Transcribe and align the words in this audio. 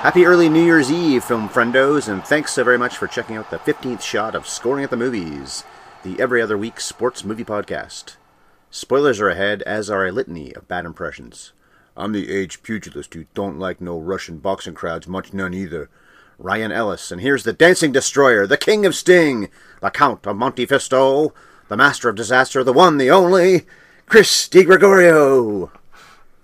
Happy 0.00 0.26
early 0.26 0.48
New 0.48 0.62
Year's 0.62 0.92
Eve, 0.92 1.24
film 1.24 1.48
friendos, 1.48 2.06
and 2.06 2.22
thanks 2.22 2.52
so 2.52 2.62
very 2.62 2.78
much 2.78 2.96
for 2.96 3.08
checking 3.08 3.36
out 3.36 3.50
the 3.50 3.58
15th 3.58 4.02
shot 4.02 4.34
of 4.36 4.46
Scoring 4.46 4.84
at 4.84 4.90
the 4.90 4.96
Movies, 4.96 5.64
the 6.04 6.20
every 6.20 6.40
other 6.40 6.56
week 6.56 6.78
sports 6.80 7.24
movie 7.24 7.44
podcast. 7.44 8.16
Spoilers 8.70 9.20
are 9.20 9.30
ahead, 9.30 9.62
as 9.62 9.90
are 9.90 10.06
a 10.06 10.12
litany 10.12 10.54
of 10.54 10.68
bad 10.68 10.84
impressions. 10.84 11.54
I'm 11.96 12.12
the 12.12 12.30
aged 12.30 12.62
pugilist 12.62 13.14
who 13.14 13.24
don't 13.34 13.58
like 13.58 13.80
no 13.80 13.98
Russian 13.98 14.38
boxing 14.38 14.74
crowds, 14.74 15.08
much 15.08 15.32
none 15.32 15.54
either. 15.54 15.88
Ryan 16.38 16.70
Ellis, 16.70 17.10
and 17.10 17.20
here's 17.20 17.42
the 17.42 17.54
Dancing 17.54 17.90
Destroyer, 17.90 18.46
the 18.46 18.58
King 18.58 18.86
of 18.86 18.94
Sting, 18.94 19.48
the 19.80 19.90
Count 19.90 20.26
of 20.26 20.36
Monte 20.36 20.66
Fisto, 20.66 21.32
the 21.68 21.76
Master 21.76 22.08
of 22.08 22.16
Disaster, 22.16 22.62
the 22.62 22.72
one, 22.72 22.98
the 22.98 23.10
only, 23.10 23.66
Chris 24.06 24.46
DiGregorio. 24.46 25.70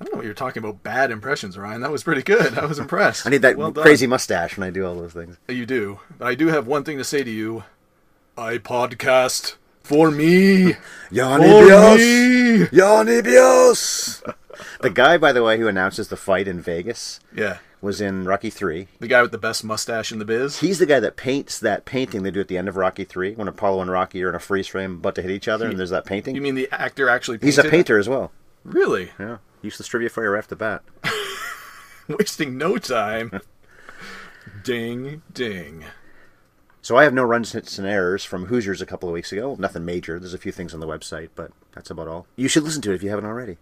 I 0.02 0.04
don't 0.04 0.14
know 0.14 0.16
what 0.16 0.24
you're 0.24 0.34
talking 0.34 0.64
about. 0.64 0.82
Bad 0.82 1.12
impressions, 1.12 1.56
Ryan. 1.56 1.80
That 1.80 1.92
was 1.92 2.02
pretty 2.02 2.22
good. 2.22 2.58
I 2.58 2.64
was 2.64 2.78
impressed. 2.80 3.24
I 3.24 3.30
need 3.30 3.42
that 3.42 3.56
Well 3.56 3.70
crazy 3.72 4.08
mustache 4.08 4.58
when 4.58 4.66
I 4.66 4.70
do 4.72 4.84
all 4.84 4.96
those 4.96 5.12
things. 5.12 5.36
You 5.48 5.64
do. 5.64 6.00
But 6.18 6.26
I 6.26 6.34
do 6.34 6.48
have 6.48 6.66
one 6.66 6.82
thing 6.82 6.98
to 6.98 7.04
say 7.04 7.22
to 7.22 7.30
you. 7.30 7.62
I 8.36 8.58
podcast 8.58 9.54
for 9.84 10.10
me. 10.10 10.74
Yanni 11.12 11.46
For 11.48 11.66
Bios! 11.68 11.98
me. 11.98 12.66
Yanni 12.76 13.22
Bios! 13.22 14.22
the 14.80 14.90
guy, 14.90 15.18
by 15.18 15.30
the 15.30 15.44
way, 15.44 15.56
who 15.56 15.68
announces 15.68 16.08
the 16.08 16.16
fight 16.16 16.48
in 16.48 16.60
Vegas 16.60 17.20
Yeah. 17.32 17.58
was 17.80 18.00
in 18.00 18.24
Rocky 18.24 18.50
3. 18.50 18.88
The 18.98 19.06
guy 19.06 19.22
with 19.22 19.30
the 19.30 19.38
best 19.38 19.62
mustache 19.62 20.10
in 20.10 20.18
the 20.18 20.24
biz. 20.24 20.58
He's 20.58 20.80
the 20.80 20.86
guy 20.86 20.98
that 20.98 21.14
paints 21.16 21.60
that 21.60 21.84
painting 21.84 22.24
they 22.24 22.32
do 22.32 22.40
at 22.40 22.48
the 22.48 22.58
end 22.58 22.68
of 22.68 22.76
Rocky 22.76 23.04
3 23.04 23.34
when 23.34 23.46
Apollo 23.46 23.82
and 23.82 23.90
Rocky 23.92 24.24
are 24.24 24.30
in 24.30 24.34
a 24.34 24.40
freeze 24.40 24.66
frame 24.66 24.94
about 24.96 25.14
to 25.14 25.22
hit 25.22 25.30
each 25.30 25.46
other 25.46 25.68
and 25.68 25.78
there's 25.78 25.90
that 25.90 26.06
painting. 26.06 26.34
You 26.34 26.42
mean 26.42 26.56
the 26.56 26.68
actor 26.72 27.08
actually 27.08 27.38
He's 27.40 27.56
a 27.58 27.62
painted 27.62 27.76
painter 27.76 27.98
as 27.98 28.08
well. 28.08 28.32
Really? 28.64 29.10
Yeah. 29.20 29.38
Useless 29.62 29.88
trivia 29.88 30.08
for 30.08 30.24
you 30.24 30.30
right 30.30 30.38
off 30.38 30.48
the 30.48 30.56
bat. 30.56 30.82
Wasting 32.08 32.58
no 32.58 32.78
time. 32.78 33.40
ding, 34.64 35.22
ding. 35.32 35.84
So 36.82 36.96
I 36.96 37.04
have 37.04 37.14
no 37.14 37.22
runs, 37.22 37.52
hits, 37.52 37.78
and 37.78 37.86
errors 37.86 38.24
from 38.24 38.46
Hoosiers 38.46 38.82
a 38.82 38.86
couple 38.86 39.08
of 39.08 39.12
weeks 39.12 39.30
ago. 39.30 39.56
Nothing 39.56 39.84
major. 39.84 40.18
There's 40.18 40.34
a 40.34 40.38
few 40.38 40.50
things 40.50 40.74
on 40.74 40.80
the 40.80 40.86
website, 40.86 41.28
but 41.36 41.52
that's 41.72 41.90
about 41.90 42.08
all. 42.08 42.26
You 42.34 42.48
should 42.48 42.64
listen 42.64 42.82
to 42.82 42.90
it 42.90 42.96
if 42.96 43.04
you 43.04 43.10
haven't 43.10 43.24
already. 43.24 43.58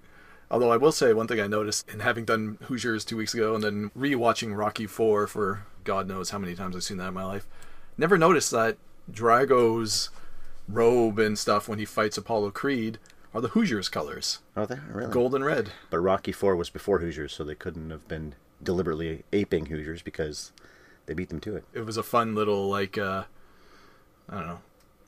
Although 0.51 0.73
I 0.73 0.79
will 0.79 0.91
say 0.91 1.13
one 1.13 1.29
thing 1.29 1.39
I 1.39 1.47
noticed 1.47 1.89
in 1.91 2.01
having 2.01 2.25
done 2.25 2.59
Hoosiers 2.63 3.05
two 3.05 3.19
weeks 3.19 3.35
ago 3.35 3.55
and 3.55 3.63
then 3.63 3.91
rewatching 3.97 4.57
Rocky 4.57 4.87
Four 4.87 5.27
for 5.27 5.67
God 5.85 6.09
knows 6.09 6.31
how 6.31 6.39
many 6.39 6.55
times 6.55 6.75
I've 6.75 6.83
seen 6.83 6.97
that 6.97 7.09
in 7.09 7.15
my 7.15 7.25
life, 7.25 7.47
never 7.99 8.17
noticed 8.17 8.51
that 8.51 8.79
Drago's 9.11 10.09
robe 10.67 11.19
and 11.19 11.39
stuff 11.39 11.69
when 11.69 11.79
he 11.79 11.85
fights 11.85 12.17
Apollo 12.17 12.53
Creed 12.53 12.99
are 13.35 13.41
the 13.41 13.49
Hoosiers 13.49 13.89
colors, 13.89 14.41
Oh, 14.57 14.67
there, 14.67 14.85
really? 14.93 15.13
gold 15.13 15.35
and 15.35 15.45
red. 15.45 15.71
But 15.91 15.99
Rocky 16.01 16.33
Four 16.33 16.57
was 16.57 16.71
before 16.71 16.99
Hoosiers, 17.01 17.33
so 17.33 17.45
they 17.45 17.55
couldn't 17.55 17.91
have 17.91 18.07
been 18.09 18.35
deliberately 18.63 19.25
aping 19.33 19.67
Hoosiers 19.67 20.03
because 20.03 20.53
they 21.07 21.15
beat 21.15 21.29
them 21.29 21.41
to 21.41 21.57
it. 21.57 21.65
It 21.73 21.87
was 21.87 21.97
a 21.97 22.03
fun 22.03 22.35
little 22.35 22.69
like 22.69 22.99
uh, 22.99 23.25
I 24.29 24.35
don't 24.39 24.47
know 24.47 24.59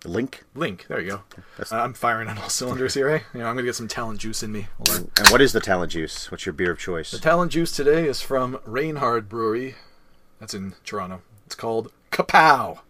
Link. 0.04 0.42
link. 0.56 0.86
There 0.88 1.00
you 1.00 1.10
go. 1.10 1.22
That's- 1.56 1.70
I'm 1.70 1.94
firing 1.94 2.26
on 2.28 2.36
all 2.38 2.48
cylinders 2.48 2.94
here. 2.94 3.08
Eh? 3.08 3.20
You 3.34 3.40
know 3.40 3.46
I'm 3.46 3.54
gonna 3.54 3.66
get 3.66 3.76
some 3.76 3.86
talent 3.88 4.18
juice 4.20 4.42
in 4.42 4.50
me. 4.50 4.66
Hold. 4.78 5.10
And 5.18 5.28
what 5.28 5.40
is 5.40 5.52
the 5.52 5.60
talent 5.60 5.92
juice? 5.92 6.28
What's 6.30 6.44
your 6.44 6.52
beer 6.54 6.72
of 6.72 6.78
choice? 6.80 7.12
The 7.12 7.18
talent 7.20 7.52
juice 7.52 7.70
today 7.70 8.08
is 8.08 8.20
from 8.20 8.58
Rainhard 8.66 9.28
Brewery. 9.28 9.76
That's 10.40 10.54
in 10.54 10.74
Toronto. 10.84 11.22
It's 11.46 11.54
called 11.54 11.92
Kapow 12.10 12.80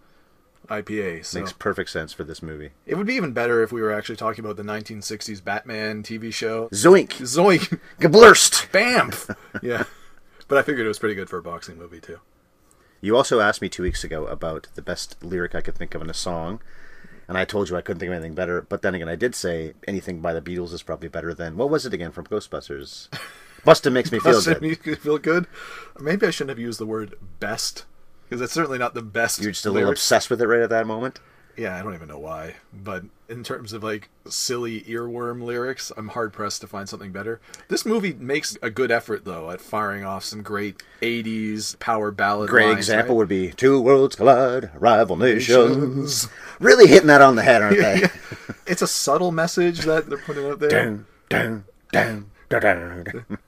IPA. 0.72 1.24
So 1.24 1.38
Makes 1.38 1.52
perfect 1.52 1.90
sense 1.90 2.12
for 2.12 2.24
this 2.24 2.42
movie. 2.42 2.70
it 2.86 2.94
would 2.96 3.06
be 3.06 3.14
even 3.14 3.32
better 3.32 3.62
if 3.62 3.72
we 3.72 3.82
were 3.82 3.92
actually 3.92 4.16
talking 4.16 4.44
about 4.44 4.56
the 4.56 4.62
1960s 4.62 5.44
Batman 5.44 6.02
TV 6.02 6.32
show. 6.32 6.68
Zoink! 6.70 7.08
Zoink! 7.20 7.78
Geblurst! 8.00 8.70
Bamf! 8.70 9.34
yeah. 9.62 9.84
But 10.48 10.58
I 10.58 10.62
figured 10.62 10.84
it 10.86 10.88
was 10.88 10.98
pretty 10.98 11.14
good 11.14 11.28
for 11.30 11.38
a 11.38 11.42
boxing 11.42 11.78
movie 11.78 12.00
too. 12.00 12.20
You 13.00 13.16
also 13.16 13.40
asked 13.40 13.60
me 13.60 13.68
two 13.68 13.82
weeks 13.82 14.04
ago 14.04 14.26
about 14.26 14.68
the 14.74 14.82
best 14.82 15.22
lyric 15.22 15.54
I 15.54 15.60
could 15.60 15.74
think 15.74 15.94
of 15.94 16.02
in 16.02 16.08
a 16.10 16.14
song, 16.14 16.60
and 17.26 17.36
I 17.36 17.44
told 17.44 17.68
you 17.68 17.76
I 17.76 17.80
couldn't 17.80 17.98
think 18.00 18.10
of 18.10 18.14
anything 18.14 18.34
better. 18.34 18.62
But 18.62 18.82
then 18.82 18.94
again, 18.94 19.08
I 19.08 19.16
did 19.16 19.34
say 19.34 19.74
anything 19.88 20.20
by 20.20 20.32
the 20.32 20.40
Beatles 20.42 20.72
is 20.72 20.82
probably 20.82 21.08
better 21.08 21.34
than 21.34 21.56
what 21.56 21.68
was 21.70 21.84
it 21.84 21.92
again 21.92 22.12
from 22.12 22.26
Ghostbusters? 22.26 23.08
Bustin' 23.64 23.92
makes 23.92 24.10
me 24.10 24.18
feel 24.18 24.40
good. 24.42 24.60
make 24.60 24.86
you 24.86 24.96
feel 24.96 25.18
good. 25.18 25.46
Maybe 26.00 26.26
I 26.26 26.30
shouldn't 26.30 26.50
have 26.50 26.58
used 26.58 26.80
the 26.80 26.86
word 26.86 27.14
best 27.38 27.84
because 28.32 28.40
it's 28.40 28.54
certainly 28.54 28.78
not 28.78 28.94
the 28.94 29.02
best. 29.02 29.42
You're 29.42 29.52
just 29.52 29.66
a 29.66 29.70
little 29.70 29.90
obsessed 29.90 30.30
with 30.30 30.40
it 30.40 30.46
right 30.46 30.62
at 30.62 30.70
that 30.70 30.86
moment. 30.86 31.20
Yeah, 31.54 31.78
I 31.78 31.82
don't 31.82 31.92
even 31.92 32.08
know 32.08 32.18
why. 32.18 32.54
But 32.72 33.04
in 33.28 33.44
terms 33.44 33.74
of 33.74 33.84
like 33.84 34.08
silly 34.26 34.80
earworm 34.84 35.42
lyrics, 35.42 35.92
I'm 35.98 36.08
hard 36.08 36.32
pressed 36.32 36.62
to 36.62 36.66
find 36.66 36.88
something 36.88 37.12
better. 37.12 37.42
This 37.68 37.84
movie 37.84 38.14
makes 38.14 38.56
a 38.62 38.70
good 38.70 38.90
effort 38.90 39.26
though 39.26 39.50
at 39.50 39.60
firing 39.60 40.02
off 40.02 40.24
some 40.24 40.42
great 40.42 40.82
80s 41.02 41.78
power 41.78 42.10
ballad. 42.10 42.48
Great 42.48 42.68
lines, 42.68 42.78
example 42.78 43.16
right? 43.16 43.18
would 43.18 43.28
be 43.28 43.50
two 43.50 43.78
worlds 43.78 44.16
collide, 44.16 44.70
rival 44.80 45.16
nations. 45.16 46.26
Really 46.58 46.86
hitting 46.86 47.08
that 47.08 47.20
on 47.20 47.36
the 47.36 47.42
head, 47.42 47.60
aren't 47.60 47.76
they? 47.82 48.08
It's 48.66 48.80
a 48.80 48.88
subtle 48.88 49.30
message 49.30 49.80
that 49.80 50.08
they're 50.08 50.16
putting 50.16 50.46
out 50.46 50.58
there. 50.58 50.70
Dun, 50.70 51.06
dun, 51.28 51.64
dun, 51.92 52.30
dun, 52.48 52.60
dun, 52.62 53.04
dun. 53.04 53.38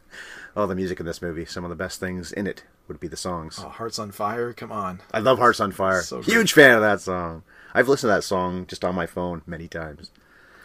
Oh, 0.55 0.66
the 0.66 0.75
music 0.75 1.01
in 1.01 1.06
this 1.06 1.22
movie. 1.22 1.47
Some 1.47 1.65
of 1.65 1.71
the 1.71 1.75
best 1.75 2.01
things 2.01 2.33
in 2.33 2.47
it 2.47 2.65
would 2.89 3.00
be 3.00 3.09
the 3.09 3.17
songs. 3.17 3.59
Oh, 3.62 3.69
Hearts 3.69 3.99
on 3.99 4.11
Fire, 4.11 4.53
come 4.53 4.71
on. 4.72 5.00
I 5.12 5.19
love 5.21 5.39
Hearts 5.39 5.61
on 5.61 5.72
Fire. 5.72 6.03
So. 6.03 6.21
Huge 6.22 6.53
fan 6.53 6.75
of 6.75 6.81
that 6.83 7.00
song. 7.00 7.43
I've 7.75 7.89
listened 7.89 8.11
to 8.11 8.15
that 8.15 8.25
song 8.25 8.67
just 8.67 8.84
on 8.84 8.95
my 8.95 9.06
phone 9.06 9.43
many 9.47 9.69
times. 9.69 10.11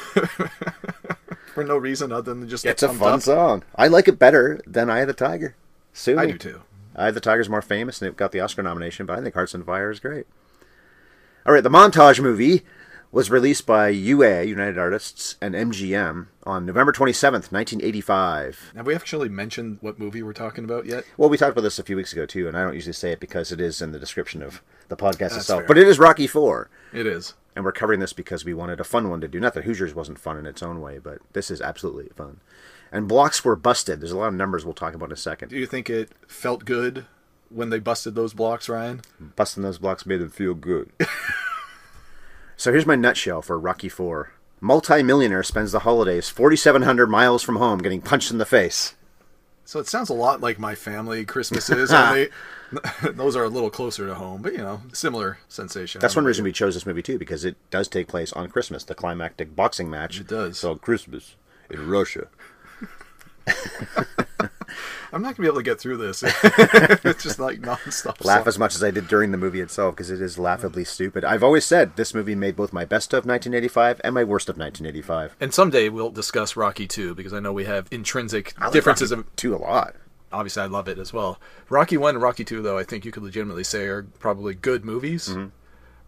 For 1.54 1.64
no 1.64 1.76
reason 1.76 2.10
other 2.12 2.34
than 2.34 2.48
just 2.48 2.64
It's 2.66 2.82
a 2.82 2.88
fun 2.92 3.14
up. 3.14 3.22
song. 3.22 3.64
I 3.76 3.88
like 3.88 4.08
it 4.08 4.18
better 4.18 4.60
than 4.66 4.90
Eye 4.90 5.00
of 5.00 5.06
the 5.08 5.12
Tiger. 5.14 5.54
Sue 5.92 6.18
I 6.18 6.26
do 6.26 6.38
too. 6.38 6.62
Eye 6.96 7.08
of 7.08 7.14
the 7.14 7.20
Tiger's 7.20 7.48
more 7.48 7.62
famous 7.62 8.00
and 8.02 8.08
it 8.08 8.16
got 8.16 8.32
the 8.32 8.40
Oscar 8.40 8.62
nomination, 8.62 9.06
but 9.06 9.18
I 9.18 9.22
think 9.22 9.34
Hearts 9.34 9.54
on 9.54 9.62
Fire 9.64 9.90
is 9.90 10.00
great. 10.00 10.26
All 11.46 11.52
right, 11.52 11.62
the 11.62 11.70
montage 11.70 12.20
movie 12.20 12.64
was 13.14 13.30
released 13.30 13.64
by 13.64 13.88
UA, 13.90 14.42
United 14.42 14.76
Artists, 14.76 15.36
and 15.40 15.54
MGM 15.54 16.26
on 16.42 16.66
November 16.66 16.90
27th, 16.92 17.52
1985. 17.52 18.72
Have 18.74 18.86
we 18.88 18.94
actually 18.96 19.28
mentioned 19.28 19.78
what 19.80 20.00
movie 20.00 20.20
we're 20.20 20.32
talking 20.32 20.64
about 20.64 20.84
yet? 20.84 21.04
Well, 21.16 21.28
we 21.30 21.36
talked 21.38 21.52
about 21.52 21.60
this 21.62 21.78
a 21.78 21.84
few 21.84 21.94
weeks 21.94 22.12
ago 22.12 22.26
too, 22.26 22.48
and 22.48 22.56
I 22.56 22.64
don't 22.64 22.74
usually 22.74 22.92
say 22.92 23.12
it 23.12 23.20
because 23.20 23.52
it 23.52 23.60
is 23.60 23.80
in 23.80 23.92
the 23.92 24.00
description 24.00 24.42
of 24.42 24.62
the 24.88 24.96
podcast 24.96 25.36
itself. 25.36 25.60
fair. 25.60 25.68
But 25.68 25.78
it 25.78 25.86
is 25.86 26.00
Rocky 26.00 26.26
Four, 26.26 26.70
It 26.92 27.06
is. 27.06 27.34
and 27.54 27.64
we're 27.64 27.70
covering 27.70 28.00
this 28.00 28.12
because 28.12 28.44
we 28.44 28.52
wanted 28.52 28.80
a 28.80 28.84
fun 28.84 29.08
one 29.08 29.20
to 29.20 29.28
do. 29.28 29.38
Not 29.38 29.54
that 29.54 29.62
Hoosiers 29.64 29.94
wasn't 29.94 30.18
fun 30.18 30.36
in 30.36 30.44
its 30.44 30.60
own 30.62 30.80
way, 30.80 30.98
but 30.98 31.18
this 31.34 31.52
is 31.52 31.60
absolutely 31.60 32.08
fun. 32.16 32.40
And 32.90 33.06
blocks 33.06 33.44
were 33.44 33.54
busted. 33.54 34.00
There's 34.00 34.10
a 34.10 34.18
lot 34.18 34.28
of 34.28 34.34
numbers 34.34 34.64
we'll 34.64 34.74
talk 34.74 34.92
about 34.94 35.10
in 35.10 35.12
a 35.12 35.16
second. 35.16 35.50
Do 35.50 35.56
you 35.56 35.66
think 35.66 35.88
it 35.88 36.10
felt 36.26 36.64
good 36.64 37.06
when 37.48 37.70
they 37.70 37.78
busted 37.78 38.16
those 38.16 38.34
blocks, 38.34 38.68
Ryan? 38.68 39.02
Busting 39.36 39.62
those 39.62 39.78
blocks 39.78 40.04
made 40.04 40.20
them 40.20 40.30
feel 40.30 40.54
good. 40.54 40.90
so 42.56 42.72
here's 42.72 42.86
my 42.86 42.96
nutshell 42.96 43.42
for 43.42 43.58
Rocky 43.58 43.88
Four. 43.88 44.32
Multi-millionaire 44.60 45.42
spends 45.42 45.72
the 45.72 45.80
holidays 45.80 46.28
4,700 46.28 47.06
miles 47.08 47.42
from 47.42 47.56
home 47.56 47.80
getting 47.80 48.00
punched 48.00 48.30
in 48.30 48.38
the 48.38 48.46
face. 48.46 48.94
So 49.66 49.80
it 49.80 49.88
sounds 49.88 50.08
a 50.10 50.14
lot 50.14 50.40
like 50.40 50.58
my 50.58 50.74
family 50.74 51.24
Christmases, 51.24 51.92
only 51.92 52.28
those 53.12 53.36
are 53.36 53.44
a 53.44 53.48
little 53.48 53.70
closer 53.70 54.06
to 54.06 54.14
home, 54.14 54.42
but 54.42 54.52
you 54.52 54.58
know, 54.58 54.80
similar 54.92 55.38
sensation. 55.48 56.00
That's 56.00 56.16
one 56.16 56.24
reason 56.24 56.44
we 56.44 56.52
chose 56.52 56.74
this 56.74 56.86
movie 56.86 57.02
too, 57.02 57.18
because 57.18 57.44
it 57.44 57.56
does 57.70 57.88
take 57.88 58.08
place 58.08 58.32
on 58.32 58.48
Christmas, 58.48 58.84
the 58.84 58.94
climactic 58.94 59.54
boxing 59.54 59.90
match. 59.90 60.20
It 60.20 60.28
does. 60.28 60.58
So 60.58 60.76
Christmas 60.76 61.36
in 61.70 61.88
Russia. 61.88 62.28
I'm 65.14 65.22
not 65.22 65.36
gonna 65.36 65.46
be 65.46 65.48
able 65.48 65.58
to 65.58 65.62
get 65.62 65.80
through 65.80 65.98
this. 65.98 66.22
it's 66.26 67.22
just 67.22 67.38
like 67.38 67.60
nonstop. 67.60 68.24
Laugh 68.24 68.40
song. 68.40 68.48
as 68.48 68.58
much 68.58 68.74
as 68.74 68.82
I 68.82 68.90
did 68.90 69.06
during 69.06 69.30
the 69.30 69.38
movie 69.38 69.60
itself, 69.60 69.94
because 69.94 70.10
it 70.10 70.20
is 70.20 70.38
laughably 70.40 70.84
stupid. 70.84 71.24
I've 71.24 71.44
always 71.44 71.64
said 71.64 71.94
this 71.94 72.14
movie 72.14 72.34
made 72.34 72.56
both 72.56 72.72
my 72.72 72.84
best 72.84 73.12
of 73.12 73.18
1985 73.24 74.00
and 74.02 74.12
my 74.12 74.24
worst 74.24 74.48
of 74.48 74.58
1985. 74.58 75.36
And 75.40 75.54
someday 75.54 75.88
we'll 75.88 76.10
discuss 76.10 76.56
Rocky 76.56 76.88
2 76.88 77.14
because 77.14 77.32
I 77.32 77.38
know 77.38 77.52
we 77.52 77.64
have 77.64 77.86
intrinsic 77.92 78.54
I 78.58 78.64
like 78.64 78.72
differences 78.72 79.12
Rocky 79.12 79.20
of 79.20 79.36
two 79.36 79.54
a 79.54 79.58
lot. 79.58 79.94
obviously 80.32 80.64
I 80.64 80.66
love 80.66 80.88
it 80.88 80.98
as 80.98 81.12
well. 81.12 81.40
Rocky 81.68 81.96
1 81.96 82.16
and 82.16 82.22
Rocky 82.22 82.44
2 82.44 82.60
though 82.60 82.76
I 82.76 82.82
think 82.82 83.04
you 83.04 83.12
could 83.12 83.22
legitimately 83.22 83.64
say 83.64 83.84
are 83.84 84.02
probably 84.18 84.54
good 84.54 84.84
movies. 84.84 85.28
Mm-hmm. 85.28 85.46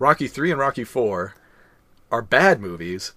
Rocky 0.00 0.26
3 0.26 0.50
and 0.50 0.60
Rocky 0.60 0.82
4 0.84 1.34
are 2.10 2.22
bad 2.22 2.60
movies, 2.60 3.12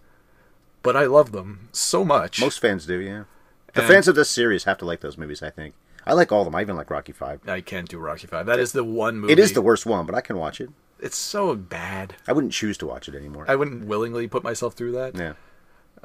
but 0.83 0.95
I 0.95 1.05
love 1.05 1.31
them 1.31 1.69
so 1.71 2.05
much. 2.05 2.39
Most 2.39 2.59
fans 2.59 2.85
do, 2.85 2.99
yeah. 2.99 3.23
The 3.73 3.81
And- 3.81 3.89
fans 3.89 4.07
of 4.07 4.15
this 4.15 4.29
series 4.29 4.63
have 4.65 4.77
to 4.79 4.85
like 4.85 5.01
those 5.01 5.17
movies. 5.17 5.41
I 5.43 5.49
think. 5.49 5.73
I 6.05 6.13
like 6.13 6.31
all 6.31 6.41
of 6.41 6.45
them. 6.45 6.55
I 6.55 6.61
even 6.61 6.75
like 6.75 6.89
Rocky 6.89 7.11
Five. 7.11 7.41
I 7.47 7.61
can't 7.61 7.87
do 7.87 7.99
Rocky 7.99 8.25
5. 8.25 8.45
That 8.45 8.57
is 8.59 8.71
the 8.71 8.83
one 8.83 9.19
movie 9.19 9.33
It 9.33 9.37
is 9.39 9.53
the 9.53 9.61
worst 9.61 9.85
one, 9.85 10.05
but 10.05 10.15
I 10.15 10.21
can 10.21 10.37
watch 10.37 10.59
it. 10.61 10.69
It's 10.99 11.17
so 11.17 11.55
bad. 11.55 12.15
I 12.27 12.33
wouldn't 12.33 12.53
choose 12.53 12.77
to 12.79 12.87
watch 12.87 13.07
it 13.07 13.15
anymore. 13.15 13.45
I 13.47 13.55
wouldn't 13.55 13.85
willingly 13.85 14.27
put 14.27 14.43
myself 14.43 14.73
through 14.73 14.93
that. 14.93 15.15
yeah. 15.15 15.33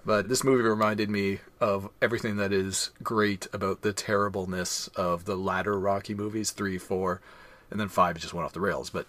But 0.05 0.29
this 0.29 0.45
movie 0.45 0.63
reminded 0.63 1.09
me 1.09 1.41
of 1.61 1.89
everything 2.03 2.37
that 2.37 2.53
is 2.53 2.91
great 3.03 3.47
about 3.53 3.81
the 3.81 3.93
terribleness 3.95 4.89
of 4.89 5.25
the 5.25 5.37
latter 5.37 5.79
Rocky 5.79 6.15
movies, 6.15 6.51
three, 6.51 6.77
four, 6.77 7.23
and 7.71 7.81
then 7.81 7.89
five 7.89 8.19
just 8.19 8.35
went 8.35 8.45
off 8.45 8.53
the 8.53 8.61
rails. 8.61 8.91
But 8.91 9.07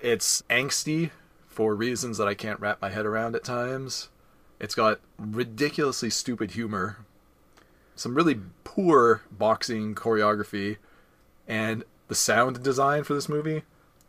it's 0.00 0.42
angsty 0.50 1.10
for 1.48 1.74
reasons 1.74 2.18
that 2.18 2.28
I 2.28 2.34
can't 2.34 2.60
wrap 2.60 2.82
my 2.82 2.90
head 2.90 3.06
around 3.06 3.34
at 3.36 3.44
times. 3.44 4.08
It's 4.60 4.74
got 4.74 5.00
ridiculously 5.18 6.10
stupid 6.10 6.50
humor, 6.50 6.98
some 7.96 8.14
really 8.14 8.40
poor 8.64 9.22
boxing 9.30 9.94
choreography, 9.94 10.76
and 11.46 11.84
the 12.08 12.14
sound 12.14 12.62
design 12.62 13.04
for 13.04 13.14
this 13.14 13.28
movie. 13.28 13.62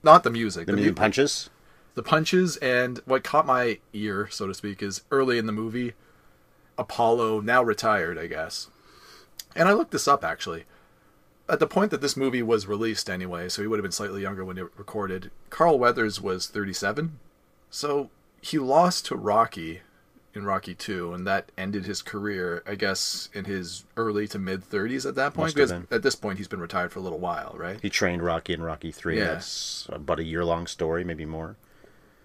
Not 0.04 0.24
the 0.24 0.30
music. 0.30 0.68
The 0.68 0.74
mu- 0.74 0.82
new 0.82 0.94
punches. 0.94 1.50
the 1.96 2.04
punches 2.04 2.58
and 2.58 3.00
what 3.06 3.24
caught 3.24 3.46
my 3.46 3.80
ear, 3.94 4.28
so 4.30 4.48
to 4.48 4.54
speak, 4.54 4.84
is 4.84 5.04
early 5.12 5.38
in 5.38 5.46
the 5.46 5.52
movie, 5.52 5.94
Apollo, 6.78 7.42
now 7.42 7.64
retired, 7.64 8.18
I 8.18 8.28
guess. 8.28 8.70
And 9.56 9.70
I 9.70 9.74
looked 9.74 9.92
this 9.92 10.08
up 10.08 10.24
actually. 10.24 10.66
At 11.48 11.60
the 11.60 11.68
point 11.68 11.92
that 11.92 12.02
this 12.02 12.18
movie 12.18 12.42
was 12.42 12.66
released, 12.66 13.10
anyway, 13.10 13.50
so 13.50 13.62
he 13.62 13.68
would 13.68 13.78
have 13.78 13.84
been 13.84 13.92
slightly 13.92 14.22
younger 14.24 14.44
when 14.44 14.58
it 14.58 14.68
recorded. 14.78 15.30
Carl 15.52 15.78
Weathers 15.78 16.20
was 16.20 16.48
37, 16.48 17.20
so 17.70 18.10
he 18.42 18.58
lost 18.58 19.06
to 19.06 19.16
Rocky 19.16 19.82
in 20.36 20.46
Rocky 20.46 20.76
2, 20.76 21.14
and 21.14 21.26
that 21.26 21.52
ended 21.58 21.86
his 21.86 22.02
career, 22.02 22.62
I 22.68 22.76
guess, 22.76 23.30
in 23.34 23.46
his 23.46 23.86
early 23.98 24.28
to 24.30 24.40
mid 24.40 24.70
30s 24.70 25.06
at 25.08 25.16
that 25.16 25.34
point. 25.34 25.54
Because 25.56 25.72
at 25.72 26.02
this 26.04 26.16
point, 26.16 26.38
he's 26.38 26.48
been 26.48 26.60
retired 26.60 26.92
for 26.92 27.00
a 27.00 27.02
little 27.02 27.20
while, 27.20 27.54
right? 27.58 27.80
He 27.82 27.90
trained 27.90 28.24
Rocky 28.24 28.54
in 28.54 28.62
Rocky 28.62 28.92
Three. 28.92 29.18
Yeah. 29.18 29.26
That's 29.36 29.88
about 29.90 30.20
a 30.20 30.24
year 30.24 30.44
long 30.46 30.68
story, 30.68 31.04
maybe 31.04 31.26
more. 31.26 31.56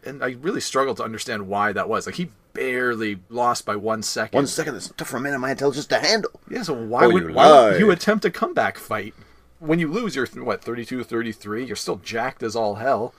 and 0.04 0.22
I 0.24 0.30
really 0.40 0.60
struggled 0.60 0.96
to 0.98 1.04
understand 1.04 1.46
why 1.46 1.72
that 1.72 1.88
was. 1.88 2.06
Like 2.06 2.16
he 2.16 2.30
barely 2.52 3.20
lost 3.28 3.64
by 3.64 3.76
one 3.76 4.02
second. 4.02 4.36
One 4.36 4.46
second, 4.46 4.74
that's 4.74 4.88
tough 4.96 5.08
for 5.08 5.18
a 5.18 5.20
man 5.20 5.34
of 5.34 5.40
my 5.40 5.52
intelligence 5.52 5.86
to 5.86 5.98
handle. 5.98 6.40
Yeah, 6.50 6.62
so 6.62 6.74
why 6.74 7.04
Oh, 7.04 7.10
would 7.10 7.22
you 7.28 7.32
why 7.32 7.70
would 7.70 7.80
you 7.80 7.90
attempt 7.90 8.24
a 8.24 8.30
comeback 8.30 8.76
fight? 8.78 9.14
When 9.60 9.78
you 9.78 9.88
lose, 9.88 10.16
you're 10.16 10.26
what 10.26 10.64
32, 10.64 11.04
33. 11.04 11.64
You're 11.66 11.76
still 11.76 11.96
jacked 11.96 12.42
as 12.42 12.56
all 12.56 12.76
hell. 12.76 13.14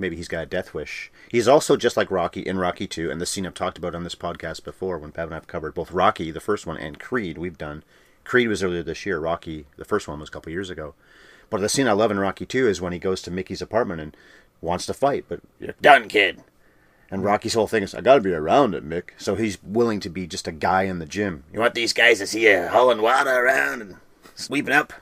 Maybe 0.00 0.16
he's 0.16 0.28
got 0.28 0.42
a 0.42 0.46
death 0.46 0.72
wish. 0.72 1.12
He's 1.30 1.46
also 1.46 1.76
just 1.76 1.96
like 1.96 2.10
Rocky 2.10 2.40
in 2.40 2.58
Rocky 2.58 2.86
2, 2.86 3.10
and 3.10 3.20
the 3.20 3.26
scene 3.26 3.46
I've 3.46 3.54
talked 3.54 3.76
about 3.76 3.94
on 3.94 4.02
this 4.02 4.14
podcast 4.14 4.64
before 4.64 4.98
when 4.98 5.12
Pat 5.12 5.26
and 5.26 5.34
I've 5.34 5.46
covered 5.46 5.74
both 5.74 5.92
Rocky, 5.92 6.30
the 6.30 6.40
first 6.40 6.66
one, 6.66 6.78
and 6.78 6.98
Creed, 6.98 7.36
we've 7.36 7.58
done. 7.58 7.84
Creed 8.24 8.48
was 8.48 8.62
earlier 8.62 8.82
this 8.82 9.04
year. 9.04 9.18
Rocky, 9.18 9.66
the 9.76 9.84
first 9.84 10.08
one, 10.08 10.18
was 10.18 10.30
a 10.30 10.32
couple 10.32 10.50
years 10.50 10.70
ago. 10.70 10.94
But 11.50 11.60
the 11.60 11.68
scene 11.68 11.86
I 11.86 11.92
love 11.92 12.10
in 12.10 12.18
Rocky 12.18 12.46
2 12.46 12.66
is 12.66 12.80
when 12.80 12.94
he 12.94 12.98
goes 12.98 13.20
to 13.22 13.30
Mickey's 13.30 13.60
apartment 13.60 14.00
and 14.00 14.16
wants 14.62 14.86
to 14.86 14.94
fight, 14.94 15.26
but 15.28 15.40
you're 15.58 15.74
done, 15.82 16.08
kid. 16.08 16.42
And 17.10 17.22
Rocky's 17.22 17.54
whole 17.54 17.66
thing 17.66 17.82
is, 17.82 17.94
I 17.94 18.00
gotta 18.00 18.20
be 18.20 18.32
around 18.32 18.74
it, 18.74 18.88
Mick. 18.88 19.10
So 19.18 19.34
he's 19.34 19.62
willing 19.62 20.00
to 20.00 20.08
be 20.08 20.26
just 20.26 20.48
a 20.48 20.52
guy 20.52 20.84
in 20.84 20.98
the 20.98 21.06
gym. 21.06 21.44
You 21.52 21.60
want 21.60 21.74
these 21.74 21.92
guys 21.92 22.20
to 22.20 22.26
see 22.26 22.48
you 22.48 22.68
hauling 22.68 23.02
water 23.02 23.30
around 23.30 23.82
and 23.82 23.96
sweeping 24.34 24.72
up? 24.72 24.92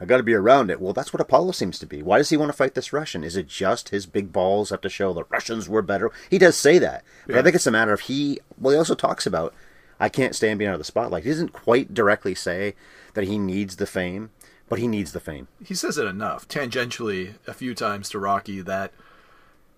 I 0.00 0.06
got 0.06 0.16
to 0.16 0.22
be 0.22 0.34
around 0.34 0.70
it. 0.70 0.80
Well, 0.80 0.94
that's 0.94 1.12
what 1.12 1.20
Apollo 1.20 1.52
seems 1.52 1.78
to 1.78 1.86
be. 1.86 2.02
Why 2.02 2.18
does 2.18 2.30
he 2.30 2.36
want 2.36 2.50
to 2.50 2.56
fight 2.56 2.74
this 2.74 2.92
Russian? 2.92 3.22
Is 3.22 3.36
it 3.36 3.46
just 3.46 3.90
his 3.90 4.06
big 4.06 4.32
balls 4.32 4.70
have 4.70 4.80
to 4.80 4.88
show 4.88 5.12
the 5.12 5.24
Russians 5.24 5.68
were 5.68 5.82
better? 5.82 6.10
He 6.30 6.38
does 6.38 6.56
say 6.56 6.78
that, 6.78 7.04
but 7.26 7.36
I 7.36 7.42
think 7.42 7.54
it's 7.54 7.66
a 7.66 7.70
matter 7.70 7.92
of 7.92 8.00
he. 8.02 8.40
Well, 8.58 8.72
he 8.72 8.78
also 8.78 8.94
talks 8.94 9.26
about 9.26 9.54
I 10.00 10.08
can't 10.08 10.34
stand 10.34 10.58
being 10.58 10.70
out 10.70 10.74
of 10.74 10.80
the 10.80 10.84
spotlight. 10.84 11.24
He 11.24 11.30
doesn't 11.30 11.52
quite 11.52 11.92
directly 11.92 12.34
say 12.34 12.74
that 13.12 13.24
he 13.24 13.38
needs 13.38 13.76
the 13.76 13.86
fame, 13.86 14.30
but 14.70 14.78
he 14.78 14.88
needs 14.88 15.12
the 15.12 15.20
fame. 15.20 15.48
He 15.62 15.74
says 15.74 15.98
it 15.98 16.06
enough, 16.06 16.48
tangentially, 16.48 17.34
a 17.46 17.52
few 17.52 17.74
times 17.74 18.08
to 18.10 18.18
Rocky 18.18 18.62
that 18.62 18.92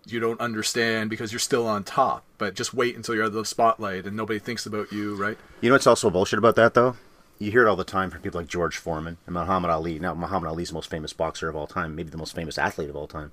you 0.07 0.21
don't 0.21 0.41
understand 0.41 1.11
because 1.11 1.33
you're 1.33 1.41
still 1.41 1.67
on 1.67 1.83
top. 1.83 2.25
But 2.39 2.55
just 2.55 2.73
wait 2.73 2.95
until 2.95 3.17
you're 3.17 3.25
out 3.25 3.29
of 3.29 3.33
the 3.35 3.45
spotlight 3.45 4.07
and 4.07 4.17
nobody 4.17 4.39
thinks 4.39 4.67
about 4.67 4.93
you, 4.93 5.17
right? 5.17 5.39
You 5.61 5.71
know 5.71 5.75
what's 5.75 5.87
also 5.89 6.11
bullshit 6.11 6.39
about 6.39 6.55
that 6.55 6.75
though? 6.75 6.97
You 7.43 7.50
hear 7.50 7.67
it 7.67 7.69
all 7.69 7.75
the 7.75 7.83
time 7.83 8.09
from 8.09 8.21
people 8.23 8.41
like 8.41 8.49
George 8.49 8.77
Foreman 8.77 9.17
and 9.27 9.35
Muhammad 9.35 9.69
Ali. 9.69 9.99
Now, 9.99 10.15
Muhammad 10.15 10.49
Ali's 10.49 10.69
the 10.69 10.75
most 10.75 10.89
famous 10.89 11.12
boxer 11.12 11.49
of 11.49 11.56
all 11.56 11.67
time, 11.67 11.97
maybe 11.97 12.09
the 12.09 12.17
most 12.17 12.37
famous 12.37 12.56
athlete 12.56 12.89
of 12.89 12.94
all 12.94 13.09
time. 13.09 13.33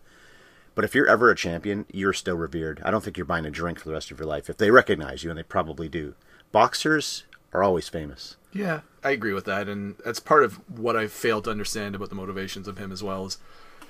But 0.73 0.83
if 0.83 0.95
you're 0.95 1.07
ever 1.07 1.29
a 1.29 1.35
champion, 1.35 1.85
you're 1.93 2.11
still 2.13 2.35
revered. 2.35 2.81
I 2.83 2.89
don't 2.89 3.03
think 3.03 3.17
you're 3.17 3.25
buying 3.27 3.45
a 3.45 3.51
drink 3.51 3.77
for 3.77 3.87
the 3.87 3.93
rest 3.93 4.09
of 4.09 4.17
your 4.17 4.27
life. 4.27 4.49
If 4.49 4.57
they 4.57 4.71
recognize 4.71 5.23
you, 5.23 5.29
and 5.29 5.37
they 5.37 5.43
probably 5.43 5.87
do, 5.89 6.15
boxers 6.51 7.25
are 7.53 7.61
always 7.61 7.87
famous. 7.87 8.35
Yeah, 8.51 8.79
I 9.03 9.11
agree 9.11 9.31
with 9.31 9.45
that, 9.45 9.69
and 9.69 9.93
that's 10.03 10.19
part 10.19 10.43
of 10.43 10.55
what 10.67 10.95
I 10.95 11.05
failed 11.05 11.43
to 11.43 11.51
understand 11.51 11.93
about 11.93 12.09
the 12.09 12.15
motivations 12.15 12.67
of 12.67 12.79
him 12.79 12.91
as 12.91 13.03
well. 13.03 13.27
Is 13.27 13.37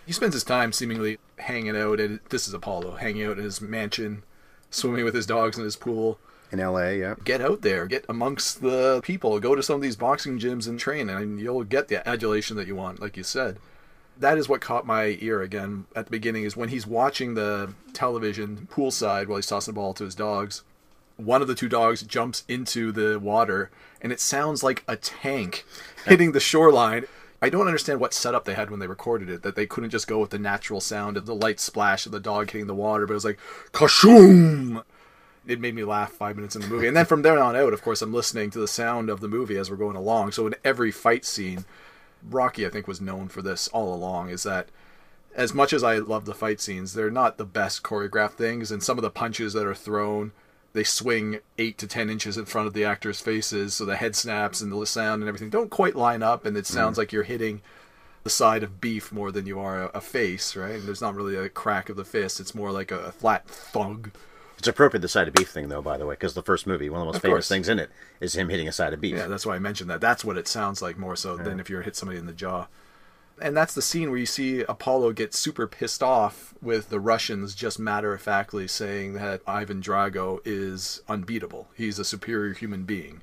he 0.06 0.12
spends 0.12 0.34
his 0.34 0.44
time 0.44 0.74
seemingly 0.74 1.18
hanging 1.38 1.78
out 1.78 2.02
at 2.02 2.30
this 2.30 2.46
is 2.46 2.54
Apollo, 2.54 2.96
hanging 2.96 3.24
out 3.24 3.38
in 3.38 3.46
his 3.46 3.62
mansion, 3.62 4.24
swimming 4.70 5.06
with 5.06 5.16
his 5.16 5.26
dogs 5.26 5.58
in 5.58 5.64
his 5.64 5.78
pool. 5.78 6.20
In 6.52 6.60
L.A., 6.60 7.00
yeah. 7.00 7.16
Get 7.24 7.42
out 7.42 7.62
there, 7.62 7.86
get 7.86 8.06
amongst 8.10 8.62
the 8.62 9.02
people, 9.04 9.40
go 9.40 9.54
to 9.56 9.62
some 9.62 9.76
of 9.76 9.82
these 9.82 9.96
boxing 9.96 10.40
gyms 10.40 10.68
and 10.68 10.80
train, 10.80 11.10
and 11.10 11.40
you'll 11.40 11.64
get 11.64 11.88
the 11.90 12.08
adulation 12.08 12.58
that 12.58 12.68
you 12.68 12.76
want, 12.76 13.00
like 13.00 13.16
you 13.18 13.24
said. 13.24 13.58
That 14.18 14.38
is 14.38 14.50
what 14.50 14.60
caught 14.60 14.86
my 14.86 15.18
ear 15.22 15.42
again 15.42 15.86
at 15.96 16.06
the 16.06 16.12
beginning. 16.12 16.44
Is 16.44 16.58
when 16.58 16.70
he's 16.70 16.88
watching 16.88 17.36
the 17.36 17.74
television 17.94 18.68
poolside 18.72 19.28
while 19.28 19.38
he's 19.38 19.48
tossing 19.48 19.74
the 19.74 19.80
ball 19.80 19.94
to 19.94 20.04
his 20.04 20.16
dogs 20.16 20.64
one 21.20 21.42
of 21.42 21.48
the 21.48 21.56
two 21.56 21.68
dogs 21.68 22.02
jumps 22.02 22.44
into 22.48 22.92
the 22.92 23.20
water 23.20 23.70
and 24.02 24.12
it 24.12 24.22
sounds 24.22 24.64
like 24.64 24.84
a 24.88 24.96
tank 24.96 25.66
hitting 26.06 26.32
the 26.32 26.40
shoreline. 26.40 27.06
I 27.42 27.50
don't 27.50 27.68
understand 27.68 28.00
what 28.00 28.14
setup 28.14 28.46
they 28.46 28.54
had 28.54 28.70
when 28.70 28.80
they 28.80 28.88
recorded 28.88 29.30
it, 29.30 29.44
that 29.44 29.56
they 29.56 29.66
couldn't 29.66 29.92
just 29.92 30.08
go 30.08 30.20
with 30.20 30.30
the 30.30 30.40
natural 30.40 30.82
sound 30.82 31.16
of 31.16 31.26
the 31.26 31.36
light 31.36 31.60
splash 31.60 32.06
of 32.06 32.12
the 32.12 32.20
dog 32.20 32.52
hitting 32.52 32.68
the 32.68 32.76
water, 32.76 33.06
but 33.06 33.14
it 33.14 33.16
was 33.16 33.26
like 33.26 33.40
kashoom. 33.72 34.84
It 35.50 35.60
made 35.60 35.76
me 35.76 35.84
laugh 35.84 36.12
five 36.12 36.36
minutes 36.36 36.56
in 36.56 36.62
the 36.62 36.68
movie. 36.68 36.88
And 36.88 36.96
then 36.96 37.06
from 37.06 37.24
there 37.24 37.40
on 37.40 37.56
out, 37.56 37.74
of 37.74 37.82
course, 37.82 38.02
I'm 38.02 38.14
listening 38.14 38.52
to 38.52 38.60
the 38.60 38.68
sound 38.68 39.10
of 39.10 39.20
the 39.20 39.28
movie 39.28 39.58
as 39.58 39.70
we're 39.70 39.78
going 39.78 39.96
along. 39.96 40.32
So 40.32 40.46
in 40.46 40.56
every 40.64 40.92
fight 40.92 41.26
scene, 41.26 41.66
Rocky, 42.30 42.66
I 42.66 42.70
think, 42.70 42.88
was 42.88 43.02
known 43.02 43.30
for 43.30 43.42
this 43.42 43.68
all 43.70 43.94
along, 43.94 44.30
is 44.30 44.44
that 44.44 44.70
as 45.36 45.54
much 45.54 45.74
as 45.74 45.84
I 45.84 45.98
love 45.98 46.26
the 46.26 46.34
fight 46.34 46.60
scenes, 46.60 46.94
they're 46.94 47.12
not 47.12 47.38
the 47.38 47.46
best 47.46 47.84
choreographed 47.84 48.34
things, 48.34 48.72
and 48.72 48.84
some 48.84 48.98
of 48.98 49.02
the 49.02 49.10
punches 49.10 49.54
that 49.54 49.66
are 49.66 49.76
thrown, 49.76 50.32
they 50.74 50.84
swing 50.84 51.40
eight 51.58 51.78
to 51.80 51.88
ten 51.88 52.10
inches 52.10 52.38
in 52.38 52.46
front 52.46 52.68
of 52.68 52.74
the 52.74 52.86
actors' 52.86 53.22
faces, 53.22 53.74
so 53.74 53.86
the 53.86 53.96
head 53.96 54.16
snaps 54.16 54.62
and 54.62 54.72
the 54.72 54.86
sound 54.86 55.22
and 55.22 55.30
everything 55.30 55.50
don't 55.50 55.72
quite 55.72 55.96
line 55.96 56.24
up, 56.24 56.46
and 56.46 56.58
it 56.58 56.66
mm. 56.66 56.72
sounds 56.72 56.98
like 56.98 57.12
you're 57.12 57.24
hitting 57.24 57.62
the 58.24 58.30
side 58.30 58.64
of 58.64 58.82
beef 58.82 59.12
more 59.12 59.32
than 59.32 59.46
you 59.46 59.60
are 59.60 59.84
a, 59.84 59.86
a 59.96 60.02
face, 60.02 60.56
right? 60.56 60.76
And 60.76 60.84
there's 60.84 61.02
not 61.02 61.16
really 61.16 61.36
a 61.36 61.50
crack 61.50 61.90
of 61.90 61.96
the 61.96 62.06
fist; 62.06 62.40
it's 62.40 62.56
more 62.56 62.72
like 62.72 62.92
a, 62.92 63.00
a 63.00 63.12
flat 63.12 63.48
thug. 63.48 64.12
It's 64.60 64.68
appropriate 64.68 65.02
the 65.02 65.08
side 65.08 65.30
of 65.30 65.34
beef 65.34 65.50
thing, 65.50 65.70
though, 65.70 65.82
by 65.82 65.98
the 65.98 66.06
way, 66.06 66.14
because 66.14 66.34
the 66.34 66.44
first 66.44 66.68
movie, 66.68 66.90
one 66.90 67.00
of 67.00 67.06
the 67.06 67.08
most 67.08 67.16
Of 67.16 67.22
famous 67.22 67.34
course. 67.36 67.48
things 67.48 67.70
in 67.70 67.80
it, 67.80 67.90
is 68.20 68.36
him 68.36 68.50
hitting 68.50 68.68
a 68.68 68.74
side 68.74 68.94
of 68.94 69.00
beef. 69.00 69.16
Yeah, 69.16 69.28
that's 69.28 69.46
why 69.46 69.56
I 69.56 69.60
mentioned 69.60 69.90
that. 69.90 70.02
That's 70.02 70.26
what 70.26 70.38
it 70.38 70.50
sounds 70.50 70.82
like 70.82 70.98
more 70.98 71.16
so 71.16 71.38
than 71.38 71.62
if 71.62 71.70
you're 71.70 71.82
hit 71.82 71.96
somebody 71.96 72.20
in 72.20 72.26
the 72.26 72.34
jaw. 72.34 72.68
And 73.42 73.56
that's 73.56 73.74
the 73.74 73.82
scene 73.82 74.10
where 74.10 74.20
you 74.20 74.26
see 74.26 74.64
Apollo 74.64 75.14
get 75.14 75.34
super 75.34 75.66
pissed 75.66 76.04
off 76.04 76.54
with 76.62 76.90
the 76.90 77.00
Russians 77.00 77.56
just 77.56 77.80
matter 77.80 78.14
of 78.14 78.22
factly 78.22 78.68
saying 78.68 79.14
that 79.14 79.42
Ivan 79.48 79.82
Drago 79.82 80.42
is 80.44 81.02
unbeatable. 81.08 81.70
He's 81.74 81.98
a 81.98 82.04
superior 82.04 82.54
human 82.54 82.84
being. 82.84 83.22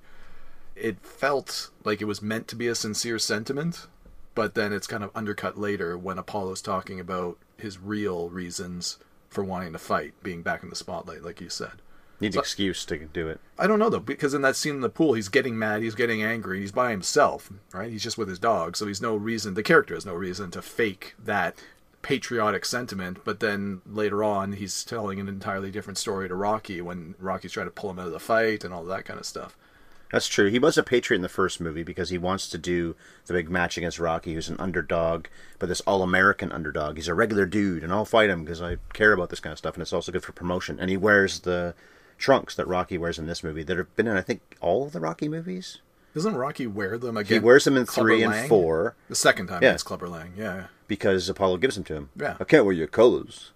It 0.74 1.00
felt 1.00 1.68
like 1.84 2.00
it 2.00 2.06
was 2.06 2.22
meant 2.22 2.48
to 2.48 2.56
be 2.56 2.66
a 2.66 2.74
sincere 2.74 3.18
sentiment, 3.18 3.88
but 4.34 4.54
then 4.54 4.72
it's 4.72 4.86
kind 4.86 5.04
of 5.04 5.10
undercut 5.14 5.58
later 5.58 5.98
when 5.98 6.16
Apollo's 6.16 6.62
talking 6.62 6.98
about 6.98 7.36
his 7.58 7.78
real 7.78 8.30
reasons 8.30 8.96
for 9.36 9.44
wanting 9.44 9.74
to 9.74 9.78
fight, 9.78 10.14
being 10.22 10.40
back 10.40 10.62
in 10.62 10.70
the 10.70 10.74
spotlight, 10.74 11.22
like 11.22 11.42
you 11.42 11.50
said. 11.50 11.72
Needs 12.20 12.36
an 12.36 12.40
excuse 12.40 12.86
to 12.86 12.96
do 12.96 13.28
it. 13.28 13.38
I 13.58 13.66
don't 13.66 13.78
know 13.78 13.90
though, 13.90 14.00
because 14.00 14.32
in 14.32 14.40
that 14.40 14.56
scene 14.56 14.76
in 14.76 14.80
the 14.80 14.88
pool, 14.88 15.12
he's 15.12 15.28
getting 15.28 15.58
mad, 15.58 15.82
he's 15.82 15.94
getting 15.94 16.22
angry, 16.22 16.60
he's 16.60 16.72
by 16.72 16.90
himself, 16.90 17.52
right? 17.74 17.90
He's 17.90 18.02
just 18.02 18.16
with 18.16 18.30
his 18.30 18.38
dog, 18.38 18.78
so 18.78 18.86
he's 18.86 19.02
no 19.02 19.14
reason. 19.14 19.52
The 19.52 19.62
character 19.62 19.92
has 19.92 20.06
no 20.06 20.14
reason 20.14 20.50
to 20.52 20.62
fake 20.62 21.14
that 21.22 21.54
patriotic 22.00 22.64
sentiment. 22.64 23.18
But 23.24 23.40
then 23.40 23.82
later 23.84 24.24
on, 24.24 24.54
he's 24.54 24.82
telling 24.82 25.20
an 25.20 25.28
entirely 25.28 25.70
different 25.70 25.98
story 25.98 26.28
to 26.28 26.34
Rocky 26.34 26.80
when 26.80 27.14
Rocky's 27.18 27.52
trying 27.52 27.66
to 27.66 27.70
pull 27.70 27.90
him 27.90 27.98
out 27.98 28.06
of 28.06 28.12
the 28.12 28.18
fight 28.18 28.64
and 28.64 28.72
all 28.72 28.84
that 28.84 29.04
kind 29.04 29.20
of 29.20 29.26
stuff. 29.26 29.54
That's 30.12 30.28
true. 30.28 30.48
He 30.50 30.58
was 30.58 30.78
a 30.78 30.82
patriot 30.82 31.16
in 31.16 31.22
the 31.22 31.28
first 31.28 31.60
movie 31.60 31.82
because 31.82 32.10
he 32.10 32.18
wants 32.18 32.48
to 32.50 32.58
do 32.58 32.94
the 33.26 33.32
big 33.32 33.50
match 33.50 33.76
against 33.76 33.98
Rocky, 33.98 34.34
who's 34.34 34.48
an 34.48 34.56
underdog, 34.60 35.26
but 35.58 35.68
this 35.68 35.80
all-American 35.82 36.52
underdog. 36.52 36.96
He's 36.96 37.08
a 37.08 37.14
regular 37.14 37.44
dude, 37.44 37.82
and 37.82 37.92
I'll 37.92 38.04
fight 38.04 38.30
him 38.30 38.44
because 38.44 38.62
I 38.62 38.76
care 38.92 39.12
about 39.12 39.30
this 39.30 39.40
kind 39.40 39.52
of 39.52 39.58
stuff, 39.58 39.74
and 39.74 39.82
it's 39.82 39.92
also 39.92 40.12
good 40.12 40.22
for 40.24 40.32
promotion. 40.32 40.78
And 40.78 40.90
he 40.90 40.96
wears 40.96 41.40
the 41.40 41.74
trunks 42.18 42.54
that 42.54 42.68
Rocky 42.68 42.96
wears 42.98 43.18
in 43.18 43.26
this 43.26 43.42
movie 43.42 43.64
that 43.64 43.76
have 43.76 43.94
been 43.96 44.06
in, 44.06 44.16
I 44.16 44.22
think, 44.22 44.40
all 44.60 44.84
of 44.86 44.92
the 44.92 45.00
Rocky 45.00 45.28
movies. 45.28 45.78
Doesn't 46.14 46.36
Rocky 46.36 46.66
wear 46.66 46.96
them 46.96 47.16
again? 47.16 47.40
He 47.40 47.44
wears 47.44 47.64
them 47.64 47.76
in 47.76 47.84
Clubber 47.84 48.08
three 48.08 48.22
and 48.22 48.32
Lang? 48.32 48.48
four 48.48 48.94
The 49.08 49.14
second 49.14 49.48
time 49.48 49.62
Yeah. 49.62 49.70
against 49.70 49.84
Clubber 49.84 50.08
Lang, 50.08 50.32
yeah. 50.36 50.68
because 50.88 51.28
Apollo 51.28 51.58
gives 51.58 51.74
them 51.74 51.84
to 51.84 51.94
him. 51.94 52.08
Yeah. 52.16 52.36
I 52.40 52.44
can't 52.44 52.64
wear 52.64 52.72
your 52.72 52.86
colors. 52.86 53.50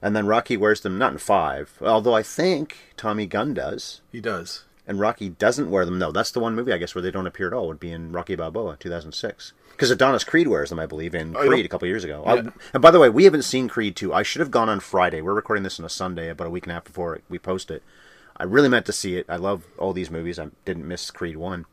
And 0.00 0.16
then 0.16 0.26
Rocky 0.26 0.56
wears 0.56 0.80
them 0.80 0.98
not 0.98 1.12
in 1.12 1.18
five, 1.18 1.74
although 1.80 2.14
I 2.14 2.24
think 2.24 2.76
Tommy 2.96 3.26
Gunn 3.26 3.54
does. 3.54 4.00
He 4.10 4.20
does. 4.20 4.64
And 4.86 4.98
Rocky 4.98 5.28
doesn't 5.28 5.70
wear 5.70 5.84
them. 5.84 5.98
No, 5.98 6.10
that's 6.10 6.32
the 6.32 6.40
one 6.40 6.54
movie 6.56 6.72
I 6.72 6.78
guess 6.78 6.94
where 6.94 7.02
they 7.02 7.10
don't 7.12 7.26
appear 7.28 7.46
at 7.46 7.52
all. 7.52 7.68
Would 7.68 7.78
be 7.80 7.92
in 7.92 8.10
Rocky 8.12 8.34
Balboa, 8.34 8.76
two 8.80 8.90
thousand 8.90 9.12
six. 9.12 9.52
Because 9.70 9.90
Adonis 9.90 10.24
Creed 10.24 10.48
wears 10.48 10.68
them, 10.70 10.78
I 10.80 10.86
believe, 10.86 11.14
in 11.14 11.32
don't- 11.32 11.46
Creed 11.48 11.64
a 11.64 11.68
couple 11.68 11.88
years 11.88 12.04
ago. 12.04 12.22
Yeah. 12.26 12.32
I- 12.32 12.52
and 12.74 12.82
by 12.82 12.90
the 12.90 12.98
way, 12.98 13.08
we 13.08 13.24
haven't 13.24 13.42
seen 13.42 13.68
Creed 13.68 13.96
2. 13.96 14.12
I 14.12 14.22
should 14.22 14.40
have 14.40 14.50
gone 14.50 14.68
on 14.68 14.80
Friday. 14.80 15.22
We're 15.22 15.32
recording 15.34 15.62
this 15.62 15.80
on 15.80 15.86
a 15.86 15.88
Sunday, 15.88 16.28
about 16.28 16.46
a 16.46 16.50
week 16.50 16.64
and 16.64 16.72
a 16.72 16.74
half 16.74 16.84
before 16.84 17.20
we 17.30 17.38
post 17.38 17.70
it. 17.70 17.82
I 18.36 18.44
really 18.44 18.68
meant 18.68 18.84
to 18.86 18.92
see 18.92 19.16
it. 19.16 19.24
I 19.30 19.36
love 19.36 19.64
all 19.78 19.92
these 19.94 20.10
movies. 20.10 20.38
I 20.38 20.48
didn't 20.66 20.86
miss 20.86 21.10
Creed 21.10 21.36
1. 21.38 21.64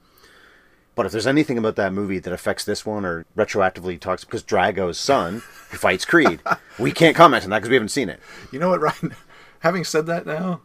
But 0.95 1.05
if 1.07 1.11
there's 1.11 1.27
anything 1.27 1.57
about 1.57 1.75
that 1.75 1.91
movie 1.93 2.19
that 2.19 2.31
affects 2.33 2.63
this 2.63 2.85
one 2.85 3.05
or 3.05 3.25
retroactively 3.35 3.99
talks, 3.99 4.23
because 4.23 4.43
Drago's 4.43 4.97
son 4.97 5.39
fights 5.41 6.05
Creed, 6.05 6.39
we 6.79 6.91
can't 6.91 7.15
comment 7.17 7.43
on 7.43 7.49
that 7.49 7.57
because 7.59 7.69
we 7.69 7.75
haven't 7.75 7.89
seen 7.89 8.07
it. 8.09 8.19
You 8.51 8.59
know 8.59 8.69
what, 8.69 8.81
Ryan? 8.81 9.13
Having 9.59 9.83
said 9.83 10.05
that 10.05 10.25
now, 10.25 10.61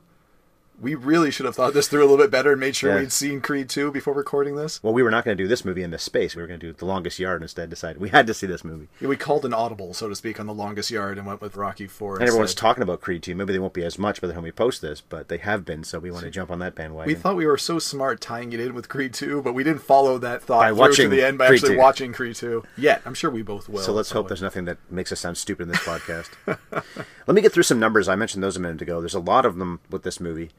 we 0.80 0.94
really 0.94 1.30
should 1.30 1.46
have 1.46 1.54
thought 1.54 1.72
this 1.72 1.88
through 1.88 2.00
a 2.00 2.08
little 2.08 2.16
bit 2.18 2.30
better 2.30 2.50
and 2.52 2.60
made 2.60 2.74
sure 2.76 2.90
Yeah. 2.90 3.00
we'd 3.00 3.12
seen 3.12 3.40
Creed 3.40 3.68
2 3.68 3.90
before 3.92 4.12
recording 4.12 4.56
this. 4.56 4.82
Well, 4.82 4.92
we 4.92 5.02
were 5.02 5.10
not 5.10 5.24
going 5.24 5.36
to 5.36 5.42
do 5.42 5.48
this 5.48 5.64
movie 5.64 5.82
in 5.82 5.90
this 5.90 6.02
space. 6.02 6.34
We 6.34 6.42
were 6.42 6.48
going 6.48 6.58
to 6.60 6.66
do 6.66 6.72
The 6.72 6.84
Longest 6.84 7.18
Yard 7.18 7.42
instead. 7.42 7.70
Decided 7.70 8.00
we 8.00 8.08
had 8.08 8.26
to 8.26 8.34
see 8.34 8.46
this 8.46 8.64
movie. 8.64 8.88
Yeah, 9.00 9.08
we 9.08 9.16
called 9.16 9.44
an 9.44 9.54
audible, 9.54 9.94
so 9.94 10.08
to 10.08 10.14
speak, 10.16 10.40
on 10.40 10.46
the 10.46 10.52
longest 10.54 10.90
yard 10.90 11.16
and 11.16 11.26
went 11.26 11.40
with 11.40 11.56
Rocky 11.56 11.86
4. 11.86 12.16
And 12.18 12.26
everyone's 12.28 12.54
talking 12.54 12.82
about 12.82 13.00
Creed 13.00 13.22
2. 13.22 13.34
Maybe 13.34 13.52
they 13.52 13.58
won't 13.58 13.72
be 13.72 13.84
as 13.84 13.98
much 13.98 14.20
by 14.20 14.26
the 14.26 14.34
time 14.34 14.42
we 14.42 14.52
post 14.52 14.82
this, 14.82 15.00
but 15.00 15.28
they 15.28 15.38
have 15.38 15.64
been, 15.64 15.84
so 15.84 15.98
we 16.00 16.10
want 16.10 16.24
to 16.24 16.30
jump 16.30 16.50
on 16.50 16.58
that 16.58 16.74
bandwagon. 16.74 17.06
We 17.08 17.14
thought 17.18 17.36
we 17.36 17.46
were 17.46 17.56
so 17.58 17.78
smart 17.78 18.20
tying 18.20 18.52
it 18.52 18.60
in 18.60 18.74
with 18.74 18.88
Creed 18.88 19.14
2, 19.14 19.42
but 19.42 19.52
we 19.54 19.62
didn't 19.64 19.82
follow 19.82 20.18
that 20.18 20.42
thought 20.42 20.60
By 20.60 20.68
through 20.70 20.78
watching 20.78 21.10
to 21.10 21.16
the 21.16 21.22
end 21.24 21.38
by 21.38 21.46
Creed 21.48 21.58
actually 21.60 21.74
2. 21.76 21.80
watching 21.80 22.12
Creed 22.12 22.34
2. 22.36 22.64
Yet, 22.76 23.02
I'm 23.06 23.14
sure 23.14 23.30
we 23.30 23.42
both 23.42 23.68
will. 23.68 23.80
so 23.82 23.92
let's 23.92 24.10
hope 24.10 24.28
there's 24.28 24.42
nothing 24.42 24.64
that 24.64 24.78
makes 24.90 25.12
us 25.12 25.20
sound 25.20 25.38
stupid 25.38 25.62
in 25.64 25.68
this 25.68 25.78
podcast. 25.80 26.30
Let 27.26 27.34
me 27.34 27.40
get 27.40 27.52
through 27.52 27.62
some 27.62 27.78
numbers. 27.80 28.08
I 28.08 28.16
mentioned 28.16 28.42
those 28.42 28.56
a 28.56 28.60
minute 28.60 28.82
ago. 28.82 29.00
There's 29.00 29.14
a 29.14 29.18
lot 29.20 29.46
of 29.46 29.56
them 29.56 29.80
with 29.90 30.02
this 30.02 30.20
movie, 30.20 30.50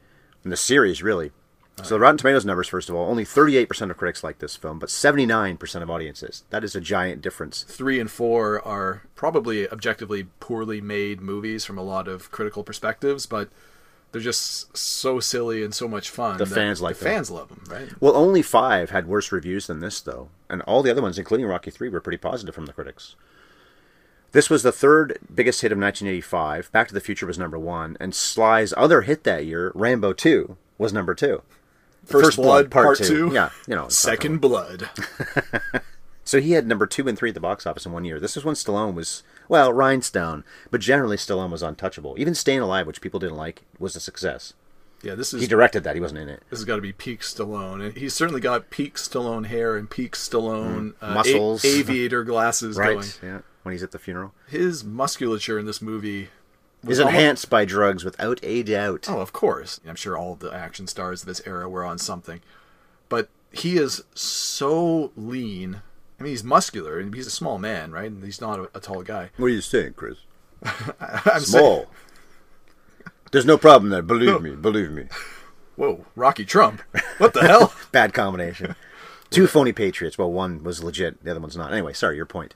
in 0.44 0.50
the 0.50 0.56
series, 0.56 1.02
really. 1.02 1.32
So 1.82 1.94
the 1.94 2.00
Rotten 2.00 2.16
Tomatoes 2.16 2.46
numbers, 2.46 2.68
first 2.68 2.88
of 2.88 2.94
all, 2.94 3.10
only 3.10 3.24
38% 3.24 3.90
of 3.90 3.98
critics 3.98 4.24
like 4.24 4.38
this 4.38 4.56
film, 4.56 4.78
but 4.78 4.88
79% 4.88 5.82
of 5.82 5.90
audiences. 5.90 6.44
That 6.48 6.64
is 6.64 6.74
a 6.74 6.80
giant 6.80 7.20
difference. 7.20 7.64
three 7.64 8.00
and 8.00 8.10
four 8.10 8.66
are 8.66 9.02
probably 9.14 9.68
objectively 9.68 10.28
poorly 10.40 10.80
made 10.80 11.20
movies 11.20 11.66
from 11.66 11.76
a 11.76 11.82
lot 11.82 12.08
of 12.08 12.30
critical 12.30 12.64
perspectives, 12.64 13.26
but 13.26 13.50
they're 14.10 14.22
just 14.22 14.74
so 14.74 15.20
silly 15.20 15.62
and 15.62 15.74
so 15.74 15.86
much 15.86 16.08
fun. 16.08 16.38
The 16.38 16.46
fans 16.46 16.80
like 16.80 16.96
the 16.96 17.04
them. 17.04 17.12
fans 17.12 17.30
love 17.30 17.48
them, 17.50 17.64
right? 17.68 17.88
Well, 18.00 18.16
only 18.16 18.40
five 18.40 18.88
had 18.88 19.06
worse 19.06 19.30
reviews 19.30 19.66
than 19.66 19.80
this, 19.80 20.00
though, 20.00 20.30
and 20.48 20.62
all 20.62 20.82
the 20.82 20.90
other 20.90 21.02
ones, 21.02 21.18
including 21.18 21.44
Rocky 21.46 21.70
Three, 21.70 21.90
were 21.90 22.00
pretty 22.00 22.16
positive 22.16 22.54
from 22.54 22.64
the 22.64 22.72
critics. 22.72 23.16
This 24.36 24.50
was 24.50 24.62
the 24.62 24.70
third 24.70 25.18
biggest 25.34 25.62
hit 25.62 25.72
of 25.72 25.78
1985. 25.78 26.70
Back 26.70 26.88
to 26.88 26.94
the 26.94 27.00
Future 27.00 27.24
was 27.24 27.38
number 27.38 27.58
one, 27.58 27.96
and 27.98 28.14
Sly's 28.14 28.74
other 28.76 29.00
hit 29.00 29.24
that 29.24 29.46
year, 29.46 29.72
Rambo 29.74 30.12
Two, 30.12 30.58
was 30.76 30.92
number 30.92 31.14
two. 31.14 31.40
First, 32.04 32.36
Blood, 32.36 32.70
Part, 32.70 32.98
Two, 32.98 33.30
Yeah, 33.32 33.48
you 33.66 33.74
know. 33.74 33.88
Second 33.88 34.42
Blood. 34.42 34.90
So 36.24 36.40
he 36.40 36.52
had 36.52 36.66
number 36.66 36.88
two 36.88 37.06
and 37.06 37.16
three 37.16 37.28
at 37.30 37.34
the 37.34 37.40
box 37.40 37.66
office 37.66 37.86
in 37.86 37.92
one 37.92 38.04
year. 38.04 38.18
This 38.18 38.34
was 38.34 38.44
when 38.44 38.56
Stallone 38.56 38.94
was, 38.94 39.22
well, 39.48 39.72
Rhinestone, 39.72 40.42
but 40.72 40.80
generally 40.80 41.16
Stallone 41.16 41.52
was 41.52 41.62
untouchable. 41.62 42.16
Even 42.18 42.34
Staying 42.34 42.58
Alive, 42.58 42.84
which 42.84 43.00
people 43.00 43.20
didn't 43.20 43.36
like, 43.36 43.62
was 43.78 43.94
a 43.94 44.00
success. 44.00 44.52
Yeah, 45.06 45.14
this 45.14 45.32
is 45.32 45.40
He 45.40 45.46
directed 45.46 45.84
that, 45.84 45.94
he 45.94 46.00
wasn't 46.00 46.20
in 46.20 46.28
it. 46.28 46.42
this 46.50 46.58
has 46.58 46.64
got 46.64 46.76
to 46.76 46.82
be 46.82 46.92
peak 46.92 47.20
Stallone, 47.20 47.84
and 47.84 47.96
he's 47.96 48.12
certainly 48.14 48.40
got 48.40 48.70
peak 48.70 48.96
Stallone 48.96 49.46
hair 49.46 49.76
and 49.76 49.88
peak 49.88 50.14
Stallone 50.16 50.94
uh, 51.00 51.06
a- 51.06 51.08
Mm. 51.10 51.14
Muscles. 51.14 51.64
aviator 51.64 52.24
glasses 52.24 52.76
Right? 52.76 52.94
going. 52.96 53.08
Yeah, 53.22 53.38
when 53.62 53.72
he's 53.72 53.82
at 53.82 53.92
the 53.92 53.98
funeral. 53.98 54.34
His 54.48 54.82
musculature 54.84 55.58
in 55.58 55.66
this 55.66 55.80
movie 55.80 56.28
Is 56.86 56.98
almost- 56.98 57.14
enhanced 57.14 57.50
by 57.50 57.64
drugs 57.64 58.04
without 58.04 58.40
a 58.42 58.62
doubt. 58.62 59.06
Oh, 59.08 59.20
of 59.20 59.32
course. 59.32 59.80
I'm 59.86 59.94
sure 59.96 60.16
all 60.18 60.32
of 60.34 60.40
the 60.40 60.52
action 60.52 60.86
stars 60.86 61.22
of 61.22 61.28
this 61.28 61.40
era 61.46 61.68
were 61.68 61.84
on 61.84 61.98
something. 61.98 62.40
But 63.08 63.28
he 63.52 63.78
is 63.78 64.02
so 64.14 65.12
lean. 65.16 65.82
I 66.18 66.22
mean, 66.24 66.30
he's 66.32 66.42
muscular 66.44 66.98
and 66.98 67.14
he's 67.14 67.26
a 67.26 67.30
small 67.30 67.58
man, 67.58 67.92
right? 67.92 68.10
And 68.10 68.24
he's 68.24 68.40
not 68.40 68.58
a, 68.58 68.70
a 68.74 68.80
tall 68.80 69.02
guy. 69.02 69.30
What 69.36 69.46
are 69.46 69.50
you 69.50 69.60
saying, 69.60 69.94
Chris? 69.94 70.18
I'm 71.00 71.40
saying, 71.40 71.40
Small. 71.40 71.86
There's 73.32 73.46
no 73.46 73.58
problem 73.58 73.90
there. 73.90 74.02
Believe 74.02 74.40
me. 74.40 74.50
Believe 74.54 74.90
me. 74.90 75.06
whoa, 75.76 76.06
Rocky 76.14 76.44
Trump. 76.44 76.82
What 77.18 77.34
the 77.34 77.42
hell? 77.42 77.74
Bad 77.92 78.12
combination. 78.14 78.74
Two 79.30 79.46
phony 79.46 79.72
patriots. 79.72 80.16
Well, 80.16 80.30
one 80.30 80.62
was 80.62 80.82
legit. 80.82 81.22
The 81.24 81.32
other 81.32 81.40
one's 81.40 81.56
not. 81.56 81.72
Anyway, 81.72 81.92
sorry. 81.92 82.16
Your 82.16 82.26
point. 82.26 82.54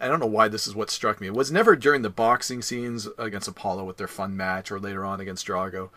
I 0.00 0.08
don't 0.08 0.20
know 0.20 0.26
why 0.26 0.48
this 0.48 0.66
is 0.66 0.74
what 0.74 0.90
struck 0.90 1.20
me. 1.20 1.26
It 1.26 1.34
was 1.34 1.52
never 1.52 1.76
during 1.76 2.02
the 2.02 2.10
boxing 2.10 2.62
scenes 2.62 3.06
against 3.18 3.48
Apollo 3.48 3.84
with 3.84 3.98
their 3.98 4.08
fun 4.08 4.36
match 4.36 4.72
or 4.72 4.80
later 4.80 5.04
on 5.04 5.20
against 5.20 5.46
Drago. 5.46 5.90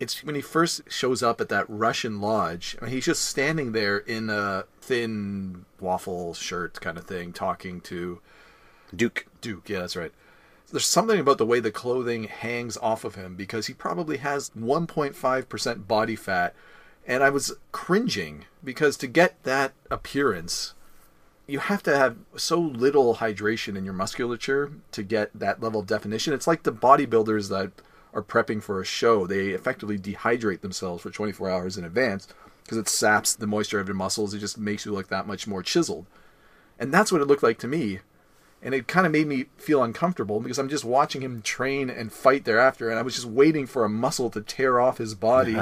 It's 0.00 0.24
when 0.24 0.34
he 0.34 0.40
first 0.40 0.90
shows 0.90 1.22
up 1.22 1.40
at 1.40 1.50
that 1.50 1.66
Russian 1.68 2.20
lodge. 2.20 2.76
I 2.80 2.86
mean, 2.86 2.94
he's 2.94 3.04
just 3.04 3.24
standing 3.24 3.72
there 3.72 3.98
in 3.98 4.30
a 4.30 4.64
thin 4.80 5.66
waffle 5.78 6.34
shirt 6.34 6.80
kind 6.80 6.96
of 6.96 7.04
thing, 7.04 7.32
talking 7.32 7.80
to 7.82 8.20
Duke. 8.96 9.26
Duke, 9.42 9.68
yeah, 9.68 9.80
that's 9.80 9.96
right. 9.96 10.12
There's 10.72 10.86
something 10.86 11.20
about 11.20 11.36
the 11.36 11.44
way 11.44 11.60
the 11.60 11.70
clothing 11.70 12.24
hangs 12.24 12.78
off 12.78 13.04
of 13.04 13.14
him 13.14 13.36
because 13.36 13.66
he 13.66 13.74
probably 13.74 14.16
has 14.16 14.50
1.5% 14.58 15.86
body 15.86 16.16
fat. 16.16 16.54
And 17.06 17.22
I 17.22 17.28
was 17.28 17.52
cringing 17.72 18.46
because 18.64 18.96
to 18.96 19.06
get 19.06 19.42
that 19.42 19.74
appearance, 19.90 20.72
you 21.46 21.58
have 21.58 21.82
to 21.82 21.94
have 21.94 22.16
so 22.36 22.58
little 22.58 23.16
hydration 23.16 23.76
in 23.76 23.84
your 23.84 23.92
musculature 23.92 24.72
to 24.92 25.02
get 25.02 25.30
that 25.34 25.62
level 25.62 25.80
of 25.80 25.86
definition. 25.86 26.32
It's 26.32 26.46
like 26.46 26.62
the 26.62 26.72
bodybuilders 26.72 27.50
that 27.50 27.72
are 28.14 28.22
prepping 28.22 28.62
for 28.62 28.80
a 28.80 28.84
show. 28.84 29.26
They 29.26 29.48
effectively 29.48 29.98
dehydrate 29.98 30.62
themselves 30.62 31.02
for 31.02 31.10
24 31.10 31.50
hours 31.50 31.76
in 31.76 31.84
advance 31.84 32.28
because 32.64 32.78
it 32.78 32.88
saps 32.88 33.34
the 33.34 33.46
moisture 33.46 33.78
of 33.78 33.88
your 33.88 33.94
muscles. 33.94 34.32
It 34.32 34.38
just 34.38 34.56
makes 34.56 34.86
you 34.86 34.92
look 34.92 35.08
that 35.08 35.26
much 35.26 35.46
more 35.46 35.62
chiseled. 35.62 36.06
And 36.78 36.94
that's 36.94 37.12
what 37.12 37.20
it 37.20 37.26
looked 37.26 37.42
like 37.42 37.58
to 37.58 37.68
me 37.68 38.00
and 38.62 38.74
it 38.74 38.86
kind 38.86 39.06
of 39.06 39.12
made 39.12 39.26
me 39.26 39.46
feel 39.56 39.82
uncomfortable 39.82 40.40
because 40.40 40.58
I'm 40.58 40.68
just 40.68 40.84
watching 40.84 41.20
him 41.22 41.42
train 41.42 41.90
and 41.90 42.12
fight 42.12 42.44
thereafter, 42.44 42.88
and 42.90 42.98
I 42.98 43.02
was 43.02 43.14
just 43.14 43.26
waiting 43.26 43.66
for 43.66 43.84
a 43.84 43.88
muscle 43.88 44.30
to 44.30 44.40
tear 44.40 44.78
off 44.80 44.98
his 44.98 45.14
body. 45.14 45.56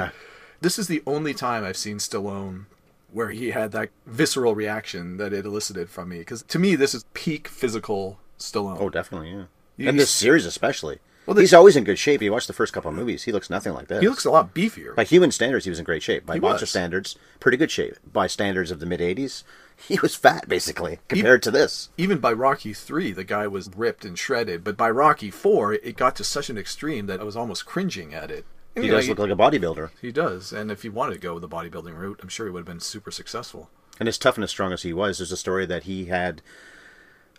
this 0.61 0.77
is 0.77 0.87
the 0.87 1.01
only 1.07 1.33
time 1.33 1.63
I've 1.63 1.77
seen 1.77 1.97
Stallone 1.97 2.65
where 3.11 3.31
he 3.31 3.49
had 3.51 3.71
that 3.73 3.89
visceral 4.05 4.55
reaction 4.55 5.17
that 5.17 5.33
it 5.33 5.45
elicited 5.45 5.89
from 5.89 6.07
me. 6.09 6.19
Because 6.19 6.43
to 6.43 6.57
me, 6.59 6.75
this 6.75 6.93
is 6.93 7.03
peak 7.13 7.47
physical 7.47 8.19
Stallone. 8.39 8.77
Oh, 8.79 8.89
definitely, 8.89 9.31
yeah. 9.31 9.43
You- 9.77 9.89
and 9.89 9.99
this 9.99 10.09
series 10.11 10.45
especially. 10.45 10.99
Well, 11.25 11.37
he's 11.37 11.53
always 11.53 11.75
in 11.75 11.83
good 11.83 11.99
shape. 11.99 12.21
You 12.21 12.31
watch 12.31 12.47
the 12.47 12.53
first 12.53 12.73
couple 12.73 12.89
of 12.89 12.95
movies, 12.95 13.23
he 13.23 13.31
looks 13.31 13.49
nothing 13.49 13.73
like 13.73 13.87
this. 13.89 14.01
he 14.01 14.07
looks 14.07 14.25
a 14.25 14.31
lot 14.31 14.55
beefier. 14.55 14.95
by 14.95 15.03
human 15.03 15.31
standards, 15.31 15.65
he 15.65 15.69
was 15.69 15.77
in 15.77 15.85
great 15.85 16.01
shape. 16.01 16.25
By 16.25 16.33
He 16.35 16.39
boxer 16.39 16.63
was. 16.63 16.69
standards, 16.71 17.15
pretty 17.39 17.57
good 17.57 17.69
shape. 17.69 17.95
By 18.11 18.25
standards 18.27 18.71
of 18.71 18.79
the 18.79 18.85
mid 18.87 19.01
'80s, 19.01 19.43
he 19.87 19.99
was 20.01 20.15
fat 20.15 20.47
basically 20.47 20.99
compared 21.07 21.43
to 21.43 21.51
this. 21.51 21.89
Even 21.97 22.19
by 22.19 22.31
Rocky 22.33 22.73
3, 22.73 23.11
the 23.11 23.23
guy 23.23 23.47
was 23.47 23.69
ripped 23.75 24.05
and 24.05 24.17
shredded, 24.17 24.63
but 24.63 24.77
by 24.77 24.89
Rocky 24.89 25.31
4, 25.31 25.73
it 25.73 25.97
got 25.97 26.15
to 26.17 26.23
such 26.23 26.49
an 26.49 26.57
extreme 26.57 27.05
that 27.07 27.19
I 27.19 27.23
was 27.23 27.35
almost 27.35 27.65
cringing 27.65 28.13
at 28.13 28.31
it. 28.31 28.45
And, 28.75 28.83
He 28.83 28.87
you 28.87 28.93
know, 28.93 28.99
does 28.99 29.09
look 29.09 29.19
like 29.19 29.31
a 29.31 29.35
bodybuilder, 29.35 29.89
He 30.01 30.11
does, 30.11 30.53
and 30.53 30.71
if 30.71 30.83
he 30.83 30.89
wanted 30.89 31.15
to 31.15 31.19
go 31.19 31.39
the 31.39 31.49
bodybuilding 31.49 31.97
route, 31.97 32.19
I'm 32.21 32.29
sure 32.29 32.45
he 32.45 32.51
would 32.51 32.59
have 32.59 32.65
been 32.65 32.79
super 32.79 33.11
successful. 33.11 33.69
and 33.99 34.07
as 34.07 34.17
tough 34.17 34.35
and 34.35 34.43
as 34.43 34.49
strong 34.49 34.71
as 34.71 34.83
he 34.83 34.93
was, 34.93 35.17
there's 35.17 35.31
a 35.31 35.37
story 35.37 35.65
that 35.65 35.83
he 35.83 36.05
had 36.05 36.41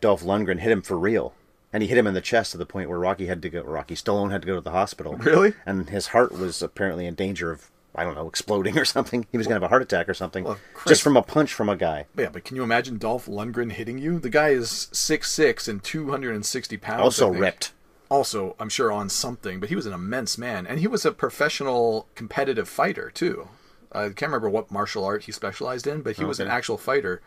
Dolph 0.00 0.22
Lundgren 0.22 0.58
hit 0.58 0.70
him 0.72 0.82
for 0.82 0.98
real, 0.98 1.32
and 1.72 1.82
he 1.82 1.88
hit 1.88 1.96
him 1.96 2.06
in 2.06 2.12
the 2.14 2.20
chest 2.20 2.52
to 2.52 2.58
the 2.58 2.66
point 2.66 2.90
where 2.90 2.98
Rocky 2.98 3.26
had 3.26 3.40
to 3.42 3.48
go. 3.48 3.62
Rocky 3.62 3.94
Stallone 3.94 4.30
had 4.30 4.42
to 4.42 4.46
go 4.46 4.56
to 4.56 4.60
the 4.60 4.72
hospital. 4.72 5.14
Really? 5.16 5.54
And 5.64 5.88
his 5.88 6.08
heart 6.08 6.32
was 6.32 6.60
apparently 6.60 7.06
in 7.06 7.14
danger 7.14 7.50
of. 7.50 7.70
I 7.94 8.04
don't 8.04 8.14
know, 8.14 8.26
exploding 8.26 8.78
or 8.78 8.84
something. 8.84 9.26
He 9.30 9.38
was 9.38 9.46
going 9.46 9.60
to 9.60 9.64
have 9.64 9.68
a 9.68 9.68
heart 9.68 9.82
attack 9.82 10.08
or 10.08 10.14
something. 10.14 10.44
Well, 10.44 10.58
just 10.86 11.02
from 11.02 11.16
a 11.16 11.22
punch 11.22 11.52
from 11.52 11.68
a 11.68 11.76
guy. 11.76 12.06
Yeah, 12.16 12.30
but 12.32 12.44
can 12.44 12.56
you 12.56 12.62
imagine 12.62 12.98
Dolph 12.98 13.26
Lundgren 13.26 13.72
hitting 13.72 13.98
you? 13.98 14.18
The 14.18 14.30
guy 14.30 14.50
is 14.50 14.88
6'6 14.92 15.68
and 15.68 15.82
260 15.82 16.76
pounds. 16.78 17.02
Also 17.02 17.28
ripped. 17.30 17.72
Also, 18.08 18.56
I'm 18.58 18.68
sure 18.68 18.92
on 18.92 19.08
something, 19.08 19.58
but 19.60 19.68
he 19.68 19.74
was 19.74 19.86
an 19.86 19.92
immense 19.92 20.36
man. 20.36 20.66
And 20.66 20.80
he 20.80 20.86
was 20.86 21.04
a 21.04 21.12
professional 21.12 22.08
competitive 22.14 22.68
fighter, 22.68 23.10
too. 23.10 23.48
I 23.90 24.04
can't 24.04 24.22
remember 24.22 24.50
what 24.50 24.70
martial 24.70 25.04
art 25.04 25.24
he 25.24 25.32
specialized 25.32 25.86
in, 25.86 26.02
but 26.02 26.16
he 26.16 26.24
was 26.24 26.40
an 26.40 26.48
actual 26.48 26.78
fighter. 26.78 27.20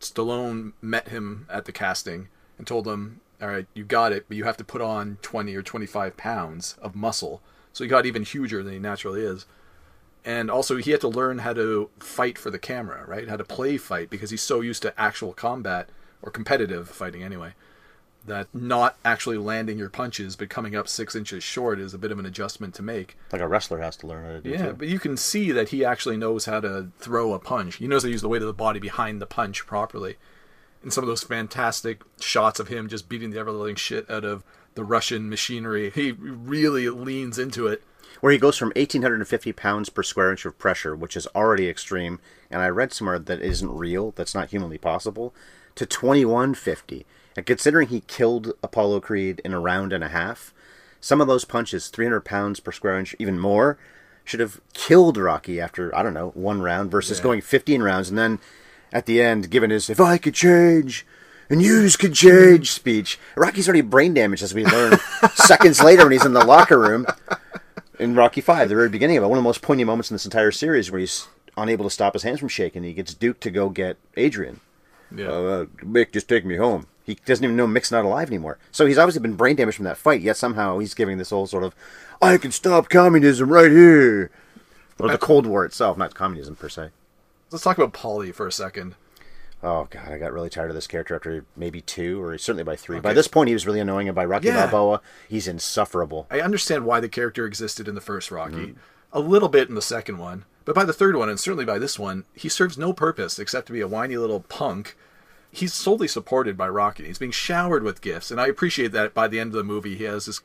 Stallone 0.00 0.72
met 0.82 1.08
him 1.08 1.46
at 1.50 1.64
the 1.64 1.72
casting 1.72 2.28
and 2.58 2.66
told 2.66 2.86
him, 2.86 3.20
All 3.40 3.48
right, 3.48 3.66
you 3.74 3.84
got 3.84 4.12
it, 4.12 4.26
but 4.28 4.36
you 4.36 4.44
have 4.44 4.56
to 4.58 4.64
put 4.64 4.82
on 4.82 5.18
20 5.22 5.54
or 5.54 5.62
25 5.62 6.16
pounds 6.16 6.76
of 6.82 6.94
muscle. 6.94 7.42
So 7.72 7.84
he 7.84 7.88
got 7.88 8.06
even 8.06 8.22
huger 8.22 8.62
than 8.62 8.74
he 8.74 8.78
naturally 8.78 9.22
is 9.22 9.46
and 10.24 10.50
also 10.50 10.76
he 10.76 10.90
had 10.90 11.00
to 11.02 11.08
learn 11.08 11.38
how 11.38 11.52
to 11.52 11.90
fight 11.98 12.38
for 12.38 12.50
the 12.50 12.58
camera, 12.58 13.04
right? 13.06 13.28
How 13.28 13.36
to 13.36 13.44
play 13.44 13.76
fight 13.76 14.08
because 14.08 14.30
he's 14.30 14.42
so 14.42 14.60
used 14.60 14.82
to 14.82 14.98
actual 15.00 15.32
combat 15.32 15.90
or 16.22 16.30
competitive 16.30 16.88
fighting 16.88 17.22
anyway. 17.22 17.54
That 18.26 18.48
not 18.54 18.96
actually 19.04 19.36
landing 19.36 19.76
your 19.76 19.90
punches 19.90 20.34
but 20.34 20.48
coming 20.48 20.74
up 20.74 20.88
six 20.88 21.14
inches 21.14 21.44
short 21.44 21.78
is 21.78 21.92
a 21.92 21.98
bit 21.98 22.10
of 22.10 22.18
an 22.18 22.24
adjustment 22.24 22.74
to 22.76 22.82
make. 22.82 23.18
Like 23.32 23.42
a 23.42 23.48
wrestler 23.48 23.80
has 23.80 23.98
to 23.98 24.06
learn 24.06 24.24
how 24.24 24.32
to 24.32 24.40
do. 24.40 24.50
Yeah, 24.50 24.66
too. 24.68 24.72
but 24.72 24.88
you 24.88 24.98
can 24.98 25.18
see 25.18 25.52
that 25.52 25.68
he 25.68 25.84
actually 25.84 26.16
knows 26.16 26.46
how 26.46 26.60
to 26.60 26.88
throw 26.98 27.34
a 27.34 27.38
punch. 27.38 27.76
He 27.76 27.86
knows 27.86 28.02
how 28.02 28.06
to 28.06 28.12
use 28.12 28.22
the 28.22 28.28
weight 28.28 28.40
of 28.40 28.48
the 28.48 28.54
body 28.54 28.80
behind 28.80 29.20
the 29.20 29.26
punch 29.26 29.66
properly. 29.66 30.16
And 30.82 30.90
some 30.90 31.04
of 31.04 31.08
those 31.08 31.22
fantastic 31.22 32.02
shots 32.18 32.58
of 32.58 32.68
him 32.68 32.88
just 32.88 33.10
beating 33.10 33.30
the 33.30 33.38
ever 33.38 33.52
living 33.52 33.76
shit 33.76 34.08
out 34.10 34.24
of 34.24 34.42
the 34.74 34.84
Russian 34.84 35.28
machinery, 35.28 35.90
he 35.90 36.12
really 36.12 36.88
leans 36.88 37.38
into 37.38 37.66
it. 37.66 37.82
Where 38.24 38.32
he 38.32 38.38
goes 38.38 38.56
from 38.56 38.68
1850 38.74 39.52
pounds 39.52 39.90
per 39.90 40.02
square 40.02 40.30
inch 40.30 40.46
of 40.46 40.56
pressure, 40.56 40.96
which 40.96 41.14
is 41.14 41.26
already 41.34 41.68
extreme, 41.68 42.18
and 42.50 42.62
I 42.62 42.68
read 42.70 42.90
somewhere 42.90 43.18
that 43.18 43.42
isn't 43.42 43.76
real, 43.76 44.12
that's 44.12 44.34
not 44.34 44.48
humanly 44.48 44.78
possible, 44.78 45.34
to 45.74 45.84
2150. 45.84 47.04
And 47.36 47.44
considering 47.44 47.88
he 47.88 48.00
killed 48.00 48.54
Apollo 48.62 49.00
Creed 49.00 49.42
in 49.44 49.52
a 49.52 49.60
round 49.60 49.92
and 49.92 50.02
a 50.02 50.08
half, 50.08 50.54
some 51.02 51.20
of 51.20 51.26
those 51.26 51.44
punches, 51.44 51.88
300 51.88 52.22
pounds 52.22 52.60
per 52.60 52.72
square 52.72 52.98
inch, 52.98 53.14
even 53.18 53.38
more, 53.38 53.76
should 54.24 54.40
have 54.40 54.58
killed 54.72 55.18
Rocky 55.18 55.60
after, 55.60 55.94
I 55.94 56.02
don't 56.02 56.14
know, 56.14 56.30
one 56.30 56.62
round 56.62 56.90
versus 56.90 57.18
Yeah. 57.18 57.24
going 57.24 57.40
15 57.42 57.82
rounds 57.82 58.08
and 58.08 58.16
then 58.16 58.38
at 58.90 59.04
the 59.04 59.20
end 59.20 59.50
given 59.50 59.68
his 59.68 59.90
if 59.90 60.00
I 60.00 60.16
could 60.16 60.32
change 60.32 61.04
and 61.50 61.60
yous 61.60 61.96
could 61.96 62.14
change 62.14 62.72
speech. 62.72 63.18
Rocky's 63.36 63.68
already 63.68 63.82
brain 63.82 64.14
damaged 64.14 64.42
as 64.42 64.54
we 64.54 64.64
learn 64.64 64.98
seconds 65.34 65.82
later 65.82 66.04
when 66.04 66.12
he's 66.12 66.24
in 66.24 66.32
the 66.32 66.42
locker 66.46 66.80
room 66.80 67.04
in 67.98 68.14
Rocky 68.14 68.40
Five, 68.40 68.68
the 68.68 68.74
very 68.74 68.88
beginning 68.88 69.16
of 69.16 69.24
it, 69.24 69.28
one 69.28 69.38
of 69.38 69.42
the 69.42 69.48
most 69.48 69.62
poignant 69.62 69.86
moments 69.86 70.10
in 70.10 70.14
this 70.14 70.24
entire 70.24 70.50
series 70.50 70.90
where 70.90 71.00
he's 71.00 71.28
unable 71.56 71.84
to 71.84 71.90
stop 71.90 72.12
his 72.12 72.22
hands 72.22 72.40
from 72.40 72.48
shaking. 72.48 72.82
He 72.82 72.92
gets 72.92 73.14
Duke 73.14 73.40
to 73.40 73.50
go 73.50 73.68
get 73.68 73.96
Adrian. 74.16 74.60
Yeah. 75.14 75.28
Uh, 75.28 75.64
Mick, 75.82 76.12
just 76.12 76.28
take 76.28 76.44
me 76.44 76.56
home. 76.56 76.86
He 77.04 77.16
doesn't 77.26 77.44
even 77.44 77.56
know 77.56 77.66
Mick's 77.66 77.92
not 77.92 78.04
alive 78.04 78.28
anymore. 78.28 78.58
So 78.72 78.86
he's 78.86 78.98
obviously 78.98 79.20
been 79.20 79.36
brain 79.36 79.56
damaged 79.56 79.76
from 79.76 79.84
that 79.84 79.98
fight, 79.98 80.22
yet 80.22 80.36
somehow 80.36 80.78
he's 80.78 80.94
giving 80.94 81.18
this 81.18 81.30
whole 81.30 81.46
sort 81.46 81.62
of, 81.62 81.74
I 82.20 82.38
can 82.38 82.50
stop 82.50 82.88
communism 82.88 83.50
right 83.50 83.70
here. 83.70 84.30
Or 84.98 85.10
the 85.10 85.18
Cold 85.18 85.46
War 85.46 85.64
itself, 85.64 85.98
not 85.98 86.14
communism 86.14 86.56
per 86.56 86.68
se. 86.68 86.90
Let's 87.50 87.64
talk 87.64 87.78
about 87.78 87.92
Paulie 87.92 88.34
for 88.34 88.46
a 88.46 88.52
second. 88.52 88.94
Oh, 89.64 89.88
God, 89.90 90.12
I 90.12 90.18
got 90.18 90.32
really 90.32 90.50
tired 90.50 90.68
of 90.70 90.74
this 90.74 90.86
character 90.86 91.14
after 91.14 91.44
maybe 91.56 91.80
two, 91.80 92.22
or 92.22 92.36
certainly 92.38 92.64
by 92.64 92.76
three. 92.76 93.00
By 93.00 93.14
this 93.14 93.28
point, 93.28 93.48
he 93.48 93.54
was 93.54 93.66
really 93.66 93.80
annoying, 93.80 94.08
and 94.08 94.14
by 94.14 94.24
Rocky 94.24 94.48
Yeah. 94.48 94.66
Balboa, 94.66 95.00
he's 95.28 95.48
insufferable. 95.48 96.26
I 96.30 96.40
understand 96.40 96.84
why 96.84 97.00
the 97.00 97.08
character 97.08 97.46
existed 97.46 97.88
in 97.88 97.94
the 97.94 98.00
first 98.02 98.30
Rocky, 98.30 98.54
Mm-hmm. 98.54 98.78
a 99.12 99.20
little 99.20 99.48
bit 99.48 99.68
in 99.70 99.74
the 99.74 99.80
second 99.82 100.18
one, 100.18 100.44
but 100.66 100.74
by 100.74 100.84
the 100.84 100.92
third 100.92 101.16
one, 101.16 101.28
and 101.30 101.40
certainly 101.40 101.64
by 101.64 101.78
this 101.78 101.98
one, 101.98 102.24
he 102.34 102.48
serves 102.48 102.76
no 102.76 102.92
purpose 102.92 103.38
except 103.38 103.66
to 103.68 103.72
be 103.72 103.80
a 103.80 103.88
whiny 103.88 104.16
little 104.16 104.40
punk. 104.40 104.96
He's 105.50 105.72
solely 105.72 106.08
supported 106.08 106.56
by 106.56 106.68
Rocky. 106.68 107.06
He's 107.06 107.18
being 107.18 107.30
showered 107.30 107.84
with 107.84 108.00
gifts, 108.02 108.30
and 108.30 108.40
I 108.40 108.48
appreciate 108.48 108.92
that 108.92 109.14
by 109.14 109.28
the 109.28 109.38
end 109.40 109.48
of 109.52 109.56
the 109.56 109.64
movie, 109.64 109.96
he 109.96 110.04
has 110.04 110.26
this 110.26 110.40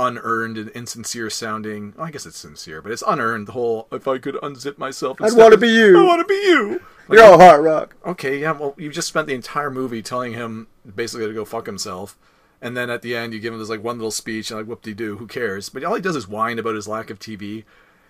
unearned 0.00 0.56
and 0.58 0.70
insincere 0.70 1.30
sounding. 1.30 1.94
I 1.98 2.10
guess 2.10 2.26
it's 2.26 2.38
sincere, 2.38 2.80
but 2.82 2.90
it's 2.90 3.04
unearned. 3.06 3.46
The 3.46 3.52
whole 3.52 3.86
"if 3.92 4.08
I 4.08 4.18
could 4.18 4.34
unzip 4.36 4.78
myself," 4.78 5.20
I'd 5.20 5.34
wanna 5.34 5.56
be 5.58 5.68
you." 5.68 6.00
I 6.00 6.02
want 6.02 6.20
to 6.20 6.26
be 6.26 6.34
you. 6.34 6.80
Like, 7.06 7.18
You're 7.18 7.26
all 7.26 7.38
hot 7.38 7.62
rock. 7.62 7.96
okay, 8.06 8.38
yeah, 8.38 8.52
well, 8.52 8.74
you 8.78 8.90
just 8.90 9.08
spent 9.08 9.26
the 9.26 9.34
entire 9.34 9.70
movie 9.70 10.00
telling 10.02 10.32
him 10.32 10.68
basically 10.94 11.26
to 11.26 11.34
go 11.34 11.44
fuck 11.44 11.66
himself. 11.66 12.16
And 12.62 12.76
then 12.76 12.88
at 12.90 13.02
the 13.02 13.16
end, 13.16 13.32
you 13.32 13.40
give 13.40 13.52
him 13.52 13.58
this 13.58 13.68
like 13.68 13.82
one 13.82 13.98
little 13.98 14.10
speech, 14.10 14.50
and 14.50 14.58
like 14.58 14.66
whoop 14.66 14.82
de 14.82 14.94
doo, 14.94 15.16
who 15.16 15.26
cares? 15.26 15.68
But 15.68 15.84
all 15.84 15.94
he 15.94 16.00
does 16.00 16.16
is 16.16 16.28
whine 16.28 16.58
about 16.58 16.74
his 16.74 16.88
lack 16.88 17.10
of 17.10 17.18
TV. 17.18 17.64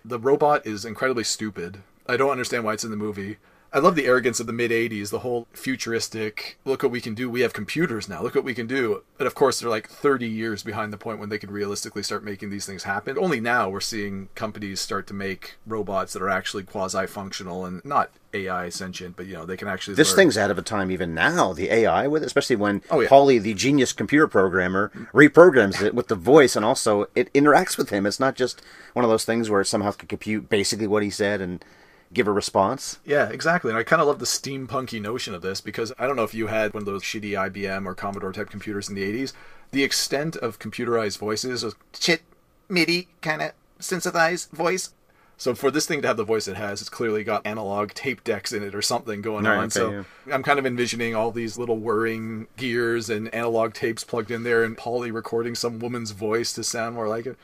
The 0.05 0.19
robot 0.19 0.67
is 0.67 0.85
incredibly 0.85 1.25
stupid. 1.25 1.79
I 2.07 2.17
don't 2.17 2.31
understand 2.31 2.65
why 2.65 2.73
it's 2.75 2.85
in 2.85 2.91
the 2.91 2.97
movie. 2.97 3.37
I 3.73 3.79
love 3.79 3.95
the 3.95 4.07
arrogance 4.07 4.41
of 4.41 4.47
the 4.47 4.53
mid 4.53 4.71
80s, 4.73 5.11
the 5.11 5.21
whole 5.21 5.47
futuristic, 5.53 6.59
look 6.65 6.83
what 6.83 6.91
we 6.91 7.01
can 7.01 7.15
do. 7.15 7.31
We 7.31 7.43
have 7.43 7.53
computers 7.53 8.09
now. 8.09 8.23
Look 8.23 8.35
what 8.35 8.45
we 8.45 8.55
can 8.55 8.67
do. 8.67 9.05
But 9.17 9.27
of 9.27 9.35
course, 9.35 9.61
they're 9.61 9.71
like 9.71 9.89
30 9.89 10.27
years 10.27 10.63
behind 10.63 10.93
the 10.93 10.97
point 10.99 11.21
when 11.21 11.29
they 11.29 11.39
could 11.39 11.51
realistically 11.53 12.03
start 12.03 12.25
making 12.25 12.51
these 12.51 12.67
things 12.67 12.83
happen. 12.83 13.17
Only 13.17 13.41
now 13.41 13.69
we're 13.69 13.81
seeing 13.81 14.29
companies 14.35 14.81
start 14.81 15.07
to 15.09 15.15
make 15.15 15.57
robots 15.67 16.13
that 16.15 16.23
are 16.23 16.29
actually 16.29 16.65
quasi 16.65 17.07
functional 17.07 17.65
and 17.65 17.85
not 17.85 18.11
AI 18.35 18.69
sentient, 18.71 19.17
but 19.17 19.27
you 19.27 19.35
know, 19.35 19.47
they 19.47 19.57
can 19.57 19.69
actually. 19.69 19.95
This 19.95 20.11
learn. 20.11 20.17
thing's 20.17 20.37
ahead 20.37 20.51
of 20.51 20.59
a 20.59 20.63
time 20.63 20.91
even 20.91 21.15
now. 21.15 21.53
The 21.53 21.71
AI 21.71 22.09
with 22.09 22.23
it, 22.23 22.27
especially 22.27 22.57
when 22.57 22.83
Oh, 22.91 23.01
yeah. 23.01 23.09
Paulie, 23.09 23.41
the 23.41 23.55
genius 23.55 23.93
computer 23.93 24.27
programmer, 24.27 24.91
reprograms 25.13 25.81
it 25.81 25.95
with 25.95 26.09
the 26.09 26.15
voice, 26.17 26.57
and 26.57 26.65
also 26.65 27.07
it 27.15 27.33
interacts 27.35 27.79
with 27.79 27.91
him. 27.91 28.05
It's 28.05 28.21
not 28.21 28.35
just 28.35 28.63
one 28.95 29.05
of 29.05 29.11
those 29.11 29.25
things 29.25 29.49
where 29.49 29.61
it 29.61 29.67
somehow 29.67 29.93
can 29.93 30.09
compute 30.09 30.49
basically 30.49 30.87
what 30.87 31.03
he 31.03 31.11
said 31.11 31.41
and 31.41 31.65
give 32.13 32.27
a 32.27 32.33
response. 32.33 32.99
Yeah, 33.05 33.29
exactly. 33.29 33.71
And 33.71 33.79
I 33.79 33.83
kind 33.83 34.03
of 34.03 34.09
love 34.09 34.19
the 34.19 34.25
steampunky 34.25 35.01
notion 35.01 35.35
of 35.35 35.43
this 35.43 35.61
because 35.61 35.93
I 35.99 36.07
don't 36.07 36.17
know 36.17 36.25
if 36.25 36.35
you 36.35 36.49
had 36.49 36.75
one 36.75 36.83
of 36.83 36.87
those 36.87 37.03
shitty 37.03 37.33
IBM 37.33 37.87
or 37.87 37.95
Commodore 37.95 38.33
type 38.33 38.51
computers 38.51 38.89
in 38.89 38.95
the 38.95 39.03
80s. 39.03 39.33
The 39.71 39.85
extent 39.85 40.37
of 40.37 40.59
computerized 40.59 41.19
voices 41.19 41.63
was 41.65 41.75
chit, 41.93 42.23
MIDI 42.69 43.09
kind 43.23 43.43
of 43.43 43.53
synthesized 43.79 44.51
voice. 44.51 44.93
So 45.37 45.55
for 45.55 45.71
this 45.71 45.87
thing 45.87 46.03
to 46.03 46.09
have 46.09 46.19
the 46.19 46.25
voice 46.25 46.49
it 46.49 46.57
has, 46.57 46.83
it's 46.83 46.91
clearly 46.91 47.25
got 47.25 47.47
analog 47.47 47.93
tape 47.93 48.23
decks 48.25 48.53
in 48.53 48.63
it 48.63 48.75
or 48.75 48.83
something 48.83 49.23
going 49.23 49.45
Right, 49.47 49.57
on. 49.57 49.65
okay, 49.65 49.71
so 49.71 50.05
I'm 50.31 50.43
kind 50.43 50.59
of 50.59 50.67
envisioning 50.67 51.15
all 51.15 51.31
these 51.31 51.57
little 51.57 51.79
whirring 51.79 52.47
gears 52.59 53.09
and 53.09 53.33
analog 53.35 53.73
tapes 53.73 54.05
plugged 54.05 54.31
in 54.31 54.43
there 54.43 54.63
and 54.65 54.77
Paulie 54.77 55.15
recording 55.15 55.55
some 55.55 55.79
woman's 55.79 56.11
voice 56.11 56.53
to 56.55 56.63
sound 56.65 56.95
more 56.95 57.09
like 57.09 57.25
it. 57.25 57.39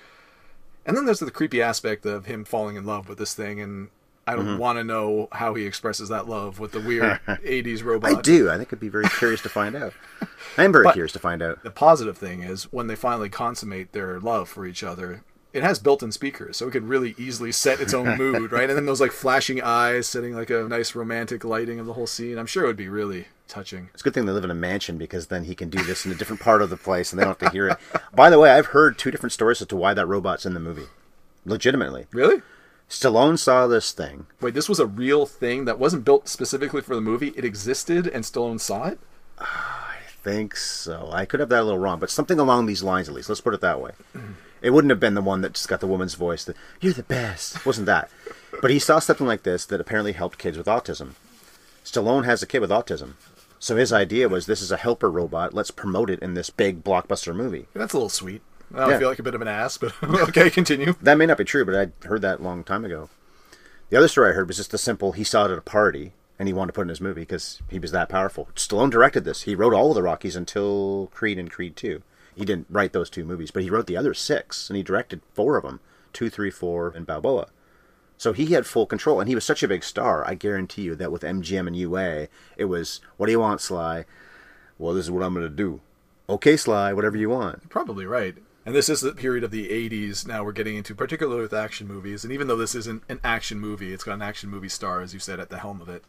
And 0.84 0.94
then 0.96 1.06
there's 1.06 1.20
the 1.20 1.30
creepy 1.30 1.62
aspect 1.62 2.04
of 2.04 2.26
him 2.26 2.44
falling 2.44 2.76
in 2.76 2.84
love 2.84 3.08
with 3.08 3.16
this 3.18 3.32
thing, 3.34 3.60
and 3.62 3.88
I 4.26 4.34
don't 4.34 4.46
Mm-hmm. 4.46 4.58
want 4.58 4.78
to 4.78 4.84
know 4.84 5.28
how 5.32 5.54
he 5.54 5.64
expresses 5.66 6.08
that 6.08 6.28
love 6.28 6.58
with 6.58 6.72
the 6.72 6.80
weird 6.80 7.20
80s 7.28 7.84
robot. 7.84 8.10
I 8.18 8.20
do. 8.20 8.50
I 8.50 8.56
think 8.56 8.72
I'd 8.72 8.80
be 8.80 8.88
very 8.88 9.08
curious 9.08 9.40
to 9.42 9.48
find 9.48 9.76
out. 9.76 9.92
I 10.58 10.64
am 10.64 10.72
very 10.72 10.84
But- 10.84 10.94
curious 10.94 11.12
to 11.12 11.18
find 11.18 11.42
out. 11.42 11.62
The 11.62 11.70
positive 11.70 12.18
thing 12.18 12.42
is 12.42 12.64
when 12.72 12.86
they 12.88 12.96
finally 12.96 13.28
consummate 13.28 13.92
their 13.92 14.18
love 14.18 14.48
for 14.48 14.66
each 14.66 14.82
other, 14.82 15.22
it 15.52 15.62
has 15.62 15.78
built-in 15.78 16.12
speakers, 16.12 16.56
so 16.58 16.68
it 16.68 16.72
could 16.72 16.84
really 16.88 17.14
easily 17.16 17.50
set 17.52 17.80
its 17.80 17.94
own 17.94 18.18
mood, 18.18 18.52
right? 18.52 18.68
And 18.68 18.76
then 18.76 18.84
those 18.86 19.00
like 19.00 19.12
flashing 19.12 19.62
eyes, 19.62 20.06
setting 20.06 20.34
like 20.34 20.50
a 20.50 20.64
nice 20.68 20.94
romantic 20.94 21.44
lighting 21.44 21.78
of 21.80 21.86
the 21.86 21.92
whole 21.94 22.06
scene. 22.06 22.36
I'm 22.36 22.46
sure 22.46 22.64
it 22.64 22.66
would 22.66 22.76
be 22.76 22.88
really 22.88 23.28
touching. 23.48 23.88
It's 23.94 24.02
a 24.02 24.04
good 24.04 24.12
thing 24.12 24.26
they 24.26 24.32
live 24.32 24.44
in 24.44 24.50
a 24.50 24.54
mansion 24.54 24.98
because 24.98 25.28
then 25.28 25.44
he 25.44 25.54
can 25.54 25.70
do 25.70 25.82
this 25.84 26.04
in 26.04 26.10
a 26.12 26.14
different 26.16 26.42
part 26.42 26.60
of 26.62 26.68
the 26.68 26.76
place 26.76 27.12
and 27.12 27.18
they 27.18 27.24
don't 27.24 27.40
have 27.40 27.48
to 27.48 27.54
hear 27.56 27.68
it. 27.68 27.78
By 28.12 28.28
the 28.28 28.38
way, 28.40 28.50
I've 28.50 28.66
heard 28.66 28.98
two 28.98 29.10
different 29.12 29.32
stories 29.32 29.62
as 29.62 29.68
to 29.68 29.76
why 29.76 29.94
that 29.94 30.06
robot's 30.06 30.44
in 30.44 30.52
the 30.52 30.60
movie. 30.60 30.88
Legitimately. 31.44 32.06
Really? 32.12 32.42
Stallone 32.88 33.38
saw 33.38 33.66
this 33.66 33.92
thing. 33.92 34.26
Wait, 34.40 34.54
this 34.54 34.68
was 34.68 34.78
a 34.78 34.86
real 34.86 35.26
thing 35.26 35.64
that 35.64 35.78
wasn't 35.78 36.04
built 36.04 36.28
specifically 36.28 36.80
for 36.80 36.94
the 36.94 37.00
movie. 37.00 37.32
It 37.36 37.44
existed, 37.44 38.06
and 38.06 38.24
Stallone 38.24 38.60
saw 38.60 38.86
it. 38.86 39.00
I 39.38 39.96
think 40.22 40.56
so. 40.56 41.10
I 41.12 41.24
could 41.24 41.40
have 41.40 41.48
that 41.48 41.62
a 41.62 41.64
little 41.64 41.78
wrong, 41.78 41.98
but 41.98 42.10
something 42.10 42.38
along 42.38 42.66
these 42.66 42.82
lines 42.82 43.08
at 43.08 43.14
least. 43.14 43.28
Let's 43.28 43.40
put 43.40 43.54
it 43.54 43.60
that 43.60 43.80
way. 43.80 43.92
It 44.62 44.70
wouldn't 44.70 44.90
have 44.90 45.00
been 45.00 45.14
the 45.14 45.22
one 45.22 45.40
that 45.42 45.54
just 45.54 45.68
got 45.68 45.80
the 45.80 45.86
woman's 45.86 46.14
voice. 46.14 46.44
The, 46.44 46.54
You're 46.80 46.92
the 46.92 47.02
best. 47.02 47.66
Wasn't 47.66 47.86
that? 47.86 48.10
But 48.60 48.70
he 48.70 48.78
saw 48.78 48.98
something 48.98 49.26
like 49.26 49.42
this 49.42 49.66
that 49.66 49.80
apparently 49.80 50.12
helped 50.12 50.38
kids 50.38 50.56
with 50.56 50.66
autism. 50.66 51.12
Stallone 51.84 52.24
has 52.24 52.42
a 52.42 52.46
kid 52.46 52.60
with 52.60 52.70
autism. 52.70 53.12
So 53.58 53.76
his 53.76 53.92
idea 53.92 54.28
was 54.28 54.46
this 54.46 54.62
is 54.62 54.72
a 54.72 54.76
helper 54.76 55.10
robot. 55.10 55.54
Let's 55.54 55.70
promote 55.70 56.10
it 56.10 56.20
in 56.20 56.34
this 56.34 56.50
big 56.50 56.82
blockbuster 56.84 57.34
movie. 57.34 57.66
That's 57.74 57.92
a 57.94 57.96
little 57.96 58.08
sweet. 58.08 58.42
I 58.74 58.90
Yeah. 58.90 58.98
feel 58.98 59.08
like 59.08 59.18
a 59.18 59.22
bit 59.22 59.34
of 59.34 59.42
an 59.42 59.48
ass, 59.48 59.78
but 59.78 59.92
okay, 60.02 60.50
continue. 60.50 60.94
That 61.02 61.18
may 61.18 61.26
not 61.26 61.38
be 61.38 61.44
true, 61.44 61.64
but 61.64 61.74
I 61.74 62.06
heard 62.06 62.22
that 62.22 62.40
a 62.40 62.42
long 62.42 62.64
time 62.64 62.84
ago. 62.84 63.08
The 63.90 63.96
other 63.96 64.08
story 64.08 64.30
I 64.30 64.34
heard 64.34 64.48
was 64.48 64.56
just 64.56 64.70
the 64.72 64.78
simple 64.78 65.12
he 65.12 65.24
saw 65.24 65.46
it 65.46 65.52
at 65.52 65.58
a 65.58 65.62
party 65.62 66.12
and 66.38 66.48
he 66.48 66.52
wanted 66.52 66.72
to 66.72 66.74
put 66.74 66.80
it 66.82 66.84
in 66.84 66.88
his 66.90 67.00
movie 67.00 67.22
because 67.22 67.62
he 67.70 67.78
was 67.78 67.92
that 67.92 68.08
powerful. 68.08 68.48
Stallone 68.56 68.90
directed 68.90 69.24
this. 69.24 69.42
He 69.42 69.54
wrote 69.54 69.72
all 69.72 69.90
of 69.90 69.94
the 69.94 70.02
Rockies 70.02 70.36
until 70.36 71.08
Creed 71.14 71.38
and 71.38 71.50
Creed 71.50 71.76
2. 71.76 72.02
He 72.34 72.44
didn't 72.44 72.66
write 72.68 72.92
those 72.92 73.08
two 73.08 73.24
movies, 73.24 73.50
but 73.50 73.62
he 73.62 73.70
wrote 73.70 73.86
the 73.86 73.96
other 73.96 74.12
six 74.12 74.68
and 74.68 74.76
he 74.76 74.82
directed 74.82 75.22
four 75.32 75.56
of 75.56 75.62
them 75.64 75.80
two, 76.12 76.28
three, 76.28 76.50
four, 76.50 76.92
and 76.94 77.06
Balboa. 77.06 77.48
So 78.18 78.32
he 78.32 78.46
had 78.46 78.66
full 78.66 78.86
control, 78.86 79.20
and 79.20 79.28
he 79.28 79.34
was 79.34 79.44
such 79.44 79.62
a 79.62 79.68
big 79.68 79.84
star. 79.84 80.26
I 80.26 80.34
guarantee 80.34 80.80
you 80.82 80.94
that 80.94 81.12
with 81.12 81.20
MGM 81.22 81.66
and 81.66 81.76
UA, 81.76 82.28
it 82.56 82.64
was, 82.64 83.00
"What 83.18 83.26
do 83.26 83.32
you 83.32 83.40
want, 83.40 83.60
Sly?" 83.60 84.06
Well, 84.78 84.94
this 84.94 85.04
is 85.04 85.10
what 85.10 85.22
I'm 85.22 85.34
going 85.34 85.44
to 85.46 85.54
do. 85.54 85.80
Okay, 86.26 86.56
Sly, 86.56 86.94
whatever 86.94 87.18
you 87.18 87.28
want. 87.28 87.68
Probably 87.68 88.06
right. 88.06 88.34
And 88.66 88.74
this 88.74 88.88
is 88.88 89.00
the 89.00 89.12
period 89.12 89.44
of 89.44 89.52
the 89.52 89.68
80s 89.68 90.26
now 90.26 90.42
we're 90.42 90.50
getting 90.50 90.74
into, 90.74 90.92
particularly 90.92 91.40
with 91.40 91.54
action 91.54 91.86
movies. 91.86 92.24
And 92.24 92.32
even 92.32 92.48
though 92.48 92.56
this 92.56 92.74
isn't 92.74 93.04
an 93.08 93.20
action 93.22 93.60
movie, 93.60 93.92
it's 93.92 94.02
got 94.02 94.14
an 94.14 94.22
action 94.22 94.50
movie 94.50 94.68
star, 94.68 95.00
as 95.00 95.14
you 95.14 95.20
said, 95.20 95.38
at 95.38 95.50
the 95.50 95.58
helm 95.58 95.80
of 95.80 95.88
it. 95.88 96.02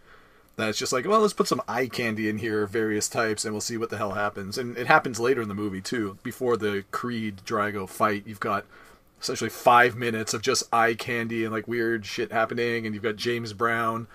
That 0.56 0.70
it's 0.70 0.80
just 0.80 0.92
like, 0.92 1.08
well, 1.08 1.20
let's 1.20 1.36
put 1.36 1.48
some 1.48 1.62
eye 1.68 1.86
candy 1.86 2.28
in 2.28 2.40
here, 2.40 2.66
various 2.66 3.08
types, 3.08 3.46
and 3.46 3.54
we'll 3.54 3.62
see 3.62 3.78
what 3.78 3.92
the 3.92 3.98
hell 3.98 4.14
happens. 4.14 4.58
And 4.58 4.76
it 4.76 4.88
happens 4.88 5.20
later 5.20 5.40
in 5.40 5.50
the 5.50 5.54
movie, 5.54 5.82
too. 5.82 6.18
Before 6.24 6.58
the 6.58 6.84
Creed 6.90 7.42
Drago 7.46 7.88
fight, 7.88 8.24
you've 8.26 8.40
got 8.40 8.66
essentially 9.22 9.52
five 9.52 9.96
minutes 9.96 10.34
of 10.34 10.42
just 10.42 10.64
eye 10.74 10.96
candy 10.96 11.44
and 11.44 11.54
like 11.54 11.68
weird 11.68 12.08
shit 12.08 12.32
happening. 12.32 12.88
And 12.88 12.96
you've 12.96 13.04
got 13.04 13.18
James 13.18 13.54
Brown, 13.54 14.08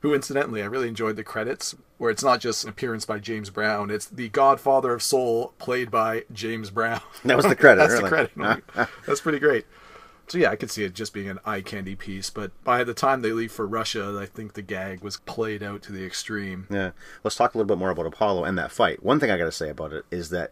who 0.00 0.14
incidentally 0.14 0.62
I 0.62 0.66
really 0.66 0.88
enjoyed 0.88 1.16
the 1.16 1.24
credits 1.24 1.74
where 1.98 2.10
it's 2.10 2.22
not 2.22 2.40
just 2.40 2.64
an 2.64 2.70
appearance 2.70 3.04
by 3.04 3.18
James 3.18 3.50
Brown, 3.50 3.90
it's 3.90 4.06
the 4.06 4.28
Godfather 4.28 4.92
of 4.92 5.02
Soul 5.02 5.54
played 5.58 5.90
by 5.90 6.24
James 6.32 6.70
Brown. 6.70 7.00
That 7.24 7.36
was 7.36 7.46
the 7.46 7.56
credit, 7.56 7.80
That's 7.88 8.02
really. 8.02 8.24
the 8.34 8.62
credit. 8.74 8.88
That's 9.06 9.20
pretty 9.20 9.38
great. 9.38 9.66
So 10.28 10.38
yeah, 10.38 10.50
I 10.50 10.56
could 10.56 10.70
see 10.70 10.82
it 10.82 10.92
just 10.94 11.14
being 11.14 11.28
an 11.28 11.38
eye 11.44 11.60
candy 11.60 11.94
piece, 11.94 12.30
but 12.30 12.50
by 12.64 12.82
the 12.82 12.94
time 12.94 13.22
they 13.22 13.32
leave 13.32 13.52
for 13.52 13.66
Russia, 13.66 14.18
I 14.20 14.26
think 14.26 14.54
the 14.54 14.62
gag 14.62 15.02
was 15.02 15.18
played 15.18 15.62
out 15.62 15.82
to 15.82 15.92
the 15.92 16.04
extreme. 16.04 16.66
Yeah. 16.68 16.90
Let's 17.22 17.36
talk 17.36 17.54
a 17.54 17.58
little 17.58 17.68
bit 17.68 17.78
more 17.78 17.90
about 17.90 18.06
Apollo 18.06 18.44
and 18.44 18.58
that 18.58 18.72
fight. 18.72 19.04
One 19.04 19.20
thing 19.20 19.30
I 19.30 19.38
got 19.38 19.44
to 19.44 19.52
say 19.52 19.70
about 19.70 19.92
it 19.92 20.04
is 20.10 20.30
that 20.30 20.50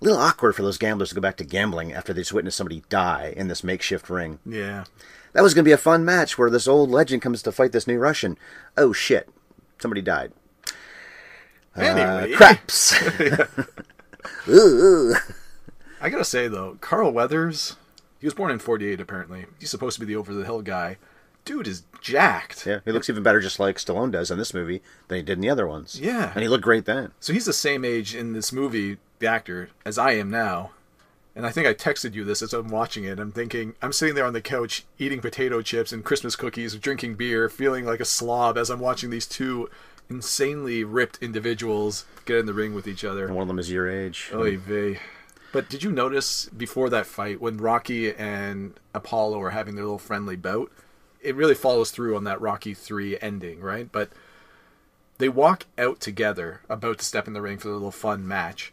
a 0.00 0.04
little 0.04 0.20
awkward 0.20 0.54
for 0.54 0.62
those 0.62 0.78
gamblers 0.78 1.08
to 1.08 1.14
go 1.16 1.20
back 1.20 1.36
to 1.38 1.44
gambling 1.44 1.92
after 1.92 2.12
they 2.12 2.20
just 2.20 2.32
witnessed 2.32 2.56
somebody 2.56 2.84
die 2.88 3.34
in 3.36 3.48
this 3.48 3.64
makeshift 3.64 4.08
ring. 4.08 4.38
Yeah. 4.46 4.84
That 5.32 5.42
was 5.42 5.54
going 5.54 5.64
to 5.64 5.68
be 5.68 5.72
a 5.72 5.78
fun 5.78 6.04
match 6.04 6.36
where 6.36 6.50
this 6.50 6.68
old 6.68 6.90
legend 6.90 7.22
comes 7.22 7.42
to 7.42 7.52
fight 7.52 7.72
this 7.72 7.86
new 7.86 7.98
Russian. 7.98 8.36
Oh 8.76 8.92
shit, 8.92 9.28
somebody 9.80 10.02
died. 10.02 10.32
Anyway, 11.76 12.32
Uh, 12.32 12.36
craps. 12.36 12.92
I 16.00 16.08
gotta 16.10 16.24
say 16.24 16.48
though, 16.48 16.76
Carl 16.80 17.12
Weathers, 17.12 17.76
he 18.18 18.26
was 18.26 18.34
born 18.34 18.50
in 18.50 18.58
'48 18.58 19.00
apparently. 19.00 19.46
He's 19.58 19.70
supposed 19.70 19.98
to 19.98 20.00
be 20.04 20.12
the 20.12 20.18
over 20.18 20.34
the 20.34 20.44
hill 20.44 20.62
guy. 20.62 20.98
dude 21.44 21.66
is 21.66 21.84
jacked. 22.00 22.66
Yeah, 22.66 22.80
he 22.84 22.92
looks 22.92 23.08
even 23.08 23.22
better 23.22 23.40
just 23.40 23.58
like 23.60 23.76
Stallone 23.76 24.10
does 24.12 24.30
in 24.30 24.38
this 24.38 24.52
movie 24.54 24.82
than 25.08 25.16
he 25.16 25.22
did 25.22 25.38
in 25.38 25.40
the 25.40 25.50
other 25.50 25.66
ones. 25.66 25.98
Yeah. 26.00 26.32
And 26.34 26.42
he 26.42 26.48
looked 26.48 26.64
great 26.64 26.84
then. 26.84 27.12
So 27.20 27.32
he's 27.32 27.46
the 27.46 27.52
same 27.52 27.84
age 27.84 28.14
in 28.14 28.32
this 28.32 28.52
movie, 28.52 28.98
the 29.18 29.26
actor, 29.28 29.70
as 29.86 29.96
I 29.98 30.12
am 30.12 30.30
now. 30.30 30.70
And 31.34 31.46
I 31.46 31.50
think 31.50 31.66
I 31.66 31.72
texted 31.72 32.14
you 32.14 32.24
this 32.24 32.42
as 32.42 32.52
I'm 32.52 32.68
watching 32.68 33.04
it. 33.04 33.18
I'm 33.18 33.32
thinking, 33.32 33.74
I'm 33.80 33.92
sitting 33.92 34.14
there 34.14 34.26
on 34.26 34.34
the 34.34 34.42
couch 34.42 34.84
eating 34.98 35.20
potato 35.20 35.62
chips 35.62 35.92
and 35.92 36.04
Christmas 36.04 36.36
cookies, 36.36 36.74
drinking 36.76 37.14
beer, 37.14 37.48
feeling 37.48 37.86
like 37.86 38.00
a 38.00 38.04
slob 38.04 38.58
as 38.58 38.68
I'm 38.68 38.80
watching 38.80 39.08
these 39.10 39.26
two 39.26 39.70
insanely 40.10 40.84
ripped 40.84 41.18
individuals 41.22 42.04
get 42.26 42.38
in 42.38 42.46
the 42.46 42.52
ring 42.52 42.74
with 42.74 42.86
each 42.86 43.02
other. 43.04 43.26
And 43.26 43.34
one 43.34 43.42
of 43.42 43.48
them 43.48 43.58
is 43.58 43.70
your 43.70 43.90
age. 43.90 44.30
Oy 44.34 44.58
vey. 44.58 45.00
But 45.52 45.68
did 45.68 45.82
you 45.82 45.90
notice 45.90 46.46
before 46.46 46.90
that 46.90 47.06
fight 47.06 47.40
when 47.40 47.56
Rocky 47.56 48.14
and 48.14 48.78
Apollo 48.94 49.40
are 49.40 49.50
having 49.50 49.74
their 49.74 49.84
little 49.84 49.98
friendly 49.98 50.36
bout? 50.36 50.70
It 51.20 51.34
really 51.34 51.54
follows 51.54 51.90
through 51.90 52.16
on 52.16 52.24
that 52.24 52.40
Rocky 52.40 52.74
3 52.74 53.18
ending, 53.20 53.60
right? 53.60 53.90
But 53.90 54.10
they 55.18 55.28
walk 55.28 55.66
out 55.78 56.00
together 56.00 56.62
about 56.68 56.98
to 56.98 57.04
step 57.04 57.26
in 57.26 57.32
the 57.32 57.42
ring 57.42 57.58
for 57.58 57.68
their 57.68 57.74
little 57.74 57.90
fun 57.90 58.26
match, 58.26 58.72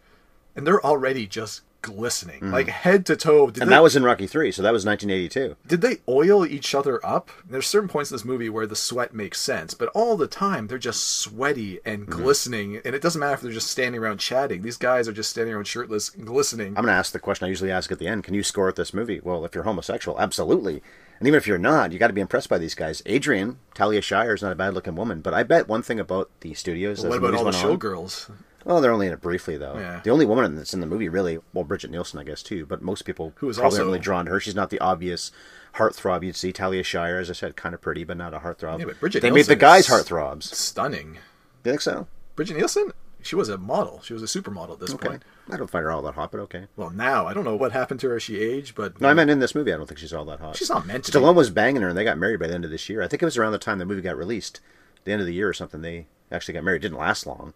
and 0.56 0.65
they're 0.65 0.84
already 0.84 1.28
just 1.28 1.62
glistening, 1.81 2.51
like 2.51 2.67
head 2.67 3.05
to 3.07 3.15
toe. 3.15 3.47
Did 3.47 3.53
Mm-hmm. 3.55 3.61
And 3.63 3.71
they, 3.71 3.75
that 3.75 3.83
was 3.83 3.95
in 3.95 4.03
Rocky 4.03 4.27
3, 4.27 4.51
so 4.51 4.61
that 4.61 4.73
was 4.73 4.85
1982. 4.85 5.55
did 5.67 5.81
they 5.81 5.97
oil 6.07 6.45
each 6.45 6.73
other 6.75 7.03
up? 7.05 7.29
There's 7.47 7.67
certain 7.67 7.89
points 7.89 8.11
in 8.11 8.15
this 8.15 8.25
movie 8.25 8.49
where 8.49 8.67
the 8.67 8.75
sweat 8.75 9.13
makes 9.13 9.39
sense, 9.39 9.73
but 9.73 9.89
all 9.89 10.17
the 10.17 10.27
time 10.27 10.67
they're 10.67 10.77
just 10.77 11.19
sweaty 11.19 11.79
and 11.85 12.07
Mm-hmm. 12.07 12.21
glistening, 12.21 12.81
and 12.85 12.95
it 12.95 13.01
doesn't 13.01 13.19
matter 13.19 13.33
if 13.33 13.41
they're 13.41 13.51
just 13.51 13.69
standing 13.71 14.01
around 14.01 14.19
chatting. 14.19 14.61
These 14.61 14.77
guys 14.77 15.07
are 15.07 15.13
just 15.13 15.29
standing 15.29 15.53
around 15.53 15.65
shirtless, 15.65 16.13
and 16.13 16.25
glistening. 16.25 16.67
I'm 16.69 16.73
going 16.83 16.87
to 16.87 16.91
ask 16.93 17.11
the 17.11 17.19
question 17.19 17.45
I 17.45 17.49
usually 17.49 17.71
ask 17.71 17.91
at 17.91 17.99
the 17.99 18.07
end 18.07 18.23
Can 18.23 18.33
you 18.33 18.43
score 18.43 18.67
at 18.69 18.75
this 18.75 18.93
movie? 18.93 19.19
Well, 19.21 19.43
if 19.45 19.53
you're 19.55 19.63
homosexual, 19.65 20.19
absolutely. 20.19 20.81
And 21.19 21.27
even 21.27 21.37
if 21.37 21.45
you're 21.47 21.57
not, 21.57 21.91
you 21.91 21.99
got 21.99 22.07
to 22.07 22.13
be 22.13 22.21
impressed 22.21 22.47
by 22.47 22.57
these 22.57 22.75
guys. 22.75 23.01
Adrian, 23.05 23.59
Talia 23.73 24.01
Shire, 24.01 24.33
is 24.33 24.41
not 24.41 24.53
a 24.53 24.55
bad 24.55 24.73
looking 24.73 24.95
woman, 24.95 25.19
but 25.19 25.33
I 25.33 25.43
bet 25.43 25.67
one 25.67 25.81
thing 25.81 25.99
about 25.99 26.29
the 26.39 26.53
studios. 26.53 27.03
what 27.03 27.11
as 27.11 27.17
about 27.17 27.33
all 27.35 27.43
the 27.43 27.51
showgirls? 27.51 28.31
Well, 28.65 28.82
they're 28.82 28.91
only 28.91 29.08
in 29.08 29.13
it 29.13 29.22
briefly, 29.22 29.58
though. 29.58 29.78
Yeah. 29.78 30.02
The 30.04 30.10
only 30.10 30.26
woman 30.26 30.56
that's 30.56 30.74
in 30.74 30.80
the 30.82 30.86
movie, 30.86 31.10
really, 31.10 31.39
well, 31.54 31.63
Brigitte 31.63 31.91
Nielsen, 31.91 32.19
I 32.19 32.24
guess, 32.24 32.43
too, 32.43 32.65
but 32.65 32.82
most 32.82 33.04
people 33.06 33.34
Who 33.38 33.50
is 33.50 33.58
probably 33.58 33.65
also- 33.67 33.78
aren't 33.84 33.88
really 33.88 34.00
drawn 34.00 34.26
to 34.26 34.32
her. 34.32 34.39
She's 34.39 34.56
not 34.56 34.69
the 34.69 34.80
obvious 34.80 35.32
heartthrob 35.76 36.24
you'd 36.24 36.36
see. 36.36 36.52
Talia 36.52 36.84
Shire, 36.84 37.19
as 37.19 37.30
I 37.30 37.34
said, 37.34 37.56
kind 37.56 37.74
of 37.74 37.82
pretty, 37.82 38.04
but 38.04 38.17
not 38.17 38.34
a 38.34 38.39
heartthrob. 38.39 38.80
Yeah, 38.80 38.86
but 38.86 39.00
Brigitte 39.00 39.22
they 39.22 39.32
made 39.32 39.45
the 39.45 39.56
guys 39.56 39.88
heartthrobs. 39.88 40.43
Stunning. 40.43 41.15
You 41.15 41.72
think 41.72 41.82
so? 41.82 42.08
Brigitte 42.36 42.58
Nielsen? 42.58 42.91
She 43.22 43.36
was 43.36 43.50
a 43.50 43.58
model. 43.58 44.02
She 44.02 44.13
was 44.13 44.24
a 44.24 44.26
supermodel 44.28 44.74
at 44.74 44.80
this 44.80 44.93
Okay. 44.93 45.10
point. 45.10 45.24
I 45.52 45.58
don't 45.58 45.69
find 45.69 45.84
her 45.84 45.91
all 45.91 46.02
that 46.04 46.13
hot, 46.15 46.32
but 46.32 46.39
okay. 46.41 46.67
Well, 46.78 46.89
now 46.89 47.28
I 47.28 47.34
don't 47.34 47.43
know 47.43 47.56
what 47.56 47.74
happened 47.74 48.00
to 48.02 48.10
her 48.10 48.15
as 48.15 48.24
she 48.24 48.39
aged, 48.39 48.76
but 48.76 49.02
No, 49.02 49.10
I 49.10 49.13
meant 49.13 49.30
in 49.30 49.39
this 49.39 49.54
movie, 49.56 49.74
I 49.74 49.78
don't 49.78 49.88
think 49.88 50.00
she's 50.00 50.13
all 50.13 50.24
that 50.26 50.39
hot. 50.39 50.56
She's 50.56 50.69
not 50.69 50.86
meant 50.88 51.04
to 51.06 51.12
be. 51.12 51.17
Stallone 51.19 51.36
was 51.36 51.50
banging 51.50 51.82
her, 51.82 51.89
and 51.89 51.98
they 51.98 52.06
got 52.06 52.17
married 52.17 52.39
by 52.39 52.48
the 52.48 52.54
end 52.54 52.63
of 52.65 52.72
this 52.72 52.88
year. 52.88 53.02
I 53.02 53.08
think 53.08 53.22
it 53.22 53.26
was 53.26 53.38
around 53.38 53.52
the 53.52 53.58
time 53.58 53.78
the 53.80 53.86
movie 53.86 54.02
got 54.02 54.15
released, 54.17 54.62
the 55.04 55.12
end 55.12 55.19
of 55.22 55.28
the 55.28 55.34
year 55.34 55.50
or 55.50 55.54
something. 55.54 55.82
They 55.82 56.08
actually 56.32 56.54
got 56.54 56.63
married. 56.63 56.78
It 56.78 56.88
didn't 56.89 56.98
last 57.00 57.28
long. 57.28 57.54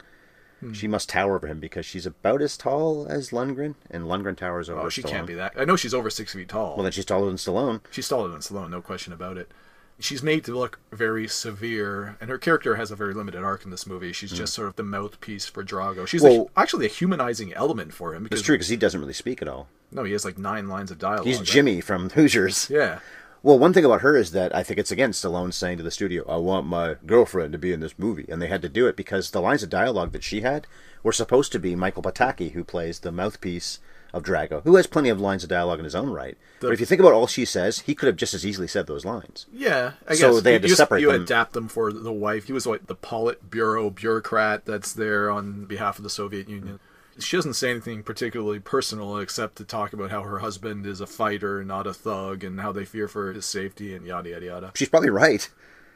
Hmm. 0.68 0.74
She 0.74 0.88
must 0.88 1.10
tower 1.10 1.36
over 1.36 1.48
him 1.48 1.60
because 1.60 1.86
she's 1.86 2.06
about 2.06 2.42
as 2.42 2.58
tall 2.58 3.06
as 3.10 3.30
Lundgren, 3.32 3.76
and 3.90 4.06
Lundgren 4.06 4.36
towers 4.38 4.70
over. 4.70 4.82
oh, 4.82 4.90
she 4.90 5.02
Stallone. 5.02 5.10
can't 5.10 5.28
be 5.28 5.34
that. 5.36 5.54
I 5.58 5.66
know 5.66 5.76
she's 5.76 5.94
over 5.94 6.10
six 6.10 6.34
feet 6.34 6.50
tall. 6.50 6.76
Well, 6.76 6.84
then 6.84 6.92
she's 6.92 7.06
taller 7.06 7.28
than 7.28 7.36
Stallone. 7.38 7.82
She's 7.92 8.08
taller 8.08 8.28
than 8.30 8.40
Stallone, 8.40 8.70
no 8.70 8.82
question 8.82 9.14
about 9.14 9.38
it. 9.38 9.52
She's 10.00 10.24
made 10.24 10.44
to 10.46 10.58
look 10.58 10.80
very 10.92 11.28
severe, 11.28 12.18
and 12.20 12.30
her 12.30 12.40
character 12.40 12.76
has 12.76 12.90
a 12.90 12.96
very 12.96 13.14
limited 13.14 13.44
arc 13.44 13.64
in 13.64 13.70
this 13.70 13.86
movie. 13.86 14.12
She's 14.12 14.32
just 14.32 14.54
sort 14.54 14.68
of 14.68 14.76
the 14.76 14.84
mouthpiece 14.84 15.46
for 15.46 15.64
Drago. 15.64 16.08
She's. 16.08 16.24
Well- 16.24 16.50
a, 16.56 16.60
actually 16.60 16.86
a 16.88 16.90
humanizing 16.90 17.54
element 17.54 17.94
for 17.94 18.14
him 18.16 18.24
because 18.24 18.40
It's 18.40 18.46
true 18.46 18.56
because 18.56 18.70
he 18.70 18.76
doesn't 18.76 19.00
really 19.00 19.14
speak 19.14 19.42
at 19.42 19.48
all. 19.48 19.68
no, 19.92 20.04
he 20.04 20.12
has 20.14 20.26
like 20.26 20.38
nine 20.40 20.68
lines 20.68 20.90
of 20.90 20.98
dialogue. 20.98 21.26
He's 21.28 21.38
right? 21.38 21.46
Jimmy 21.48 21.80
from 21.80 22.10
Hoosiers. 22.16 22.70
Yeah, 22.72 23.00
Well, 23.44 23.60
one 23.60 23.74
thing 23.74 23.84
about 23.84 24.02
her 24.02 24.16
is 24.16 24.32
that 24.32 24.56
I 24.56 24.64
think 24.64 24.80
it's 24.80 24.92
again 24.92 25.12
Stallone 25.12 25.54
saying 25.54 25.78
to 25.78 25.84
the 25.84 25.92
studio, 25.92 26.24
"I 26.30 26.38
want 26.38 26.66
my 26.66 26.96
girlfriend 27.06 27.52
to 27.52 27.58
be 27.60 27.74
in 27.74 27.82
this 27.82 28.00
movie," 28.00 28.26
and 28.30 28.42
they 28.42 28.48
had 28.48 28.62
to 28.62 28.70
do 28.70 28.88
it 28.88 28.96
because 28.96 29.30
the 29.32 29.42
lines 29.42 29.62
of 29.64 29.70
dialogue 29.70 30.14
that 30.14 30.24
she 30.24 30.42
had 30.42 30.66
were 31.04 31.12
supposed 31.12 31.52
to 31.52 31.60
be 31.60 31.76
Michael 31.76 32.02
Pataki, 32.04 32.54
who 32.54 32.64
plays 32.64 33.00
the 33.00 33.12
mouthpiece 33.12 33.80
of 34.14 34.24
Drago, 34.24 34.64
who 34.64 34.78
has 34.78 34.88
plenty 34.88 35.10
of 35.10 35.20
lines 35.20 35.44
of 35.44 35.50
dialogue 35.50 35.80
in 35.80 35.84
his 35.86 35.96
own 35.96 36.10
right. 36.12 36.38
but 36.62 36.72
if 36.72 36.80
you 36.80 36.86
think 36.86 37.02
about 37.02 37.12
all 37.14 37.28
she 37.28 37.44
says, 37.44 37.80
he 37.80 37.96
could 37.96 38.08
have 38.08 38.16
just 38.16 38.34
as 38.34 38.46
easily 38.46 38.68
said 38.68 38.88
those 38.88 39.04
lines. 39.04 39.46
yeah. 39.52 39.94
I 40.08 40.14
So 40.16 40.36
guess 40.36 40.44
they 40.44 40.54
had 40.54 40.62
to 40.62 40.68
you, 40.70 40.76
separate 40.76 41.02
you 41.02 41.12
them. 41.12 41.24
adapt 41.24 41.52
them 41.54 41.68
for 41.68 41.92
the 41.92 42.14
wife. 42.14 42.46
He 42.46 42.54
was 42.54 42.66
like 42.66 42.86
the 42.88 42.96
Politburo 42.96 43.94
bureaucrat 43.94 44.66
that's 44.66 44.94
there 44.94 45.30
on 45.30 45.66
behalf 45.66 45.98
of 45.98 46.04
the 46.04 46.10
Soviet 46.10 46.48
Union. 46.48 46.80
She 47.20 47.38
doesn't 47.38 47.54
say 47.54 47.72
anything 47.72 48.04
particularly 48.04 48.60
personal 48.60 49.18
except 49.18 49.58
to 49.58 49.64
talk 49.64 49.94
about 49.94 50.12
how 50.12 50.24
her 50.24 50.40
husband 50.40 50.86
is 50.86 51.02
a 51.02 51.08
fighter, 51.08 51.64
not 51.64 51.86
a 51.86 51.94
thug, 51.94 52.44
and 52.44 52.60
how 52.60 52.72
they 52.72 52.86
fear 52.86 53.08
for 53.08 53.32
his 53.32 53.46
safety 53.46 53.96
and 53.96 54.06
yada 54.06 54.30
yada 54.30 54.46
yada. 54.46 54.72
She's 54.76 54.90
probably 54.90 55.10
right. 55.10 55.50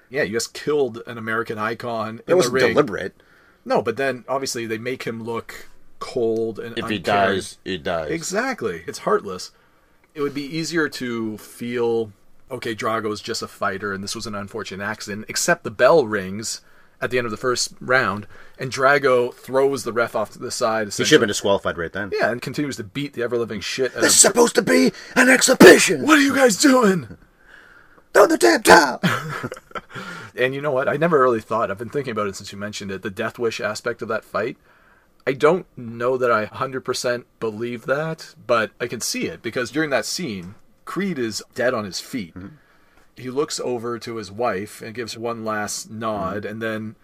Yeah, 0.10 0.24
you 0.24 0.34
just 0.34 0.54
killed 0.54 1.02
an 1.06 1.18
American 1.18 1.58
icon 1.58 2.22
It 2.28 2.36
wasn't 2.36 2.60
deliberate. 2.60 3.22
No, 3.66 3.82
but 3.82 3.98
then 3.98 4.24
obviously 4.28 4.66
they 4.66 4.78
make 4.78 5.04
him 5.04 5.24
look 5.24 5.68
cold 6.00 6.60
and 6.60 6.78
If 6.78 6.90
he 6.90 7.00
dies, 7.00 7.58
he 7.66 7.78
dies. 7.78 8.12
Exactly. 8.12 8.84
It's 8.88 9.00
heartless. 9.00 9.52
It 10.14 10.22
would 10.22 10.34
be 10.34 10.46
easier 10.46 10.88
to 10.90 11.38
feel 11.38 12.14
okay, 12.50 12.74
Drago's 12.74 13.22
just 13.22 13.42
a 13.42 13.48
fighter 13.48 13.92
and 13.92 14.02
this 14.04 14.16
was 14.16 14.26
an 14.26 14.36
unfortunate 14.36 14.84
accident, 14.84 15.26
except 15.28 15.64
the 15.64 15.72
bell 15.72 16.08
rings 16.08 16.62
at 17.00 17.12
the 17.12 17.18
end 17.18 17.26
of 17.26 17.32
the 17.32 17.38
first 17.38 17.74
round 17.80 18.28
and 18.60 18.72
Drago 18.72 19.34
throws 19.34 19.84
the 19.84 19.94
ref 19.94 20.16
off 20.16 20.32
to 20.32 20.40
the 20.40 20.52
side. 20.52 20.88
He 20.88 20.92
should 20.92 21.12
have 21.12 21.20
been 21.22 21.28
disqualified 21.28 21.78
right 21.78 21.94
then. 21.94 22.12
Yeah, 22.12 22.32
and 22.32 22.42
continues 22.42 22.78
to 22.78 22.84
beat 22.84 23.14
the 23.14 23.24
ever 23.24 23.38
living 23.38 23.62
shit 23.62 23.96
out 23.96 24.02
This 24.02 24.18
is 24.18 24.26
of 24.26 24.32
supposed 24.32 24.56
to 24.56 24.62
be 24.62 24.92
an 25.16 25.30
exhibition. 25.30 26.06
What 26.06 26.18
are 26.18 26.24
you 26.24 26.36
guys 26.36 26.58
doing? 26.58 27.18
Throw 28.14 28.26
the 28.26 28.38
damn 28.38 28.64
towel. 28.64 29.00
And 30.38 30.54
you 30.54 30.62
know 30.62 30.72
what? 30.72 30.88
I 30.88 30.98
never 30.98 31.20
really 31.20 31.42
thought. 31.42 31.72
I've 31.72 31.80
been 31.80 31.90
thinking 31.90 32.12
about 32.12 32.28
it 32.28 32.36
since 32.36 32.52
you 32.52 32.58
mentioned 32.58 32.92
it. 32.92 33.02
The 33.02 33.10
Death 33.10 33.40
Wish 33.40 33.60
aspect 33.60 34.02
of 34.02 34.08
that 34.10 34.24
fight. 34.24 34.58
I 35.26 35.34
don't 35.34 35.66
know 35.76 36.16
that 36.16 36.32
I 36.32 36.46
100% 36.46 37.26
believe 37.40 37.86
that, 37.86 38.36
but 38.46 38.72
I 38.80 38.88
can 38.88 39.02
see 39.02 39.26
it 39.26 39.42
because 39.42 39.72
during 39.72 39.90
that 39.90 40.06
scene, 40.06 40.56
Creed 40.86 41.20
is 41.20 41.44
dead 41.54 41.74
on 41.74 41.86
his 41.86 42.00
feet. 42.00 42.34
Mm-hmm. 42.36 42.56
He 43.18 43.30
looks 43.30 43.60
over 43.60 44.00
to 44.00 44.16
his 44.16 44.32
wife 44.32 44.82
and 44.82 44.94
gives 44.94 45.18
one 45.18 45.44
last 45.44 45.90
nod 45.90 46.44
mm-hmm. 46.44 46.48
and 46.48 46.62
then 46.62 46.96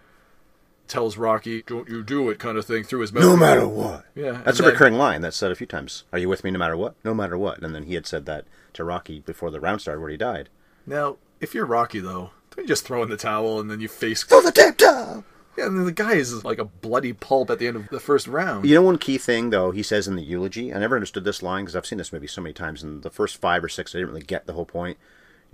tells 0.88 1.16
Rocky, 1.16 1.62
Don't 1.62 1.88
you 1.88 2.02
do 2.02 2.30
it, 2.30 2.38
kind 2.38 2.56
of 2.56 2.64
thing, 2.64 2.84
through 2.84 3.00
his 3.00 3.12
mouth. 3.12 3.24
no 3.24 3.36
matter 3.36 3.66
what. 3.66 4.04
Yeah. 4.14 4.42
That's 4.44 4.58
a 4.58 4.62
then- 4.62 4.72
recurring 4.72 4.94
line 4.94 5.22
that's 5.22 5.36
said 5.36 5.50
a 5.50 5.56
few 5.56 5.66
times. 5.66 6.04
Are 6.12 6.18
you 6.18 6.28
with 6.28 6.44
me 6.44 6.50
no 6.50 6.58
matter 6.58 6.76
what? 6.76 6.94
No 7.04 7.14
matter 7.14 7.36
what. 7.36 7.62
And 7.62 7.74
then 7.74 7.84
he 7.84 7.94
had 7.94 8.06
said 8.06 8.26
that 8.26 8.44
to 8.74 8.84
Rocky 8.84 9.20
before 9.20 9.50
the 9.50 9.60
round 9.60 9.80
started 9.80 10.00
where 10.00 10.10
he 10.10 10.16
died. 10.16 10.48
Now, 10.86 11.16
if 11.40 11.54
you're 11.54 11.66
Rocky, 11.66 12.00
though, 12.00 12.30
don't 12.50 12.64
you 12.64 12.68
just 12.68 12.84
throw 12.84 13.02
in 13.02 13.10
the 13.10 13.16
towel 13.16 13.58
and 13.58 13.70
then 13.70 13.80
you 13.80 13.88
face. 13.88 14.22
Throw 14.22 14.40
the 14.40 14.52
damn 14.52 14.74
towel. 14.74 15.24
Yeah, 15.56 15.66
and 15.66 15.78
then 15.78 15.84
the 15.84 15.92
guy 15.92 16.14
is 16.14 16.44
like 16.44 16.58
a 16.58 16.64
bloody 16.64 17.12
pulp 17.12 17.48
at 17.48 17.60
the 17.60 17.68
end 17.68 17.76
of 17.76 17.88
the 17.88 18.00
first 18.00 18.26
round. 18.26 18.66
You 18.66 18.74
know 18.74 18.82
one 18.82 18.98
key 18.98 19.18
thing 19.18 19.50
though 19.50 19.70
he 19.70 19.84
says 19.84 20.08
in 20.08 20.16
the 20.16 20.22
eulogy. 20.22 20.74
I 20.74 20.78
never 20.78 20.96
understood 20.96 21.24
this 21.24 21.42
line 21.44 21.64
because 21.64 21.76
I've 21.76 21.86
seen 21.86 21.98
this 21.98 22.12
movie 22.12 22.26
so 22.26 22.40
many 22.40 22.52
times. 22.52 22.82
And 22.82 23.02
the 23.02 23.10
first 23.10 23.36
five 23.36 23.62
or 23.62 23.68
six, 23.68 23.94
I 23.94 23.98
didn't 23.98 24.08
really 24.08 24.22
get 24.22 24.46
the 24.46 24.54
whole 24.54 24.66
point. 24.66 24.98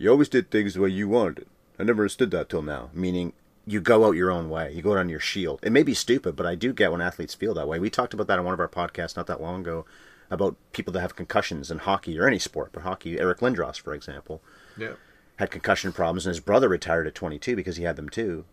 You 0.00 0.10
always 0.10 0.30
did 0.30 0.50
things 0.50 0.72
the 0.72 0.80
way 0.80 0.88
you 0.88 1.08
wanted 1.08 1.40
it. 1.40 1.48
I 1.78 1.82
never 1.82 2.04
understood 2.04 2.30
that 2.30 2.48
till 2.48 2.62
now. 2.62 2.88
Meaning 2.94 3.34
you 3.66 3.82
go 3.82 4.06
out 4.06 4.16
your 4.16 4.30
own 4.30 4.48
way. 4.48 4.72
You 4.72 4.80
go 4.80 4.92
out 4.92 4.98
on 4.98 5.10
your 5.10 5.20
shield. 5.20 5.60
It 5.62 5.72
may 5.72 5.82
be 5.82 5.92
stupid, 5.92 6.36
but 6.36 6.46
I 6.46 6.54
do 6.54 6.72
get 6.72 6.90
when 6.90 7.02
athletes 7.02 7.34
feel 7.34 7.52
that 7.52 7.68
way. 7.68 7.78
We 7.78 7.90
talked 7.90 8.14
about 8.14 8.26
that 8.28 8.38
on 8.38 8.46
one 8.46 8.54
of 8.54 8.60
our 8.60 8.66
podcasts 8.66 9.14
not 9.14 9.26
that 9.26 9.42
long 9.42 9.60
ago 9.60 9.84
about 10.30 10.56
people 10.72 10.90
that 10.94 11.02
have 11.02 11.16
concussions 11.16 11.70
in 11.70 11.80
hockey 11.80 12.18
or 12.18 12.26
any 12.26 12.38
sport, 12.38 12.70
but 12.72 12.82
hockey. 12.82 13.20
Eric 13.20 13.40
Lindros, 13.40 13.78
for 13.78 13.92
example. 13.92 14.40
Yeah. 14.74 14.94
had 15.36 15.50
concussion 15.50 15.92
problems, 15.92 16.24
and 16.24 16.30
his 16.30 16.40
brother 16.40 16.70
retired 16.70 17.06
at 17.06 17.14
22 17.14 17.54
because 17.54 17.76
he 17.76 17.84
had 17.84 17.96
them 17.96 18.08
too. 18.08 18.46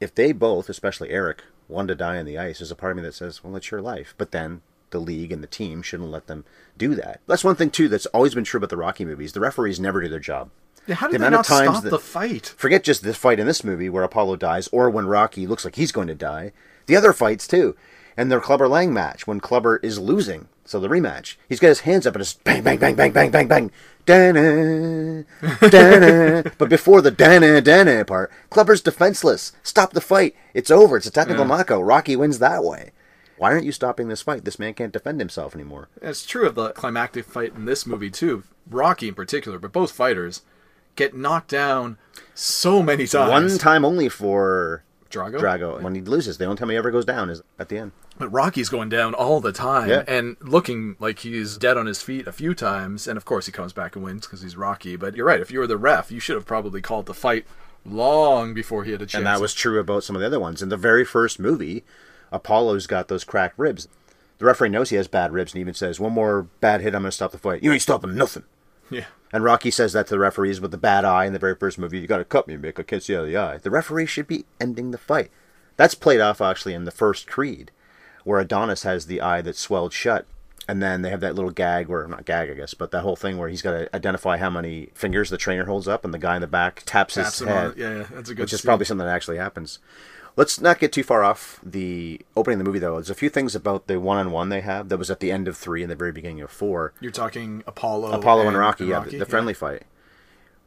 If 0.00 0.12
they 0.12 0.32
both, 0.32 0.68
especially 0.68 1.10
Eric, 1.10 1.44
wanted 1.68 1.88
to 1.88 1.94
die 1.94 2.18
on 2.18 2.26
the 2.26 2.38
ice, 2.38 2.58
there's 2.58 2.72
a 2.72 2.76
part 2.76 2.90
of 2.90 2.96
me 2.96 3.02
that 3.04 3.14
says, 3.14 3.44
well, 3.44 3.54
it's 3.54 3.70
your 3.70 3.82
life. 3.82 4.14
But 4.18 4.32
then 4.32 4.62
the 4.90 4.98
league 4.98 5.30
and 5.30 5.44
the 5.44 5.48
team 5.48 5.80
shouldn't 5.80 6.10
let 6.10 6.26
them 6.26 6.44
do 6.76 6.96
that. 6.96 7.20
That's 7.28 7.44
one 7.44 7.54
thing, 7.54 7.70
too, 7.70 7.88
that's 7.88 8.06
always 8.06 8.34
been 8.34 8.42
true 8.42 8.58
about 8.58 8.70
the 8.70 8.76
Rocky 8.76 9.04
movies. 9.04 9.32
The 9.32 9.40
referees 9.40 9.78
never 9.78 10.00
do 10.00 10.08
their 10.08 10.18
job. 10.18 10.50
Yeah, 10.88 10.94
how 10.96 11.06
The 11.08 11.12
they 11.12 11.16
amount 11.26 11.32
not 11.32 11.40
of 11.40 11.46
times 11.46 11.70
stop 11.70 11.82
that- 11.84 11.90
the 11.90 11.98
fight? 12.00 12.54
Forget 12.56 12.82
just 12.82 13.02
this 13.04 13.16
fight 13.16 13.38
in 13.38 13.46
this 13.46 13.62
movie 13.62 13.88
where 13.90 14.02
Apollo 14.02 14.36
dies, 14.36 14.68
or 14.72 14.90
when 14.90 15.06
Rocky 15.06 15.46
looks 15.46 15.64
like 15.64 15.76
he's 15.76 15.92
going 15.92 16.08
to 16.08 16.14
die. 16.16 16.52
The 16.86 16.96
other 16.96 17.12
fights, 17.12 17.46
too. 17.46 17.76
And 18.16 18.32
their 18.32 18.40
Clubber 18.40 18.66
Lang 18.66 18.92
match, 18.92 19.26
when 19.26 19.38
Clubber 19.38 19.76
is 19.82 19.98
losing. 20.00 20.48
So 20.64 20.80
the 20.80 20.88
rematch. 20.88 21.36
He's 21.48 21.60
got 21.60 21.68
his 21.68 21.80
hands 21.80 22.06
up 22.06 22.14
and 22.14 22.20
it's 22.22 22.34
bang, 22.34 22.62
bang, 22.62 22.78
bang, 22.78 22.94
bang, 22.94 23.12
bang, 23.12 23.30
bang, 23.30 23.48
bang. 23.48 23.70
Da-na, 24.04 25.22
da-na. 25.68 26.50
but 26.58 26.68
before 26.68 27.00
the 27.00 27.10
da-na, 27.10 27.60
da-na 27.60 28.04
part, 28.04 28.30
Clubber's 28.50 28.80
defenseless. 28.82 29.52
Stop 29.62 29.92
the 29.92 30.00
fight. 30.00 30.34
It's 30.54 30.70
over. 30.70 30.96
It's 30.96 31.06
a 31.06 31.10
technical 31.10 31.44
knockout. 31.44 31.84
Rocky 31.84 32.16
wins 32.16 32.38
that 32.38 32.64
way. 32.64 32.90
Why 33.36 33.52
aren't 33.52 33.64
you 33.64 33.72
stopping 33.72 34.08
this 34.08 34.22
fight? 34.22 34.44
This 34.44 34.58
man 34.58 34.74
can't 34.74 34.92
defend 34.92 35.20
himself 35.20 35.54
anymore. 35.54 35.88
It's 36.02 36.26
true 36.26 36.46
of 36.46 36.54
the 36.54 36.70
climactic 36.72 37.24
fight 37.24 37.54
in 37.54 37.64
this 37.66 37.86
movie 37.86 38.10
too. 38.10 38.42
Rocky 38.68 39.08
in 39.08 39.14
particular, 39.14 39.58
but 39.58 39.72
both 39.72 39.92
fighters 39.92 40.42
get 40.98 41.14
knocked 41.16 41.48
down 41.50 41.96
so 42.34 42.82
many 42.82 43.06
times. 43.06 43.30
One 43.30 43.58
time 43.58 43.84
only 43.84 44.08
for 44.10 44.82
Drago. 45.10 45.40
Drago. 45.40 45.80
When 45.80 45.94
he 45.94 46.02
loses, 46.02 46.36
the 46.36 46.44
only 46.44 46.56
time 46.58 46.68
he 46.70 46.76
ever 46.76 46.90
goes 46.90 47.04
down 47.06 47.30
is 47.30 47.40
at 47.58 47.68
the 47.70 47.78
end. 47.78 47.92
But 48.18 48.28
Rocky's 48.28 48.68
going 48.68 48.88
down 48.88 49.14
all 49.14 49.40
the 49.40 49.52
time 49.52 49.88
Yeah. 49.88 50.02
and 50.08 50.36
looking 50.40 50.96
like 50.98 51.20
he's 51.20 51.56
dead 51.56 51.76
on 51.78 51.86
his 51.86 52.02
feet 52.02 52.26
a 52.26 52.32
few 52.32 52.52
times. 52.52 53.06
And 53.06 53.16
of 53.16 53.24
course, 53.24 53.46
he 53.46 53.52
comes 53.52 53.72
back 53.72 53.94
and 53.96 54.04
wins 54.04 54.26
because 54.26 54.42
he's 54.42 54.56
Rocky. 54.56 54.96
But 54.96 55.14
you're 55.16 55.24
right. 55.24 55.40
If 55.40 55.50
you 55.50 55.60
were 55.60 55.66
the 55.68 55.76
ref, 55.78 56.10
you 56.10 56.20
should 56.20 56.34
have 56.34 56.44
probably 56.44 56.82
called 56.82 57.06
the 57.06 57.14
fight 57.14 57.46
long 57.86 58.52
before 58.54 58.84
he 58.84 58.90
had 58.92 59.00
a 59.00 59.06
chance. 59.06 59.14
And 59.20 59.26
that 59.26 59.40
was 59.40 59.54
true 59.54 59.78
about 59.78 60.02
some 60.04 60.16
of 60.16 60.20
the 60.20 60.26
other 60.26 60.40
ones. 60.40 60.62
In 60.62 60.68
the 60.68 60.76
very 60.76 61.04
first 61.04 61.38
movie, 61.38 61.84
Apollo's 62.32 62.86
got 62.88 63.06
those 63.08 63.24
cracked 63.24 63.58
ribs. 63.58 63.88
The 64.38 64.44
referee 64.44 64.68
knows 64.68 64.90
he 64.90 64.96
has 64.96 65.08
bad 65.08 65.32
ribs 65.32 65.52
and 65.54 65.60
even 65.60 65.74
says, 65.74 65.98
One 65.98 66.12
more 66.12 66.42
bad 66.60 66.80
hit, 66.80 66.94
I'm 66.94 67.02
going 67.02 67.10
to 67.10 67.12
stop 67.12 67.32
the 67.32 67.38
fight. 67.38 67.62
You 67.62 67.72
ain't 67.72 67.82
stopping 67.82 68.14
nothing. 68.14 68.44
Yeah. 68.90 69.04
And 69.32 69.44
Rocky 69.44 69.70
says 69.70 69.92
that 69.92 70.06
to 70.06 70.14
the 70.14 70.18
referees 70.18 70.60
with 70.60 70.70
the 70.70 70.78
bad 70.78 71.04
eye 71.04 71.26
in 71.26 71.32
the 71.32 71.38
very 71.38 71.54
first 71.54 71.78
movie. 71.78 71.98
You 71.98 72.06
got 72.06 72.18
to 72.18 72.24
cut 72.24 72.48
me, 72.48 72.56
Mick. 72.56 72.80
I 72.80 72.82
can't 72.82 73.02
see 73.02 73.14
out 73.14 73.22
of 73.22 73.26
the 73.26 73.36
eye. 73.36 73.58
The 73.58 73.70
referee 73.70 74.06
should 74.06 74.26
be 74.26 74.46
ending 74.60 74.90
the 74.90 74.98
fight. 74.98 75.30
That's 75.76 75.94
played 75.94 76.20
off 76.20 76.40
actually 76.40 76.74
in 76.74 76.84
the 76.84 76.90
first 76.90 77.26
Creed, 77.26 77.70
where 78.24 78.40
Adonis 78.40 78.82
has 78.82 79.06
the 79.06 79.20
eye 79.20 79.42
that's 79.42 79.60
swelled 79.60 79.92
shut, 79.92 80.26
and 80.66 80.82
then 80.82 81.02
they 81.02 81.10
have 81.10 81.20
that 81.20 81.34
little 81.34 81.50
gag, 81.50 81.88
where 81.88 82.06
not 82.08 82.24
gag, 82.24 82.50
I 82.50 82.54
guess, 82.54 82.74
but 82.74 82.90
that 82.90 83.02
whole 83.02 83.16
thing 83.16 83.38
where 83.38 83.48
he's 83.48 83.62
got 83.62 83.72
to 83.72 83.94
identify 83.94 84.38
how 84.38 84.50
many 84.50 84.90
fingers 84.94 85.30
the 85.30 85.38
trainer 85.38 85.66
holds 85.66 85.86
up, 85.86 86.04
and 86.04 86.12
the 86.12 86.18
guy 86.18 86.34
in 86.36 86.40
the 86.40 86.46
back 86.46 86.82
taps, 86.84 87.14
Taps 87.14 87.38
his 87.38 87.48
head. 87.48 87.74
Yeah, 87.76 87.98
yeah, 87.98 88.06
that's 88.10 88.30
a 88.30 88.34
good 88.34 88.42
which 88.42 88.52
is 88.52 88.60
probably 88.60 88.86
something 88.86 89.06
that 89.06 89.14
actually 89.14 89.38
happens. 89.38 89.78
Let's 90.38 90.60
not 90.60 90.78
get 90.78 90.92
too 90.92 91.02
far 91.02 91.24
off 91.24 91.58
the 91.64 92.20
opening 92.36 92.60
of 92.60 92.64
the 92.64 92.68
movie, 92.70 92.78
though. 92.78 92.94
There's 92.94 93.10
a 93.10 93.14
few 93.16 93.28
things 93.28 93.56
about 93.56 93.88
the 93.88 93.98
one-on-one 93.98 94.50
they 94.50 94.60
have 94.60 94.88
that 94.88 94.96
was 94.96 95.10
at 95.10 95.18
the 95.18 95.32
end 95.32 95.48
of 95.48 95.56
three 95.56 95.82
and 95.82 95.90
the 95.90 95.96
very 95.96 96.12
beginning 96.12 96.40
of 96.42 96.48
four. 96.48 96.92
You're 97.00 97.10
talking 97.10 97.64
Apollo. 97.66 98.12
Apollo 98.12 98.46
and 98.46 98.56
Rocky, 98.56 98.86
yeah, 98.86 99.00
the, 99.00 99.18
the 99.18 99.26
friendly 99.26 99.52
fight. 99.52 99.82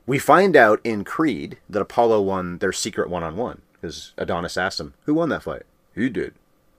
We 0.06 0.20
find 0.20 0.58
out 0.58 0.82
in 0.84 1.06
Creed 1.06 1.58
that 1.70 1.82
Apollo 1.82 2.22
won 2.24 2.58
their 2.58 2.74
secret 2.74 3.10
one-on-one 3.10 3.62
because 3.72 4.12
Adonis 4.18 4.58
asked 4.58 4.82
him, 4.82 4.94
"Who 5.06 5.14
won 5.14 5.30
that 5.30 5.44
fight?" 5.44 5.64
He 5.96 6.10
did. 6.10 6.34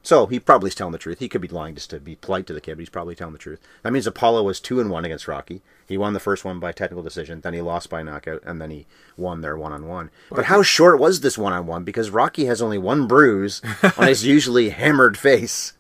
So 0.05 0.27
he 0.27 0.41
probably 0.41 0.69
is 0.69 0.75
telling 0.75 0.93
the 0.93 0.99
truth. 0.99 1.21
He 1.21 1.29
could 1.29 1.41
be 1.41 1.49
lying 1.49 1.77
just 1.77 1.91
to 1.91 2.01
be 2.01 2.17
polite 2.17 2.47
to 2.49 2.53
the 2.53 2.61
kid, 2.61 2.75
but 2.75 2.81
he's 2.81 2.89
probably 2.89 3.15
telling 3.15 3.33
the 3.33 3.39
truth. 3.39 3.61
That 3.83 3.93
means 3.93 4.07
Apollo 4.07 4.43
was 4.43 4.59
two 4.59 4.81
and 4.81 4.91
one 4.91 5.05
against 5.05 5.29
Rocky. 5.29 5.63
He 5.87 5.97
won 5.97 6.13
the 6.13 6.21
first 6.21 6.45
one 6.45 6.59
by 6.59 6.73
technical 6.73 7.05
decision, 7.05 7.41
then 7.41 7.55
he 7.55 7.61
lost 7.61 7.89
by 7.89 8.03
knockout, 8.03 8.43
and 8.45 8.61
then 8.61 8.71
he 8.71 8.87
won 9.17 9.43
their 9.43 9.57
one-on-one. 9.57 10.11
But 10.31 10.47
how 10.47 10.63
short 10.63 10.99
was 10.99 11.21
this 11.21 11.39
one-on-one? 11.39 11.85
Because 11.85 12.11
Rocky 12.11 12.47
has 12.47 12.61
only 12.61 12.79
one 12.79 13.07
bruise 13.07 13.63
on 13.97 14.09
his 14.09 14.27
usually 14.27 14.71
hammered 14.71 15.17
face. 15.17 15.75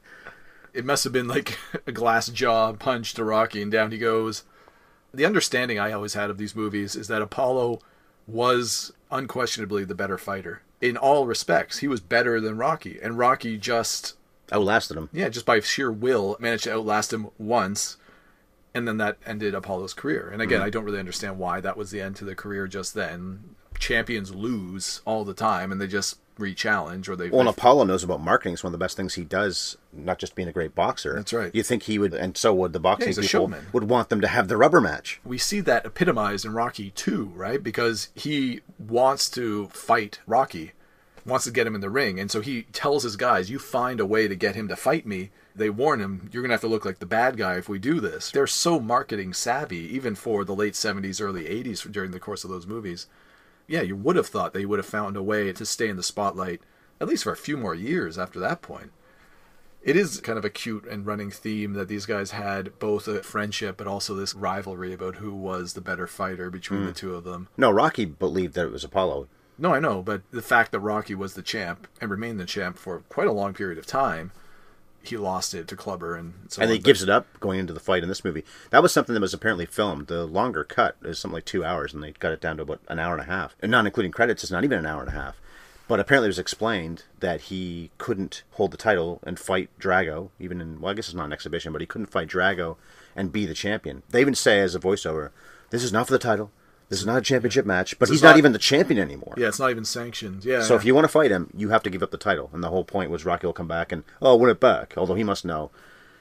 it 0.72 0.84
must 0.84 1.02
have 1.04 1.12
been 1.12 1.28
like 1.28 1.58
a 1.86 1.92
glass 1.92 2.28
jaw 2.28 2.72
punch 2.74 3.14
to 3.14 3.24
Rocky, 3.24 3.60
and 3.60 3.72
down 3.72 3.90
he 3.90 3.98
goes. 3.98 4.44
The 5.14 5.26
understanding 5.26 5.78
I 5.78 5.92
always 5.92 6.14
had 6.14 6.30
of 6.30 6.38
these 6.38 6.56
movies 6.56 6.96
is 6.96 7.08
that 7.08 7.20
Apollo 7.20 7.80
was 8.26 8.92
unquestionably 9.10 9.84
the 9.84 9.94
better 9.94 10.16
fighter 10.16 10.62
in 10.82 10.98
all 10.98 11.26
respects. 11.26 11.78
He 11.78 11.88
was 11.88 12.00
better 12.00 12.40
than 12.40 12.58
Rocky, 12.58 12.98
and 13.00 13.16
Rocky 13.16 13.56
just 13.56 14.16
Outlasted 14.50 14.98
him. 14.98 15.08
yeah, 15.14 15.30
just 15.30 15.46
by 15.46 15.60
sheer 15.60 15.90
will 15.90 16.36
managed 16.38 16.64
to 16.64 16.74
outlast 16.74 17.12
him 17.12 17.30
once, 17.38 17.96
and 18.74 18.86
then 18.86 18.98
that 18.98 19.16
ended 19.24 19.54
Apollo's 19.54 19.94
career. 19.94 20.28
And 20.30 20.42
again, 20.42 20.58
mm-hmm. 20.58 20.66
I 20.66 20.70
don't 20.70 20.84
really 20.84 20.98
understand 20.98 21.38
why 21.38 21.60
that 21.60 21.76
was 21.76 21.90
the 21.90 22.02
end 22.02 22.16
to 22.16 22.26
the 22.26 22.34
career 22.34 22.66
just 22.66 22.92
then. 22.92 23.54
Champions 23.82 24.32
lose 24.32 25.02
all 25.04 25.24
the 25.24 25.34
time, 25.34 25.72
and 25.72 25.80
they 25.80 25.88
just 25.88 26.20
re-challenge 26.38 27.08
or 27.08 27.16
they. 27.16 27.28
Well, 27.28 27.40
and 27.40 27.48
Apollo 27.48 27.84
knows 27.84 28.04
about 28.04 28.20
marketing. 28.20 28.54
It's 28.54 28.62
one 28.62 28.72
of 28.72 28.78
the 28.78 28.82
best 28.82 28.96
things 28.96 29.14
he 29.14 29.24
does, 29.24 29.76
not 29.92 30.18
just 30.18 30.36
being 30.36 30.46
a 30.48 30.52
great 30.52 30.74
boxer. 30.74 31.16
That's 31.16 31.32
right. 31.32 31.52
You 31.52 31.64
think 31.64 31.82
he 31.82 31.98
would, 31.98 32.14
and 32.14 32.36
so 32.36 32.54
would 32.54 32.72
the 32.72 32.80
boxing 32.80 33.10
a 33.10 33.14
people, 33.16 33.28
showman. 33.28 33.66
would 33.72 33.88
want 33.88 34.08
them 34.08 34.20
to 34.20 34.28
have 34.28 34.46
the 34.46 34.56
rubber 34.56 34.80
match. 34.80 35.20
we 35.24 35.36
see 35.36 35.60
that 35.60 35.84
epitomized 35.84 36.44
in 36.44 36.54
Rocky 36.54 36.90
2, 36.92 37.32
right? 37.34 37.60
Because 37.60 38.10
he 38.14 38.60
wants 38.78 39.28
to 39.30 39.66
fight 39.68 40.20
Rocky, 40.28 40.72
wants 41.26 41.44
to 41.46 41.50
get 41.50 41.66
him 41.66 41.74
in 41.74 41.80
the 41.80 41.90
ring, 41.90 42.20
and 42.20 42.30
so 42.30 42.40
he 42.40 42.62
tells 42.72 43.02
his 43.02 43.16
guys, 43.16 43.50
"You 43.50 43.58
find 43.58 43.98
a 43.98 44.06
way 44.06 44.28
to 44.28 44.36
get 44.36 44.54
him 44.54 44.68
to 44.68 44.76
fight 44.76 45.04
me." 45.04 45.32
They 45.56 45.70
warn 45.70 46.00
him, 46.00 46.30
"You're 46.32 46.42
gonna 46.42 46.54
have 46.54 46.60
to 46.62 46.68
look 46.68 46.84
like 46.84 47.00
the 47.00 47.06
bad 47.06 47.36
guy 47.36 47.56
if 47.56 47.68
we 47.68 47.80
do 47.80 47.98
this." 47.98 48.30
They're 48.30 48.46
so 48.46 48.78
marketing 48.78 49.34
savvy, 49.34 49.92
even 49.92 50.14
for 50.14 50.44
the 50.44 50.54
late 50.54 50.76
70s, 50.76 51.20
early 51.20 51.48
80s, 51.48 51.82
during 51.82 52.12
the 52.12 52.20
course 52.20 52.44
of 52.44 52.50
those 52.50 52.66
movies. 52.66 53.06
Yeah, 53.72 53.82
you 53.82 53.96
would 53.96 54.16
have 54.16 54.26
thought 54.26 54.52
they 54.52 54.66
would 54.66 54.78
have 54.78 54.86
found 54.86 55.16
a 55.16 55.22
way 55.22 55.52
to 55.52 55.66
stay 55.66 55.88
in 55.88 55.96
the 55.96 56.02
spotlight 56.02 56.60
at 57.00 57.08
least 57.08 57.24
for 57.24 57.32
a 57.32 57.36
few 57.36 57.56
more 57.56 57.74
years 57.74 58.16
after 58.16 58.38
that 58.38 58.62
point 58.62 58.92
it 59.82 59.96
is 59.96 60.20
kind 60.20 60.38
of 60.38 60.44
a 60.44 60.50
cute 60.50 60.86
and 60.86 61.06
running 61.06 61.30
theme 61.30 61.72
that 61.72 61.88
these 61.88 62.06
guys 62.06 62.30
had 62.30 62.78
both 62.78 63.08
a 63.08 63.22
friendship 63.22 63.76
but 63.76 63.86
also 63.86 64.14
this 64.14 64.34
rivalry 64.34 64.92
about 64.92 65.16
who 65.16 65.34
was 65.34 65.72
the 65.72 65.80
better 65.80 66.06
fighter 66.06 66.50
between 66.50 66.82
the 66.82 66.86
hmm. 66.88 66.92
two 66.92 67.14
of 67.14 67.24
them. 67.24 67.48
No, 67.56 67.70
Rocky 67.70 68.04
believed 68.04 68.54
that 68.54 68.66
it 68.66 68.72
was 68.72 68.84
Apollo. 68.84 69.28
No, 69.58 69.74
I 69.74 69.80
know, 69.80 70.02
but 70.02 70.22
the 70.30 70.42
fact 70.42 70.72
that 70.72 70.80
Rocky 70.80 71.14
was 71.14 71.34
the 71.34 71.42
champ 71.42 71.86
and 72.00 72.10
remained 72.10 72.40
the 72.40 72.46
champ 72.46 72.78
for 72.78 73.00
quite 73.08 73.26
a 73.26 73.32
long 73.32 73.54
period 73.54 73.78
of 73.78 73.86
time, 73.86 74.32
he 75.02 75.16
lost 75.16 75.54
it 75.54 75.68
to 75.68 75.76
Clubber 75.76 76.16
and 76.16 76.34
so 76.48 76.62
and 76.62 76.70
he 76.70 76.78
gives 76.78 77.02
it 77.02 77.08
up 77.08 77.26
going 77.40 77.58
into 77.58 77.72
the 77.72 77.80
fight 77.80 78.02
in 78.02 78.08
this 78.08 78.24
movie. 78.24 78.44
That 78.70 78.82
was 78.82 78.92
something 78.92 79.14
that 79.14 79.20
was 79.20 79.34
apparently 79.34 79.66
filmed. 79.66 80.06
The 80.06 80.24
longer 80.26 80.64
cut 80.64 80.96
is 81.02 81.18
something 81.18 81.34
like 81.34 81.44
two 81.44 81.64
hours, 81.64 81.92
and 81.92 82.02
they 82.02 82.12
cut 82.12 82.32
it 82.32 82.40
down 82.40 82.56
to 82.56 82.62
about 82.62 82.80
an 82.88 82.98
hour 82.98 83.12
and 83.14 83.22
a 83.22 83.32
half. 83.32 83.56
And 83.60 83.70
not 83.70 83.86
including 83.86 84.12
credits, 84.12 84.42
it's 84.42 84.52
not 84.52 84.64
even 84.64 84.78
an 84.78 84.86
hour 84.86 85.00
and 85.00 85.10
a 85.10 85.14
half. 85.14 85.40
But 85.88 86.00
apparently, 86.00 86.28
it 86.28 86.30
was 86.30 86.38
explained 86.38 87.04
that 87.20 87.42
he 87.42 87.90
couldn't 87.98 88.44
hold 88.52 88.70
the 88.70 88.76
title 88.76 89.20
and 89.24 89.38
fight 89.38 89.68
Drago, 89.80 90.30
even 90.38 90.60
in 90.60 90.80
well, 90.80 90.92
I 90.92 90.94
guess 90.94 91.08
it's 91.08 91.14
not 91.14 91.26
an 91.26 91.32
exhibition, 91.32 91.72
but 91.72 91.80
he 91.80 91.86
couldn't 91.86 92.06
fight 92.06 92.28
Drago 92.28 92.76
and 93.16 93.32
be 93.32 93.44
the 93.44 93.54
champion. 93.54 94.02
They 94.08 94.20
even 94.20 94.34
say 94.34 94.60
as 94.60 94.74
a 94.74 94.80
voiceover, 94.80 95.30
"This 95.70 95.82
is 95.82 95.92
not 95.92 96.06
for 96.06 96.12
the 96.12 96.18
title. 96.18 96.50
This 96.92 97.00
is 97.00 97.06
not 97.06 97.16
a 97.16 97.22
championship 97.22 97.64
match." 97.64 97.98
But 97.98 98.10
he's 98.10 98.22
not, 98.22 98.30
not- 98.30 98.38
even 98.38 98.52
the 98.52 98.58
champion 98.58 99.00
anymore. 99.00 99.34
Yeah, 99.36 99.48
it's 99.48 99.58
not 99.58 99.70
even 99.70 99.84
sanctioned. 99.84 100.44
Yeah. 100.44 100.62
So 100.62 100.74
if 100.76 100.84
you 100.84 100.94
want 100.94 101.04
to 101.04 101.08
fight 101.08 101.30
him, 101.30 101.50
you 101.56 101.70
have 101.70 101.82
to 101.84 101.90
give 101.90 102.02
up 102.02 102.10
the 102.10 102.18
title. 102.18 102.50
And 102.52 102.62
the 102.62 102.68
whole 102.68 102.84
point 102.84 103.10
was 103.10 103.24
Rocky 103.24 103.46
will 103.46 103.54
come 103.54 103.66
back 103.68 103.92
and 103.92 104.04
oh, 104.20 104.36
win 104.36 104.50
it 104.50 104.60
back. 104.60 104.94
Although 104.96 105.14
he 105.14 105.24
must 105.24 105.44
know, 105.44 105.70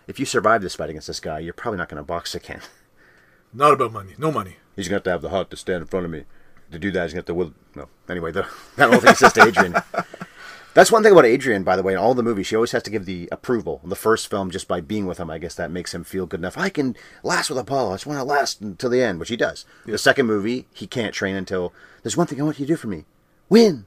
if 0.07 0.17
you 0.19 0.25
survive 0.25 0.62
this 0.62 0.75
fight 0.75 0.89
against 0.89 1.07
this 1.07 1.19
guy, 1.19 1.39
you're 1.39 1.53
probably 1.53 1.77
not 1.77 1.89
going 1.89 1.97
to 1.97 2.03
box 2.03 2.34
again. 2.34 2.62
not 3.53 3.73
about 3.73 3.91
money, 3.91 4.13
no 4.17 4.31
money. 4.31 4.55
He's 4.75 4.88
going 4.88 4.93
to 4.93 4.95
have 4.95 5.03
to 5.03 5.12
have 5.12 5.21
the 5.21 5.29
heart 5.29 5.49
to 5.51 5.57
stand 5.57 5.81
in 5.81 5.88
front 5.88 6.05
of 6.05 6.12
me. 6.12 6.23
To 6.71 6.79
do 6.79 6.89
that, 6.91 7.03
he's 7.03 7.13
going 7.13 7.25
to 7.25 7.34
have 7.34 7.36
to 7.36 7.36
will. 7.36 7.53
No, 7.75 7.89
anyway, 8.10 8.31
the, 8.31 8.47
that 8.77 8.89
whole 8.89 9.01
thing 9.01 9.15
says 9.15 9.34
to 9.34 9.43
Adrian. 9.43 9.75
That's 10.73 10.91
one 10.91 11.03
thing 11.03 11.12
about 11.12 11.25
Adrian, 11.25 11.63
by 11.63 11.75
the 11.75 11.84
way. 11.84 11.93
In 11.93 11.99
all 11.99 12.13
the 12.13 12.23
movies, 12.23 12.47
she 12.47 12.55
always 12.55 12.71
has 12.71 12.84
to 12.84 12.89
give 12.89 13.05
the 13.05 13.27
approval. 13.29 13.81
The 13.84 13.93
first 13.93 14.29
film, 14.29 14.51
just 14.51 14.69
by 14.69 14.79
being 14.79 15.05
with 15.05 15.17
him, 15.17 15.29
I 15.29 15.38
guess 15.38 15.53
that 15.55 15.69
makes 15.69 15.93
him 15.93 16.05
feel 16.05 16.25
good 16.25 16.39
enough. 16.39 16.57
I 16.57 16.69
can 16.69 16.95
last 17.23 17.49
with 17.49 17.60
Apollo. 17.60 17.91
I 17.91 17.95
just 17.95 18.05
want 18.05 18.19
to 18.19 18.23
last 18.23 18.62
until 18.62 18.89
the 18.89 19.01
end, 19.01 19.19
which 19.19 19.27
he 19.27 19.36
does. 19.36 19.65
The 19.86 19.97
second 19.97 20.27
movie, 20.27 20.67
he 20.73 20.88
can't 20.88 21.13
train 21.13 21.36
until 21.36 21.73
there's 22.03 22.15
one 22.15 22.25
thing 22.25 22.39
I 22.39 22.45
want 22.45 22.57
you 22.57 22.65
to 22.65 22.71
do 22.71 22.77
for 22.77 22.88
me: 22.88 23.03
win. 23.49 23.86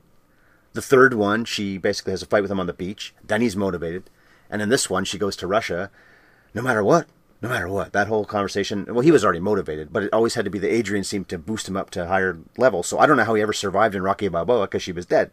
The 0.75 0.83
third 0.83 1.15
one, 1.15 1.47
she 1.47 1.79
basically 1.79 2.11
has 2.11 2.23
a 2.23 2.27
fight 2.27 2.43
with 2.43 2.51
him 2.51 2.61
on 2.61 2.67
the 2.67 2.75
beach. 2.75 3.15
Then 3.25 3.41
he's 3.41 3.57
motivated. 3.57 4.11
And 4.51 4.61
in 4.61 4.69
this 4.69 4.91
one, 4.91 5.07
she 5.07 5.19
goes 5.19 5.37
to 5.37 5.47
Russia. 5.47 5.91
No 6.53 6.61
matter 6.61 6.85
what, 6.85 7.07
no 7.41 7.49
matter 7.49 7.69
what. 7.69 7.95
That 7.95 8.09
whole 8.09 8.27
conversation, 8.27 8.85
well, 8.91 9.01
he 9.01 9.11
was 9.11 9.25
already 9.25 9.41
motivated, 9.41 9.91
but 9.91 10.03
it 10.03 10.13
always 10.13 10.35
had 10.35 10.45
to 10.45 10.51
be 10.51 10.59
that 10.59 10.73
Adrian 10.73 11.05
seemed 11.05 11.31
to 11.31 11.39
boost 11.39 11.67
him 11.67 11.79
up 11.79 11.89
to 11.91 12.03
a 12.03 12.09
higher 12.09 12.39
level. 12.59 12.83
So 12.83 12.99
I 12.99 13.07
don't 13.07 13.17
know 13.17 13.25
how 13.25 13.35
he 13.35 13.43
ever 13.43 13.55
survived 13.55 13.95
in 13.95 14.03
Rocky 14.03 14.29
Balboa 14.29 14.67
because 14.67 14.83
she 14.83 14.93
was 14.93 15.07
dead. 15.07 15.31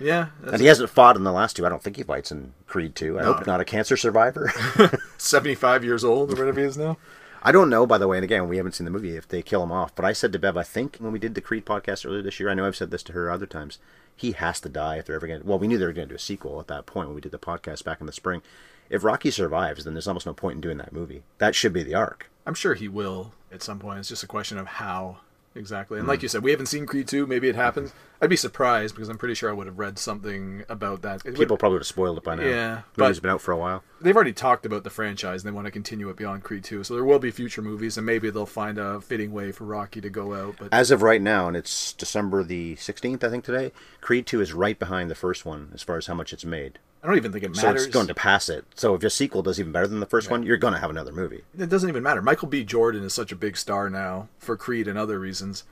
Yeah. 0.00 0.28
And 0.44 0.60
he 0.60 0.66
hasn't 0.66 0.90
fought 0.90 1.16
in 1.16 1.24
the 1.24 1.32
last 1.32 1.56
two. 1.56 1.64
I 1.64 1.68
don't 1.68 1.82
think 1.82 1.96
he 1.96 2.02
fights 2.02 2.32
in 2.32 2.52
Creed 2.66 2.94
2. 2.94 3.18
I 3.18 3.22
No. 3.22 3.32
hope 3.34 3.46
not 3.46 3.60
a 3.60 3.64
cancer 3.64 3.96
survivor. 3.96 4.52
75 5.18 5.84
years 5.84 6.04
old 6.04 6.30
or 6.32 6.36
whatever 6.36 6.60
he 6.60 6.66
is 6.66 6.76
now. 6.76 6.96
I 7.44 7.50
don't 7.52 7.70
know, 7.70 7.86
by 7.86 7.98
the 7.98 8.06
way, 8.06 8.18
and 8.18 8.24
again, 8.24 8.48
we 8.48 8.56
haven't 8.56 8.72
seen 8.76 8.84
the 8.84 8.90
movie 8.90 9.16
if 9.16 9.26
they 9.26 9.42
kill 9.42 9.62
him 9.64 9.72
off. 9.72 9.94
But 9.96 10.04
I 10.04 10.12
said 10.12 10.32
to 10.32 10.38
Bev, 10.38 10.56
I 10.56 10.62
think 10.62 10.96
when 10.98 11.12
we 11.12 11.18
did 11.18 11.34
the 11.34 11.40
Creed 11.40 11.66
podcast 11.66 12.06
earlier 12.06 12.22
this 12.22 12.38
year, 12.38 12.48
I 12.48 12.54
know 12.54 12.66
I've 12.66 12.76
said 12.76 12.90
this 12.92 13.02
to 13.04 13.12
her 13.12 13.30
other 13.30 13.46
times, 13.46 13.78
he 14.14 14.32
has 14.32 14.60
to 14.60 14.68
die 14.68 14.96
if 14.98 15.06
they're 15.06 15.16
ever 15.16 15.26
going 15.26 15.40
to. 15.40 15.46
Well, 15.46 15.58
we 15.58 15.66
knew 15.66 15.76
they 15.78 15.86
were 15.86 15.92
going 15.92 16.06
to 16.08 16.12
do 16.12 16.16
a 16.16 16.20
sequel 16.20 16.60
at 16.60 16.68
that 16.68 16.86
point 16.86 17.08
when 17.08 17.14
we 17.16 17.20
did 17.20 17.32
the 17.32 17.38
podcast 17.38 17.82
back 17.84 18.00
in 18.00 18.06
the 18.06 18.12
spring. 18.12 18.42
If 18.90 19.02
Rocky 19.02 19.30
survives, 19.32 19.84
then 19.84 19.94
there's 19.94 20.06
almost 20.06 20.26
no 20.26 20.34
point 20.34 20.56
in 20.56 20.60
doing 20.60 20.78
that 20.78 20.92
movie. 20.92 21.22
That 21.38 21.54
should 21.56 21.72
be 21.72 21.82
the 21.82 21.94
arc. 21.94 22.30
I'm 22.46 22.54
sure 22.54 22.74
he 22.74 22.86
will 22.88 23.32
at 23.50 23.62
some 23.62 23.78
point. 23.80 23.98
It's 24.00 24.08
just 24.08 24.22
a 24.22 24.28
question 24.28 24.58
of 24.58 24.66
how 24.66 25.18
exactly. 25.54 25.98
And 25.98 26.04
hmm. 26.04 26.10
like 26.10 26.22
you 26.22 26.28
said, 26.28 26.42
we 26.42 26.50
haven't 26.50 26.66
seen 26.66 26.86
Creed 26.86 27.08
2. 27.08 27.26
Maybe 27.26 27.48
it 27.48 27.54
happens. 27.56 27.92
I'd 28.20 28.30
be 28.30 28.36
surprised 28.36 28.94
because 28.94 29.08
I'm 29.08 29.18
pretty 29.18 29.34
sure 29.34 29.50
I 29.50 29.52
would 29.52 29.66
have 29.66 29.78
read 29.78 29.98
something 29.98 30.64
about 30.68 31.02
that. 31.02 31.20
It 31.24 31.30
would- 31.32 31.36
People 31.36 31.56
probably 31.56 31.74
would 31.74 31.82
have 31.82 31.86
spoiled 31.88 32.18
it 32.18 32.24
by 32.24 32.36
now. 32.36 32.44
Yeah, 32.44 32.82
but- 32.96 33.20
been 33.20 33.30
out 33.30 33.40
for 33.40 33.52
a 33.52 33.56
while. 33.56 33.82
they've 34.00 34.14
already 34.14 34.32
talked 34.32 34.66
about 34.66 34.84
the 34.84 34.90
franchise 34.90 35.42
and 35.42 35.52
they 35.52 35.54
want 35.54 35.66
to 35.66 35.70
continue 35.70 36.08
it 36.08 36.16
beyond 36.16 36.42
Creed 36.42 36.64
2. 36.64 36.84
So 36.84 36.94
there 36.94 37.04
will 37.04 37.18
be 37.18 37.30
future 37.30 37.62
movies 37.62 37.96
and 37.96 38.06
maybe 38.06 38.30
they'll 38.30 38.46
find 38.46 38.78
a 38.78 39.00
fitting 39.00 39.32
way 39.32 39.52
for 39.52 39.64
Rocky 39.64 40.00
to 40.00 40.10
go 40.10 40.34
out. 40.34 40.56
But 40.58 40.68
As 40.72 40.90
of 40.90 41.02
right 41.02 41.22
now, 41.22 41.48
and 41.48 41.56
it's 41.56 41.92
December 41.92 42.42
the 42.42 42.76
16th, 42.76 43.24
I 43.24 43.30
think 43.30 43.44
today, 43.44 43.72
Creed 44.00 44.26
2 44.26 44.40
is 44.40 44.52
right 44.52 44.78
behind 44.78 45.10
the 45.10 45.14
first 45.14 45.44
one 45.44 45.70
as 45.74 45.82
far 45.82 45.96
as 45.96 46.06
how 46.06 46.14
much 46.14 46.32
it's 46.32 46.44
made. 46.44 46.78
I 47.02 47.08
don't 47.08 47.16
even 47.16 47.32
think 47.32 47.44
it 47.44 47.48
matters. 47.56 47.82
So 47.82 47.86
it's 47.86 47.86
going 47.94 48.06
to 48.06 48.14
pass 48.14 48.48
it. 48.48 48.64
So 48.76 48.94
if 48.94 49.02
your 49.02 49.10
sequel 49.10 49.42
does 49.42 49.58
even 49.58 49.72
better 49.72 49.88
than 49.88 49.98
the 50.00 50.06
first 50.06 50.30
one, 50.30 50.44
you're 50.44 50.56
going 50.56 50.74
to 50.74 50.78
have 50.80 50.90
another 50.90 51.10
movie. 51.12 51.42
it 51.58 51.68
doesn't 51.68 51.88
even 51.88 52.02
matter. 52.02 52.22
Michael 52.22 52.46
B. 52.48 52.62
Jordan 52.62 53.02
is 53.02 53.12
such 53.12 53.32
a 53.32 53.36
big 53.36 53.56
star 53.56 53.90
now 53.90 54.28
for 54.38 54.56
Creed 54.56 54.86
and 54.86 54.96
other 54.96 55.18
reasons. 55.18 55.64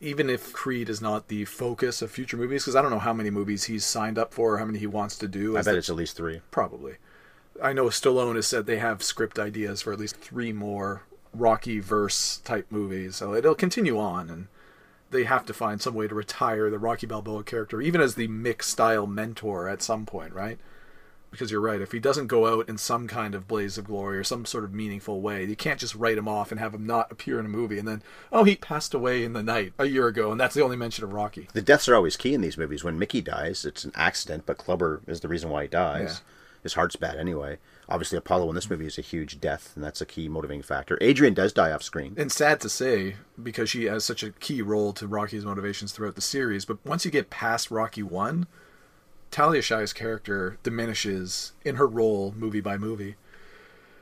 Even 0.00 0.28
if 0.28 0.52
Creed 0.52 0.88
is 0.88 1.00
not 1.00 1.28
the 1.28 1.44
focus 1.44 2.02
of 2.02 2.10
future 2.10 2.36
movies, 2.36 2.64
because 2.64 2.74
I 2.74 2.82
don't 2.82 2.90
know 2.90 2.98
how 2.98 3.12
many 3.12 3.30
movies 3.30 3.64
he's 3.64 3.84
signed 3.84 4.18
up 4.18 4.34
for 4.34 4.54
or 4.54 4.58
how 4.58 4.64
many 4.64 4.80
he 4.80 4.88
wants 4.88 5.16
to 5.18 5.28
do. 5.28 5.52
I 5.56 5.60
bet 5.60 5.66
the- 5.66 5.76
it's 5.78 5.88
at 5.90 5.94
least 5.94 6.16
three. 6.16 6.40
Probably. 6.50 6.96
I 7.62 7.72
know 7.72 7.84
Stallone 7.84 8.34
has 8.34 8.48
said 8.48 8.66
they 8.66 8.78
have 8.78 9.04
script 9.04 9.38
ideas 9.38 9.82
for 9.82 9.92
at 9.92 10.00
least 10.00 10.16
three 10.16 10.52
more 10.52 11.02
Rocky 11.32 11.78
verse 11.78 12.38
type 12.38 12.66
movies, 12.70 13.14
so 13.16 13.34
it'll 13.34 13.54
continue 13.54 13.98
on. 14.00 14.28
And 14.28 14.46
they 15.12 15.22
have 15.24 15.46
to 15.46 15.54
find 15.54 15.80
some 15.80 15.94
way 15.94 16.08
to 16.08 16.14
retire 16.16 16.68
the 16.70 16.78
Rocky 16.80 17.06
Balboa 17.06 17.44
character, 17.44 17.80
even 17.80 18.00
as 18.00 18.16
the 18.16 18.26
Mick 18.26 18.62
style 18.64 19.06
mentor 19.06 19.68
at 19.68 19.82
some 19.82 20.04
point, 20.06 20.32
right? 20.34 20.58
Because 21.32 21.50
you're 21.50 21.60
right, 21.60 21.80
if 21.80 21.90
he 21.92 21.98
doesn't 21.98 22.28
go 22.28 22.46
out 22.46 22.68
in 22.68 22.78
some 22.78 23.08
kind 23.08 23.34
of 23.34 23.48
blaze 23.48 23.78
of 23.78 23.86
glory 23.86 24.18
or 24.18 24.22
some 24.22 24.44
sort 24.44 24.64
of 24.64 24.72
meaningful 24.72 25.20
way, 25.20 25.44
you 25.44 25.56
can't 25.56 25.80
just 25.80 25.94
write 25.94 26.18
him 26.18 26.28
off 26.28 26.52
and 26.52 26.60
have 26.60 26.74
him 26.74 26.86
not 26.86 27.10
appear 27.10 27.40
in 27.40 27.46
a 27.46 27.48
movie 27.48 27.78
and 27.78 27.88
then, 27.88 28.02
oh, 28.30 28.44
he 28.44 28.54
passed 28.54 28.92
away 28.92 29.24
in 29.24 29.32
the 29.32 29.42
night 29.42 29.72
a 29.78 29.86
year 29.86 30.06
ago, 30.06 30.30
and 30.30 30.38
that's 30.40 30.54
the 30.54 30.62
only 30.62 30.76
mention 30.76 31.02
of 31.04 31.12
Rocky. 31.14 31.48
The 31.54 31.62
deaths 31.62 31.88
are 31.88 31.96
always 31.96 32.16
key 32.18 32.34
in 32.34 32.42
these 32.42 32.58
movies. 32.58 32.84
When 32.84 32.98
Mickey 32.98 33.22
dies, 33.22 33.64
it's 33.64 33.82
an 33.84 33.92
accident, 33.96 34.44
but 34.46 34.58
Clubber 34.58 35.00
is 35.06 35.20
the 35.20 35.28
reason 35.28 35.48
why 35.50 35.62
he 35.62 35.68
dies. 35.68 36.20
His 36.62 36.74
heart's 36.74 36.96
bad 36.96 37.16
anyway. 37.16 37.58
Obviously, 37.88 38.16
Apollo 38.18 38.48
in 38.50 38.54
this 38.54 38.70
movie 38.70 38.86
is 38.86 38.96
a 38.98 39.02
huge 39.02 39.40
death, 39.40 39.72
and 39.74 39.82
that's 39.82 40.00
a 40.00 40.06
key 40.06 40.28
motivating 40.28 40.62
factor. 40.62 40.96
Adrian 41.00 41.34
does 41.34 41.52
die 41.52 41.72
off 41.72 41.82
screen. 41.82 42.14
and 42.16 42.30
sad 42.30 42.60
to 42.60 42.68
say 42.68 43.16
because 43.42 43.68
she 43.68 43.84
has 43.86 44.04
such 44.04 44.22
a 44.22 44.30
key 44.30 44.62
role 44.62 44.92
to 44.92 45.06
Rocky's 45.08 45.44
motivations 45.44 45.92
throughout 45.92 46.14
the 46.14 46.20
series. 46.20 46.64
But 46.64 46.78
once 46.84 47.04
you 47.04 47.10
get 47.10 47.30
past 47.30 47.70
Rocky 47.70 48.02
one, 48.02 48.46
Talia 49.32 49.62
Shire's 49.62 49.92
character 49.94 50.58
diminishes 50.62 51.52
in 51.64 51.76
her 51.76 51.86
role 51.88 52.32
movie 52.36 52.60
by 52.60 52.76
movie. 52.78 53.16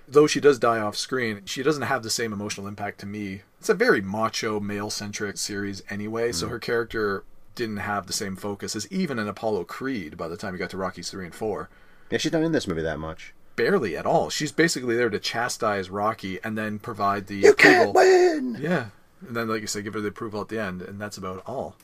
Though 0.08 0.26
she 0.26 0.40
does 0.40 0.58
die 0.58 0.80
off 0.80 0.96
screen, 0.96 1.42
she 1.44 1.62
doesn't 1.62 1.84
have 1.84 2.02
the 2.02 2.10
same 2.10 2.32
emotional 2.32 2.66
impact 2.66 2.98
to 3.00 3.06
me. 3.06 3.42
It's 3.60 3.68
a 3.68 3.74
very 3.74 4.00
macho, 4.00 4.58
male 4.58 4.90
centric 4.90 5.38
series 5.38 5.84
anyway, 5.88 6.32
so 6.32 6.46
hmm. 6.46 6.52
her 6.52 6.58
character 6.58 7.22
didn't 7.54 7.76
have 7.78 8.06
the 8.08 8.12
same 8.12 8.34
focus 8.34 8.74
as 8.74 8.90
even 8.90 9.18
in 9.20 9.28
Apollo 9.28 9.64
Creed 9.64 10.16
by 10.16 10.26
the 10.26 10.36
time 10.36 10.52
you 10.52 10.58
got 10.58 10.70
to 10.70 10.76
Rockies 10.76 11.10
3 11.10 11.26
and 11.26 11.34
4 11.34 11.68
Yeah, 12.10 12.18
she's 12.18 12.32
not 12.32 12.42
in 12.42 12.52
this 12.52 12.66
movie 12.66 12.82
that 12.82 12.98
much. 12.98 13.32
barely 13.54 13.96
at 13.96 14.06
all. 14.06 14.30
She's 14.30 14.50
basically 14.52 14.96
there 14.96 15.10
to 15.10 15.20
chastise 15.20 15.90
Rocky 15.90 16.40
and 16.42 16.58
then 16.58 16.78
provide 16.80 17.28
the 17.28 17.36
You 17.36 17.50
approval. 17.52 17.92
can't 17.92 17.94
win! 17.94 18.56
Yeah, 18.60 18.86
and 19.24 19.36
then 19.36 19.46
like 19.48 19.60
you 19.60 19.68
said, 19.68 19.84
give 19.84 19.94
her 19.94 20.00
the 20.00 20.08
approval 20.08 20.40
at 20.40 20.48
the 20.48 20.58
end, 20.60 20.82
and 20.82 21.00
that's 21.00 21.18
about 21.18 21.42
all. 21.46 21.76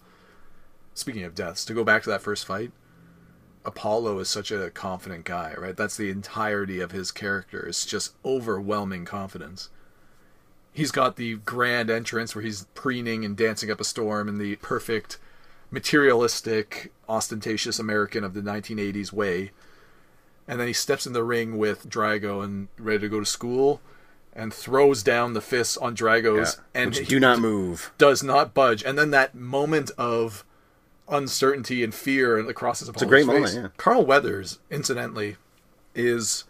Speaking 0.95 1.23
of 1.25 1.35
deaths, 1.35 1.65
to 1.67 1.75
go 1.75 1.85
back 1.85 2.03
to 2.05 2.11
that 2.11 2.23
first 2.23 2.45
fight, 2.47 2.73
Apollo 3.67 4.21
is 4.21 4.29
such 4.29 4.51
a 4.51 4.71
confident 4.71 5.25
guy, 5.25 5.55
right? 5.59 5.77
That's 5.77 5.97
the 5.97 6.11
entirety 6.11 6.81
of 6.81 6.93
his 6.93 7.11
character. 7.11 7.67
It's 7.67 7.85
just 7.85 8.15
overwhelming 8.25 9.05
confidence. 9.05 9.71
He's 10.73 10.93
got 10.93 11.17
the 11.17 11.37
grand 11.37 11.91
entrance 11.91 12.35
where 12.35 12.45
he's 12.45 12.67
preening 12.75 13.25
and 13.25 13.37
dancing 13.37 13.71
up 13.71 13.81
a 13.81 13.85
storm 13.85 14.29
in 14.29 14.39
the 14.39 14.57
perfect, 14.57 15.19
materialistic, 15.71 16.93
ostentatious 17.09 17.79
American 17.79 18.23
of 18.25 18.35
the 18.35 18.43
1980s 18.43 19.13
way. 19.13 19.51
And 20.47 20.61
then 20.61 20.69
he 20.69 20.73
steps 20.73 21.07
in 21.07 21.13
the 21.13 21.25
ring 21.25 21.59
with 21.59 21.89
Drago 21.89 22.45
and 22.45 22.69
ready 22.79 23.01
to 23.01 23.09
go 23.09 23.21
to 23.21 23.27
school 23.27 23.81
and 24.33 24.53
throws 24.53 25.03
down 25.03 25.33
the 25.33 25.41
fists 25.41 25.77
on 25.79 25.97
Drago's 25.97 26.61
and 26.75 26.91
Which 26.91 26.99
he 27.01 27.05
do 27.07 27.19
not 27.19 27.39
move. 27.41 27.93
does 27.99 28.23
not 28.23 28.55
budge. 28.55 28.85
And 28.85 28.99
then 28.99 29.11
that 29.11 29.35
moment 29.35 29.91
of 29.97 30.45
uncertainty 31.09 31.85
and 31.85 31.95
fear 31.95 32.39
across 32.49 32.81
his 32.81 32.89
opponent's 32.89 33.03
a 33.03 33.07
great 33.07 33.27
face. 33.27 33.55
moment, 33.55 33.55
yeah. 33.55 33.69
Carl 33.77 34.05
Weathers, 34.05 34.59
incidentally, 34.71 35.37
is 35.95 36.45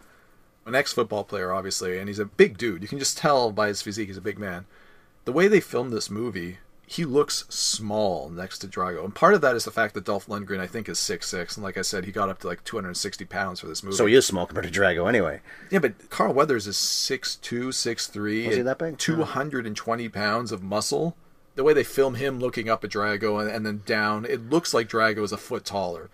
an 0.65 0.75
ex-football 0.75 1.25
player, 1.25 1.53
obviously, 1.53 1.99
and 1.99 2.09
he's 2.09 2.19
a 2.19 2.25
big 2.25 2.59
dude. 2.59 2.83
You 2.83 2.89
can 2.89 2.99
just 2.99 3.17
tell 3.19 3.53
by 3.53 3.69
his 3.69 3.83
physique 3.83 4.09
he's 4.09 4.17
a 4.17 4.23
big 4.23 4.39
man. 4.39 4.67
The 5.25 5.33
way 5.33 5.49
they 5.49 5.61
filmed 5.61 5.93
this 5.93 6.11
movie, 6.11 6.59
he 6.87 7.05
looks 7.05 7.45
small 7.49 8.29
next 8.31 8.59
to 8.61 8.69
Drago, 8.69 9.05
and 9.05 9.15
part 9.15 9.35
of 9.35 9.41
that 9.41 9.57
is 9.57 9.65
the 9.65 9.71
fact 9.71 9.95
that 9.95 10.05
Dolph 10.05 10.27
Lundgren, 10.27 10.61
I 10.61 10.67
think, 10.69 10.89
is 10.89 10.99
six 10.99 11.29
six, 11.29 11.57
and 11.57 11.65
like 11.65 11.77
I 11.77 11.83
said, 11.83 12.05
he 12.05 12.13
got 12.13 12.29
up 12.29 12.39
to 12.41 12.47
like 12.47 12.63
260 12.65 13.25
pounds 13.25 13.61
for 13.61 13.67
this 13.67 13.83
movie. 13.83 13.97
So 13.97 14.07
he 14.07 14.15
is 14.15 14.25
small 14.27 14.47
compared 14.47 14.73
to 14.73 14.81
Drago 14.81 15.09
anyway. 15.09 15.41
Yeah, 15.71 15.81
but 15.81 16.11
Carl 16.11 16.33
Weathers 16.33 16.67
is 16.67 16.77
6'2", 16.77 17.69
6'3", 17.69 18.47
Was 18.47 18.57
he 18.57 18.63
that 18.63 18.79
big? 18.79 18.99
220 18.99 20.09
pounds 20.09 20.53
of 20.53 20.63
muscle. 20.63 21.17
The 21.57 21.65
way 21.65 21.73
they 21.73 21.85
film 21.85 22.15
him 22.15 22.39
looking 22.39 22.69
up 22.69 22.85
at 22.85 22.91
Drago 22.91 23.41
and, 23.41 23.51
and 23.51 23.67
then 23.67 23.83
down, 23.85 24.25
it 24.25 24.49
looks 24.51 24.73
like 24.73 24.89
Drago 24.89 25.23
is 25.25 25.33
a 25.33 25.37
foot 25.37 25.65
taller. 25.65 26.09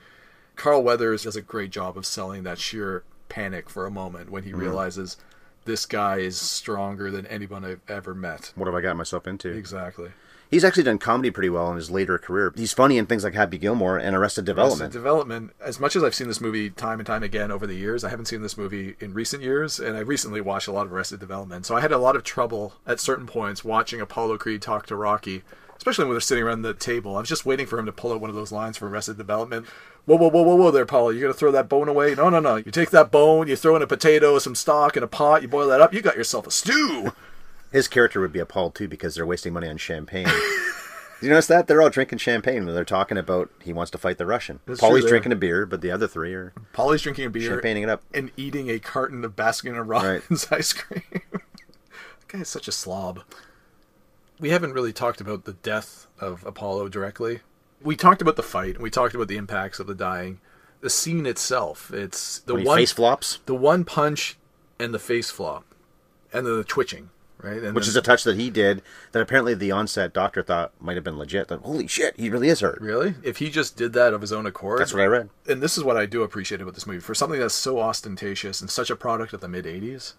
Carl 0.56 0.82
Weathers 0.82 1.24
does 1.24 1.36
a 1.36 1.42
great 1.42 1.70
job 1.70 1.96
of 1.98 2.06
selling 2.06 2.42
that 2.44 2.58
sheer 2.58 3.02
panic 3.28 3.68
for 3.68 3.84
a 3.86 3.90
moment 3.90 4.30
when 4.30 4.44
he 4.44 4.50
Mm-hmm. 4.50 4.60
realizes 4.60 5.16
this 5.64 5.86
guy 5.86 6.18
is 6.18 6.40
stronger 6.40 7.10
than 7.10 7.26
anyone 7.26 7.64
I've 7.64 7.80
ever 7.88 8.14
met. 8.14 8.52
What 8.56 8.66
have 8.66 8.74
I 8.74 8.80
got 8.80 8.96
myself 8.96 9.26
into? 9.26 9.50
Exactly. 9.50 10.10
He's 10.52 10.64
actually 10.64 10.82
done 10.82 10.98
comedy 10.98 11.30
pretty 11.30 11.48
well 11.48 11.70
in 11.70 11.76
his 11.76 11.90
later 11.90 12.18
career. 12.18 12.52
He's 12.54 12.74
funny 12.74 12.98
in 12.98 13.06
things 13.06 13.24
like 13.24 13.32
Happy 13.32 13.56
Gilmore 13.56 13.96
and 13.96 14.14
Arrested 14.14 14.44
Development. 14.44 14.82
Arrested 14.82 14.98
Development. 14.98 15.50
As 15.64 15.80
much 15.80 15.96
as 15.96 16.04
I've 16.04 16.14
seen 16.14 16.28
this 16.28 16.42
movie 16.42 16.68
time 16.68 17.00
and 17.00 17.06
time 17.06 17.22
again 17.22 17.50
over 17.50 17.66
the 17.66 17.74
years, 17.74 18.04
I 18.04 18.10
haven't 18.10 18.26
seen 18.26 18.42
this 18.42 18.58
movie 18.58 18.94
in 19.00 19.14
recent 19.14 19.42
years, 19.42 19.80
and 19.80 19.96
I 19.96 20.00
recently 20.00 20.42
watched 20.42 20.68
a 20.68 20.72
lot 20.72 20.84
of 20.84 20.92
Arrested 20.92 21.20
Development. 21.20 21.64
So 21.64 21.74
I 21.74 21.80
had 21.80 21.90
a 21.90 21.96
lot 21.96 22.16
of 22.16 22.22
trouble 22.22 22.74
at 22.86 23.00
certain 23.00 23.26
points 23.26 23.64
watching 23.64 24.02
Apollo 24.02 24.36
Creed 24.36 24.60
talk 24.60 24.84
to 24.88 24.94
Rocky, 24.94 25.42
especially 25.78 26.04
when 26.04 26.12
they're 26.12 26.20
sitting 26.20 26.44
around 26.44 26.60
the 26.60 26.74
table. 26.74 27.16
I 27.16 27.20
was 27.20 27.30
just 27.30 27.46
waiting 27.46 27.64
for 27.66 27.78
him 27.78 27.86
to 27.86 27.92
pull 27.92 28.12
out 28.12 28.20
one 28.20 28.28
of 28.28 28.36
those 28.36 28.52
lines 28.52 28.76
from 28.76 28.88
Arrested 28.88 29.16
Development. 29.16 29.64
Whoa, 30.04 30.16
whoa, 30.16 30.28
whoa, 30.28 30.42
whoa, 30.42 30.56
whoa, 30.56 30.70
there, 30.70 30.82
Apollo! 30.82 31.10
You're 31.10 31.22
gonna 31.22 31.32
throw 31.32 31.52
that 31.52 31.70
bone 31.70 31.88
away? 31.88 32.14
No, 32.14 32.28
no, 32.28 32.40
no. 32.40 32.56
You 32.56 32.72
take 32.72 32.90
that 32.90 33.10
bone, 33.10 33.48
you 33.48 33.56
throw 33.56 33.74
in 33.76 33.80
a 33.80 33.86
potato, 33.86 34.38
some 34.38 34.54
stock, 34.54 34.98
in 34.98 35.02
a 35.02 35.06
pot, 35.06 35.40
you 35.40 35.48
boil 35.48 35.68
that 35.68 35.80
up, 35.80 35.94
you 35.94 36.02
got 36.02 36.16
yourself 36.16 36.46
a 36.46 36.50
stew. 36.50 37.12
His 37.72 37.88
character 37.88 38.20
would 38.20 38.32
be 38.32 38.38
appalled 38.38 38.74
too 38.74 38.86
because 38.88 39.14
they're 39.14 39.26
wasting 39.26 39.52
money 39.52 39.68
on 39.68 39.76
champagne. 39.78 40.28
You 41.20 41.28
notice 41.28 41.46
that? 41.46 41.68
They're 41.68 41.80
all 41.80 41.88
drinking 41.88 42.18
champagne 42.18 42.66
when 42.66 42.74
they're 42.74 42.84
talking 42.84 43.16
about 43.16 43.48
he 43.62 43.72
wants 43.72 43.92
to 43.92 43.98
fight 43.98 44.18
the 44.18 44.26
Russian. 44.26 44.58
That's 44.66 44.80
Paulie's 44.80 45.02
true, 45.04 45.10
drinking 45.10 45.30
a 45.30 45.36
beer, 45.36 45.64
but 45.66 45.80
the 45.80 45.92
other 45.92 46.08
three 46.08 46.34
are 46.34 46.52
Paulie's 46.72 47.02
drinking 47.02 47.26
a 47.26 47.30
beer, 47.30 47.48
champagning 47.48 47.84
it 47.84 47.88
up. 47.88 48.02
and 48.12 48.32
eating 48.36 48.68
a 48.68 48.80
carton 48.80 49.24
of 49.24 49.36
Baskin 49.36 49.78
and 49.78 49.88
Robbins 49.88 50.48
ice 50.50 50.72
cream. 50.72 51.04
that 51.12 51.42
guy 52.26 52.40
is 52.40 52.48
such 52.48 52.66
a 52.66 52.72
slob. 52.72 53.20
We 54.40 54.50
haven't 54.50 54.72
really 54.72 54.92
talked 54.92 55.20
about 55.20 55.44
the 55.44 55.52
death 55.52 56.08
of 56.18 56.44
Apollo 56.44 56.88
directly. 56.88 57.38
We 57.80 57.94
talked 57.94 58.20
about 58.20 58.34
the 58.34 58.42
fight. 58.42 58.74
and 58.74 58.82
We 58.82 58.90
talked 58.90 59.14
about 59.14 59.28
the 59.28 59.36
impacts 59.36 59.78
of 59.78 59.86
the 59.86 59.94
dying. 59.94 60.40
The 60.80 60.90
scene 60.90 61.24
itself. 61.24 61.92
It's 61.94 62.40
the 62.40 62.56
one 62.56 62.78
face 62.78 62.90
flops, 62.90 63.38
the 63.46 63.54
one 63.54 63.84
punch 63.84 64.38
and 64.80 64.92
the 64.92 64.98
face 64.98 65.30
flop, 65.30 65.64
and 66.32 66.44
then 66.44 66.56
the 66.56 66.64
twitching. 66.64 67.10
Right, 67.42 67.62
and 67.62 67.74
which 67.74 67.84
then- 67.86 67.90
is 67.90 67.96
a 67.96 68.02
touch 68.02 68.24
that 68.24 68.36
he 68.36 68.50
did 68.50 68.82
that 69.12 69.20
apparently 69.20 69.54
the 69.54 69.72
onset 69.72 70.12
doctor 70.12 70.42
thought 70.42 70.72
might 70.80 70.94
have 70.96 71.04
been 71.04 71.18
legit. 71.18 71.48
That 71.48 71.60
holy 71.60 71.86
shit, 71.88 72.14
he 72.16 72.30
really 72.30 72.48
is 72.48 72.60
hurt. 72.60 72.80
really 72.80 73.14
if 73.22 73.38
he 73.38 73.50
just 73.50 73.76
did 73.76 73.92
that 73.94 74.14
of 74.14 74.20
his 74.20 74.32
own 74.32 74.46
accord. 74.46 74.80
That's 74.80 74.92
what 74.92 75.02
I 75.02 75.06
read. 75.06 75.28
and 75.48 75.60
this 75.62 75.76
is 75.76 75.84
what 75.84 75.96
I 75.96 76.06
do 76.06 76.22
appreciate 76.22 76.60
about 76.60 76.74
this 76.74 76.86
movie 76.86 77.00
for 77.00 77.14
something 77.14 77.40
that's 77.40 77.54
so 77.54 77.80
ostentatious 77.80 78.60
and 78.60 78.70
such 78.70 78.90
a 78.90 78.96
product 78.96 79.32
of 79.32 79.40
the 79.40 79.48
mid 79.48 79.64
'80s. 79.66 80.14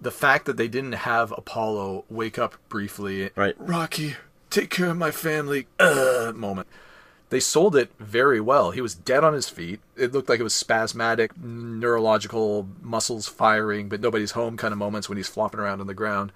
The 0.00 0.10
fact 0.12 0.46
that 0.46 0.56
they 0.56 0.68
didn't 0.68 0.92
have 0.92 1.32
Apollo 1.36 2.04
wake 2.08 2.38
up 2.38 2.54
briefly, 2.68 3.30
Right. 3.34 3.56
Rocky, 3.58 4.14
take 4.48 4.70
care 4.70 4.90
of 4.90 4.96
my 4.96 5.10
family, 5.10 5.66
uh, 5.80 6.32
moment. 6.36 6.68
They 7.30 7.40
sold 7.40 7.76
it 7.76 7.90
very 7.98 8.40
well. 8.40 8.70
He 8.70 8.80
was 8.80 8.94
dead 8.94 9.22
on 9.22 9.34
his 9.34 9.50
feet. 9.50 9.80
It 9.96 10.12
looked 10.12 10.30
like 10.30 10.40
it 10.40 10.44
was 10.44 10.54
spasmodic, 10.54 11.36
neurological 11.38 12.68
muscles 12.80 13.28
firing, 13.28 13.88
but 13.88 14.00
nobody's 14.00 14.30
home 14.30 14.56
kind 14.56 14.72
of 14.72 14.78
moments 14.78 15.08
when 15.08 15.18
he's 15.18 15.28
flopping 15.28 15.60
around 15.60 15.80
on 15.80 15.86
the 15.86 15.94
ground. 15.94 16.32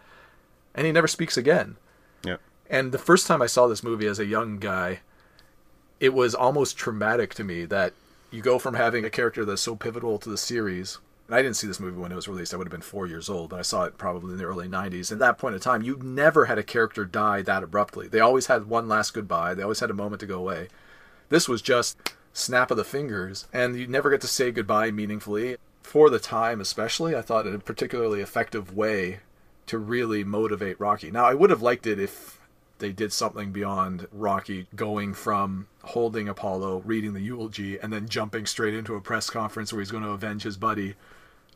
And 0.74 0.86
he 0.86 0.92
never 0.92 1.08
speaks 1.08 1.36
again. 1.36 1.76
Yeah. 2.24 2.36
And 2.68 2.92
the 2.92 2.98
first 2.98 3.26
time 3.26 3.40
I 3.40 3.46
saw 3.46 3.66
this 3.66 3.82
movie 3.82 4.06
as 4.06 4.18
a 4.18 4.26
young 4.26 4.58
guy, 4.58 5.00
it 5.98 6.12
was 6.12 6.34
almost 6.34 6.76
traumatic 6.76 7.32
to 7.34 7.44
me 7.44 7.64
that 7.66 7.94
you 8.30 8.42
go 8.42 8.58
from 8.58 8.74
having 8.74 9.04
a 9.04 9.10
character 9.10 9.44
that's 9.46 9.62
so 9.62 9.76
pivotal 9.76 10.18
to 10.18 10.28
the 10.28 10.38
series. 10.38 10.98
And 11.26 11.36
I 11.36 11.42
didn't 11.42 11.56
see 11.56 11.66
this 11.66 11.80
movie 11.80 12.00
when 12.00 12.12
it 12.12 12.16
was 12.16 12.28
released. 12.28 12.52
I 12.52 12.58
would 12.58 12.66
have 12.66 12.72
been 12.72 12.82
four 12.82 13.06
years 13.06 13.30
old. 13.30 13.48
But 13.48 13.60
I 13.60 13.62
saw 13.62 13.84
it 13.84 13.96
probably 13.96 14.32
in 14.32 14.38
the 14.38 14.44
early 14.44 14.68
90s. 14.68 15.10
At 15.10 15.20
that 15.20 15.38
point 15.38 15.54
in 15.54 15.60
time, 15.60 15.82
you 15.82 15.98
never 16.02 16.46
had 16.46 16.58
a 16.58 16.62
character 16.62 17.06
die 17.06 17.40
that 17.42 17.62
abruptly. 17.62 18.08
They 18.08 18.20
always 18.20 18.46
had 18.46 18.66
one 18.66 18.88
last 18.88 19.14
goodbye, 19.14 19.54
they 19.54 19.62
always 19.62 19.80
had 19.80 19.90
a 19.90 19.94
moment 19.94 20.20
to 20.20 20.26
go 20.26 20.38
away. 20.38 20.68
This 21.28 21.48
was 21.48 21.62
just 21.62 22.12
snap 22.32 22.70
of 22.70 22.76
the 22.76 22.84
fingers, 22.84 23.46
and 23.52 23.76
you 23.76 23.86
never 23.86 24.10
get 24.10 24.20
to 24.22 24.26
say 24.26 24.50
goodbye 24.50 24.90
meaningfully. 24.90 25.56
For 25.82 26.08
the 26.10 26.18
time, 26.18 26.60
especially, 26.60 27.14
I 27.14 27.22
thought 27.22 27.46
it 27.46 27.54
a 27.54 27.58
particularly 27.58 28.20
effective 28.20 28.74
way 28.74 29.20
to 29.66 29.78
really 29.78 30.24
motivate 30.24 30.80
Rocky. 30.80 31.10
Now, 31.10 31.24
I 31.24 31.34
would 31.34 31.50
have 31.50 31.62
liked 31.62 31.86
it 31.86 31.98
if 31.98 32.40
they 32.78 32.92
did 32.92 33.12
something 33.12 33.52
beyond 33.52 34.08
Rocky 34.12 34.66
going 34.74 35.14
from 35.14 35.68
holding 35.82 36.28
Apollo, 36.28 36.82
reading 36.84 37.12
the 37.12 37.20
eulogy, 37.20 37.78
and 37.78 37.92
then 37.92 38.08
jumping 38.08 38.46
straight 38.46 38.74
into 38.74 38.96
a 38.96 39.00
press 39.00 39.30
conference 39.30 39.72
where 39.72 39.80
he's 39.80 39.90
going 39.90 40.02
to 40.02 40.10
avenge 40.10 40.42
his 40.42 40.56
buddy. 40.56 40.94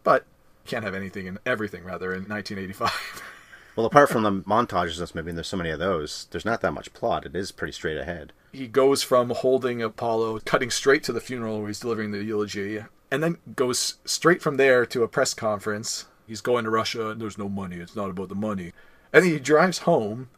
But 0.05 0.25
can't 0.67 0.85
have 0.85 0.95
anything 0.95 1.27
and 1.29 1.39
everything, 1.47 1.85
rather, 1.85 2.13
in 2.13 2.29
1985. 2.29 3.23
Well, 3.77 3.85
apart 3.85 4.09
from 4.09 4.23
the 4.23 4.33
montages 4.33 4.95
in 4.95 5.01
this 5.01 5.15
movie, 5.15 5.31
and 5.31 5.39
there's 5.39 5.49
so 5.49 5.59
many 5.59 5.69
of 5.69 5.79
those, 5.79 6.27
there's 6.31 6.47
not 6.47 6.63
that 6.63 6.73
much 6.73 6.95
plot. 6.95 7.27
It 7.27 7.37
is 7.37 7.53
pretty 7.53 7.73
straight 7.73 7.99
ahead. 7.99 8.33
he 8.53 8.67
goes 8.67 9.03
from 9.03 9.31
holding 9.31 9.83
Apollo, 9.83 10.41
cutting 10.41 10.71
straight 10.71 11.03
to 11.05 11.13
the 11.13 11.21
funeral 11.21 11.59
where 11.59 11.69
he's 11.69 11.81
delivering 11.81 12.11
the 12.11 12.25
eulogy, 12.25 12.83
and 13.11 13.23
then 13.23 13.37
goes 13.55 13.97
straight 14.07 14.41
from 14.41 14.57
there 14.57 14.87
to 14.87 15.03
a 15.03 15.09
press 15.09 15.35
conference. 15.35 16.07
He's 16.27 16.41
going 16.41 16.65
to 16.65 16.71
Russia, 16.71 17.11
and 17.11 17.21
there's 17.21 17.37
no 17.37 17.51
money. 17.51 17.77
It's 17.77 17.95
not 17.95 18.11
about 18.11 18.31
the 18.31 18.35
money. 18.35 18.73
And 19.13 19.25
then 19.25 19.33
he 19.33 19.39
drives 19.39 19.79
home. 19.81 20.31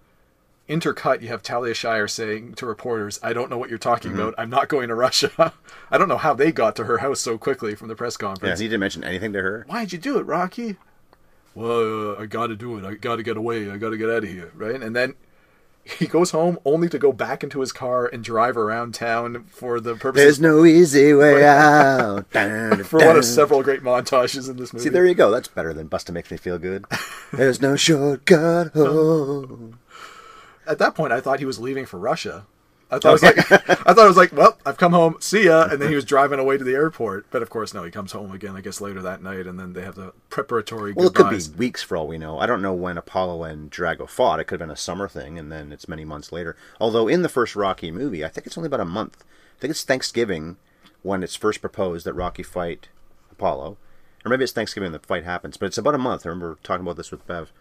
Intercut, 0.68 1.22
you 1.22 1.28
have 1.28 1.42
Talia 1.42 1.72
Shire 1.72 2.08
saying 2.08 2.54
to 2.54 2.66
reporters, 2.66 3.18
I 3.22 3.32
don't 3.32 3.48
know 3.48 3.56
what 3.56 3.70
you're 3.70 3.78
talking 3.78 4.10
mm-hmm. 4.10 4.20
about. 4.20 4.34
I'm 4.36 4.50
not 4.50 4.68
going 4.68 4.88
to 4.88 4.94
Russia. 4.94 5.54
I 5.90 5.96
don't 5.96 6.08
know 6.08 6.18
how 6.18 6.34
they 6.34 6.52
got 6.52 6.76
to 6.76 6.84
her 6.84 6.98
house 6.98 7.20
so 7.20 7.38
quickly 7.38 7.74
from 7.74 7.88
the 7.88 7.94
press 7.94 8.18
conference. 8.18 8.60
Yeah, 8.60 8.64
he 8.64 8.68
didn't 8.68 8.80
mention 8.80 9.04
anything 9.04 9.32
to 9.32 9.40
her. 9.40 9.64
Why'd 9.66 9.92
you 9.92 9.98
do 9.98 10.18
it, 10.18 10.24
Rocky? 10.24 10.76
Well, 11.58 12.12
uh, 12.12 12.22
I 12.22 12.26
got 12.26 12.46
to 12.48 12.56
do 12.56 12.78
it. 12.78 12.84
I 12.84 12.94
got 12.94 13.16
to 13.16 13.22
get 13.22 13.36
away. 13.36 13.68
I 13.70 13.76
got 13.78 13.90
to 13.90 13.96
get 13.96 14.08
out 14.08 14.22
of 14.22 14.30
here, 14.30 14.52
right? 14.54 14.80
And 14.80 14.94
then 14.94 15.14
He 15.84 16.06
goes 16.06 16.30
home 16.32 16.58
only 16.64 16.88
to 16.90 16.98
go 16.98 17.12
back 17.12 17.42
into 17.42 17.60
his 17.60 17.72
car 17.72 18.06
and 18.06 18.22
drive 18.22 18.56
around 18.56 18.94
town 18.94 19.44
for 19.48 19.80
the 19.80 19.94
purpose. 19.96 20.20
There's 20.20 20.40
no 20.40 20.64
easy 20.64 21.14
way 21.14 21.46
out. 21.46 22.26
For 22.84 22.98
one 22.98 23.16
of 23.16 23.24
several 23.24 23.62
great 23.62 23.82
montages 23.82 24.48
in 24.50 24.56
this 24.56 24.72
movie. 24.72 24.84
See, 24.84 24.90
there 24.90 25.06
you 25.06 25.14
go. 25.14 25.30
That's 25.30 25.48
better 25.48 25.72
than 25.72 25.88
Busta 25.88 26.12
makes 26.12 26.30
me 26.30 26.36
feel 26.36 26.58
good. 26.58 26.84
There's 27.32 27.60
no 27.62 27.74
shortcut 27.74 28.72
home. 28.74 29.78
At 30.66 30.78
that 30.78 30.94
point, 30.94 31.12
I 31.12 31.20
thought 31.20 31.38
he 31.38 31.46
was 31.46 31.58
leaving 31.58 31.86
for 31.86 31.98
Russia. 31.98 32.46
I 32.90 32.98
thought 32.98 33.10
it 33.10 33.12
was 33.12 33.22
like 33.22 33.52
I 33.52 33.92
thought 33.92 34.04
it 34.04 34.08
was 34.08 34.16
like, 34.16 34.32
well, 34.32 34.56
I've 34.64 34.78
come 34.78 34.92
home, 34.92 35.16
see 35.20 35.44
ya, 35.44 35.68
and 35.70 35.80
then 35.80 35.90
he 35.90 35.94
was 35.94 36.06
driving 36.06 36.38
away 36.38 36.56
to 36.56 36.64
the 36.64 36.74
airport. 36.74 37.26
But 37.30 37.42
of 37.42 37.50
course, 37.50 37.74
no, 37.74 37.84
he 37.84 37.90
comes 37.90 38.12
home 38.12 38.32
again. 38.32 38.56
I 38.56 38.62
guess 38.62 38.80
later 38.80 39.02
that 39.02 39.22
night, 39.22 39.46
and 39.46 39.60
then 39.60 39.74
they 39.74 39.82
have 39.82 39.94
the 39.94 40.12
preparatory 40.30 40.94
Well, 40.94 41.08
it 41.08 41.14
could 41.14 41.30
be 41.30 41.40
weeks 41.56 41.82
for 41.82 41.96
all 41.96 42.08
we 42.08 42.16
know. 42.16 42.38
I 42.38 42.46
don't 42.46 42.62
know 42.62 42.72
when 42.72 42.96
Apollo 42.96 43.44
and 43.44 43.70
Drago 43.70 44.08
fought. 44.08 44.40
It 44.40 44.44
could 44.44 44.60
have 44.60 44.66
been 44.66 44.72
a 44.72 44.76
summer 44.76 45.06
thing, 45.06 45.38
and 45.38 45.52
then 45.52 45.70
it's 45.70 45.88
many 45.88 46.04
months 46.06 46.32
later. 46.32 46.56
Although 46.80 47.08
in 47.08 47.22
the 47.22 47.28
first 47.28 47.54
Rocky 47.54 47.90
movie, 47.90 48.24
I 48.24 48.28
think 48.28 48.46
it's 48.46 48.56
only 48.56 48.68
about 48.68 48.80
a 48.80 48.86
month. 48.86 49.22
I 49.58 49.60
think 49.60 49.72
it's 49.72 49.84
Thanksgiving 49.84 50.56
when 51.02 51.22
it's 51.22 51.36
first 51.36 51.60
proposed 51.60 52.06
that 52.06 52.14
Rocky 52.14 52.42
fight 52.42 52.88
Apollo, 53.30 53.76
or 54.24 54.30
maybe 54.30 54.44
it's 54.44 54.52
Thanksgiving 54.54 54.92
when 54.92 55.00
the 55.00 55.06
fight 55.06 55.24
happens. 55.24 55.58
But 55.58 55.66
it's 55.66 55.78
about 55.78 55.94
a 55.94 55.98
month. 55.98 56.24
I 56.24 56.30
remember 56.30 56.58
talking 56.62 56.86
about 56.86 56.96
this 56.96 57.10
with 57.10 57.26
Bev 57.26 57.52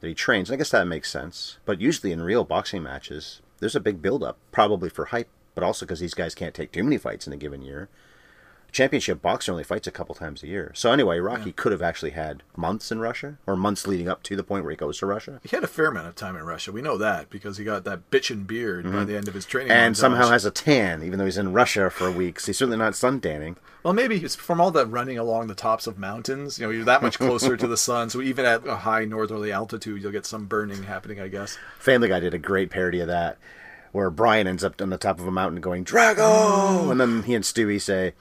that 0.00 0.08
he 0.08 0.14
trains. 0.14 0.50
I 0.50 0.56
guess 0.56 0.70
that 0.70 0.86
makes 0.86 1.10
sense. 1.10 1.58
But 1.66 1.80
usually 1.80 2.10
in 2.10 2.22
real 2.22 2.44
boxing 2.44 2.82
matches, 2.82 3.41
there's 3.62 3.76
a 3.76 3.80
big 3.80 4.02
build-up, 4.02 4.38
probably 4.50 4.90
for 4.90 5.06
hype, 5.06 5.28
but 5.54 5.62
also 5.62 5.86
because 5.86 6.00
these 6.00 6.14
guys 6.14 6.34
can't 6.34 6.52
take 6.52 6.72
too 6.72 6.82
many 6.82 6.98
fights 6.98 7.28
in 7.28 7.32
a 7.32 7.36
given 7.36 7.62
year 7.62 7.88
championship 8.72 9.20
boxer 9.20 9.52
only 9.52 9.62
fights 9.62 9.86
a 9.86 9.90
couple 9.90 10.14
times 10.14 10.42
a 10.42 10.46
year. 10.46 10.72
So 10.74 10.90
anyway, 10.90 11.18
Rocky 11.18 11.52
could 11.52 11.72
have 11.72 11.82
actually 11.82 12.12
had 12.12 12.42
months 12.56 12.90
in 12.90 12.98
Russia 12.98 13.36
or 13.46 13.54
months 13.54 13.86
leading 13.86 14.08
up 14.08 14.22
to 14.24 14.34
the 14.34 14.42
point 14.42 14.64
where 14.64 14.70
he 14.70 14.76
goes 14.76 14.98
to 14.98 15.06
Russia. 15.06 15.40
He 15.44 15.54
had 15.54 15.62
a 15.62 15.68
fair 15.68 15.86
amount 15.86 16.08
of 16.08 16.16
time 16.16 16.36
in 16.36 16.44
Russia. 16.44 16.72
We 16.72 16.80
know 16.80 16.96
that 16.96 17.28
because 17.28 17.58
he 17.58 17.64
got 17.64 17.84
that 17.84 18.10
bitchin' 18.10 18.46
beard 18.46 18.90
by 18.90 19.04
the 19.04 19.16
end 19.16 19.28
of 19.28 19.34
his 19.34 19.44
training. 19.44 19.70
Mm-hmm. 19.70 19.86
And 19.86 19.96
somehow 19.96 20.30
has 20.30 20.46
a 20.46 20.50
tan, 20.50 21.02
even 21.02 21.18
though 21.18 21.26
he's 21.26 21.38
in 21.38 21.52
Russia 21.52 21.90
for 21.90 22.10
weeks. 22.10 22.46
He's 22.46 22.56
certainly 22.56 22.78
not 22.78 22.96
sun 22.96 23.20
tanning. 23.20 23.56
Well, 23.82 23.92
maybe 23.92 24.16
it's 24.16 24.36
from 24.36 24.60
all 24.60 24.70
that 24.70 24.86
running 24.86 25.18
along 25.18 25.48
the 25.48 25.54
tops 25.54 25.86
of 25.86 25.98
mountains. 25.98 26.58
You 26.58 26.66
know, 26.66 26.72
you're 26.72 26.84
that 26.84 27.02
much 27.02 27.18
closer 27.18 27.56
to 27.56 27.66
the 27.66 27.76
sun, 27.76 28.10
so 28.10 28.22
even 28.22 28.46
at 28.46 28.66
a 28.66 28.76
high 28.76 29.04
northerly 29.04 29.52
altitude, 29.52 30.02
you'll 30.02 30.12
get 30.12 30.24
some 30.24 30.46
burning 30.46 30.84
happening. 30.84 31.20
I 31.20 31.28
guess. 31.28 31.58
Family 31.78 32.08
Guy 32.08 32.20
did 32.20 32.32
a 32.32 32.38
great 32.38 32.70
parody 32.70 33.00
of 33.00 33.08
that, 33.08 33.38
where 33.90 34.08
Brian 34.08 34.46
ends 34.46 34.64
up 34.64 34.80
on 34.80 34.90
the 34.90 34.98
top 34.98 35.18
of 35.18 35.26
a 35.26 35.32
mountain 35.32 35.60
going 35.60 35.84
Drago, 35.84 36.90
and 36.90 37.00
then 37.00 37.24
he 37.24 37.34
and 37.34 37.44
Stewie 37.44 37.80
say, 37.80 38.14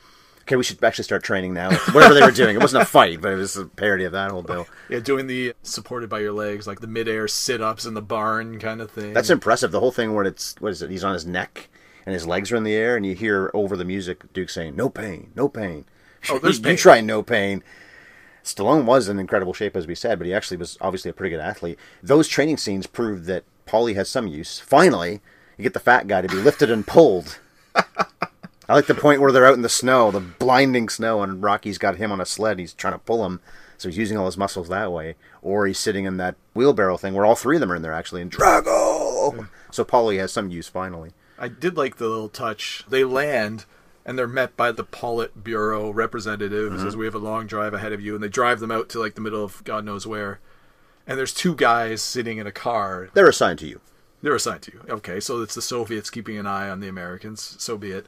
"Okay, 0.52 0.58
we 0.58 0.64
should 0.64 0.84
actually 0.84 1.06
start 1.06 1.24
training 1.24 1.54
now." 1.54 1.72
Whatever 1.94 2.14
they 2.14 2.22
were 2.22 2.32
doing, 2.32 2.56
it 2.56 2.62
wasn't 2.62 2.84
a 2.84 2.86
fight, 2.86 3.22
but 3.22 3.32
it 3.32 3.38
was 3.38 3.56
a 3.56 3.66
parody 3.66 4.04
of 4.04 4.12
that 4.12 4.32
whole 4.32 4.42
deal. 4.44 4.68
Yeah, 4.90 5.00
doing 5.00 5.28
the 5.28 5.54
supported 5.64 6.10
by 6.10 6.20
your 6.20 6.34
legs, 6.34 6.68
like 6.68 6.82
the 6.82 6.88
midair 6.88 7.28
sit-ups 7.28 7.86
in 7.86 7.94
the 7.94 8.02
barn 8.02 8.60
kind 8.60 8.82
of 8.82 8.92
thing. 8.92 9.14
That's 9.14 9.30
impressive. 9.30 9.72
The 9.72 9.80
whole 9.80 9.92
thing 9.92 10.14
where 10.14 10.26
it's 10.26 10.56
what 10.60 10.72
is 10.72 10.82
it? 10.82 10.90
He's 10.90 11.04
on 11.04 11.14
his 11.14 11.26
neck 11.26 11.70
and 12.06 12.14
his 12.14 12.28
legs 12.28 12.52
are 12.52 12.56
in 12.56 12.64
the 12.64 12.74
air, 12.74 12.96
and 12.96 13.06
you 13.06 13.16
hear 13.16 13.52
over 13.54 13.78
the 13.78 13.86
music 13.86 14.32
Duke 14.34 14.50
saying, 14.50 14.76
"No 14.76 14.90
pain, 14.90 15.32
no 15.36 15.48
pain." 15.48 15.86
Oh, 16.30 16.40
there's 16.44 16.58
you 16.58 16.64
pain. 16.64 16.78
try 16.78 17.02
no 17.02 17.24
pain. 17.24 17.64
Stallone 18.44 18.86
was 18.86 19.08
in 19.08 19.20
incredible 19.20 19.54
shape, 19.54 19.76
as 19.76 19.86
we 19.86 19.96
said, 19.96 20.18
but 20.18 20.26
he 20.26 20.34
actually 20.34 20.58
was 20.58 20.78
obviously 20.82 21.12
a 21.12 21.14
pretty 21.14 21.30
good 21.36 21.42
athlete. 21.42 21.78
Those 22.02 22.28
training 22.28 22.58
scenes 22.58 22.88
proved 22.88 23.26
that 23.26 23.44
Paulie 23.68 23.96
has 23.96 24.10
some 24.10 24.28
use. 24.28 24.60
Finally, 24.60 25.22
you 25.58 25.64
get 25.64 25.74
the 25.74 25.80
fat 25.80 26.08
guy 26.08 26.22
to 26.22 26.28
be 26.28 26.36
lifted 26.36 26.72
and 26.72 26.86
pulled. 26.86 27.40
I 28.70 28.74
like 28.74 28.88
the 28.88 28.96
point 28.96 29.22
where 29.22 29.32
they're 29.32 29.46
out 29.46 29.56
in 29.56 29.64
the 29.64 29.70
snow, 29.70 30.12
the 30.12 30.20
blinding 30.20 30.88
snow, 30.88 31.24
and 31.24 31.44
Rocky's 31.44 31.78
got 31.78 31.98
him 31.98 32.12
on 32.12 32.22
a 32.22 32.26
sled. 32.26 32.60
He's 32.60 32.74
trying 32.74 32.94
to 32.94 33.00
pull 33.00 33.26
him, 33.26 33.42
so 33.78 33.90
he's 33.90 33.98
using 33.98 34.18
all 34.18 34.28
his 34.28 34.38
muscles 34.38 34.70
that 34.70 34.92
way. 34.92 35.16
Or 35.42 35.68
he's 35.68 35.80
sitting 35.80 36.06
in 36.06 36.18
that 36.18 36.36
wheelbarrow 36.54 36.98
thing 36.98 37.14
where 37.14 37.26
all 37.26 37.36
three 37.36 37.58
of 37.58 37.60
them 37.60 37.72
are 37.72 37.76
in 37.76 37.82
there 37.82 37.94
actually, 37.94 38.22
and 38.22 38.32
Drago. 38.32 39.48
So 39.72 39.84
Paulie 39.84 40.20
has 40.20 40.32
some 40.32 40.50
use 40.50 40.68
finally. 40.68 41.12
I 41.40 41.48
did 41.48 41.76
like 41.76 41.98
the 41.98 42.08
little 42.08 42.30
touch. 42.30 42.84
They 42.88 43.04
land 43.04 43.66
and 44.06 44.18
they're 44.18 44.28
met 44.28 44.58
by 44.58 44.72
the 44.72 44.84
Politburo 44.84 45.94
representative 45.94 46.72
who 46.72 46.78
says 46.78 46.94
mm-hmm. 46.94 47.00
we 47.00 47.06
have 47.06 47.16
a 47.16 47.20
long 47.20 47.48
drive 47.48 47.74
ahead 47.74 47.94
of 47.94 48.02
you, 48.02 48.16
and 48.16 48.24
they 48.24 48.30
drive 48.30 48.60
them 48.60 48.72
out 48.72 48.90
to 48.90 49.00
like 49.00 49.16
the 49.16 49.22
middle 49.22 49.44
of 49.44 49.64
God 49.64 49.86
knows 49.86 50.08
where. 50.08 50.40
And 51.08 51.18
there's 51.18 51.34
two 51.34 51.56
guys 51.56 52.02
sitting 52.02 52.38
in 52.38 52.48
a 52.48 52.52
car. 52.52 53.10
They're 53.14 53.30
assigned 53.30 53.60
to 53.60 53.68
you. 53.68 53.82
They're 54.22 54.36
assigned 54.36 54.62
to 54.64 54.72
you. 54.72 54.82
Okay, 54.88 55.20
so 55.20 55.42
it's 55.42 55.56
the 55.56 55.62
Soviets 55.62 56.10
keeping 56.10 56.38
an 56.38 56.46
eye 56.46 56.70
on 56.70 56.80
the 56.80 56.88
Americans. 56.88 57.56
So 57.60 57.78
be 57.78 57.92
it. 57.92 58.06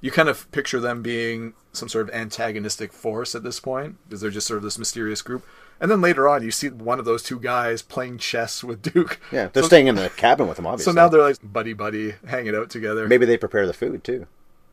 You 0.00 0.10
kind 0.10 0.28
of 0.28 0.50
picture 0.52 0.78
them 0.80 1.02
being 1.02 1.54
some 1.72 1.88
sort 1.88 2.08
of 2.08 2.14
antagonistic 2.14 2.92
force 2.92 3.34
at 3.34 3.42
this 3.42 3.60
point, 3.60 3.96
because 4.08 4.20
they're 4.20 4.30
just 4.30 4.46
sort 4.46 4.58
of 4.58 4.62
this 4.62 4.78
mysterious 4.78 5.22
group. 5.22 5.44
And 5.80 5.90
then 5.90 6.00
later 6.00 6.28
on, 6.28 6.42
you 6.42 6.50
see 6.50 6.68
one 6.70 6.98
of 6.98 7.04
those 7.04 7.22
two 7.22 7.38
guys 7.38 7.82
playing 7.82 8.18
chess 8.18 8.62
with 8.64 8.80
Duke. 8.82 9.20
Yeah, 9.32 9.48
they're 9.52 9.62
So- 9.62 9.68
staying 9.68 9.86
in 9.88 9.94
the 9.96 10.08
cabin 10.10 10.48
with 10.48 10.58
him, 10.58 10.66
obviously. 10.66 10.92
So 10.92 10.94
now 10.94 11.08
they're 11.08 11.20
like 11.22 11.36
buddy 11.42 11.72
buddy, 11.74 12.14
hanging 12.26 12.54
out 12.54 12.70
together. 12.70 13.06
maybe 13.08 13.26
they 13.26 13.36
prepare 13.36 13.66
the 13.66 13.72
food 13.74 14.04
too, 14.04 14.26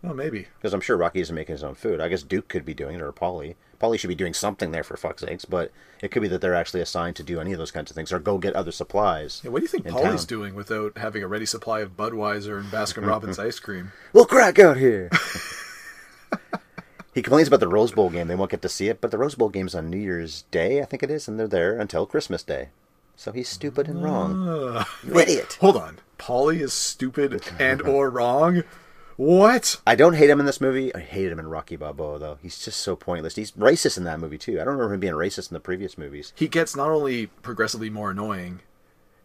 Oh, 0.04 0.14
maybe. 0.14 0.48
because 0.58 0.74
I'm 0.74 0.82
sure 0.82 0.96
Rocky 0.98 1.20
isn't 1.22 1.36
making 1.36 1.54
his 1.54 1.64
own 1.64 1.76
food. 1.76 2.00
I 2.00 2.08
guess 2.10 2.24
Duke 2.24 2.48
could 2.48 2.66
be 2.66 2.74
doing 2.74 2.96
it, 2.96 3.02
or 3.02 3.12
Paulie. 3.12 3.56
Paulie 3.84 4.00
should 4.00 4.08
be 4.08 4.16
doing 4.16 4.34
something 4.34 4.72
there 4.72 4.84
for 4.84 4.96
fuck's 4.96 5.24
sakes. 5.24 5.44
But 5.44 5.72
it 6.02 6.10
could 6.10 6.22
be 6.22 6.30
that 6.30 6.40
they're 6.40 6.56
actually 6.56 6.80
assigned 6.82 7.18
to 7.18 7.24
do 7.24 7.42
any 7.42 7.52
of 7.52 7.60
those 7.60 7.72
kinds 7.72 7.92
of 7.92 7.96
things, 7.96 8.14
or 8.14 8.20
go 8.20 8.38
get 8.38 8.56
other 8.56 8.72
supplies. 8.72 9.42
Yeah, 9.44 9.52
what 9.52 9.60
do 9.60 9.64
you 9.64 9.68
think 9.68 9.88
town. 9.88 10.18
doing 10.26 10.56
without 10.56 10.98
having 10.98 11.22
a 11.22 11.28
ready 11.28 11.46
supply 11.46 11.82
of 11.82 11.98
Budweiser 11.98 12.60
and 12.60 12.72
Baskin 12.72 13.06
Robbins 13.06 13.40
ice 13.40 13.60
cream? 13.60 13.92
We'll 14.14 14.26
crack 14.26 14.60
out 14.60 14.78
here. 14.78 15.10
he 17.14 17.22
complains 17.22 17.48
about 17.48 17.60
the 17.60 17.68
Rose 17.68 17.92
Bowl 17.92 18.10
game. 18.10 18.28
They 18.28 18.36
won't 18.36 18.52
get 18.52 18.62
to 18.62 18.70
see 18.70 18.90
it, 18.90 19.02
but 19.02 19.12
the 19.12 19.18
Rose 19.18 19.36
Bowl 19.36 19.50
game's 19.50 19.74
on 19.76 19.90
New 19.90 19.98
Year's 19.98 20.44
Day, 20.52 20.82
I 20.82 20.86
think 20.86 21.02
it 21.02 21.10
is, 21.10 21.28
and 21.28 21.40
they're 21.40 21.48
there 21.48 21.80
until 21.80 22.06
Christmas 22.06 22.44
Day. 22.44 22.70
So 23.16 23.32
he's 23.32 23.50
stupid 23.50 23.88
and 23.88 24.04
wrong. 24.04 24.86
You 25.04 25.20
idiot. 25.20 25.58
Hold 25.62 25.78
on, 25.78 26.00
Paulie 26.20 26.62
is 26.62 26.74
stupid 26.74 27.42
and 27.60 27.82
or 27.82 28.10
wrong. 28.10 28.64
What? 29.18 29.82
I 29.86 29.96
don't 29.96 30.16
hate 30.16 30.30
him 30.30 30.40
in 30.40 30.46
this 30.46 30.62
movie. 30.62 30.94
I 30.96 31.00
hated 31.00 31.32
him 31.32 31.40
in 31.40 31.48
Rocky 31.48 31.76
Balboa, 31.76 32.20
though. 32.20 32.38
He's 32.42 32.64
just 32.64 32.80
so 32.80 32.96
pointless. 32.96 33.36
He's 33.36 33.52
racist 33.52 33.98
in 33.98 34.04
that 34.06 34.20
movie, 34.20 34.38
too. 34.38 34.54
I 34.60 34.64
don't 34.64 34.74
remember 34.74 34.94
him 34.96 35.00
being 35.00 35.14
racist 35.14 35.52
in 35.52 35.54
the 35.54 35.60
previous 35.60 35.98
movies. 35.98 36.34
He 36.36 36.48
gets 36.48 36.76
not 36.76 36.90
only 36.90 37.28
progressively 37.28 37.90
more 37.90 38.12
annoying. 38.12 38.62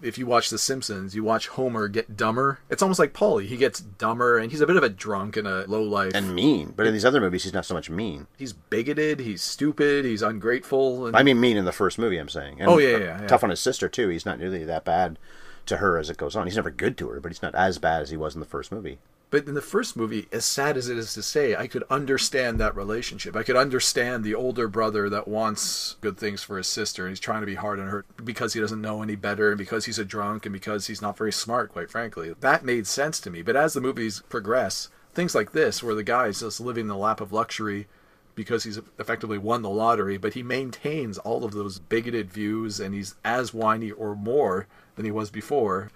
If 0.00 0.16
you 0.16 0.26
watch 0.26 0.48
The 0.50 0.58
Simpsons, 0.58 1.16
you 1.16 1.24
watch 1.24 1.48
Homer 1.48 1.88
get 1.88 2.16
dumber. 2.16 2.60
It's 2.70 2.82
almost 2.82 3.00
like 3.00 3.12
Paulie. 3.12 3.46
He 3.46 3.56
gets 3.56 3.80
dumber, 3.80 4.38
and 4.38 4.52
he's 4.52 4.60
a 4.60 4.66
bit 4.66 4.76
of 4.76 4.84
a 4.84 4.88
drunk 4.88 5.36
and 5.36 5.48
a 5.48 5.64
low 5.66 5.82
life. 5.82 6.12
And 6.14 6.36
mean. 6.36 6.72
But 6.76 6.86
in 6.86 6.92
these 6.92 7.04
other 7.04 7.20
movies, 7.20 7.42
he's 7.42 7.52
not 7.52 7.66
so 7.66 7.74
much 7.74 7.90
mean. 7.90 8.28
he's 8.38 8.52
bigoted. 8.52 9.18
He's 9.18 9.42
stupid. 9.42 10.04
He's 10.04 10.22
ungrateful. 10.22 11.08
And 11.08 11.16
I 11.16 11.24
mean, 11.24 11.40
mean 11.40 11.56
in 11.56 11.64
the 11.64 11.72
first 11.72 11.98
movie, 11.98 12.18
I'm 12.18 12.28
saying. 12.28 12.60
And 12.60 12.70
Oh, 12.70 12.78
yeah, 12.78 12.96
yeah, 12.98 13.20
yeah. 13.22 13.26
Tough 13.26 13.42
on 13.42 13.50
his 13.50 13.58
sister, 13.58 13.88
too. 13.88 14.08
He's 14.08 14.24
not 14.26 14.38
nearly 14.38 14.62
that 14.64 14.84
bad 14.84 15.18
to 15.66 15.78
her 15.78 15.98
as 15.98 16.10
it 16.10 16.16
goes 16.16 16.36
on. 16.36 16.46
He's 16.46 16.54
never 16.56 16.70
good 16.70 16.96
to 16.98 17.08
her, 17.08 17.18
but 17.18 17.32
he's 17.32 17.42
not 17.42 17.56
as 17.56 17.78
bad 17.78 18.02
as 18.02 18.10
he 18.10 18.16
was 18.16 18.34
in 18.34 18.40
the 18.40 18.46
first 18.46 18.70
movie. 18.70 18.98
But 19.30 19.46
in 19.46 19.54
the 19.54 19.60
first 19.60 19.94
movie, 19.94 20.26
as 20.32 20.46
sad 20.46 20.78
as 20.78 20.88
it 20.88 20.96
is 20.96 21.12
to 21.12 21.22
say, 21.22 21.54
I 21.54 21.66
could 21.66 21.84
understand 21.90 22.58
that 22.58 22.74
relationship. 22.74 23.36
I 23.36 23.42
could 23.42 23.56
understand 23.56 24.24
the 24.24 24.34
older 24.34 24.68
brother 24.68 25.10
that 25.10 25.28
wants 25.28 25.96
good 26.00 26.16
things 26.16 26.42
for 26.42 26.56
his 26.56 26.66
sister 26.66 27.04
and 27.04 27.10
he's 27.10 27.20
trying 27.20 27.40
to 27.40 27.46
be 27.46 27.56
hard 27.56 27.78
on 27.78 27.88
her 27.88 28.06
because 28.24 28.54
he 28.54 28.60
doesn't 28.60 28.80
know 28.80 29.02
any 29.02 29.16
better 29.16 29.50
and 29.50 29.58
because 29.58 29.84
he's 29.84 29.98
a 29.98 30.04
drunk 30.04 30.46
and 30.46 30.52
because 30.52 30.86
he's 30.86 31.02
not 31.02 31.18
very 31.18 31.32
smart, 31.32 31.72
quite 31.72 31.90
frankly. 31.90 32.34
That 32.40 32.64
made 32.64 32.86
sense 32.86 33.20
to 33.20 33.30
me. 33.30 33.42
But 33.42 33.56
as 33.56 33.74
the 33.74 33.82
movies 33.82 34.22
progress, 34.30 34.88
things 35.12 35.34
like 35.34 35.52
this, 35.52 35.82
where 35.82 35.94
the 35.94 36.02
guy's 36.02 36.40
just 36.40 36.60
living 36.60 36.86
the 36.86 36.96
lap 36.96 37.20
of 37.20 37.32
luxury 37.32 37.86
because 38.34 38.64
he's 38.64 38.78
effectively 38.98 39.36
won 39.36 39.60
the 39.60 39.68
lottery, 39.68 40.16
but 40.16 40.34
he 40.34 40.42
maintains 40.42 41.18
all 41.18 41.44
of 41.44 41.52
those 41.52 41.80
bigoted 41.80 42.32
views 42.32 42.80
and 42.80 42.94
he's 42.94 43.16
as 43.24 43.52
whiny 43.52 43.90
or 43.90 44.14
more 44.14 44.66
than 44.96 45.04
he 45.04 45.10
was 45.10 45.28
before. 45.28 45.90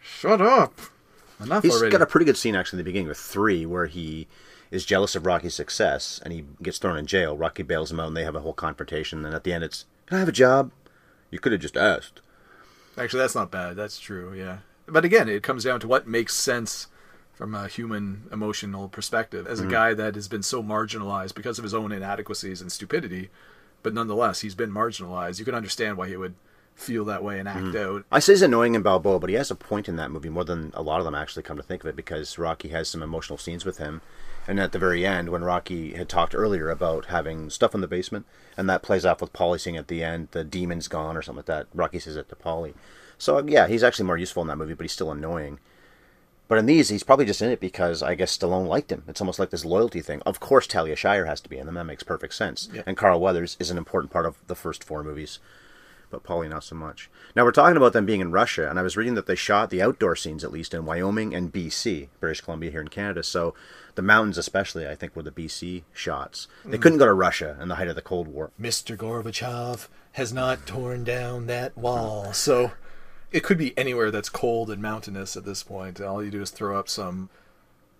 Shut 0.00 0.40
up! 0.40 0.72
Enough 1.42 1.62
He's 1.62 1.74
already. 1.74 1.90
got 1.90 2.02
a 2.02 2.06
pretty 2.06 2.26
good 2.26 2.36
scene, 2.36 2.54
actually, 2.54 2.78
in 2.78 2.84
the 2.84 2.88
beginning 2.88 3.08
with 3.08 3.18
three, 3.18 3.64
where 3.64 3.86
he 3.86 4.26
is 4.70 4.84
jealous 4.84 5.16
of 5.16 5.26
Rocky's 5.26 5.54
success 5.54 6.20
and 6.22 6.32
he 6.32 6.44
gets 6.62 6.78
thrown 6.78 6.96
in 6.96 7.06
jail. 7.06 7.36
Rocky 7.36 7.62
bails 7.62 7.90
him 7.90 8.00
out 8.00 8.08
and 8.08 8.16
they 8.16 8.24
have 8.24 8.36
a 8.36 8.40
whole 8.40 8.52
confrontation. 8.52 9.24
And 9.24 9.34
at 9.34 9.44
the 9.44 9.52
end, 9.52 9.64
it's, 9.64 9.86
Can 10.06 10.16
I 10.16 10.20
have 10.20 10.28
a 10.28 10.32
job? 10.32 10.70
You 11.30 11.38
could 11.38 11.52
have 11.52 11.60
just 11.60 11.76
asked. 11.76 12.20
Actually, 12.96 13.20
that's 13.20 13.34
not 13.34 13.50
bad. 13.50 13.76
That's 13.76 13.98
true. 13.98 14.34
Yeah. 14.34 14.58
But 14.86 15.04
again, 15.04 15.28
it 15.28 15.42
comes 15.42 15.64
down 15.64 15.80
to 15.80 15.88
what 15.88 16.06
makes 16.06 16.34
sense 16.34 16.88
from 17.32 17.54
a 17.54 17.68
human 17.68 18.24
emotional 18.30 18.88
perspective. 18.88 19.46
As 19.46 19.60
a 19.60 19.62
mm-hmm. 19.62 19.72
guy 19.72 19.94
that 19.94 20.14
has 20.14 20.28
been 20.28 20.42
so 20.42 20.62
marginalized 20.62 21.34
because 21.34 21.58
of 21.58 21.62
his 21.62 21.74
own 21.74 21.92
inadequacies 21.92 22.60
and 22.60 22.70
stupidity, 22.70 23.30
but 23.82 23.94
nonetheless, 23.94 24.40
he's 24.40 24.54
been 24.54 24.70
marginalized. 24.70 25.38
You 25.38 25.44
can 25.44 25.54
understand 25.54 25.96
why 25.96 26.08
he 26.08 26.16
would 26.16 26.34
feel 26.80 27.04
that 27.04 27.22
way 27.22 27.38
and 27.38 27.48
act 27.48 27.60
mm-hmm. 27.60 27.96
out. 27.96 28.04
I 28.10 28.18
say 28.18 28.32
he's 28.32 28.42
annoying 28.42 28.74
in 28.74 28.82
Balboa, 28.82 29.20
but 29.20 29.30
he 29.30 29.36
has 29.36 29.50
a 29.50 29.54
point 29.54 29.88
in 29.88 29.96
that 29.96 30.10
movie 30.10 30.28
more 30.28 30.44
than 30.44 30.72
a 30.74 30.82
lot 30.82 30.98
of 30.98 31.04
them 31.04 31.14
actually 31.14 31.42
come 31.42 31.56
to 31.56 31.62
think 31.62 31.84
of 31.84 31.88
it 31.88 31.96
because 31.96 32.38
Rocky 32.38 32.68
has 32.68 32.88
some 32.88 33.02
emotional 33.02 33.38
scenes 33.38 33.64
with 33.64 33.78
him. 33.78 34.00
And 34.48 34.58
at 34.58 34.72
the 34.72 34.78
very 34.78 35.06
end, 35.06 35.28
when 35.28 35.44
Rocky 35.44 35.92
had 35.92 36.08
talked 36.08 36.34
earlier 36.34 36.70
about 36.70 37.06
having 37.06 37.50
stuff 37.50 37.74
in 37.74 37.82
the 37.82 37.86
basement, 37.86 38.26
and 38.56 38.68
that 38.68 38.82
plays 38.82 39.04
off 39.04 39.20
with 39.20 39.32
Paulie 39.32 39.60
saying 39.60 39.76
at 39.76 39.88
the 39.88 40.02
end, 40.02 40.28
the 40.32 40.42
demon's 40.42 40.88
gone 40.88 41.16
or 41.16 41.22
something 41.22 41.38
like 41.38 41.46
that. 41.46 41.66
Rocky 41.74 41.98
says 41.98 42.16
it 42.16 42.28
to 42.30 42.36
Paulie. 42.36 42.74
So, 43.18 43.38
yeah, 43.46 43.68
he's 43.68 43.84
actually 43.84 44.06
more 44.06 44.16
useful 44.16 44.42
in 44.42 44.48
that 44.48 44.56
movie, 44.56 44.74
but 44.74 44.84
he's 44.84 44.92
still 44.92 45.12
annoying. 45.12 45.60
But 46.48 46.58
in 46.58 46.66
these, 46.66 46.88
he's 46.88 47.04
probably 47.04 47.26
just 47.26 47.42
in 47.42 47.50
it 47.50 47.60
because 47.60 48.02
I 48.02 48.16
guess 48.16 48.36
Stallone 48.36 48.66
liked 48.66 48.90
him. 48.90 49.04
It's 49.06 49.20
almost 49.20 49.38
like 49.38 49.50
this 49.50 49.64
loyalty 49.64 50.00
thing. 50.00 50.20
Of 50.22 50.40
course, 50.40 50.66
Talia 50.66 50.96
Shire 50.96 51.26
has 51.26 51.40
to 51.42 51.48
be 51.48 51.58
in 51.58 51.66
them. 51.66 51.76
That 51.76 51.84
makes 51.84 52.02
perfect 52.02 52.34
sense. 52.34 52.68
And 52.86 52.96
Carl 52.96 53.20
Weathers 53.20 53.56
is 53.60 53.70
an 53.70 53.78
important 53.78 54.10
part 54.10 54.26
of 54.26 54.36
the 54.48 54.56
first 54.56 54.82
four 54.82 55.04
movies. 55.04 55.38
But 56.10 56.24
Paulie 56.24 56.50
not 56.50 56.64
so 56.64 56.74
much. 56.74 57.08
Now 57.36 57.44
we're 57.44 57.52
talking 57.52 57.76
about 57.76 57.92
them 57.92 58.04
being 58.04 58.20
in 58.20 58.32
Russia, 58.32 58.68
and 58.68 58.78
I 58.78 58.82
was 58.82 58.96
reading 58.96 59.14
that 59.14 59.26
they 59.26 59.36
shot 59.36 59.70
the 59.70 59.80
outdoor 59.80 60.16
scenes 60.16 60.42
at 60.42 60.52
least 60.52 60.74
in 60.74 60.84
Wyoming 60.84 61.34
and 61.34 61.52
BC, 61.52 62.08
British 62.18 62.40
Columbia 62.40 62.70
here 62.70 62.80
in 62.80 62.88
Canada. 62.88 63.22
So 63.22 63.54
the 63.94 64.02
mountains, 64.02 64.38
especially, 64.38 64.88
I 64.88 64.94
think, 64.94 65.14
were 65.14 65.22
the 65.22 65.30
BC 65.30 65.82
shots. 65.92 66.48
They 66.64 66.78
mm. 66.78 66.82
couldn't 66.82 66.98
go 66.98 67.06
to 67.06 67.12
Russia 67.12 67.56
in 67.60 67.68
the 67.68 67.76
height 67.76 67.88
of 67.88 67.94
the 67.94 68.02
Cold 68.02 68.28
War. 68.28 68.50
Mr. 68.60 68.96
Gorbachev 68.96 69.88
has 70.12 70.32
not 70.32 70.66
torn 70.66 71.04
down 71.04 71.46
that 71.46 71.76
wall. 71.76 72.32
So 72.32 72.72
it 73.30 73.44
could 73.44 73.58
be 73.58 73.76
anywhere 73.78 74.10
that's 74.10 74.28
cold 74.28 74.70
and 74.70 74.82
mountainous 74.82 75.36
at 75.36 75.44
this 75.44 75.62
point. 75.62 76.00
All 76.00 76.24
you 76.24 76.30
do 76.30 76.42
is 76.42 76.50
throw 76.50 76.78
up 76.78 76.88
some, 76.88 77.30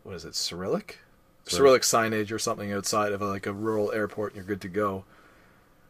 what 0.03 0.17
is 0.17 0.25
it, 0.25 0.35
Cyrillic? 0.35 0.99
Cyrillic 1.47 1.83
signage 1.83 2.31
or 2.31 2.39
something 2.39 2.73
outside 2.73 3.13
of 3.13 3.21
like 3.21 3.47
a 3.47 3.53
rural 3.53 3.91
airport 3.93 4.33
and 4.33 4.37
you're 4.37 4.45
good 4.45 4.61
to 4.61 4.69
go. 4.69 5.05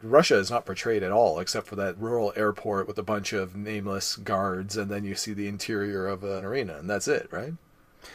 Russia 0.03 0.37
is 0.37 0.49
not 0.51 0.65
portrayed 0.65 1.03
at 1.03 1.11
all 1.11 1.39
except 1.39 1.67
for 1.67 1.75
that 1.75 1.97
rural 1.97 2.33
airport 2.35 2.87
with 2.87 2.97
a 2.97 3.03
bunch 3.03 3.33
of 3.33 3.55
nameless 3.55 4.15
guards 4.15 4.75
and 4.77 4.89
then 4.89 5.03
you 5.03 5.15
see 5.15 5.33
the 5.33 5.47
interior 5.47 6.07
of 6.07 6.23
an 6.23 6.43
arena 6.45 6.77
and 6.77 6.89
that's 6.89 7.07
it, 7.07 7.27
right? 7.31 7.53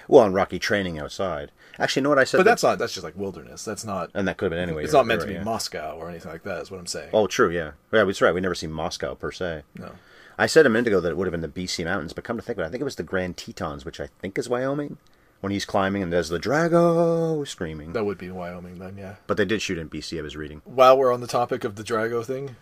Well, 0.08 0.24
and 0.24 0.34
Rocky 0.34 0.58
training 0.58 0.98
outside. 0.98 1.52
Actually, 1.78 2.00
you 2.00 2.04
know 2.04 2.08
what 2.10 2.18
I 2.18 2.24
said? 2.24 2.38
But 2.38 2.44
that- 2.44 2.50
that's 2.50 2.62
not 2.64 2.78
that's 2.78 2.92
just 2.94 3.04
like 3.04 3.16
wilderness. 3.16 3.64
That's 3.64 3.84
not 3.84 4.10
and 4.14 4.26
that 4.26 4.36
could 4.36 4.46
have 4.46 4.50
been 4.50 4.58
anyway. 4.68 4.84
it's 4.84 4.92
not 4.92 5.06
meant 5.06 5.20
to 5.20 5.26
be 5.26 5.34
yeah. 5.34 5.42
Moscow 5.44 5.96
or 5.96 6.08
anything 6.08 6.32
like 6.32 6.42
that 6.42 6.60
is 6.62 6.70
what 6.70 6.80
I'm 6.80 6.86
saying. 6.86 7.10
Oh, 7.12 7.26
true, 7.26 7.50
yeah. 7.50 7.72
Yeah, 7.92 8.04
that's 8.04 8.20
right. 8.20 8.34
We 8.34 8.40
never 8.40 8.54
see 8.54 8.66
Moscow 8.66 9.14
per 9.14 9.30
se. 9.30 9.62
No. 9.78 9.92
I 10.38 10.46
said 10.46 10.66
a 10.66 10.68
minute 10.68 10.88
ago 10.88 11.00
that 11.00 11.10
it 11.10 11.16
would 11.16 11.26
have 11.26 11.32
been 11.32 11.40
the 11.40 11.48
BC 11.48 11.84
mountains, 11.84 12.12
but 12.12 12.24
come 12.24 12.36
to 12.36 12.42
think 12.42 12.58
of 12.58 12.64
it, 12.64 12.66
I 12.66 12.70
think 12.70 12.82
it 12.82 12.84
was 12.84 12.96
the 12.96 13.02
Grand 13.02 13.36
Tetons, 13.38 13.84
which 13.86 14.00
I 14.00 14.08
think 14.20 14.36
is 14.36 14.48
Wyoming, 14.50 14.98
when 15.40 15.52
he's 15.52 15.64
climbing 15.64 16.02
and 16.02 16.12
there's 16.12 16.28
the 16.28 16.38
Drago 16.38 17.46
screaming. 17.46 17.92
That 17.92 18.04
would 18.04 18.18
be 18.18 18.30
Wyoming 18.30 18.78
then, 18.78 18.96
yeah. 18.98 19.16
But 19.26 19.36
they 19.36 19.44
did 19.44 19.62
shoot 19.62 19.78
in 19.78 19.88
BC. 19.88 20.18
I 20.18 20.22
was 20.22 20.36
reading. 20.36 20.62
while 20.64 20.96
we're 20.98 21.12
on 21.12 21.20
the 21.20 21.26
topic 21.26 21.64
of 21.64 21.76
the 21.76 21.82
Drago 21.82 22.24
thing, 22.24 22.56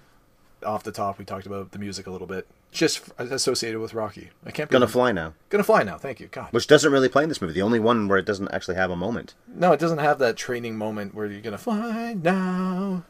off 0.65 0.83
the 0.83 0.93
top, 0.93 1.19
we 1.19 1.25
talked 1.25 1.47
about 1.47 1.73
the 1.73 1.79
music 1.79 2.07
a 2.07 2.11
little 2.11 2.27
bit, 2.27 2.47
just 2.73 3.03
associated 3.19 3.81
with 3.81 3.93
Rocky. 3.95 4.31
I 4.47 4.51
can't 4.51 4.71
Gonna 4.71 4.89
fly 4.89 5.13
now, 5.13 5.35
Gonna 5.51 5.63
fly 5.63 5.83
now. 5.83 5.99
Thank 5.99 6.21
you, 6.21 6.27
God. 6.29 6.49
which 6.53 6.67
doesn't 6.67 6.91
really 6.91 7.09
play 7.11 7.23
in 7.23 7.29
this 7.29 7.41
movie. 7.43 7.53
The 7.53 7.63
only 7.63 7.81
one 7.81 8.09
where 8.09 8.19
it 8.19 8.25
doesn't 8.25 8.49
actually 8.53 8.77
have 8.77 8.91
a 8.91 8.97
moment. 8.97 9.35
No, 9.47 9.73
it 9.73 9.81
doesn't 9.81 9.99
have 9.99 10.19
that 10.21 10.37
training 10.37 10.77
moment 10.77 11.15
where 11.15 11.27
you're 11.27 11.43
gonna 11.43 11.59
fly 11.59 12.15
now. 12.15 13.05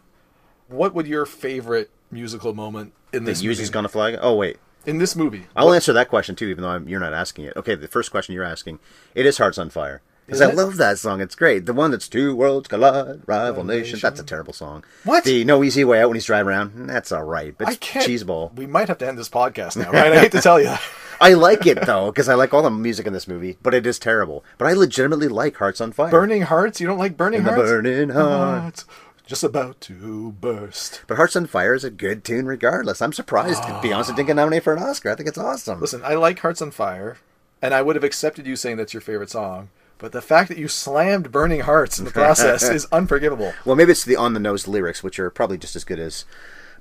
What 0.69 0.95
would 0.95 1.07
your 1.07 1.27
favorite 1.27 1.91
musical 2.11 2.55
moment 2.55 2.93
in 3.13 3.25
The 3.25 3.31
this 3.33 3.43
movie? 3.43 3.69
gonna 3.71 3.89
fly. 3.89 4.15
Oh 4.15 4.35
wait, 4.35 4.57
in 4.87 4.99
this 4.99 5.17
movie? 5.17 5.47
I'll 5.57 5.73
answer 5.73 5.93
that 5.93 6.09
question 6.09 6.35
too, 6.37 6.47
even 6.49 6.63
though 6.63 6.71
I'm, 6.71 6.89
you're 6.89 7.01
not 7.01 7.13
asking 7.15 7.47
it. 7.47 7.57
Okay, 7.57 7.75
the 7.75 7.89
first 7.89 8.11
question 8.11 8.35
you're 8.35 8.45
asking, 8.45 8.79
it 9.15 9.27
is 9.27 9.39
Hearts 9.39 9.59
on 9.59 9.71
Fire. 9.71 10.03
Because 10.27 10.41
I 10.41 10.49
it? 10.49 10.55
love 10.55 10.79
that 10.79 10.99
song. 10.99 11.21
It's 11.21 11.35
great. 11.35 11.67
The 11.67 11.75
one 11.75 11.91
that's 11.91 12.09
two 12.09 12.35
worlds 12.35 12.69
collide, 12.69 13.21
rival 13.27 13.63
nation. 13.63 13.99
That's 14.01 14.21
a 14.21 14.25
terrible 14.25 14.55
song. 14.55 14.83
What? 15.05 15.25
The 15.25 15.45
No 15.45 15.63
Easy 15.63 15.85
Way 15.85 16.01
Out 16.01 16.09
when 16.09 16.17
he's 16.17 16.25
driving 16.25 16.49
around. 16.49 16.89
That's 16.89 17.13
all 17.13 17.25
right, 17.25 17.55
but 17.57 17.69
I 17.69 17.75
can't. 17.75 18.07
cheeseball. 18.07 18.55
We 18.55 18.67
might 18.67 18.89
have 18.89 18.99
to 18.99 19.07
end 19.07 19.19
this 19.19 19.29
podcast 19.29 19.77
now, 19.77 19.91
right? 19.93 20.13
I 20.13 20.21
hate 20.21 20.33
to 20.33 20.41
tell 20.41 20.61
you. 20.61 20.75
I 21.21 21.35
like 21.35 21.67
it 21.67 21.85
though 21.87 22.11
because 22.11 22.29
I 22.29 22.35
like 22.35 22.53
all 22.53 22.63
the 22.63 22.71
music 22.71 23.07
in 23.07 23.13
this 23.13 23.29
movie, 23.29 23.57
but 23.63 23.75
it 23.75 23.87
is 23.87 23.99
terrible. 23.99 24.45
But 24.59 24.67
I 24.67 24.73
legitimately 24.73 25.29
like 25.29 25.57
Hearts 25.57 25.81
on 25.81 25.93
Fire. 25.93 26.11
Burning 26.11 26.43
Hearts. 26.43 26.81
You 26.81 26.87
don't 26.87 26.99
like 26.99 27.17
Burning 27.17 27.43
Hearts? 27.43 27.57
burning 27.71 28.09
heart. 28.09 28.61
Hearts 28.63 28.85
just 29.27 29.43
about 29.43 29.81
to 29.83 30.33
burst. 30.33 31.03
But 31.07 31.17
Hearts 31.17 31.37
on 31.37 31.47
Fire 31.47 31.75
is 31.75 31.85
a 31.85 31.91
good 31.91 32.25
tune 32.25 32.47
regardless. 32.47 33.01
I'm 33.01 33.13
surprised 33.13 33.63
ah. 33.65 33.81
Beyonce 33.83 34.09
didn't 34.09 34.27
get 34.27 34.37
nominated 34.37 34.65
for 34.65 34.75
an 34.75 34.83
Oscar. 34.83 35.11
I 35.11 35.15
think 35.15 35.29
it's 35.29 35.39
awesome. 35.39 35.81
Listen, 35.81 36.03
I 36.05 36.15
like 36.15 36.39
Hearts 36.39 36.61
on 36.63 36.71
Fire, 36.71 37.17
and 37.63 37.73
I 37.73 37.83
would 37.83 37.97
have 37.97 38.05
accepted 38.05 38.47
you 38.47 38.57
saying 38.57 38.77
that's 38.77 38.93
your 38.95 39.01
favorite 39.01 39.31
song, 39.31 39.71
but 39.99 40.13
the 40.13 40.21
fact 40.23 40.49
that 40.49 40.59
you 40.59 40.69
slammed 40.69 41.33
Burning 41.33 41.61
Hearts 41.61 41.99
in 41.99 42.05
the 42.05 42.11
process 42.11 42.63
is 42.69 42.87
unforgivable. 42.93 43.55
Well, 43.65 43.77
maybe 43.77 43.93
it's 43.93 44.05
the 44.05 44.17
on 44.17 44.35
the 44.35 44.41
nose 44.41 44.69
lyrics, 44.69 45.03
which 45.03 45.19
are 45.19 45.31
probably 45.31 45.59
just 45.59 45.77
as 45.77 45.85
good 45.85 45.99
as 45.99 46.25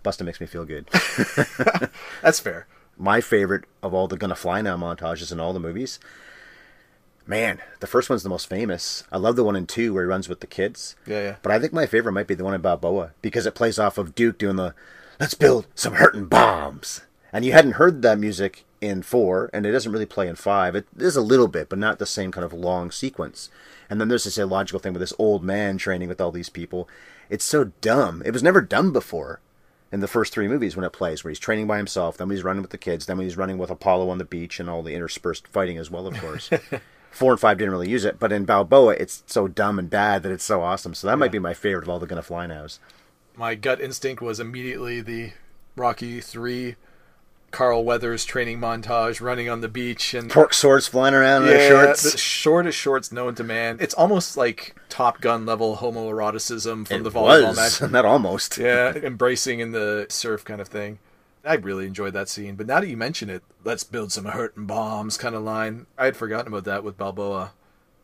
Busta 0.04 0.26
Makes 0.26 0.42
Me 0.42 0.48
Feel 0.48 0.66
Good. 0.66 0.90
That's 2.22 2.40
fair. 2.40 2.68
My 2.98 3.22
favorite 3.22 3.64
of 3.82 3.94
all 3.94 4.08
the 4.08 4.18
Gonna 4.18 4.36
Fly 4.36 4.62
Now 4.62 4.78
montages 4.78 5.32
in 5.32 5.40
all 5.40 5.54
the 5.54 5.60
movies. 5.60 6.00
Man, 7.26 7.62
the 7.80 7.88
first 7.88 8.10
one's 8.10 8.24
the 8.24 8.30
most 8.30 8.50
famous. 8.50 9.04
I 9.12 9.18
love 9.18 9.36
the 9.36 9.44
one 9.44 9.56
in 9.56 9.66
two 9.66 9.94
where 9.94 10.04
he 10.04 10.10
runs 10.10 10.28
with 10.28 10.42
the 10.42 10.48
kids. 10.48 10.96
Yeah, 11.08 11.22
yeah. 11.22 11.36
But 11.42 11.52
I 11.52 11.60
think 11.60 11.72
my 11.72 11.86
favorite 11.86 12.12
might 12.12 12.28
be 12.28 12.36
the 12.36 12.44
one 12.44 12.54
in 12.54 12.62
Balboa 12.62 13.12
because 13.22 13.46
it 13.46 13.56
plays 13.56 13.80
off 13.80 13.98
of 13.98 14.16
Duke 14.16 14.38
doing 14.38 14.58
the 14.58 14.74
"Let's 15.20 15.34
build 15.34 15.68
some 15.74 15.94
hurting 15.94 16.26
bombs." 16.26 17.02
And 17.32 17.46
you 17.46 17.54
hadn't 17.54 17.74
heard 17.74 18.02
that 18.02 18.20
music 18.20 18.66
in 18.80 19.02
four, 19.02 19.50
and 19.54 19.66
it 19.66 19.72
doesn't 19.72 19.92
really 19.92 20.06
play 20.06 20.28
in 20.28 20.36
five. 20.36 20.76
It 20.76 20.86
is 20.98 21.16
a 21.16 21.22
little 21.22 21.48
bit, 21.48 21.70
but 21.70 21.80
not 21.80 21.98
the 21.98 22.06
same 22.06 22.32
kind 22.32 22.44
of 22.44 22.54
long 22.54 22.92
sequence. 22.92 23.50
And 23.90 24.00
then 24.00 24.08
there's 24.10 24.26
this 24.26 24.38
illogical 24.38 24.80
thing 24.80 24.94
with 24.94 25.00
this 25.00 25.14
old 25.18 25.44
man 25.44 25.78
training 25.78 26.10
with 26.10 26.20
all 26.22 26.32
these 26.32 26.50
people. 26.50 26.88
It's 27.30 27.46
so 27.46 27.72
dumb. 27.82 28.22
It 28.26 28.32
was 28.32 28.44
never 28.44 28.62
done 28.62 28.92
before 28.92 29.40
in 29.92 30.00
the 30.00 30.08
first 30.08 30.34
three 30.34 30.48
movies 30.48 30.76
when 30.76 30.84
it 30.84 30.92
plays, 30.92 31.24
where 31.24 31.30
he's 31.30 31.40
training 31.40 31.68
by 31.68 31.78
himself, 31.78 32.18
then 32.18 32.28
when 32.28 32.36
he's 32.36 32.44
running 32.44 32.64
with 32.64 32.72
the 32.72 32.78
kids, 32.78 33.06
then 33.06 33.18
when 33.18 33.26
he's 33.26 33.38
running 33.38 33.58
with 33.60 33.70
Apollo 33.70 34.10
on 34.10 34.18
the 34.18 34.26
beach, 34.26 34.60
and 34.60 34.70
all 34.70 34.82
the 34.82 34.96
interspersed 34.96 35.48
fighting 35.48 35.78
as 35.78 35.90
well, 35.90 36.08
of 36.08 36.20
course. 36.20 36.50
Four 37.14 37.32
and 37.32 37.40
five 37.40 37.60
didn't 37.60 37.72
really 37.72 37.90
use 37.90 38.06
it, 38.06 38.20
but 38.20 38.32
in 38.32 38.44
Balboa, 38.44 38.94
it's 38.94 39.24
so 39.28 39.48
dumb 39.48 39.78
and 39.78 39.90
bad 39.90 40.24
that 40.24 40.32
it's 40.32 40.44
so 40.44 40.64
awesome. 40.64 40.96
So 40.96 41.08
that 41.08 41.20
might 41.20 41.32
be 41.32 41.40
my 41.40 41.54
favorite 41.54 41.84
of 41.84 41.90
all 41.90 42.00
the 42.00 42.08
Gonna 42.08 42.24
Fly 42.24 42.48
Nows. 42.48 42.80
My 43.36 43.54
gut 43.56 43.80
instinct 43.80 44.22
was 44.22 44.40
immediately 44.40 45.00
the 45.00 45.34
Rocky 45.76 46.20
3 46.22 46.76
Carl 47.52 47.84
Weathers 47.86 48.26
training 48.26 48.60
montage 48.60 49.22
running 49.22 49.48
on 49.48 49.62
the 49.62 49.70
beach 49.70 50.16
and 50.16 50.30
Pork 50.30 50.56
swords 50.56 50.88
flying 50.88 51.14
around 51.14 51.44
in 51.44 51.50
yeah, 51.50 51.58
their 51.58 51.86
shorts. 51.86 52.12
the 52.12 52.18
shortest 52.18 52.78
shorts 52.78 53.12
known 53.12 53.36
to 53.36 53.44
man. 53.44 53.78
It's 53.80 53.94
almost 53.94 54.36
like 54.36 54.76
Top 54.90 55.22
Gun 55.22 55.46
level 55.46 55.78
homoeroticism 55.78 56.88
from 56.88 57.02
it 57.02 57.04
the 57.04 57.12
volleyball 57.12 57.50
was, 57.50 57.82
match. 57.82 57.92
not 57.92 58.06
almost. 58.06 58.58
yeah, 58.58 58.92
embracing 58.96 59.60
in 59.60 59.72
the 59.72 60.08
surf 60.10 60.44
kind 60.44 60.60
of 60.60 60.68
thing. 60.68 60.98
I 61.44 61.56
really 61.56 61.86
enjoyed 61.86 62.14
that 62.14 62.30
scene. 62.30 62.56
But 62.56 62.68
now 62.68 62.80
that 62.80 62.88
you 62.88 62.98
mention 62.98 63.30
it, 63.30 63.44
let's 63.64 63.84
build 63.84 64.12
some 64.12 64.26
hurting 64.26 64.66
bombs 64.66 65.18
kind 65.18 65.36
of 65.36 65.44
line. 65.44 65.88
I 65.98 66.06
had 66.06 66.18
forgotten 66.18 66.48
about 66.48 66.64
that 66.66 66.84
with 66.84 66.98
Balboa. 66.98 67.52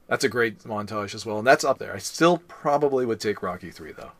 That's 0.07 0.23
a 0.23 0.29
great 0.29 0.59
montage 0.63 1.13
as 1.13 1.25
well, 1.25 1.37
and 1.37 1.47
that's 1.47 1.63
up 1.63 1.77
there. 1.77 1.93
I 1.93 1.99
still 1.99 2.39
probably 2.47 3.05
would 3.05 3.19
take 3.19 3.43
Rocky 3.43 3.69
three 3.71 3.91
though. 3.91 4.11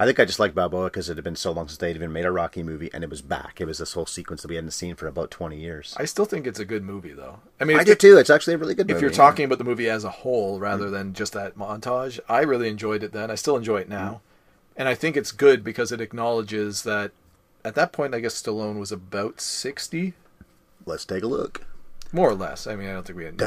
I 0.00 0.06
think 0.06 0.18
I 0.18 0.24
just 0.24 0.40
like 0.40 0.54
Balboa 0.54 0.86
because 0.86 1.10
it 1.10 1.18
had 1.18 1.24
been 1.24 1.36
so 1.36 1.52
long 1.52 1.68
since 1.68 1.76
they'd 1.76 1.94
even 1.94 2.12
made 2.12 2.24
a 2.24 2.32
Rocky 2.32 2.62
movie, 2.62 2.90
and 2.92 3.04
it 3.04 3.10
was 3.10 3.20
back. 3.22 3.60
It 3.60 3.66
was 3.66 3.78
this 3.78 3.92
whole 3.92 4.06
sequence 4.06 4.42
that 4.42 4.48
we 4.48 4.54
hadn't 4.54 4.70
seen 4.70 4.96
for 4.96 5.06
about 5.06 5.30
20 5.30 5.60
years. 5.60 5.94
I 5.98 6.06
still 6.06 6.24
think 6.24 6.46
it's 6.46 6.58
a 6.58 6.64
good 6.64 6.82
movie 6.82 7.12
though. 7.12 7.40
I 7.60 7.64
mean, 7.64 7.78
I 7.78 7.84
did 7.84 8.00
too. 8.00 8.16
It's 8.16 8.30
actually 8.30 8.54
a 8.54 8.58
really 8.58 8.74
good 8.74 8.90
if 8.90 8.94
movie. 8.94 9.02
you're 9.02 9.10
talking 9.12 9.44
about 9.44 9.58
the 9.58 9.64
movie 9.64 9.88
as 9.88 10.02
a 10.02 10.10
whole 10.10 10.58
rather 10.58 10.86
mm. 10.86 10.92
than 10.92 11.12
just 11.12 11.34
that 11.34 11.56
montage, 11.56 12.18
I 12.28 12.40
really 12.40 12.68
enjoyed 12.68 13.02
it 13.02 13.12
then. 13.12 13.30
I 13.30 13.34
still 13.34 13.56
enjoy 13.56 13.76
it 13.76 13.90
mm-hmm. 13.90 14.04
now. 14.04 14.20
And 14.74 14.88
I 14.88 14.94
think 14.94 15.16
it's 15.16 15.32
good 15.32 15.62
because 15.62 15.92
it 15.92 16.00
acknowledges 16.00 16.82
that 16.84 17.12
at 17.64 17.74
that 17.74 17.92
point, 17.92 18.14
I 18.14 18.20
guess 18.20 18.40
Stallone 18.40 18.78
was 18.78 18.92
about 18.92 19.40
60. 19.40 20.14
Let's 20.86 21.04
take 21.04 21.22
a 21.22 21.26
look. 21.26 21.66
More 22.12 22.28
or 22.30 22.34
less. 22.34 22.66
I 22.66 22.74
mean, 22.74 22.88
I 22.88 22.92
don't 22.92 23.06
think 23.06 23.18
we 23.18 23.24
had. 23.24 23.38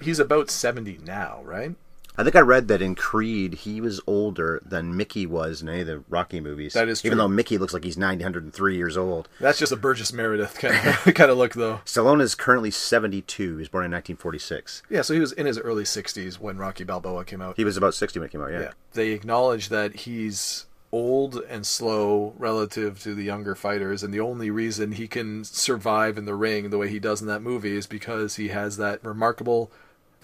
He's 0.00 0.18
about 0.18 0.50
70 0.50 0.98
now, 1.04 1.40
right? 1.44 1.76
I 2.16 2.22
think 2.22 2.36
I 2.36 2.40
read 2.40 2.68
that 2.68 2.80
in 2.80 2.94
Creed 2.94 3.54
he 3.54 3.80
was 3.80 4.00
older 4.06 4.62
than 4.64 4.96
Mickey 4.96 5.26
was 5.26 5.62
in 5.62 5.68
any 5.68 5.80
of 5.80 5.86
the 5.86 6.04
Rocky 6.08 6.40
movies. 6.40 6.74
That 6.74 6.88
is 6.88 7.04
Even 7.04 7.18
though 7.18 7.28
Mickey 7.28 7.58
looks 7.58 7.74
like 7.74 7.84
he's 7.84 7.98
903 7.98 8.76
years 8.76 8.96
old. 8.96 9.28
That's 9.40 9.58
just 9.58 9.72
a 9.72 9.76
Burgess 9.76 10.12
Meredith 10.12 10.58
kind 10.58 10.74
of, 10.74 11.14
kind 11.14 11.30
of 11.30 11.38
look, 11.38 11.54
though. 11.54 11.80
Stallone 11.84 12.20
is 12.20 12.34
currently 12.34 12.70
72. 12.70 13.42
He 13.42 13.56
was 13.56 13.68
born 13.68 13.84
in 13.84 13.90
1946. 13.90 14.82
Yeah, 14.88 15.02
so 15.02 15.14
he 15.14 15.20
was 15.20 15.32
in 15.32 15.46
his 15.46 15.58
early 15.58 15.84
60s 15.84 16.38
when 16.38 16.56
Rocky 16.56 16.84
Balboa 16.84 17.24
came 17.24 17.42
out. 17.42 17.56
He 17.56 17.64
was 17.64 17.76
about 17.76 17.94
60 17.94 18.20
when 18.20 18.28
he 18.28 18.32
came 18.32 18.42
out, 18.42 18.52
yeah. 18.52 18.60
Yeah. 18.60 18.72
They 18.92 19.10
acknowledge 19.10 19.68
that 19.70 19.96
he's 19.96 20.66
old 20.92 21.42
and 21.48 21.66
slow 21.66 22.34
relative 22.38 23.00
to 23.02 23.16
the 23.16 23.24
younger 23.24 23.56
fighters, 23.56 24.04
and 24.04 24.14
the 24.14 24.20
only 24.20 24.48
reason 24.50 24.92
he 24.92 25.08
can 25.08 25.42
survive 25.42 26.16
in 26.16 26.24
the 26.24 26.36
ring 26.36 26.70
the 26.70 26.78
way 26.78 26.88
he 26.88 27.00
does 27.00 27.20
in 27.20 27.26
that 27.26 27.42
movie 27.42 27.76
is 27.76 27.88
because 27.88 28.36
he 28.36 28.48
has 28.48 28.76
that 28.76 29.04
remarkable. 29.04 29.72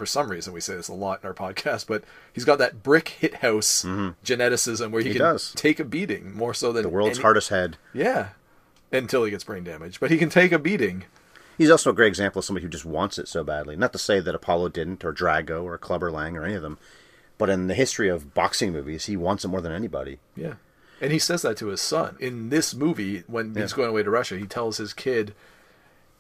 For 0.00 0.06
some 0.06 0.30
reason, 0.30 0.54
we 0.54 0.62
say 0.62 0.76
this 0.76 0.88
a 0.88 0.94
lot 0.94 1.20
in 1.22 1.26
our 1.28 1.34
podcast, 1.34 1.86
but 1.86 2.04
he's 2.32 2.46
got 2.46 2.58
that 2.58 2.82
brick 2.82 3.10
hit 3.10 3.34
house 3.36 3.84
geneticism 4.24 4.90
where 4.90 5.02
he, 5.02 5.08
Mm-hmm. 5.10 5.12
He 5.12 5.18
can 5.18 5.32
does. 5.32 5.52
take 5.54 5.78
a 5.78 5.84
beating 5.84 6.34
more 6.34 6.54
so 6.54 6.72
than 6.72 6.84
The 6.84 6.88
world's 6.88 7.18
any- 7.18 7.22
hardest 7.22 7.50
head. 7.50 7.76
Yeah, 7.92 8.28
until 8.90 9.24
he 9.24 9.30
gets 9.30 9.44
brain 9.44 9.62
damage, 9.62 10.00
but 10.00 10.10
he 10.10 10.16
can 10.16 10.30
take 10.30 10.52
a 10.52 10.58
beating. 10.58 11.04
He's 11.58 11.70
also 11.70 11.90
a 11.90 11.92
great 11.92 12.08
example 12.08 12.38
of 12.38 12.46
somebody 12.46 12.64
who 12.64 12.70
just 12.70 12.86
wants 12.86 13.18
it 13.18 13.28
so 13.28 13.44
badly. 13.44 13.76
Not 13.76 13.92
to 13.92 13.98
say 13.98 14.20
that 14.20 14.34
Apollo 14.34 14.70
didn't, 14.70 15.04
or 15.04 15.12
Drago, 15.12 15.62
or 15.64 15.76
Clubber 15.76 16.10
Lang, 16.10 16.34
or 16.34 16.44
any 16.46 16.54
of 16.54 16.62
them, 16.62 16.78
but 17.36 17.50
in 17.50 17.66
the 17.66 17.74
history 17.74 18.08
of 18.08 18.32
boxing 18.32 18.72
movies, 18.72 19.04
he 19.04 19.18
wants 19.18 19.44
it 19.44 19.48
more 19.48 19.60
than 19.60 19.70
anybody. 19.72 20.18
Yeah. 20.34 20.54
And 21.02 21.12
he 21.12 21.18
says 21.18 21.42
that 21.42 21.58
to 21.58 21.66
his 21.66 21.82
son. 21.82 22.16
In 22.20 22.48
this 22.48 22.74
movie, 22.74 23.22
when 23.26 23.54
he's 23.54 23.74
going 23.74 23.90
away 23.90 24.02
to 24.02 24.10
Russia, 24.10 24.38
he 24.38 24.46
tells 24.46 24.78
his 24.78 24.94
kid, 24.94 25.34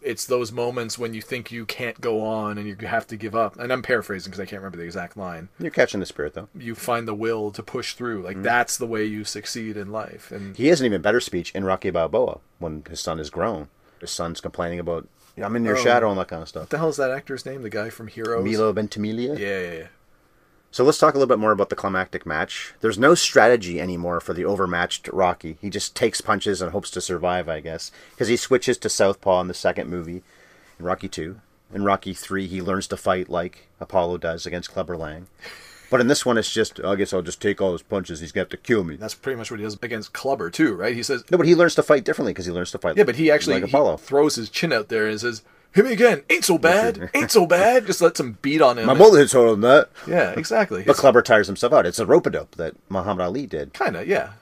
it's 0.02 0.26
those 0.26 0.50
moments 0.52 0.98
when 0.98 1.14
you 1.14 1.22
think 1.22 1.52
you 1.52 1.66
can't 1.66 2.00
go 2.00 2.22
on 2.24 2.58
and 2.58 2.66
you 2.66 2.74
have 2.86 3.06
to 3.08 3.16
give 3.16 3.34
up. 3.34 3.58
And 3.58 3.72
I'm 3.72 3.82
paraphrasing 3.82 4.30
because 4.30 4.40
I 4.40 4.46
can't 4.46 4.60
remember 4.60 4.78
the 4.78 4.84
exact 4.84 5.16
line. 5.16 5.48
You're 5.58 5.70
catching 5.70 6.00
the 6.00 6.06
spirit, 6.06 6.34
though. 6.34 6.48
You 6.54 6.74
find 6.74 7.06
the 7.06 7.14
will 7.14 7.50
to 7.52 7.62
push 7.62 7.94
through. 7.94 8.22
Like, 8.22 8.36
mm-hmm. 8.36 8.44
that's 8.44 8.76
the 8.76 8.86
way 8.86 9.04
you 9.04 9.24
succeed 9.24 9.76
in 9.76 9.92
life. 9.92 10.30
And 10.30 10.56
He 10.56 10.68
has 10.68 10.80
an 10.80 10.86
even 10.86 11.02
better 11.02 11.20
speech 11.20 11.52
in 11.54 11.64
Rocky 11.64 11.90
Balboa 11.90 12.38
when 12.58 12.84
his 12.88 13.00
son 13.00 13.18
is 13.20 13.30
grown. 13.30 13.68
His 14.00 14.10
son's 14.10 14.40
complaining 14.40 14.78
about, 14.78 15.06
I'm 15.42 15.56
in 15.56 15.64
your 15.64 15.76
Oh. 15.78 15.82
shadow 15.82 16.10
and 16.10 16.18
that 16.18 16.28
kind 16.28 16.42
of 16.42 16.48
stuff. 16.48 16.62
what 16.62 16.70
the 16.70 16.78
hell 16.78 16.88
is 16.88 16.96
that 16.96 17.10
actor's 17.10 17.44
name? 17.46 17.62
The 17.62 17.70
guy 17.70 17.90
from 17.90 18.08
Heroes? 18.08 18.44
Milo 18.44 18.72
Ventimiglia? 18.72 19.38
Yeah, 19.38 19.60
yeah, 19.60 19.72
yeah. 19.72 19.86
So 20.72 20.84
let's 20.84 20.98
talk 20.98 21.14
a 21.14 21.18
little 21.18 21.28
bit 21.34 21.40
more 21.40 21.50
about 21.50 21.68
the 21.68 21.76
climactic 21.76 22.24
match. 22.24 22.74
There's 22.80 22.98
no 22.98 23.14
strategy 23.16 23.80
anymore 23.80 24.20
for 24.20 24.32
the 24.32 24.44
overmatched 24.44 25.08
Rocky. 25.12 25.58
He 25.60 25.68
just 25.68 25.96
takes 25.96 26.20
punches 26.20 26.62
and 26.62 26.70
hopes 26.70 26.90
to 26.92 27.00
survive, 27.00 27.48
I 27.48 27.58
guess, 27.60 27.90
because 28.12 28.28
he 28.28 28.36
switches 28.36 28.78
to 28.78 28.88
southpaw 28.88 29.40
in 29.40 29.48
the 29.48 29.54
second 29.54 29.90
movie, 29.90 30.22
in 30.78 30.84
Rocky 30.84 31.08
Two. 31.08 31.40
In 31.74 31.84
Rocky 31.84 32.14
Three, 32.14 32.46
he 32.46 32.62
learns 32.62 32.86
to 32.88 32.96
fight 32.96 33.28
like 33.28 33.66
Apollo 33.80 34.18
does 34.18 34.46
against 34.46 34.70
Clubber 34.72 34.96
Lang. 34.96 35.26
But 35.90 36.00
in 36.00 36.06
this 36.06 36.24
one, 36.24 36.38
it's 36.38 36.52
just, 36.52 36.78
I 36.84 36.94
guess 36.94 37.12
I'll 37.12 37.20
just 37.20 37.42
take 37.42 37.60
all 37.60 37.72
his 37.72 37.82
punches. 37.82 38.20
He's 38.20 38.30
going 38.30 38.46
to 38.46 38.52
have 38.54 38.60
to 38.62 38.64
kill 38.68 38.84
me. 38.84 38.94
That's 38.94 39.14
pretty 39.16 39.36
much 39.36 39.50
what 39.50 39.58
he 39.58 39.64
does 39.64 39.76
against 39.82 40.12
Clubber 40.12 40.48
too, 40.50 40.74
right? 40.74 40.94
He 40.94 41.02
says, 41.02 41.24
No, 41.32 41.36
but 41.36 41.48
he 41.48 41.56
learns 41.56 41.74
to 41.74 41.82
fight 41.82 42.04
differently 42.04 42.32
because 42.32 42.46
he 42.46 42.52
learns 42.52 42.70
to 42.70 42.78
fight. 42.78 42.96
yeah, 42.96 43.02
but 43.02 43.16
he 43.16 43.28
actually 43.28 43.54
like 43.54 43.64
he 43.64 43.70
Apollo. 43.70 43.96
throws 43.96 44.36
his 44.36 44.50
chin 44.50 44.72
out 44.72 44.88
there 44.88 45.08
and 45.08 45.20
says, 45.20 45.42
"Hit 45.72 45.84
me 45.84 45.92
again, 45.92 46.22
ain't 46.30 46.44
so 46.44 46.58
bad, 46.58 47.10
ain't 47.14 47.30
so 47.30 47.46
bad." 47.46 47.86
Just 47.86 48.00
let 48.00 48.16
some 48.16 48.38
beat 48.42 48.60
on 48.60 48.78
him. 48.78 48.86
My 48.86 48.94
bullet 48.94 49.20
hits 49.20 49.32
harder 49.32 49.52
than 49.52 49.60
that. 49.62 49.90
Yeah, 50.06 50.30
exactly. 50.30 50.82
But 50.82 50.96
Clubber 50.96 51.22
tires 51.22 51.46
himself 51.46 51.72
out. 51.72 51.86
It's 51.86 51.98
a 51.98 52.06
rope 52.06 52.26
a 52.26 52.30
dope 52.30 52.56
that 52.56 52.74
Muhammad 52.88 53.24
Ali 53.24 53.46
did. 53.46 53.72
Kind 53.72 53.96
of, 53.96 54.06
yeah. 54.06 54.32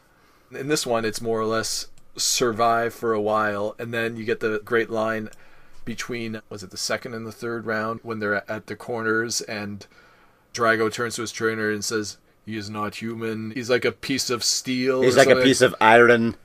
In 0.50 0.68
this 0.68 0.86
one, 0.86 1.04
it's 1.04 1.20
more 1.20 1.40
or 1.40 1.46
less 1.46 1.88
survive 2.16 2.94
for 2.94 3.12
a 3.12 3.20
while, 3.20 3.74
and 3.78 3.92
then 3.92 4.16
you 4.16 4.24
get 4.24 4.40
the 4.40 4.60
great 4.64 4.90
line 4.90 5.30
between 5.84 6.42
was 6.50 6.62
it 6.62 6.70
the 6.70 6.76
second 6.76 7.14
and 7.14 7.26
the 7.26 7.32
third 7.32 7.64
round 7.64 8.00
when 8.02 8.18
they're 8.18 8.50
at 8.50 8.66
the 8.66 8.76
corners, 8.76 9.40
and 9.42 9.86
Drago 10.52 10.92
turns 10.92 11.16
to 11.16 11.22
his 11.22 11.32
trainer 11.32 11.70
and 11.70 11.84
says, 11.84 12.18
"He 12.44 12.56
is 12.56 12.68
not 12.68 12.96
human. 12.96 13.52
He's 13.52 13.70
like 13.70 13.84
a 13.84 13.92
piece 13.92 14.28
of 14.28 14.44
steel." 14.44 15.02
He's 15.02 15.16
like 15.16 15.30
a 15.30 15.36
piece 15.36 15.60
of 15.60 15.74
iron 15.80 16.36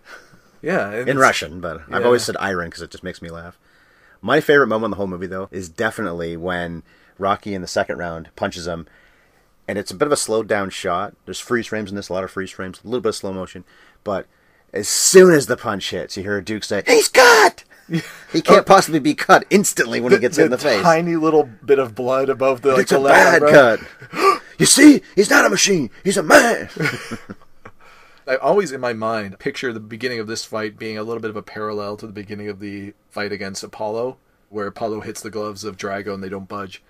yeah 0.61 0.93
in 0.93 1.17
Russian, 1.17 1.59
but 1.59 1.81
I've 1.91 2.05
always 2.05 2.23
said 2.23 2.37
iron 2.39 2.69
because 2.69 2.81
it 2.81 2.91
just 2.91 3.03
makes 3.03 3.21
me 3.21 3.29
laugh. 3.29 3.57
My 4.25 4.39
favorite 4.39 4.67
moment 4.67 4.85
in 4.85 4.91
the 4.91 4.97
whole 4.97 5.07
movie, 5.07 5.27
though, 5.27 5.49
is 5.51 5.67
definitely 5.67 6.37
when 6.37 6.81
Rocky 7.19 7.53
in 7.53 7.61
the 7.61 7.67
second 7.67 7.97
round 7.97 8.29
punches 8.37 8.65
him, 8.65 8.87
and 9.67 9.77
it's 9.77 9.91
a 9.91 9.95
bit 9.95 10.05
of 10.05 10.13
a 10.13 10.17
slowed 10.17 10.47
down 10.47 10.69
shot. 10.69 11.13
There's 11.25 11.41
freeze 11.41 11.67
frames 11.67 11.89
in 11.89 11.97
this, 11.97 12.07
a 12.07 12.13
lot 12.13 12.23
of 12.23 12.31
freeze 12.31 12.49
frames, 12.49 12.79
a 12.81 12.87
little 12.87 13.01
bit 13.01 13.09
of 13.09 13.15
slow 13.15 13.33
motion, 13.33 13.65
but 14.05 14.25
as 14.71 14.87
soon 14.87 15.33
as 15.33 15.47
the 15.47 15.57
punch 15.57 15.89
hits, 15.89 16.15
you 16.15 16.23
hear 16.23 16.39
Duke 16.39 16.63
say, 16.63 16.83
"He's 16.87 17.09
cut." 17.09 17.65
He 18.31 18.41
can't 18.41 18.65
possibly 18.65 18.99
be 18.99 19.13
cut 19.13 19.45
instantly 19.49 19.99
when 19.99 20.13
he 20.13 20.17
gets 20.17 20.37
hit 20.37 20.45
in 20.45 20.51
the 20.51 20.57
face. 20.57 20.81
Tiny 20.81 21.17
little 21.17 21.43
bit 21.43 21.79
of 21.79 21.93
blood 21.93 22.29
above 22.29 22.61
the 22.61 22.71
like 22.71 22.83
It's 22.83 22.91
the 22.91 22.99
a 22.99 23.03
bad 23.03 23.41
cut. 23.41 24.41
you 24.57 24.65
see, 24.65 25.01
he's 25.15 25.29
not 25.29 25.45
a 25.45 25.49
machine. 25.49 25.91
He's 26.01 26.17
a 26.17 26.23
man. 26.23 26.69
I 28.27 28.35
always 28.37 28.71
in 28.71 28.79
my 28.81 28.93
mind 28.93 29.39
picture 29.39 29.73
the 29.73 29.79
beginning 29.79 30.19
of 30.19 30.27
this 30.27 30.45
fight 30.45 30.77
being 30.77 30.97
a 30.97 31.03
little 31.03 31.21
bit 31.21 31.29
of 31.29 31.35
a 31.35 31.41
parallel 31.41 31.97
to 31.97 32.07
the 32.07 32.13
beginning 32.13 32.49
of 32.49 32.59
the 32.59 32.93
fight 33.09 33.31
against 33.31 33.63
Apollo, 33.63 34.17
where 34.49 34.67
Apollo 34.67 35.01
hits 35.01 35.21
the 35.21 35.29
gloves 35.29 35.63
of 35.63 35.77
Drago 35.77 36.13
and 36.13 36.23
they 36.23 36.29
don't 36.29 36.47
budge. 36.47 36.81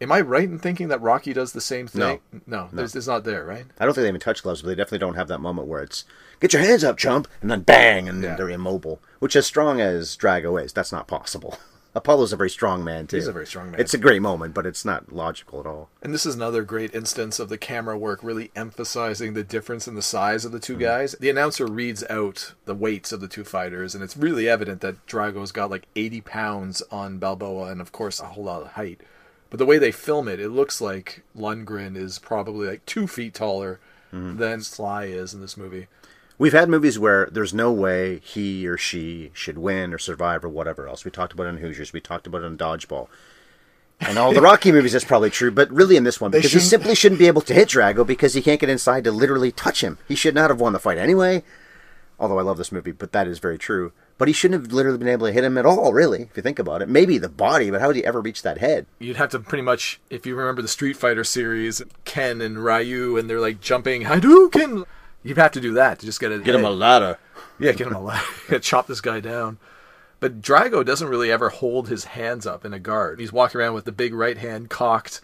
Am 0.00 0.10
I 0.12 0.20
right 0.20 0.44
in 0.48 0.58
thinking 0.58 0.88
that 0.88 1.00
Rocky 1.00 1.32
does 1.32 1.52
the 1.52 1.60
same 1.60 1.86
thing? 1.86 2.20
No, 2.46 2.68
There's, 2.72 2.94
it's 2.96 3.06
not 3.06 3.24
there, 3.24 3.44
right? 3.44 3.64
I 3.78 3.84
don't 3.84 3.94
think 3.94 4.02
they 4.04 4.08
even 4.08 4.20
touch 4.20 4.42
gloves, 4.42 4.60
but 4.60 4.68
they 4.68 4.74
definitely 4.74 4.98
don't 4.98 5.14
have 5.14 5.28
that 5.28 5.38
moment 5.40 5.68
where 5.68 5.82
it's 5.82 6.04
"Get 6.40 6.52
your 6.52 6.62
hands 6.62 6.82
up, 6.84 6.98
chump," 6.98 7.28
and 7.40 7.50
then 7.50 7.60
bang, 7.62 8.08
and 8.08 8.22
Yeah. 8.22 8.34
they're 8.34 8.50
immobile. 8.50 9.00
Which, 9.20 9.36
as 9.36 9.46
strong 9.46 9.80
as 9.80 10.16
Drago 10.16 10.62
is, 10.62 10.72
that's 10.72 10.92
not 10.92 11.06
possible. 11.06 11.58
Apollo's 11.96 12.32
a 12.32 12.36
very 12.36 12.50
strong 12.50 12.82
man 12.82 13.06
too. 13.06 13.16
He's 13.16 13.28
a 13.28 13.32
very 13.32 13.46
strong 13.46 13.70
man. 13.70 13.80
It's 13.80 13.94
a 13.94 13.98
great 13.98 14.20
moment, 14.20 14.52
but 14.52 14.66
it's 14.66 14.84
not 14.84 15.12
logical 15.12 15.60
at 15.60 15.66
all. 15.66 15.90
And 16.02 16.12
this 16.12 16.26
is 16.26 16.34
another 16.34 16.64
great 16.64 16.92
instance 16.92 17.38
of 17.38 17.48
the 17.48 17.58
camera 17.58 17.96
work 17.96 18.18
really 18.22 18.50
emphasizing 18.56 19.34
the 19.34 19.44
difference 19.44 19.86
in 19.86 19.94
the 19.94 20.02
size 20.02 20.44
of 20.44 20.50
the 20.50 20.58
2 20.58 20.74
hmm. 20.74 20.80
guys. 20.80 21.12
The 21.20 21.30
announcer 21.30 21.66
reads 21.66 22.02
out 22.10 22.54
the 22.64 22.74
weights 22.74 23.12
of 23.12 23.20
the 23.20 23.28
two 23.28 23.44
fighters, 23.44 23.94
and 23.94 24.02
it's 24.02 24.16
really 24.16 24.48
evident 24.48 24.80
that 24.80 25.06
Drago's 25.06 25.52
got 25.52 25.70
like 25.70 25.86
80 25.94 26.20
pounds 26.22 26.82
on 26.90 27.18
Balboa, 27.18 27.70
and 27.70 27.80
of 27.80 27.92
course 27.92 28.18
a 28.18 28.26
whole 28.26 28.44
lot 28.44 28.62
of 28.62 28.72
height. 28.72 29.00
But 29.50 29.58
the 29.58 29.66
way 29.66 29.78
they 29.78 29.92
film 29.92 30.26
it, 30.26 30.40
it 30.40 30.48
looks 30.48 30.80
like 30.80 31.22
Lundgren 31.36 31.96
is 31.96 32.18
probably 32.18 32.66
like 32.66 32.84
two 32.86 33.06
feet 33.06 33.34
taller 33.34 33.78
hmm. 34.10 34.36
than 34.36 34.62
Sly 34.62 35.04
is 35.04 35.32
in 35.32 35.40
this 35.40 35.56
movie. 35.56 35.86
We've 36.36 36.52
had 36.52 36.68
movies 36.68 36.98
where 36.98 37.26
there's 37.30 37.54
no 37.54 37.70
way 37.72 38.18
he 38.24 38.66
or 38.66 38.76
she 38.76 39.30
should 39.34 39.56
win 39.58 39.94
or 39.94 39.98
survive 39.98 40.44
or 40.44 40.48
whatever 40.48 40.88
else. 40.88 41.04
We 41.04 41.10
talked 41.10 41.32
about 41.32 41.46
it 41.46 41.50
in 41.50 41.58
Hoosiers. 41.58 41.92
We 41.92 42.00
talked 42.00 42.26
about 42.26 42.42
it 42.42 42.46
in 42.46 42.58
Dodgeball. 42.58 43.08
And 44.00 44.18
all 44.18 44.32
the 44.34 44.40
Rocky 44.40 44.72
movies, 44.72 44.92
that's 44.92 45.04
probably 45.04 45.30
true, 45.30 45.52
but 45.52 45.70
really 45.70 45.96
in 45.96 46.02
this 46.02 46.20
one, 46.20 46.32
because 46.32 46.44
he 46.50 46.58
shouldn't- 46.58 46.68
simply 46.70 46.94
shouldn't 46.96 47.20
be 47.20 47.28
able 47.28 47.42
to 47.42 47.54
hit 47.54 47.68
Drago 47.68 48.04
because 48.04 48.34
he 48.34 48.42
can't 48.42 48.58
get 48.60 48.68
inside 48.68 49.04
to 49.04 49.12
literally 49.12 49.52
touch 49.52 49.82
him. 49.84 49.98
He 50.08 50.16
should 50.16 50.34
not 50.34 50.50
have 50.50 50.60
won 50.60 50.72
the 50.72 50.80
fight 50.80 50.98
anyway. 50.98 51.44
Although 52.18 52.38
I 52.38 52.42
love 52.42 52.58
this 52.58 52.72
movie, 52.72 52.92
but 52.92 53.12
that 53.12 53.26
is 53.28 53.38
very 53.38 53.58
true. 53.58 53.92
But 54.18 54.28
he 54.28 54.34
shouldn't 54.34 54.62
have 54.62 54.72
literally 54.72 54.98
been 54.98 55.08
able 55.08 55.26
to 55.26 55.32
hit 55.32 55.42
him 55.44 55.56
at 55.58 55.66
all, 55.66 55.92
really, 55.92 56.22
if 56.22 56.36
you 56.36 56.42
think 56.42 56.58
about 56.58 56.82
it. 56.82 56.88
Maybe 56.88 57.18
the 57.18 57.28
body, 57.28 57.70
but 57.70 57.80
how 57.80 57.88
would 57.88 57.96
he 57.96 58.04
ever 58.04 58.20
reach 58.20 58.42
that 58.42 58.58
head? 58.58 58.86
You'd 58.98 59.16
have 59.16 59.30
to 59.30 59.40
pretty 59.40 59.62
much, 59.62 60.00
if 60.10 60.24
you 60.26 60.34
remember 60.36 60.62
the 60.62 60.68
Street 60.68 60.96
Fighter 60.96 61.24
series, 61.24 61.82
Ken 62.04 62.40
and 62.40 62.64
Ryu, 62.64 63.16
and 63.16 63.28
they're 63.30 63.40
like 63.40 63.60
jumping 63.60 64.02
Hadouken. 64.04 64.84
You'd 65.24 65.38
have 65.38 65.52
to 65.52 65.60
do 65.60 65.72
that 65.74 65.98
to 65.98 66.06
just 66.06 66.20
get 66.20 66.30
it. 66.30 66.44
ladder. 66.70 67.18
Yeah, 67.58 67.72
get 67.72 67.86
him 67.86 67.94
a 67.94 68.00
ladder. 68.00 68.58
Chop 68.60 68.86
this 68.86 69.00
guy 69.00 69.20
down. 69.20 69.58
But 70.20 70.40
Drago 70.40 70.84
doesn't 70.84 71.08
really 71.08 71.32
ever 71.32 71.48
hold 71.48 71.88
his 71.88 72.04
hands 72.04 72.46
up 72.46 72.64
in 72.64 72.72
a 72.72 72.78
guard. 72.78 73.20
He's 73.20 73.32
walking 73.32 73.60
around 73.60 73.74
with 73.74 73.84
the 73.84 73.92
big 73.92 74.14
right 74.14 74.38
hand 74.38 74.70
cocked. 74.70 75.20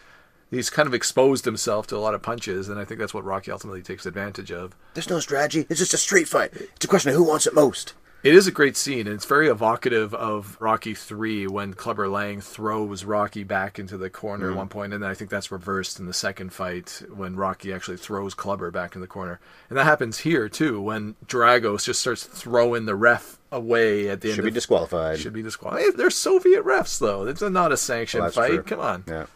He's 0.50 0.68
kind 0.68 0.88
of 0.88 0.94
exposed 0.94 1.44
himself 1.44 1.86
to 1.88 1.96
a 1.96 1.98
lot 2.00 2.14
of 2.14 2.22
punches, 2.22 2.68
and 2.68 2.78
I 2.78 2.84
think 2.84 2.98
that's 2.98 3.14
what 3.14 3.24
Rocky 3.24 3.52
ultimately 3.52 3.82
takes 3.82 4.04
advantage 4.04 4.50
of. 4.50 4.74
There's 4.94 5.08
no 5.08 5.20
strategy. 5.20 5.64
It's 5.70 5.78
just 5.78 5.94
a 5.94 5.98
street 5.98 6.28
fight. 6.28 6.50
It's 6.54 6.84
a 6.84 6.88
question 6.88 7.10
of 7.10 7.16
who 7.16 7.22
wants 7.22 7.46
it 7.46 7.54
most. 7.54 7.94
It 8.22 8.34
is 8.34 8.46
a 8.46 8.52
great 8.52 8.76
scene, 8.76 9.06
and 9.06 9.14
it's 9.14 9.24
very 9.24 9.48
evocative 9.48 10.12
of 10.12 10.58
Rocky 10.60 10.94
3 10.94 11.46
when 11.46 11.72
Clubber 11.72 12.06
Lang 12.06 12.42
throws 12.42 13.02
Rocky 13.02 13.44
back 13.44 13.78
into 13.78 13.96
the 13.96 14.10
corner 14.10 14.46
at 14.46 14.48
mm-hmm. 14.50 14.58
one 14.58 14.68
point, 14.68 14.92
and 14.92 15.02
then 15.02 15.10
I 15.10 15.14
think 15.14 15.30
that's 15.30 15.50
reversed 15.50 15.98
in 15.98 16.04
the 16.04 16.12
second 16.12 16.52
fight 16.52 17.02
when 17.14 17.34
Rocky 17.34 17.72
actually 17.72 17.96
throws 17.96 18.34
Clubber 18.34 18.70
back 18.70 18.94
in 18.94 19.00
the 19.00 19.06
corner. 19.06 19.40
And 19.70 19.78
that 19.78 19.84
happens 19.84 20.18
here, 20.18 20.50
too, 20.50 20.82
when 20.82 21.16
Drago 21.26 21.82
just 21.82 22.00
starts 22.02 22.24
throwing 22.24 22.84
the 22.84 22.94
ref 22.94 23.38
away 23.50 24.10
at 24.10 24.20
the 24.20 24.28
end 24.28 24.36
Should 24.36 24.44
be 24.44 24.48
of 24.48 24.54
disqualified. 24.54 25.18
should 25.18 25.32
be 25.32 25.42
disqualified. 25.42 25.82
Hey, 25.82 25.90
they're 25.96 26.10
Soviet 26.10 26.62
refs, 26.62 26.98
though. 26.98 27.26
It's 27.26 27.40
not 27.40 27.72
a 27.72 27.76
sanctioned 27.78 28.24
Well, 28.24 28.32
fight. 28.32 28.48
true. 28.48 28.62
Come 28.64 28.80
on. 28.80 29.04
Yeah. 29.08 29.26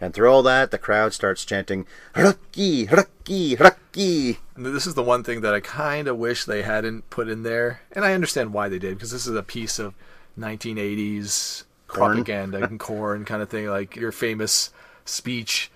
And 0.00 0.12
through 0.12 0.30
all 0.30 0.42
that, 0.42 0.70
the 0.70 0.78
crowd 0.78 1.12
starts 1.14 1.44
chanting, 1.44 1.86
Rocky, 2.14 2.86
Rocky, 2.86 3.56
Rocky. 3.56 4.38
And 4.54 4.66
This 4.66 4.86
is 4.86 4.94
the 4.94 5.02
one 5.02 5.24
thing 5.24 5.40
that 5.40 5.54
I 5.54 5.60
kind 5.60 6.06
of 6.08 6.18
wish 6.18 6.44
they 6.44 6.62
hadn't 6.62 7.08
put 7.10 7.28
in 7.28 7.42
there, 7.42 7.80
and 7.92 8.04
I 8.04 8.12
understand 8.12 8.52
why 8.52 8.68
they 8.68 8.78
did 8.78 8.94
because 8.94 9.10
this 9.10 9.26
is 9.26 9.34
a 9.34 9.42
piece 9.42 9.78
of 9.78 9.94
1980s 10.38 11.64
Corn. 11.86 12.12
propaganda 12.16 12.62
and 12.62 12.78
corn 12.78 13.24
kind 13.24 13.42
of 13.42 13.48
thing, 13.48 13.66
like 13.68 13.96
your 13.96 14.12
famous 14.12 14.70
speech. 15.04 15.70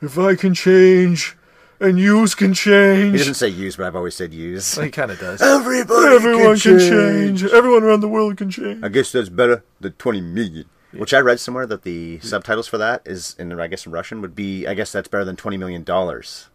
If 0.00 0.18
I 0.18 0.34
can 0.34 0.54
change, 0.54 1.36
and 1.80 1.98
yous 1.98 2.34
can 2.34 2.54
change. 2.54 2.98
He 2.98 3.02
change. 3.10 3.18
doesn't 3.18 3.34
say 3.34 3.48
use, 3.48 3.76
but 3.76 3.86
I've 3.86 3.96
always 3.96 4.14
said 4.14 4.32
use. 4.32 4.76
Well, 4.76 4.86
he 4.86 4.90
kind 4.90 5.10
of 5.10 5.18
does. 5.18 5.42
Everybody 5.42 6.14
Everyone 6.14 6.58
can 6.58 6.78
change. 6.78 7.44
Everyone 7.44 7.82
around 7.82 8.00
the 8.00 8.08
world 8.08 8.36
can 8.36 8.50
change. 8.50 8.82
I 8.82 8.88
guess 8.88 9.12
that's 9.12 9.28
better 9.28 9.62
than 9.80 9.92
20 9.92 10.20
million. 10.20 10.64
Which 10.92 11.12
I 11.12 11.18
read 11.18 11.38
somewhere 11.38 11.66
that 11.66 11.82
the 11.82 12.18
subtitles 12.20 12.66
for 12.66 12.78
that 12.78 13.02
is, 13.04 13.36
in 13.38 13.58
I 13.60 13.66
guess 13.66 13.84
in 13.84 13.92
Russian, 13.92 14.20
would 14.22 14.34
be, 14.34 14.66
I 14.66 14.74
guess 14.74 14.90
that's 14.90 15.08
better 15.08 15.24
than 15.24 15.36
20 15.36 15.56
million 15.56 15.84
dollars. 15.84 16.48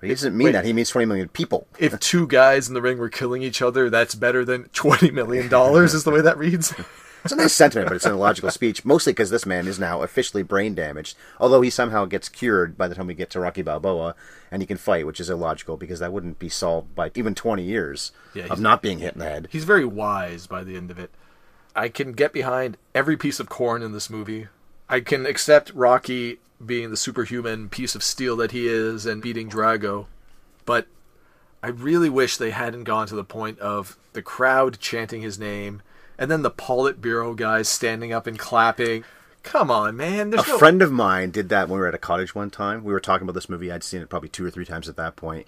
He 0.00 0.08
doesn't 0.08 0.36
mean 0.36 0.46
Wait. 0.46 0.52
that. 0.52 0.64
He 0.64 0.72
means 0.72 0.90
20 0.90 1.06
million 1.06 1.28
people. 1.28 1.66
If 1.78 1.98
two 2.00 2.26
guys 2.26 2.68
in 2.68 2.74
the 2.74 2.82
ring 2.82 2.98
were 2.98 3.08
killing 3.08 3.42
each 3.42 3.60
other, 3.62 3.90
that's 3.90 4.14
better 4.14 4.44
than 4.44 4.64
twenty 4.68 5.10
million 5.10 5.48
dollars. 5.48 5.92
Is 5.94 6.04
the 6.04 6.10
way 6.10 6.20
that 6.20 6.38
reads. 6.38 6.74
It's 7.24 7.32
a 7.32 7.36
nice 7.36 7.52
sentiment, 7.52 7.88
but 7.88 7.96
it's 7.96 8.06
an 8.06 8.12
illogical 8.12 8.50
speech, 8.52 8.84
mostly 8.84 9.12
because 9.12 9.28
this 9.28 9.44
man 9.44 9.66
is 9.66 9.78
now 9.78 10.02
officially 10.02 10.44
brain 10.44 10.76
damaged. 10.76 11.16
Although 11.40 11.62
he 11.62 11.68
somehow 11.68 12.04
gets 12.04 12.28
cured 12.28 12.78
by 12.78 12.86
the 12.86 12.94
time 12.94 13.08
we 13.08 13.14
get 13.14 13.28
to 13.30 13.40
Rocky 13.40 13.60
Balboa, 13.60 14.14
and 14.52 14.62
he 14.62 14.66
can 14.66 14.76
fight, 14.76 15.04
which 15.04 15.18
is 15.18 15.28
illogical 15.28 15.76
because 15.76 15.98
that 15.98 16.12
wouldn't 16.12 16.38
be 16.38 16.48
solved 16.48 16.94
by 16.94 17.10
even 17.16 17.34
20 17.34 17.64
years 17.64 18.12
Yeah, 18.34 18.46
of 18.46 18.60
not 18.60 18.82
being 18.82 19.00
hit 19.00 19.14
in 19.14 19.18
the 19.18 19.24
head. 19.24 19.48
He's 19.50 19.64
very 19.64 19.84
wise 19.84 20.46
by 20.46 20.62
the 20.62 20.76
end 20.76 20.92
of 20.92 20.98
it. 21.00 21.10
I 21.78 21.88
can 21.88 22.10
get 22.10 22.32
behind 22.32 22.76
every 22.92 23.16
piece 23.16 23.38
of 23.38 23.48
corn 23.48 23.82
in 23.82 23.92
this 23.92 24.10
movie. 24.10 24.48
I 24.88 24.98
can 24.98 25.26
accept 25.26 25.72
Rocky 25.72 26.38
being 26.64 26.90
the 26.90 26.96
superhuman 26.96 27.68
piece 27.68 27.94
of 27.94 28.02
steel 28.02 28.36
that 28.38 28.50
he 28.50 28.66
is 28.66 29.06
and 29.06 29.22
beating 29.22 29.48
Drago, 29.48 30.06
but 30.64 30.88
I 31.62 31.68
really 31.68 32.10
wish 32.10 32.36
they 32.36 32.50
hadn't 32.50 32.82
gone 32.82 33.06
to 33.06 33.14
the 33.14 33.22
point 33.22 33.60
of 33.60 33.96
the 34.12 34.22
crowd 34.22 34.80
chanting 34.80 35.22
his 35.22 35.38
name 35.38 35.82
and 36.18 36.28
then 36.28 36.42
the 36.42 36.50
Politburo 36.50 37.36
guys 37.36 37.68
standing 37.68 38.12
up 38.12 38.26
and 38.26 38.36
clapping. 38.36 39.04
Come 39.44 39.70
on, 39.70 39.96
man. 39.96 40.32
A 40.32 40.36
no 40.36 40.42
friend 40.42 40.82
of 40.82 40.90
mine 40.90 41.30
did 41.30 41.48
that 41.50 41.68
when 41.68 41.76
we 41.76 41.82
were 41.82 41.86
at 41.86 41.94
a 41.94 41.98
cottage 41.98 42.34
one 42.34 42.50
time. 42.50 42.82
We 42.82 42.92
were 42.92 42.98
talking 42.98 43.22
about 43.22 43.34
this 43.34 43.48
movie. 43.48 43.70
I'd 43.70 43.84
seen 43.84 44.02
it 44.02 44.08
probably 44.08 44.30
two 44.30 44.44
or 44.44 44.50
three 44.50 44.64
times 44.64 44.88
at 44.88 44.96
that 44.96 45.14
point. 45.14 45.46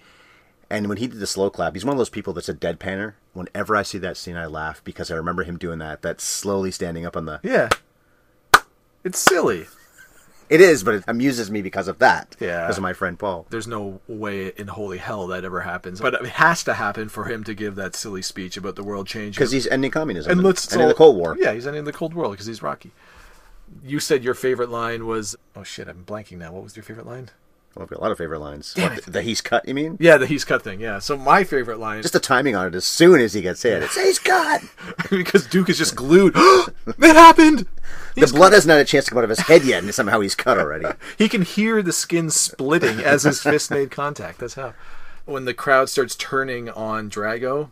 And 0.71 0.87
when 0.87 0.97
he 0.97 1.07
did 1.07 1.19
the 1.19 1.27
slow 1.27 1.49
clap, 1.49 1.73
he's 1.73 1.83
one 1.83 1.93
of 1.93 1.97
those 1.97 2.09
people 2.09 2.31
that's 2.31 2.49
a 2.49 2.53
deadpanner. 2.53 3.13
Whenever 3.33 3.75
I 3.75 3.83
see 3.83 3.97
that 3.99 4.15
scene, 4.15 4.37
I 4.37 4.45
laugh 4.45 4.81
because 4.83 5.11
I 5.11 5.15
remember 5.15 5.43
him 5.43 5.57
doing 5.57 5.79
that. 5.79 6.01
That 6.01 6.21
slowly 6.21 6.71
standing 6.71 7.05
up 7.05 7.17
on 7.17 7.25
the. 7.25 7.41
Yeah. 7.43 7.69
It's 9.03 9.19
silly. 9.19 9.67
It 10.49 10.59
is, 10.59 10.83
but 10.83 10.95
it 10.95 11.03
amuses 11.07 11.49
me 11.49 11.61
because 11.61 11.87
of 11.87 11.99
that. 11.99 12.35
Yeah. 12.39 12.63
Because 12.63 12.77
of 12.77 12.83
my 12.83 12.93
friend 12.93 13.17
Paul. 13.17 13.47
there's 13.49 13.67
no 13.67 14.01
way 14.07 14.51
in 14.57 14.67
holy 14.67 14.97
hell 14.97 15.27
that 15.27 15.45
ever 15.45 15.61
happens. 15.61 16.01
But 16.01 16.13
it 16.13 16.25
has 16.25 16.63
to 16.65 16.73
happen 16.73 17.09
for 17.09 17.25
him 17.25 17.43
to 17.45 17.53
give 17.53 17.75
that 17.75 17.95
silly 17.95 18.21
speech 18.21 18.57
about 18.57 18.75
the 18.75 18.83
world 18.83 19.07
changing. 19.07 19.31
Because 19.31 19.51
he's 19.51 19.67
ending 19.67 19.91
communism. 19.91 20.31
and 20.31 20.43
let's 20.43 20.71
ending 20.71 20.87
the 20.89 20.93
Cold 20.93 21.15
War. 21.15 21.37
Yeah, 21.39 21.53
he's 21.53 21.67
ending 21.67 21.85
the 21.85 21.93
Cold 21.93 22.13
War 22.13 22.29
because 22.29 22.45
he's 22.45 22.61
Rocky. 22.61 22.91
You 23.83 23.99
said 23.99 24.23
your 24.23 24.33
favorite 24.33 24.69
line 24.69 25.05
was 25.05 25.35
oh 25.55 25.63
shit, 25.63 25.87
I'm 25.87 26.03
blanking 26.03 26.37
now. 26.37 26.51
What 26.51 26.63
was 26.63 26.75
your 26.75 26.83
favorite 26.83 27.07
line? 27.07 27.29
Well, 27.75 27.83
I've 27.83 27.89
got 27.89 27.99
a 27.99 28.01
lot 28.01 28.11
of 28.11 28.17
favorite 28.17 28.39
lines. 28.39 28.73
Damn 28.73 28.93
What, 28.95 29.05
the, 29.05 29.11
the 29.11 29.21
he's 29.21 29.39
cut, 29.39 29.65
you 29.67 29.73
mean? 29.73 29.97
Yeah, 29.99 30.17
the 30.17 30.25
he's 30.27 30.43
cut 30.43 30.61
thing. 30.61 30.81
Yeah. 30.81 30.99
So 30.99 31.17
my 31.17 31.43
favorite 31.45 31.79
line, 31.79 32.01
Just 32.01 32.13
the 32.13 32.19
timing 32.19 32.53
on 32.55 32.67
it. 32.67 32.75
As 32.75 32.83
soon 32.85 33.21
as 33.21 33.33
he 33.33 33.41
gets 33.41 33.63
hit, 33.63 33.81
it's 33.83 33.95
he's 33.95 34.19
cut. 34.19 34.61
because 35.09 35.47
Duke 35.47 35.69
is 35.69 35.77
just 35.77 35.95
glued. 35.95 36.33
it 36.35 37.15
happened. 37.15 37.67
The 38.15 38.27
blood 38.27 38.51
hasn't 38.51 38.69
had 38.69 38.81
a 38.81 38.85
chance 38.85 39.05
to 39.05 39.11
come 39.11 39.19
out 39.19 39.23
of 39.23 39.29
his 39.29 39.39
head 39.39 39.63
yet, 39.63 39.83
and 39.83 39.93
somehow 39.95 40.19
he's 40.19 40.35
cut 40.35 40.57
already. 40.57 40.85
He 41.17 41.29
can 41.29 41.43
hear 41.43 41.81
the 41.81 41.93
skin 41.93 42.29
splitting 42.29 42.99
as 42.99 43.23
his 43.23 43.41
fist 43.41 43.71
made 43.71 43.89
contact. 43.89 44.39
That's 44.39 44.55
how. 44.55 44.73
When 45.25 45.45
the 45.45 45.53
crowd 45.53 45.87
starts 45.87 46.15
turning 46.15 46.67
on 46.69 47.09
Drago, 47.09 47.69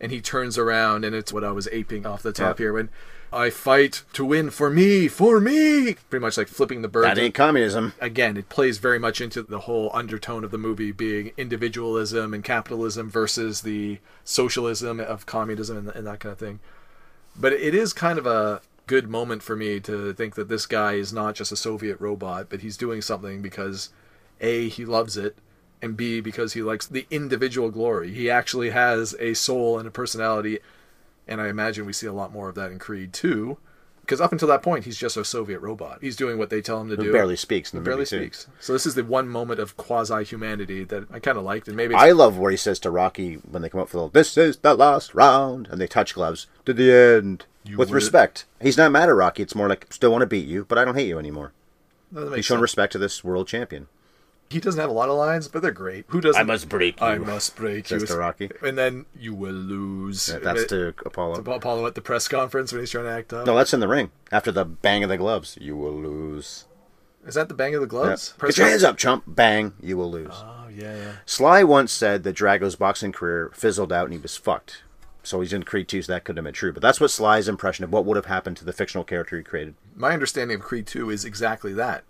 and 0.00 0.12
he 0.12 0.20
turns 0.20 0.58
around, 0.58 1.04
and 1.04 1.14
it's 1.14 1.32
what 1.32 1.42
I 1.44 1.52
was 1.52 1.68
aping 1.72 2.04
off 2.06 2.22
the 2.22 2.32
top 2.32 2.58
Yeah. 2.58 2.64
here. 2.64 2.72
When 2.74 2.90
I 3.32 3.50
fight 3.50 4.04
to 4.14 4.24
win 4.24 4.50
for 4.50 4.70
me, 4.70 5.06
for 5.08 5.40
me, 5.40 5.94
pretty 6.08 6.22
much 6.22 6.38
like 6.38 6.48
flipping 6.48 6.82
the 6.82 6.88
bird. 6.88 7.04
That 7.04 7.18
ain't 7.18 7.34
communism. 7.34 7.92
again, 8.00 8.36
it 8.36 8.48
plays 8.48 8.78
very 8.78 8.98
much 8.98 9.20
into 9.20 9.42
the 9.42 9.60
whole 9.60 9.90
undertone 9.92 10.44
of 10.44 10.50
the 10.50 10.58
movie 10.58 10.92
being 10.92 11.32
individualism 11.36 12.32
and 12.32 12.42
capitalism 12.42 13.10
versus 13.10 13.62
the 13.62 13.98
socialism 14.24 14.98
of 14.98 15.26
communism 15.26 15.76
and, 15.76 15.88
and 15.88 16.06
that 16.06 16.20
kind 16.20 16.32
of 16.32 16.38
thing. 16.38 16.60
But 17.36 17.52
it 17.52 17.74
is 17.74 17.92
kind 17.92 18.18
of 18.18 18.26
a 18.26 18.62
good 18.86 19.08
moment 19.08 19.42
for 19.42 19.54
me 19.54 19.78
to 19.80 20.12
think 20.14 20.34
that 20.34 20.48
this 20.48 20.66
guy 20.66 20.94
is 20.94 21.12
not 21.12 21.34
just 21.34 21.52
a 21.52 21.56
Soviet 21.56 22.00
robot, 22.00 22.46
but 22.48 22.60
he's 22.60 22.76
doing 22.76 23.02
something 23.02 23.42
because 23.42 23.90
A, 24.40 24.68
he 24.68 24.84
loves 24.84 25.16
it, 25.16 25.36
and 25.80 25.96
B, 25.96 26.20
because 26.20 26.54
he 26.54 26.62
likes 26.62 26.86
the 26.86 27.06
individual 27.10 27.70
glory. 27.70 28.12
He 28.12 28.30
actually 28.30 28.70
has 28.70 29.14
a 29.20 29.34
soul 29.34 29.78
and 29.78 29.86
a 29.86 29.92
personality, 29.92 30.58
and 31.28 31.40
I 31.40 31.48
imagine 31.48 31.86
we 31.86 31.92
see 31.92 32.06
a 32.06 32.12
lot 32.12 32.32
more 32.32 32.48
of 32.48 32.54
that 32.56 32.70
in 32.72 32.78
Creed 32.78 33.12
2. 33.12 33.58
Because 34.00 34.22
up 34.22 34.32
until 34.32 34.48
that 34.48 34.62
point, 34.62 34.86
he's 34.86 34.96
just 34.96 35.18
a 35.18 35.24
Soviet 35.24 35.58
robot. 35.58 35.98
He's 36.00 36.16
doing 36.16 36.38
what 36.38 36.48
they 36.48 36.62
tell 36.62 36.80
him 36.80 36.88
to 36.88 36.96
Who 36.96 37.02
do. 37.04 37.12
barely 37.12 37.36
speaks 37.36 37.74
in 37.74 37.78
the 37.78 37.84
barely 37.84 37.98
movie, 38.00 38.08
too. 38.08 38.16
speaks. 38.22 38.46
So 38.58 38.72
this 38.72 38.86
is 38.86 38.94
the 38.94 39.04
one 39.04 39.28
moment 39.28 39.60
of 39.60 39.76
quasi 39.76 40.24
humanity 40.24 40.82
that 40.84 41.04
I 41.12 41.18
kind 41.18 41.36
of 41.36 41.44
liked, 41.44 41.68
and 41.68 41.76
maybe 41.76 41.94
I 41.94 42.12
love 42.12 42.38
where 42.38 42.50
he 42.50 42.56
says 42.56 42.78
to 42.80 42.90
Rocky 42.90 43.34
when 43.34 43.60
they 43.60 43.68
come 43.68 43.82
up 43.82 43.90
for 43.90 43.98
the 43.98 44.08
"This 44.10 44.38
is 44.38 44.56
the 44.56 44.72
last 44.74 45.14
round," 45.14 45.68
and 45.70 45.78
they 45.78 45.86
touch 45.86 46.14
gloves 46.14 46.46
to 46.64 46.72
the 46.72 46.90
end 46.90 47.44
with 47.66 47.90
would- 47.90 47.90
respect. 47.90 48.46
He's 48.62 48.78
not 48.78 48.92
mad 48.92 49.10
at 49.10 49.14
Rocky. 49.14 49.42
It's 49.42 49.54
more 49.54 49.68
like 49.68 49.92
still 49.92 50.10
want 50.10 50.22
to 50.22 50.26
beat 50.26 50.48
you, 50.48 50.64
but 50.64 50.78
I 50.78 50.86
don't 50.86 50.94
hate 50.94 51.08
you 51.08 51.18
anymore. 51.18 51.52
He's 52.34 52.46
sense. 52.46 52.62
respect 52.62 52.92
to 52.92 52.98
this 52.98 53.22
world 53.22 53.46
champion. 53.46 53.88
He 54.50 54.60
doesn't 54.60 54.80
have 54.80 54.88
a 54.88 54.92
lot 54.94 55.10
of 55.10 55.16
lines, 55.16 55.46
but 55.46 55.60
they're 55.60 55.70
great. 55.72 56.06
Who 56.08 56.20
doesn't? 56.22 56.40
I 56.40 56.42
must 56.44 56.68
break 56.70 56.98
you. 57.00 57.06
I 57.06 57.18
must 57.18 57.54
break 57.54 57.86
Says 57.86 58.00
you. 58.02 58.06
to 58.08 58.16
Rocky. 58.16 58.50
and 58.62 58.78
then 58.78 59.04
you 59.18 59.34
will 59.34 59.52
lose. 59.52 60.28
Yeah, 60.32 60.38
that's 60.38 60.62
It- 60.62 60.68
to 60.70 60.88
Apollo. 61.04 61.42
to 61.42 61.50
Apollo 61.52 61.86
at 61.86 61.94
the 61.94 62.00
press 62.00 62.28
conference 62.28 62.72
when 62.72 62.80
he's 62.80 62.90
trying 62.90 63.04
to 63.04 63.10
act 63.10 63.32
up. 63.32 63.46
No, 63.46 63.54
that's 63.56 63.74
in 63.74 63.80
the 63.80 63.88
ring 63.88 64.10
after 64.32 64.50
the 64.50 64.64
bang 64.64 65.02
of 65.02 65.10
the 65.10 65.18
gloves. 65.18 65.58
You 65.60 65.76
will 65.76 65.92
lose. 65.94 66.64
Is 67.26 67.34
that 67.34 67.48
the 67.48 67.54
bang 67.54 67.74
of 67.74 67.82
the 67.82 67.86
Yeah. 67.86 67.90
gloves? 68.04 68.32
Get 68.40 68.56
your 68.56 68.68
hands 68.68 68.84
up, 68.84 68.96
chump! 68.96 69.24
Bang! 69.26 69.74
You 69.82 69.98
will 69.98 70.10
lose. 70.10 70.32
Oh 70.32 70.66
yeah, 70.74 70.96
yeah. 70.96 71.12
Sly 71.26 71.62
once 71.62 71.92
said 71.92 72.22
that 72.22 72.34
Drago's 72.34 72.76
boxing 72.76 73.12
career 73.12 73.50
fizzled 73.52 73.92
out 73.92 74.04
and 74.04 74.14
he 74.14 74.18
was 74.20 74.36
fucked. 74.38 74.82
So 75.24 75.42
he's 75.42 75.52
in 75.52 75.64
Creed 75.64 75.88
2, 75.88 76.02
so 76.02 76.12
that 76.12 76.24
couldn't 76.24 76.38
have 76.38 76.44
been 76.44 76.54
true. 76.54 76.72
But 76.72 76.80
that's 76.80 77.00
what 77.00 77.10
Sly's 77.10 77.48
impression 77.48 77.84
of 77.84 77.92
what 77.92 78.06
would 78.06 78.16
have 78.16 78.26
happened 78.26 78.56
to 78.58 78.64
the 78.64 78.72
fictional 78.72 79.04
character 79.04 79.36
he 79.36 79.42
created. 79.42 79.74
My 79.94 80.14
understanding 80.14 80.54
of 80.54 80.62
Creed 80.62 80.86
2 80.86 81.10
is 81.10 81.26
exactly 81.26 81.74
that. 81.74 82.04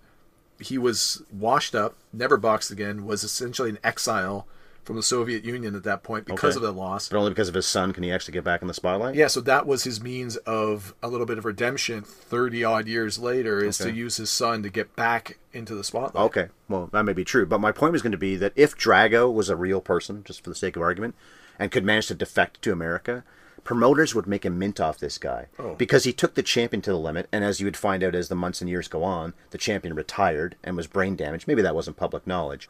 He 0.61 0.79
was 0.79 1.23
washed 1.33 1.75
up, 1.75 1.95
never 2.13 2.37
boxed 2.37 2.71
again, 2.71 3.05
was 3.07 3.23
essentially 3.25 3.71
an 3.71 3.79
exile 3.85 4.47
from 4.85 4.97
the 4.97 5.03
Soviet 5.03 5.45
Union 5.45 5.75
at 5.75 5.83
that 5.85 6.03
point 6.03 6.25
because 6.25 6.57
Okay. 6.57 6.57
of 6.57 6.63
the 6.63 6.73
loss. 6.81 7.09
But 7.11 7.19
only 7.19 7.31
because 7.31 7.49
of 7.49 7.55
his 7.55 7.67
son 7.67 7.93
can 7.93 8.03
he 8.03 8.11
actually 8.11 8.33
get 8.33 8.43
back 8.45 8.63
in 8.63 8.69
the 8.69 8.75
spotlight? 8.75 9.15
Yeah, 9.15 9.27
so 9.27 9.43
that 9.43 9.67
was 9.67 9.85
his 9.85 10.01
means 10.01 10.37
of 10.39 10.95
a 11.03 11.09
little 11.09 11.27
bit 11.27 11.37
of 11.37 11.45
redemption 11.45 12.01
30 12.03 12.65
odd 12.65 12.89
years 12.89 13.19
later 13.19 13.63
is 13.63 13.79
Okay. 13.81 13.91
to 13.91 13.97
use 13.97 14.17
his 14.17 14.31
son 14.31 14.63
to 14.63 14.71
get 14.71 14.97
back 14.97 15.37
into 15.53 15.75
the 15.75 15.85
spotlight. 15.85 16.25
Okay, 16.25 16.49
well, 16.71 16.89
that 16.93 17.03
may 17.05 17.13
be 17.13 17.25
true. 17.25 17.45
But 17.45 17.61
my 17.61 17.71
point 17.71 17.93
was 17.93 18.01
going 18.01 18.13
to 18.13 18.19
be 18.19 18.35
that 18.37 18.55
if 18.57 18.77
Drago 18.79 19.31
was 19.33 19.51
a 19.51 19.57
real 19.57 19.83
person, 19.83 20.25
just 20.25 20.43
for 20.43 20.49
the 20.51 20.57
sake 20.57 20.75
of 20.75 20.81
argument, 20.83 21.15
and 21.59 21.71
could 21.71 21.85
manage 21.85 22.07
to 22.07 22.15
defect 22.15 22.63
to 22.63 22.73
America, 22.73 23.25
promoters 23.69 24.14
would 24.14 24.27
make 24.27 24.47
a 24.47 24.51
mint 24.51 24.81
off 24.81 24.97
this 24.97 25.19
guy. 25.19 25.45
Oh. 25.59 25.75
Because 25.75 26.05
he 26.05 26.12
took 26.14 26.33
the 26.33 26.43
champion 26.43 26.81
to 26.81 26.91
the 26.91 26.99
limit, 26.99 27.29
and 27.31 27.45
as 27.45 27.61
you 27.61 27.66
would 27.66 27.77
find 27.77 28.03
out 28.03 28.14
as 28.14 28.31
the 28.31 28.35
months 28.35 28.62
and 28.62 28.71
years 28.71 28.89
go 28.89 29.05
on, 29.05 29.35
the 29.51 29.59
champion 29.59 29.95
retired 29.95 30.57
and 30.64 30.75
was 30.75 30.87
brain 30.87 31.16
damaged. 31.16 31.47
Maybe 31.47 31.61
that 31.61 31.75
wasn't 31.75 31.99
public 31.99 32.27
knowledge. 32.27 32.66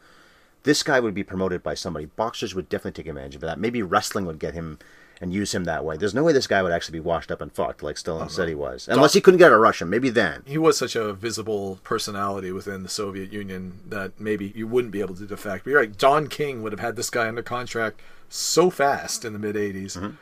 This 0.63 0.83
guy 0.83 0.99
would 0.99 1.13
be 1.13 1.23
promoted 1.23 1.63
by 1.63 1.73
somebody. 1.73 2.07
Boxers 2.07 2.53
would 2.53 2.67
definitely 2.67 3.01
take 3.01 3.07
advantage 3.07 3.35
of 3.35 3.41
that. 3.41 3.57
Maybe 3.57 3.81
wrestling 3.81 4.25
would 4.25 4.39
get 4.39 4.53
him 4.53 4.77
and 5.21 5.31
use 5.31 5.55
him 5.55 5.63
that 5.63 5.85
way. 5.85 5.95
There's 5.95 6.13
no 6.13 6.25
way 6.25 6.33
this 6.33 6.47
guy 6.47 6.61
would 6.61 6.73
actually 6.73 6.99
be 6.99 7.05
washed 7.05 7.31
up 7.31 7.39
and 7.39 7.49
fucked 7.49 7.81
like 7.81 7.95
Stallone 7.95 8.29
said 8.29 8.49
he 8.49 8.55
was. 8.55 8.89
Unless 8.91 9.13
he 9.13 9.21
couldn't 9.21 9.37
get 9.37 9.53
out 9.53 9.55
of 9.55 9.61
Russia. 9.61 9.85
Maybe 9.85 10.09
then. 10.09 10.43
He 10.45 10.57
was 10.57 10.77
such 10.77 10.97
a 10.97 11.13
visible 11.13 11.79
personality 11.85 12.51
within 12.51 12.83
the 12.83 12.89
Soviet 12.89 13.31
Union 13.31 13.79
that 13.87 14.19
maybe 14.19 14.51
you 14.53 14.67
wouldn't 14.67 14.91
be 14.91 14.99
able 14.99 15.15
to 15.15 15.25
defect. 15.25 15.63
But 15.63 15.71
you're 15.71 15.79
right, 15.79 15.97
Don 15.97 16.27
King 16.27 16.61
would 16.61 16.73
have 16.73 16.81
had 16.81 16.97
this 16.97 17.09
guy 17.09 17.29
under 17.29 17.41
contract 17.41 18.01
so 18.27 18.69
fast 18.69 19.23
in 19.23 19.31
the 19.31 19.39
mid 19.39 19.55
80s. 19.55 19.97
Mm-hmm. 19.97 20.15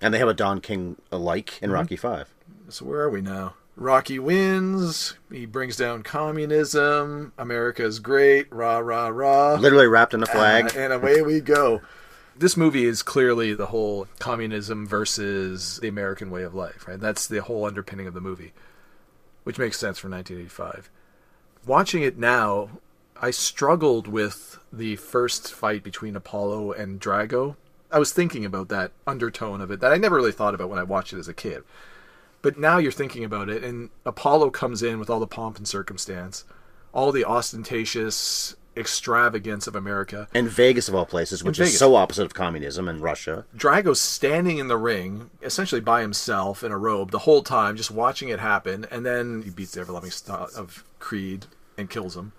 And 0.00 0.12
they 0.12 0.18
have 0.18 0.28
a 0.28 0.34
Don 0.34 0.60
King 0.60 0.96
alike 1.10 1.58
in 1.62 1.70
Rocky 1.70 1.96
Five. 1.96 2.32
So 2.68 2.84
where 2.84 3.00
are 3.00 3.10
we 3.10 3.20
now? 3.20 3.54
Rocky 3.76 4.18
wins. 4.18 5.14
He 5.30 5.44
brings 5.44 5.76
down 5.76 6.02
communism. 6.02 7.32
America's 7.36 7.98
great. 7.98 8.50
Rah, 8.50 8.78
rah, 8.78 9.08
rah. 9.08 9.54
Literally 9.54 9.86
wrapped 9.86 10.14
in 10.14 10.22
a 10.22 10.26
flag. 10.26 10.74
Uh, 10.74 10.80
and 10.80 10.92
away 10.92 11.20
we 11.20 11.40
go. 11.40 11.82
This 12.38 12.56
movie 12.56 12.84
is 12.84 13.02
clearly 13.02 13.54
the 13.54 13.66
whole 13.66 14.08
communism 14.18 14.86
versus 14.86 15.78
the 15.80 15.88
American 15.88 16.30
way 16.30 16.42
of 16.42 16.54
life, 16.54 16.86
right? 16.88 17.00
That's 17.00 17.26
the 17.26 17.42
whole 17.42 17.64
underpinning 17.64 18.06
of 18.06 18.14
the 18.14 18.20
movie, 18.20 18.52
which 19.44 19.58
makes 19.58 19.78
sense 19.78 19.98
for 19.98 20.08
1985. 20.08 20.90
Watching 21.66 22.02
it 22.02 22.18
now, 22.18 22.70
I 23.20 23.30
struggled 23.30 24.06
with 24.06 24.58
the 24.72 24.96
first 24.96 25.52
fight 25.52 25.82
between 25.82 26.16
Apollo 26.16 26.72
and 26.72 27.00
Drago. 27.00 27.56
I 27.96 27.98
was 27.98 28.12
thinking 28.12 28.44
about 28.44 28.68
that 28.68 28.92
undertone 29.06 29.62
of 29.62 29.70
it 29.70 29.80
that 29.80 29.90
I 29.90 29.96
never 29.96 30.16
really 30.16 30.30
thought 30.30 30.54
about 30.54 30.68
when 30.68 30.78
I 30.78 30.82
watched 30.82 31.14
it 31.14 31.18
as 31.18 31.28
a 31.28 31.32
kid. 31.32 31.62
But 32.42 32.58
now 32.58 32.76
you're 32.76 32.92
thinking 32.92 33.24
about 33.24 33.48
it, 33.48 33.64
and 33.64 33.88
Apollo 34.04 34.50
comes 34.50 34.82
in 34.82 34.98
with 34.98 35.08
all 35.08 35.18
the 35.18 35.26
pomp 35.26 35.56
and 35.56 35.66
circumstance, 35.66 36.44
all 36.92 37.10
the 37.10 37.24
ostentatious 37.24 38.54
extravagance 38.76 39.66
of 39.66 39.74
America. 39.74 40.28
And 40.34 40.46
Vegas 40.46 40.90
of 40.90 40.94
all 40.94 41.06
places, 41.06 41.42
which 41.42 41.58
is 41.58 41.78
so 41.78 41.94
opposite 41.94 42.26
of 42.26 42.34
communism 42.34 42.86
and 42.86 43.00
Russia. 43.00 43.46
Drago's 43.56 43.98
standing 43.98 44.58
in 44.58 44.68
the 44.68 44.76
ring, 44.76 45.30
essentially 45.40 45.80
by 45.80 46.02
himself 46.02 46.62
in 46.62 46.72
a 46.72 46.76
robe 46.76 47.12
the 47.12 47.20
whole 47.20 47.42
time, 47.42 47.78
just 47.78 47.90
watching 47.90 48.28
it 48.28 48.40
happen, 48.40 48.86
and 48.90 49.06
then 49.06 49.40
he 49.40 49.48
beats 49.48 49.72
the 49.72 49.80
ever 49.80 49.92
loving 49.92 50.10
st- 50.10 50.50
of 50.54 50.84
Creed 50.98 51.46
and 51.78 51.88
kills 51.88 52.14
him. 52.14 52.32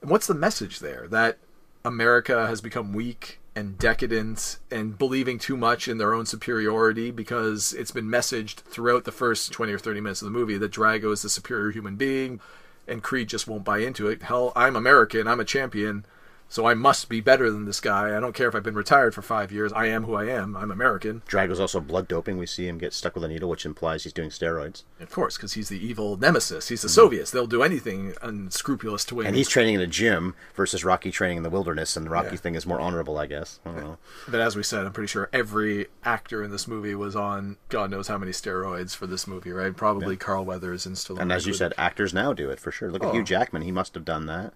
And 0.00 0.10
what's 0.10 0.26
the 0.26 0.32
message 0.32 0.78
there? 0.78 1.06
That 1.06 1.36
America 1.84 2.46
has 2.46 2.62
become 2.62 2.94
weak 2.94 3.39
and 3.60 3.78
decadent 3.78 4.58
and 4.70 4.98
believing 4.98 5.38
too 5.38 5.56
much 5.56 5.86
in 5.86 5.98
their 5.98 6.14
own 6.14 6.24
superiority 6.24 7.10
because 7.10 7.74
it's 7.74 7.90
been 7.90 8.06
messaged 8.06 8.56
throughout 8.62 9.04
the 9.04 9.12
first 9.12 9.52
20 9.52 9.72
or 9.72 9.78
30 9.78 10.00
minutes 10.00 10.22
of 10.22 10.26
the 10.26 10.38
movie 10.38 10.56
that 10.56 10.72
Drago 10.72 11.12
is 11.12 11.20
the 11.20 11.28
superior 11.28 11.70
human 11.70 11.96
being 11.96 12.40
and 12.88 13.02
Creed 13.02 13.28
just 13.28 13.46
won't 13.46 13.64
buy 13.64 13.78
into 13.78 14.08
it. 14.08 14.22
Hell, 14.22 14.52
I'm 14.56 14.76
American, 14.76 15.28
I'm 15.28 15.40
a 15.40 15.44
champion, 15.44 16.06
so 16.50 16.66
I 16.66 16.74
must 16.74 17.08
be 17.08 17.20
better 17.22 17.50
than 17.50 17.64
this 17.64 17.80
guy. 17.80 18.14
I 18.14 18.20
don't 18.20 18.34
care 18.34 18.48
if 18.48 18.54
I've 18.54 18.62
been 18.62 18.74
retired 18.74 19.14
for 19.14 19.22
five 19.22 19.50
years. 19.50 19.72
I 19.72 19.86
am 19.86 20.04
who 20.04 20.14
I 20.14 20.26
am. 20.26 20.56
I'm 20.56 20.70
American. 20.70 21.22
Drago's 21.26 21.60
also 21.60 21.80
blood 21.80 22.08
doping. 22.08 22.36
We 22.36 22.44
see 22.44 22.66
him 22.68 22.76
get 22.76 22.92
stuck 22.92 23.14
with 23.14 23.24
a 23.24 23.28
needle, 23.28 23.48
which 23.48 23.64
implies 23.64 24.02
he's 24.02 24.12
doing 24.12 24.30
steroids. 24.30 24.82
Of 25.00 25.10
course, 25.10 25.36
because 25.36 25.52
he's 25.54 25.68
the 25.68 25.78
evil 25.82 26.16
nemesis. 26.16 26.68
He's 26.68 26.82
the 26.82 26.88
Soviets. 26.88 27.30
They'll 27.30 27.46
do 27.46 27.62
anything 27.62 28.14
unscrupulous 28.20 29.04
to 29.06 29.14
win. 29.14 29.22
Mm-hmm. 29.22 29.28
And 29.28 29.36
he's 29.36 29.48
training 29.48 29.76
in 29.76 29.80
a 29.80 29.86
gym 29.86 30.34
versus 30.54 30.84
Rocky 30.84 31.10
training 31.10 31.36
in 31.38 31.42
the 31.44 31.50
wilderness, 31.50 31.96
and 31.96 32.04
the 32.04 32.10
Rocky 32.10 32.30
Yeah. 32.32 32.36
thing 32.36 32.54
is 32.56 32.66
more 32.66 32.80
honorable, 32.80 33.16
I 33.18 33.26
guess. 33.26 33.60
I 33.64 33.70
don't 33.70 33.80
know. 33.80 33.98
But 34.28 34.40
as 34.40 34.56
we 34.56 34.62
said, 34.64 34.84
I'm 34.86 34.92
pretty 34.92 35.06
sure 35.08 35.28
every 35.32 35.86
actor 36.04 36.42
in 36.42 36.50
this 36.50 36.66
movie 36.66 36.94
was 36.96 37.14
on 37.14 37.56
God 37.68 37.90
knows 37.90 38.08
how 38.08 38.18
many 38.18 38.32
steroids 38.32 38.94
for 38.96 39.06
this 39.06 39.26
movie, 39.26 39.52
right? 39.52 39.76
Probably 39.76 40.16
Carl 40.16 40.44
Weathers 40.44 40.84
and 40.84 40.96
Stallone. 40.96 41.20
And 41.20 41.32
as 41.32 41.46
you 41.46 41.54
said, 41.54 41.72
actors 41.78 42.12
now 42.12 42.32
do 42.32 42.50
it 42.50 42.58
for 42.58 42.72
sure. 42.72 42.90
Look 42.90 43.04
at 43.04 43.10
Oh. 43.10 43.12
Hugh 43.12 43.22
Jackman; 43.24 43.62
he 43.62 43.70
must 43.72 43.94
have 43.94 44.04
done 44.04 44.26
that 44.26 44.52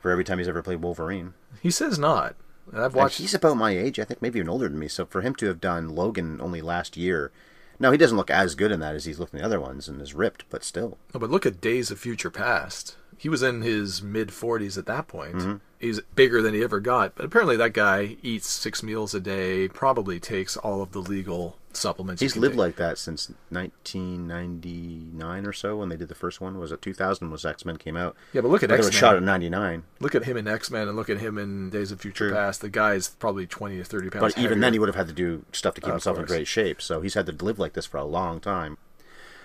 for 0.00 0.10
every 0.10 0.24
time 0.24 0.38
he's 0.38 0.48
ever 0.48 0.62
played 0.62 0.82
Wolverine. 0.82 1.34
he 1.62 1.70
says 1.70 1.98
not. 1.98 2.34
And 2.72 2.78
I've 2.80 2.86
And 2.86 2.94
watched. 2.94 3.18
he's 3.18 3.34
about 3.34 3.56
my 3.56 3.70
age, 3.76 3.98
I 3.98 4.04
think, 4.04 4.22
maybe 4.22 4.38
even 4.38 4.48
older 4.48 4.68
than 4.68 4.78
me. 4.78 4.88
So 4.88 5.04
for 5.06 5.20
him 5.22 5.34
to 5.36 5.46
have 5.46 5.60
done 5.60 5.88
Logan 5.88 6.40
only 6.40 6.60
last 6.60 6.96
year, 6.96 7.32
now 7.78 7.90
he 7.90 7.98
doesn't 7.98 8.16
look 8.16 8.30
as 8.30 8.54
good 8.54 8.70
in 8.70 8.80
that 8.80 8.94
as 8.94 9.06
he's 9.06 9.18
looked 9.18 9.32
in 9.34 9.38
the 9.40 9.44
other 9.44 9.60
ones, 9.60 9.88
and 9.88 10.00
is 10.00 10.14
ripped, 10.14 10.44
but 10.50 10.62
still. 10.64 10.98
Oh, 11.14 11.18
but 11.18 11.30
look 11.30 11.44
at 11.46 11.60
Days 11.60 11.90
of 11.90 11.98
Future 11.98 12.30
Past. 12.30 12.96
He 13.20 13.28
was 13.28 13.42
in 13.42 13.60
his 13.60 14.02
mid 14.02 14.28
40s 14.28 14.78
at 14.78 14.86
that 14.86 15.06
point. 15.06 15.34
Mm-hmm. 15.34 15.56
He's 15.78 16.00
bigger 16.14 16.40
than 16.40 16.54
he 16.54 16.62
ever 16.62 16.80
got. 16.80 17.16
But 17.16 17.26
apparently, 17.26 17.54
that 17.58 17.74
guy 17.74 18.16
eats 18.22 18.48
six 18.48 18.82
meals 18.82 19.14
a 19.14 19.20
day. 19.20 19.68
Probably 19.68 20.18
takes 20.18 20.56
all 20.56 20.80
of 20.80 20.92
the 20.92 21.00
legal 21.00 21.58
supplements. 21.74 22.22
He's 22.22 22.34
lived 22.34 22.54
take. 22.54 22.58
like 22.58 22.76
that 22.76 22.96
since 22.96 23.30
1999 23.50 25.46
or 25.46 25.52
so 25.52 25.76
when 25.76 25.90
they 25.90 25.98
did 25.98 26.08
the 26.08 26.14
first 26.14 26.40
one. 26.40 26.58
Was 26.58 26.72
it 26.72 26.80
2000 26.80 27.30
was 27.30 27.44
X 27.44 27.66
Men 27.66 27.76
came 27.76 27.94
out? 27.94 28.16
Yeah, 28.32 28.40
but 28.40 28.48
look 28.48 28.62
at 28.62 28.70
But 28.70 28.78
X-Men. 28.78 28.92
shot 28.92 29.16
in 29.16 29.26
99. 29.26 29.82
Look 30.00 30.14
at 30.14 30.24
him 30.24 30.38
in 30.38 30.48
X 30.48 30.70
Men 30.70 30.88
and 30.88 30.96
look 30.96 31.10
at 31.10 31.18
him 31.18 31.36
in 31.36 31.68
Days 31.68 31.92
of 31.92 32.00
Future 32.00 32.28
True. 32.28 32.34
Past. 32.34 32.62
The 32.62 32.70
guy's 32.70 33.08
probably 33.08 33.46
20 33.46 33.76
to 33.76 33.84
30 33.84 34.08
pounds. 34.08 34.20
But 34.22 34.32
even 34.38 34.42
heavier. 34.42 34.60
then, 34.62 34.72
he 34.72 34.78
would 34.78 34.88
have 34.88 34.96
had 34.96 35.08
to 35.08 35.12
do 35.12 35.44
stuff 35.52 35.74
to 35.74 35.82
keep 35.82 35.88
Of 35.88 35.96
himself 35.96 36.18
in 36.18 36.24
great 36.24 36.48
shape. 36.48 36.80
So 36.80 37.02
he's 37.02 37.12
had 37.12 37.26
to 37.26 37.44
live 37.44 37.58
like 37.58 37.74
this 37.74 37.84
for 37.84 37.98
a 37.98 38.04
long 38.04 38.40
time. 38.40 38.78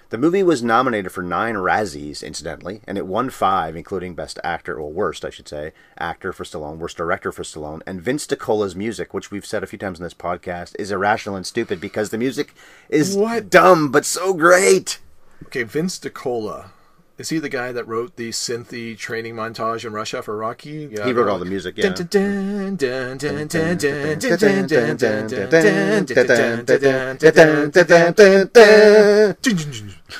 The 0.09 0.17
movie 0.19 0.43
was 0.43 0.61
nominated 0.61 1.11
for 1.11 1.23
nine 1.23 1.55
Razzies, 1.55 2.21
incidentally, 2.23 2.81
and 2.87 2.97
it 2.97 3.07
won 3.07 3.31
five, 3.31 3.75
including 3.75 4.13
Best 4.13 4.37
Actor, 4.43 4.77
or 4.77 4.91
Worst, 4.91 5.25
I 5.25 5.31
should 5.31 5.47
say, 5.47 5.73
Actor 5.97 6.31
for 6.31 6.43
Stallone, 6.43 6.77
Worst 6.77 6.97
Director 6.97 7.31
for 7.31 7.41
Stallone, 7.43 7.81
and 7.87 8.01
Vince 8.01 8.27
DiCola's 8.27 8.75
music, 8.75 9.13
which 9.13 9.31
we've 9.31 9.45
said 9.45 9.63
a 9.63 9.67
few 9.67 9.79
times 9.79 9.99
in 9.99 10.03
this 10.03 10.13
podcast, 10.13 10.75
is 10.77 10.91
irrational 10.91 11.35
and 11.35 11.45
stupid 11.45 11.81
because 11.81 12.11
the 12.11 12.19
music 12.19 12.53
is 12.87 13.17
What? 13.17 13.49
dumb 13.49 13.91
but 13.91 14.05
so 14.05 14.33
great. 14.33 14.99
Okay, 15.45 15.63
Vince 15.63 15.97
DiCola. 15.99 16.69
Is 17.17 17.29
he 17.29 17.39
the 17.39 17.47
guy 17.47 17.71
that 17.71 17.87
wrote 17.87 18.17
the 18.17 18.31
synthy 18.31 18.97
training 18.97 19.35
montage 19.35 19.85
in 19.85 19.93
Russia 19.93 20.21
for 20.21 20.35
Rocky? 20.35 20.89
Yeah, 20.91 21.05
he 21.05 21.13
wrote 21.13 21.29
all 21.29 21.39
the 21.39 21.45
music. 21.45 21.77
Yeah. 21.77 21.89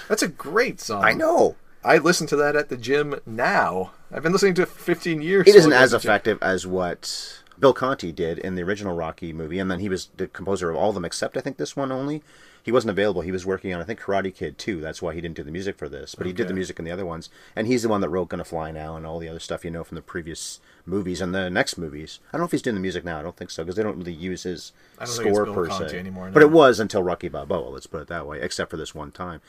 That's 0.07 0.23
a 0.23 0.27
great 0.29 0.79
song. 0.79 1.03
I 1.03 1.11
know. 1.13 1.55
I 1.83 1.97
listen 1.97 2.27
to 2.27 2.35
that 2.37 2.55
at 2.55 2.69
the 2.69 2.77
gym 2.77 3.19
now. 3.25 3.91
I've 4.11 4.23
been 4.23 4.31
listening 4.31 4.53
to 4.55 4.61
it 4.61 4.69
for 4.69 4.79
15 4.79 5.21
years. 5.21 5.47
It 5.47 5.55
isn't 5.55 5.73
as 5.73 5.93
effective 5.93 6.39
as 6.41 6.65
what 6.65 7.41
Bill 7.59 7.73
Conti 7.73 8.13
did 8.13 8.39
in 8.39 8.55
the 8.55 8.63
original 8.63 8.95
Rocky 8.95 9.33
movie, 9.33 9.59
and 9.59 9.69
then 9.69 9.79
he 9.79 9.89
was 9.89 10.09
the 10.15 10.27
composer 10.27 10.69
of 10.69 10.77
all 10.77 10.89
of 10.89 10.95
them 10.95 11.03
except 11.03 11.35
I 11.35 11.41
think 11.41 11.57
this 11.57 11.75
one 11.75 11.91
only. 11.91 12.23
He 12.65 12.71
wasn't 12.71 12.89
available. 12.89 13.21
He 13.21 13.31
was 13.31 13.45
working 13.45 13.71
on 13.75 13.79
I 13.79 13.83
think 13.83 14.01
Karate 14.01 14.33
Kid 14.33 14.57
too. 14.57 14.81
That's 14.81 14.99
why 14.99 15.13
he 15.13 15.21
didn't 15.21 15.35
do 15.35 15.43
the 15.43 15.51
music 15.51 15.77
for 15.77 15.87
this, 15.87 16.15
but 16.15 16.25
he 16.25 16.33
did 16.33 16.47
the 16.47 16.53
music 16.53 16.79
in 16.79 16.85
the 16.85 16.89
other 16.89 17.05
ones. 17.05 17.29
And 17.55 17.67
he's 17.67 17.83
the 17.83 17.89
one 17.89 18.01
that 18.01 18.09
wrote 18.09 18.29
"Gonna 18.29 18.43
Fly 18.43 18.71
Now" 18.71 18.97
and 18.97 19.05
all 19.05 19.19
the 19.19 19.29
other 19.29 19.39
stuff 19.39 19.63
you 19.63 19.69
know 19.69 19.83
from 19.83 19.93
the 19.93 20.01
previous 20.01 20.59
movies 20.83 21.21
and 21.21 21.33
the 21.33 21.47
next 21.51 21.77
movies. 21.77 22.19
I 22.29 22.37
don't 22.37 22.41
know 22.41 22.45
if 22.45 22.51
he's 22.51 22.63
doing 22.63 22.73
the 22.73 22.81
music 22.81 23.05
now. 23.05 23.19
I 23.19 23.21
don't 23.21 23.37
think 23.37 23.51
so 23.51 23.63
because 23.63 23.75
they 23.75 23.83
don't 23.83 23.99
really 23.99 24.13
use 24.13 24.43
his 24.43 24.73
I 24.97 25.05
don't 25.05 25.13
think 25.13 25.27
it's 25.27 25.37
score 25.37 25.53
per 25.53 25.69
se 25.69 25.95
anymore, 25.95 26.31
But 26.33 26.41
it 26.41 26.49
was 26.49 26.79
until 26.79 27.03
Rocky 27.03 27.27
Balboa. 27.27 27.69
Let's 27.69 27.85
put 27.85 28.01
it 28.01 28.07
that 28.07 28.25
way. 28.25 28.41
Except 28.41 28.71
for 28.71 28.77
this 28.77 28.95
one 28.95 29.11
time. 29.11 29.41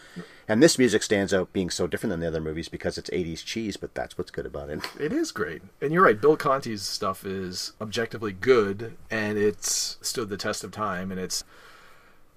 And 0.46 0.62
this 0.62 0.78
music 0.78 1.02
stands 1.02 1.32
out 1.32 1.54
being 1.54 1.70
so 1.70 1.86
different 1.86 2.10
than 2.10 2.20
the 2.20 2.28
other 2.28 2.42
movies 2.42 2.68
because 2.68 2.98
it's 2.98 3.08
80s 3.08 3.42
cheese. 3.42 3.78
But 3.78 3.94
that's 3.94 4.18
what's 4.18 4.30
good 4.30 4.44
about 4.44 4.68
it. 4.68 4.80
It 5.00 5.12
is 5.12 5.30
great. 5.32 5.62
And 5.80 5.92
you're 5.92 6.02
right, 6.02 6.20
Bill 6.20 6.36
Conti's 6.36 6.82
stuff 6.82 7.24
is 7.24 7.72
objectively 7.80 8.32
good 8.32 8.96
and 9.10 9.38
it's 9.38 9.96
stood 10.02 10.28
the 10.28 10.36
test 10.36 10.64
of 10.64 10.70
time 10.70 11.10
and 11.10 11.18
it's 11.18 11.44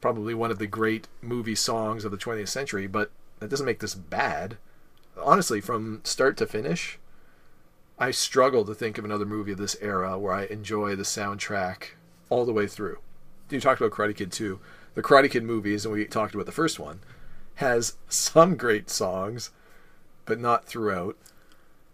probably 0.01 0.33
one 0.33 0.51
of 0.51 0.59
the 0.59 0.67
great 0.67 1.07
movie 1.21 1.55
songs 1.55 2.05
of 2.05 2.11
the 2.11 2.17
20th 2.17 2.47
century, 2.47 2.87
but 2.87 3.11
that 3.39 3.49
doesn't 3.49 3.65
make 3.65 3.79
this 3.79 3.95
bad. 3.95 4.57
Honestly, 5.21 5.61
from 5.61 6.01
start 6.03 6.37
to 6.37 6.47
finish, 6.47 6.99
I 7.97 8.11
struggle 8.11 8.63
to 8.65 8.73
think 8.73 8.97
of 8.97 9.05
another 9.05 9.25
movie 9.25 9.51
of 9.51 9.57
this 9.57 9.75
era 9.81 10.17
where 10.17 10.33
I 10.33 10.45
enjoy 10.45 10.95
the 10.95 11.03
soundtrack 11.03 11.89
all 12.29 12.45
the 12.45 12.53
way 12.53 12.67
through. 12.67 12.99
You 13.49 13.59
talked 13.59 13.81
about 13.81 13.91
Karate 13.91 14.15
Kid 14.15 14.31
2. 14.31 14.59
The 14.95 15.01
Karate 15.01 15.31
Kid 15.31 15.43
movies, 15.43 15.85
and 15.85 15.93
we 15.93 16.05
talked 16.05 16.33
about 16.33 16.45
the 16.45 16.51
first 16.51 16.79
one, 16.79 16.99
has 17.55 17.95
some 18.07 18.55
great 18.55 18.89
songs, 18.89 19.51
but 20.25 20.39
not 20.39 20.65
throughout 20.65 21.17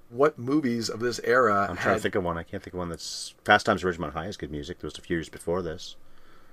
what 0.09 0.37
movies 0.37 0.89
of 0.89 0.99
this 0.99 1.19
era 1.23 1.67
I'm 1.69 1.75
trying 1.75 1.77
had 1.77 1.93
to 1.95 1.99
think 2.01 2.15
of 2.15 2.23
one. 2.23 2.37
I 2.37 2.43
can't 2.43 2.61
think 2.61 2.73
of 2.73 2.79
one 2.79 2.89
that's 2.89 3.33
Fast 3.43 3.65
Times 3.65 3.83
at 3.83 3.91
Ridgemont 3.91 4.13
High 4.13 4.27
is 4.27 4.37
good 4.37 4.51
music. 4.51 4.79
There 4.79 4.87
was 4.87 4.97
a 4.97 5.01
few 5.01 5.17
years 5.17 5.29
before 5.29 5.61
this. 5.61 5.95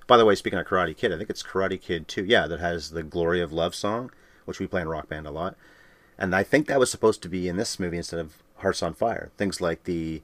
By 0.07 0.17
the 0.17 0.25
way, 0.25 0.35
speaking 0.35 0.59
of 0.59 0.67
Karate 0.67 0.97
Kid, 0.97 1.13
I 1.13 1.17
think 1.19 1.31
it's 1.31 1.43
Karate 1.43 1.81
Kid 1.81 2.09
2. 2.09 2.25
Yeah, 2.25 2.47
that 2.47 2.61
has 2.61 2.91
the 2.91 3.03
Glory 3.03 3.41
of 3.41 3.53
Love 3.53 3.75
song, 3.75 4.11
which 4.45 4.59
we 4.59 4.67
play 4.67 4.83
in 4.83 4.89
Rock 4.89 5.09
Band 5.09 5.27
a 5.27 5.31
lot. 5.31 5.57
And 6.19 6.35
I 6.35 6.43
think 6.43 6.67
that 6.67 6.79
was 6.81 6.91
supposed 6.91 7.23
to 7.23 7.29
be 7.29 7.49
in 7.49 7.57
this 7.57 7.79
movie 7.81 7.97
instead 7.97 8.21
of 8.21 8.43
Hearts 8.57 8.83
on 8.83 8.95
Fire. 8.95 9.31
Things 9.37 9.61
like 9.61 9.85
the 9.85 10.23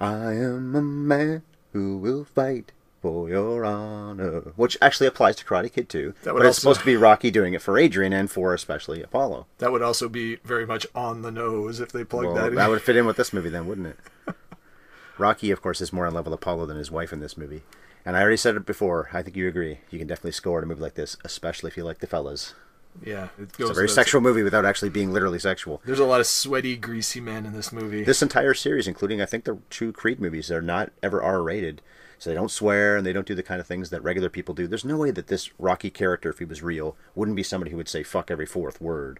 I 0.00 0.32
am 0.34 0.74
a 0.76 0.82
man 0.82 1.42
who 1.72 1.96
will 1.96 2.24
fight 2.24 2.72
for 3.00 3.28
your 3.28 3.64
honor, 3.64 4.52
which 4.56 4.76
actually 4.80 5.06
applies 5.08 5.34
to 5.36 5.44
Karate 5.44 5.72
Kid 5.72 5.88
2. 5.88 6.14
That 6.22 6.34
would 6.34 6.40
but 6.40 6.46
it's 6.46 6.58
supposed 6.58 6.80
to 6.80 6.86
be 6.86 6.96
Rocky 6.96 7.30
doing 7.32 7.54
it 7.54 7.62
for 7.62 7.76
Adrian 7.78 8.12
and 8.12 8.30
for 8.30 8.54
especially 8.54 9.02
Apollo. 9.02 9.46
that 9.58 9.72
would 9.72 9.82
also 9.82 10.08
be 10.08 10.36
very 10.44 10.66
much 10.66 10.86
on 10.94 11.22
the 11.22 11.32
nose 11.32 11.80
if 11.80 11.90
they 11.90 12.04
plugged 12.04 12.26
Well, 12.26 12.34
that 12.36 12.48
in. 12.48 12.54
that 12.56 12.68
would 12.70 12.82
fit 12.82 12.96
in 12.96 13.06
with 13.06 13.16
this 13.16 13.32
movie 13.32 13.48
then, 13.48 13.66
wouldn't 13.66 13.88
it? 13.88 13.98
Rocky, 15.18 15.50
of 15.50 15.60
course, 15.62 15.80
is 15.80 15.92
more 15.92 16.06
in 16.06 16.14
love 16.14 16.26
with 16.26 16.34
Apollo 16.34 16.66
than 16.66 16.76
his 16.76 16.90
wife 16.90 17.12
in 17.12 17.20
this 17.20 17.36
movie. 17.36 17.62
And 18.04 18.16
I 18.16 18.20
already 18.20 18.36
said 18.36 18.56
it 18.56 18.66
before. 18.66 19.10
I 19.12 19.22
think 19.22 19.36
you 19.36 19.46
agree. 19.48 19.78
You 19.90 19.98
can 19.98 20.08
definitely 20.08 20.32
score 20.32 20.58
at 20.58 20.64
a 20.64 20.66
movie 20.66 20.80
like 20.80 20.94
this, 20.94 21.16
especially 21.24 21.68
if 21.68 21.76
you 21.76 21.84
like 21.84 21.98
the 21.98 22.06
fellas. 22.06 22.54
yeah, 23.04 23.28
it 23.38 23.50
It's 23.58 23.70
a 23.70 23.74
very 23.74 23.88
sexual 23.88 24.20
movie 24.20 24.42
without 24.42 24.64
actually 24.64 24.90
being 24.90 25.12
literally 25.12 25.38
sexual. 25.38 25.80
There's 25.84 26.00
a 26.00 26.04
lot 26.04 26.20
of 26.20 26.26
sweaty, 26.26 26.76
greasy 26.76 27.20
men 27.20 27.46
in 27.46 27.52
this 27.52 27.72
movie. 27.72 28.02
This 28.02 28.22
entire 28.22 28.54
series, 28.54 28.88
including 28.88 29.20
I 29.20 29.26
think 29.26 29.44
the 29.44 29.58
two 29.70 29.92
Creed 29.92 30.20
movies, 30.20 30.50
are 30.50 30.62
not 30.62 30.90
ever 31.02 31.22
R 31.22 31.42
rated. 31.42 31.80
So 32.18 32.30
they 32.30 32.36
don't 32.36 32.52
swear 32.52 32.96
and 32.96 33.04
they 33.04 33.12
don't 33.12 33.26
do 33.26 33.34
the 33.34 33.42
kind 33.42 33.60
of 33.60 33.66
things 33.66 33.90
that 33.90 34.00
regular 34.02 34.30
people 34.30 34.54
do. 34.54 34.68
There's 34.68 34.84
no 34.84 34.96
way 34.96 35.10
that 35.10 35.26
this 35.26 35.50
Rocky 35.58 35.90
character, 35.90 36.30
if 36.30 36.38
he 36.38 36.44
was 36.44 36.62
real, 36.62 36.96
wouldn't 37.16 37.36
be 37.36 37.42
somebody 37.42 37.72
who 37.72 37.76
would 37.76 37.88
say 37.88 38.04
fuck 38.04 38.30
every 38.30 38.46
fourth 38.46 38.80
word 38.80 39.18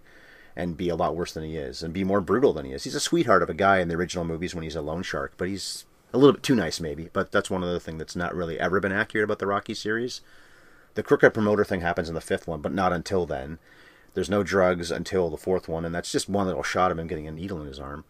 and 0.55 0.76
be 0.76 0.89
a 0.89 0.95
lot 0.95 1.16
worse 1.16 1.33
than 1.33 1.43
he 1.43 1.57
is 1.57 1.83
and 1.83 1.93
be 1.93 2.05
more 2.05 2.20
brutal 2.20 2.53
than 2.53 2.64
he 2.64 2.72
is. 2.72 2.85
He's 2.85 2.95
a 2.95 3.01
sweetheart 3.01 3.43
of 3.43 3.51
a 3.51 3.55
guy 3.55 3.78
in 3.78 3.89
the 3.89 3.97
original 3.97 4.24
movies 4.24 4.55
when 4.55 4.62
he's 4.62 4.76
a 4.76 4.83
loan 4.83 5.03
shark, 5.03 5.33
but 5.37 5.49
he's 5.49 5.85
a 6.13 6.19
little 6.19 6.33
bit 6.35 6.43
too 6.43 6.55
nice 6.55 6.81
maybe. 6.81 7.09
But 7.13 7.33
that's 7.33 7.51
one 7.51 7.63
other 7.65 7.79
thing 7.79 7.99
that's 7.99 8.17
not 8.17 8.35
really 8.35 8.59
ever 8.59 8.81
been 8.81 8.93
accurate 8.93 9.25
about 9.25 9.39
the 9.39 9.47
Rocky 9.47 9.75
series. 9.75 10.21
The 10.95 11.03
crooked 11.03 11.33
promoter 11.35 11.65
thing 11.65 11.81
happens 11.81 12.09
in 12.09 12.15
the 12.15 12.21
fifth 12.21 12.47
one, 12.47 12.61
but 12.61 12.73
not 12.73 12.93
until 12.93 13.25
then. 13.27 13.59
There's 14.15 14.29
no 14.29 14.43
drugs 14.43 14.91
until 14.91 15.31
the 15.31 15.39
fourth 15.39 15.69
one, 15.69 15.85
and 15.87 15.95
that's 15.95 16.13
just 16.13 16.29
one 16.29 16.47
little 16.47 16.63
shot 16.63 16.91
of 16.93 16.99
him 16.99 17.07
getting 17.07 17.27
a 17.27 17.33
needle 17.33 17.61
in 17.63 17.67
his 17.67 17.81
arm. 17.81 18.05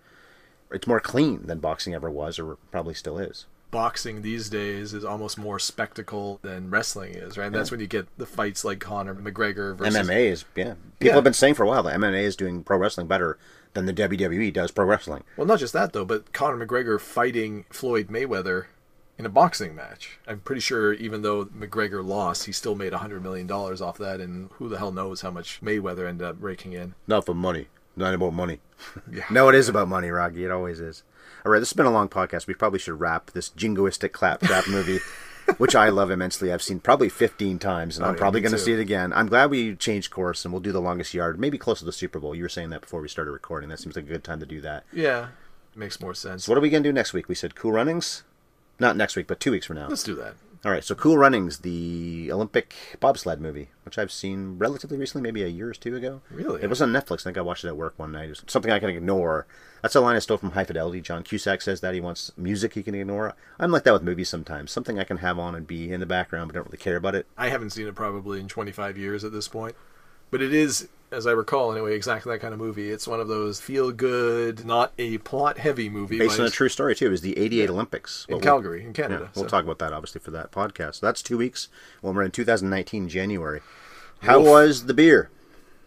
It's 0.72 0.86
more 0.88 0.98
clean 1.00 1.46
than 1.46 1.60
boxing 1.60 1.94
ever 1.94 2.10
was, 2.10 2.38
or 2.40 2.56
probably 2.72 2.94
still 2.94 3.18
is. 3.18 3.46
Boxing 3.70 4.22
these 4.22 4.50
days 4.50 4.92
is 4.94 5.04
almost 5.04 5.38
more 5.38 5.58
spectacle 5.58 6.40
than 6.42 6.70
wrestling 6.70 7.14
is, 7.14 7.38
right? 7.38 7.46
And 7.46 7.54
that's 7.54 7.70
when 7.70 7.78
you 7.80 7.86
get 7.86 8.06
the 8.18 8.26
fights 8.26 8.64
like 8.64 8.80
Conor 8.80 9.14
McGregor 9.14 9.76
versus 9.76 9.94
MMA 9.96 10.26
is 10.26 10.44
yeah. 10.56 10.74
People 10.98 11.08
Yeah. 11.08 11.14
have 11.14 11.24
been 11.24 11.32
saying 11.32 11.54
for 11.54 11.62
a 11.62 11.68
while 11.68 11.82
that 11.84 11.94
MMA 11.98 12.22
is 12.24 12.36
doing 12.36 12.64
pro 12.64 12.76
wrestling 12.78 13.06
better 13.06 13.38
than 13.74 13.86
the 13.86 13.92
WWE 13.92 14.52
does 14.52 14.70
pro 14.70 14.84
wrestling. 14.84 15.24
Well, 15.36 15.46
not 15.46 15.58
just 15.58 15.72
that 15.72 15.92
though, 15.92 16.04
but 16.04 16.32
Conor 16.32 16.66
McGregor 16.66 17.00
fighting 17.00 17.64
Floyd 17.70 18.08
Mayweather 18.08 18.66
in 19.18 19.26
a 19.26 19.30
boxing 19.30 19.74
match. 19.74 20.18
I'm 20.26 20.40
pretty 20.40 20.60
sure 20.60 20.92
even 20.94 21.22
though 21.22 21.44
McGregor 21.46 22.04
lost, 22.04 22.46
he 22.46 22.52
still 22.52 22.74
made 22.74 22.92
hundred 22.92 23.22
million 23.22 23.46
dollars 23.46 23.80
off 23.80 23.98
that, 23.98 24.20
and 24.20 24.50
who 24.54 24.68
the 24.68 24.78
hell 24.78 24.92
knows 24.92 25.20
how 25.20 25.30
much 25.30 25.60
Mayweather 25.62 26.08
ended 26.08 26.26
up 26.26 26.36
raking 26.40 26.72
in. 26.72 26.94
Not 27.06 27.26
for 27.26 27.34
money. 27.34 27.68
Not 27.96 28.14
about 28.14 28.34
money. 28.34 28.60
Yeah. 29.12 29.24
No, 29.30 29.48
it 29.48 29.54
is 29.54 29.68
about 29.68 29.86
money, 29.86 30.10
Rocky. 30.10 30.44
It 30.44 30.50
always 30.50 30.80
is. 30.80 31.04
All 31.46 31.52
right, 31.52 31.60
this 31.60 31.68
has 31.70 31.76
been 31.76 31.86
a 31.86 31.90
long 31.92 32.08
podcast. 32.08 32.48
We 32.48 32.54
probably 32.54 32.80
should 32.80 32.98
wrap 32.98 33.30
this 33.30 33.50
jingoistic 33.50 34.10
claptrap 34.10 34.66
movie, 34.68 34.98
which 35.58 35.74
I 35.74 35.88
love 35.88 36.10
immensely. 36.10 36.52
I've 36.52 36.62
seen 36.62 36.80
probably 36.80 37.08
15 37.08 37.58
times, 37.58 37.96
and 37.96 38.04
Oh, 38.04 38.08
I'm 38.08 38.14
yeah, 38.14 38.18
probably 38.18 38.40
going 38.40 38.52
to 38.52 38.58
see 38.58 38.72
it 38.72 38.80
again. 38.80 39.12
I'm 39.12 39.26
glad 39.28 39.50
we 39.50 39.74
changed 39.76 40.10
course, 40.10 40.44
and 40.44 40.52
we'll 40.52 40.60
do 40.60 40.72
the 40.72 40.80
longest 40.80 41.14
yard, 41.14 41.38
maybe 41.38 41.58
close 41.58 41.78
to 41.80 41.84
the 41.84 41.92
Super 41.92 42.18
Bowl. 42.20 42.34
You 42.34 42.42
were 42.44 42.48
saying 42.48 42.70
that 42.70 42.80
before 42.82 43.00
we 43.00 43.08
started 43.08 43.30
recording. 43.32 43.68
That 43.68 43.78
seems 43.80 43.96
like 43.96 44.04
a 44.04 44.08
good 44.08 44.24
time 44.24 44.40
to 44.40 44.46
do 44.46 44.60
that. 44.62 44.84
Yeah, 44.92 45.28
makes 45.74 46.00
more 46.00 46.14
sense. 46.14 46.44
So 46.44 46.52
what 46.52 46.58
are 46.58 46.62
we 46.62 46.70
going 46.70 46.82
to 46.82 46.88
do 46.88 46.92
next 46.92 47.12
week? 47.12 47.28
We 47.28 47.34
said 47.34 47.54
Cool 47.54 47.72
Runnings? 47.72 48.22
Not 48.78 48.96
next 48.96 49.16
week, 49.16 49.26
but 49.26 49.38
two 49.40 49.50
weeks 49.52 49.66
from 49.66 49.76
now. 49.76 49.88
Let's 49.88 50.02
do 50.02 50.14
that. 50.16 50.34
All 50.64 50.70
right, 50.70 50.84
so 50.84 50.94
Cool 50.94 51.18
Runnings, 51.18 51.58
the 51.58 52.30
Olympic 52.30 52.76
bobsled 53.00 53.40
movie, 53.40 53.70
which 53.84 53.98
I've 53.98 54.12
seen 54.12 54.58
relatively 54.58 54.96
recently, 54.96 55.20
maybe 55.20 55.42
a 55.42 55.48
year 55.48 55.70
or 55.70 55.72
two 55.72 55.96
ago. 55.96 56.20
Really? 56.30 56.62
It 56.62 56.70
was 56.70 56.80
on 56.80 56.92
Netflix. 56.92 57.22
I 57.22 57.24
think 57.24 57.38
I 57.38 57.40
watched 57.40 57.64
it 57.64 57.68
at 57.68 57.76
work 57.76 57.94
one 57.96 58.12
night. 58.12 58.26
It 58.26 58.28
was 58.28 58.44
something 58.46 58.70
I 58.70 58.78
can 58.78 58.88
ignore. 58.88 59.48
That's 59.82 59.96
a 59.96 60.00
line 60.00 60.14
I 60.14 60.20
stole 60.20 60.36
from 60.36 60.52
High 60.52 60.62
Fidelity. 60.62 61.00
John 61.00 61.24
Cusack 61.24 61.62
says 61.62 61.80
that 61.80 61.94
he 61.94 62.00
wants 62.00 62.30
music 62.36 62.74
he 62.74 62.84
can 62.84 62.94
ignore. 62.94 63.34
I'm 63.58 63.72
like 63.72 63.82
that 63.82 63.92
with 63.92 64.04
movies 64.04 64.28
sometimes. 64.28 64.70
Something 64.70 65.00
I 65.00 65.04
can 65.04 65.16
have 65.16 65.36
on 65.36 65.56
and 65.56 65.66
be 65.66 65.90
in 65.90 65.98
the 65.98 66.06
background, 66.06 66.46
but 66.46 66.54
don't 66.54 66.66
really 66.66 66.78
care 66.78 66.96
about 66.96 67.16
it. 67.16 67.26
I 67.36 67.48
haven't 67.48 67.70
seen 67.70 67.88
it 67.88 67.96
probably 67.96 68.38
in 68.38 68.46
25 68.46 68.96
years 68.96 69.24
at 69.24 69.32
this 69.32 69.48
point. 69.48 69.74
But 70.30 70.42
it 70.42 70.54
is, 70.54 70.88
as 71.12 71.26
I 71.26 71.32
recall 71.32 71.72
anyway, 71.72 71.94
exactly 71.94 72.32
that 72.32 72.38
kind 72.40 72.54
of 72.54 72.60
movie. 72.60 72.90
It's 72.90 73.06
one 73.06 73.20
of 73.20 73.28
those 73.28 73.60
feel 73.60 73.92
good, 73.92 74.64
not 74.64 74.92
a 74.98 75.18
plot 75.18 75.58
heavy 75.58 75.88
movie. 75.88 76.18
Based 76.18 76.40
on 76.40 76.46
a 76.46 76.50
true 76.50 76.68
story, 76.68 76.94
too. 76.94 77.06
It 77.06 77.10
was 77.10 77.20
the 77.20 77.38
88 77.38 77.70
Olympics. 77.70 78.24
in 78.28 78.34
we'll- 78.36 78.42
Calgary, 78.42 78.80
in 78.80 78.86
Yeah, 78.88 78.92
Canada. 78.92 79.30
we'll 79.34 79.44
so- 79.44 79.48
talk 79.50 79.64
about 79.64 79.78
that, 79.80 79.92
obviously, 79.92 80.20
for 80.20 80.30
that 80.32 80.50
podcast. 80.52 80.96
So 80.96 81.06
that's 81.06 81.22
two 81.22 81.36
weeks 81.38 81.68
when 82.00 82.14
we're 82.14 82.22
in 82.22 82.30
2019, 82.30 83.08
January. 83.08 83.60
How 84.22 84.38
Wolf. 84.38 84.50
was 84.50 84.86
the 84.86 84.94
beer? 84.94 85.30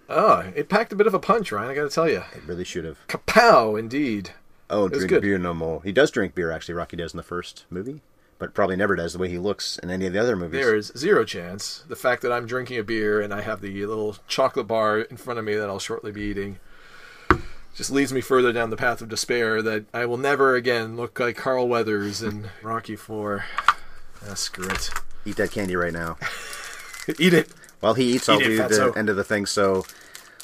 Oh, 0.09 0.43
it 0.55 0.69
packed 0.69 0.93
a 0.93 0.95
bit 0.95 1.07
of 1.07 1.13
a 1.15 1.19
punch, 1.19 1.51
Ryan, 1.51 1.69
I 1.71 1.73
gotta 1.75 1.89
tell 1.89 2.07
you. 2.09 2.23
It 2.35 2.43
really 2.45 2.63
should 2.63 2.85
have. 2.85 2.99
Kapow, 3.07 3.79
indeed. 3.79 4.31
Oh, 4.69 4.87
drink 4.87 5.09
good. 5.09 5.21
beer 5.21 5.37
no 5.37 5.53
more. 5.53 5.81
He 5.83 5.91
does 5.91 6.11
drink 6.11 6.35
beer, 6.35 6.51
actually. 6.51 6.75
Rocky 6.75 6.97
does 6.97 7.13
in 7.13 7.17
the 7.17 7.23
first 7.23 7.65
movie, 7.69 8.01
but 8.37 8.53
probably 8.53 8.75
never 8.75 8.95
does 8.95 9.13
the 9.13 9.19
way 9.19 9.29
he 9.29 9.37
looks 9.37 9.77
in 9.79 9.89
any 9.89 10.05
of 10.07 10.13
the 10.13 10.19
other 10.19 10.35
movies. 10.35 10.59
There 10.63 10.75
is 10.75 10.91
zero 10.97 11.23
chance. 11.25 11.83
The 11.87 11.95
fact 11.95 12.21
that 12.23 12.31
I'm 12.31 12.45
drinking 12.45 12.77
a 12.79 12.83
beer 12.83 13.21
and 13.21 13.33
I 13.33 13.41
have 13.41 13.61
the 13.61 13.85
little 13.85 14.17
chocolate 14.27 14.67
bar 14.67 14.99
in 15.01 15.17
front 15.17 15.39
of 15.39 15.45
me 15.45 15.55
that 15.55 15.69
I'll 15.69 15.79
shortly 15.79 16.11
be 16.11 16.21
eating 16.23 16.59
just 17.75 17.91
leads 17.91 18.13
me 18.13 18.21
further 18.21 18.53
down 18.53 18.69
the 18.69 18.77
path 18.77 19.01
of 19.01 19.09
despair 19.09 19.61
that 19.61 19.83
I 19.93 20.05
will 20.05 20.17
never 20.17 20.55
again 20.55 20.95
look 20.95 21.19
like 21.19 21.35
Carl 21.35 21.67
Weathers 21.67 22.23
in 22.23 22.49
Rocky 22.63 22.95
4. 22.95 23.43
Ah, 24.29 24.33
screw 24.33 24.67
it. 24.69 24.89
Eat 25.25 25.35
that 25.37 25.51
candy 25.51 25.75
right 25.75 25.91
now. 25.93 26.17
Eat 27.19 27.33
it. 27.33 27.49
While 27.81 27.93
he 27.95 28.15
eats, 28.15 28.29
I'll 28.29 28.39
it, 28.39 28.45
do 28.45 28.55
the 28.57 28.63
fatso. 28.63 28.95
end 28.97 29.09
of 29.09 29.15
the 29.17 29.23
thing. 29.25 29.45
So 29.45 29.85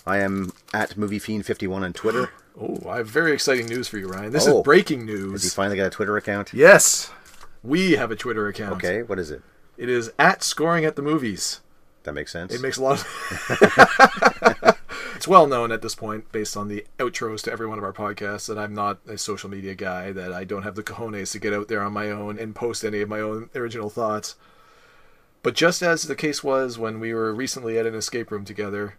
I 0.05 0.17
am 0.19 0.51
at 0.73 0.91
MovieFiend51 0.95 1.81
on 1.83 1.93
Twitter. 1.93 2.29
Oh, 2.59 2.81
I 2.89 2.97
have 2.97 3.07
very 3.07 3.31
exciting 3.31 3.65
news 3.67 3.87
for 3.87 3.97
you, 3.97 4.09
Ryan. 4.09 4.33
This 4.33 4.45
Oh. 4.45 4.57
is 4.59 4.63
breaking 4.65 5.05
news. 5.05 5.31
Has 5.31 5.43
he 5.45 5.49
finally 5.49 5.77
got 5.77 5.87
a 5.87 5.89
Twitter 5.89 6.17
account? 6.17 6.53
Yes, 6.53 7.09
we 7.63 7.93
have 7.93 8.11
a 8.11 8.15
Twitter 8.15 8.47
account. 8.47 8.73
Okay, 8.73 9.03
what 9.03 9.19
is 9.19 9.31
it? 9.31 9.41
It 9.77 9.89
is 9.89 10.11
at 10.19 10.43
Scoring 10.43 10.85
at 10.85 10.95
the 10.95 11.01
Movies. 11.01 11.61
That 12.03 12.13
makes 12.13 12.31
sense. 12.31 12.53
It 12.53 12.61
makes 12.61 12.77
a 12.77 12.83
lot. 12.83 12.99
Of... 12.99 14.77
It's 15.21 15.27
well 15.27 15.45
known 15.45 15.71
at 15.71 15.83
this 15.83 15.93
point, 15.93 16.31
based 16.31 16.57
on 16.57 16.67
the 16.67 16.83
outros 16.97 17.43
to 17.43 17.51
every 17.51 17.67
one 17.67 17.77
of 17.77 17.83
our 17.83 17.93
podcasts, 17.93 18.47
that 18.47 18.57
I'm 18.57 18.73
not 18.73 18.97
a 19.07 19.19
social 19.19 19.51
media 19.51 19.75
guy, 19.75 20.11
that 20.11 20.33
I 20.33 20.45
don't 20.45 20.63
have 20.63 20.73
the 20.73 20.81
cojones 20.81 21.31
to 21.33 21.39
get 21.39 21.53
out 21.53 21.67
there 21.67 21.83
on 21.83 21.93
my 21.93 22.09
own 22.09 22.39
and 22.39 22.55
post 22.55 22.83
any 22.83 23.01
of 23.01 23.09
my 23.09 23.19
own 23.19 23.51
original 23.53 23.91
thoughts. 23.91 24.33
But 25.43 25.53
just 25.53 25.83
as 25.83 26.01
the 26.01 26.15
case 26.15 26.43
was 26.43 26.79
when 26.79 26.99
we 26.99 27.13
were 27.13 27.35
recently 27.35 27.77
at 27.77 27.85
an 27.85 27.93
escape 27.93 28.31
room 28.31 28.45
together, 28.45 28.95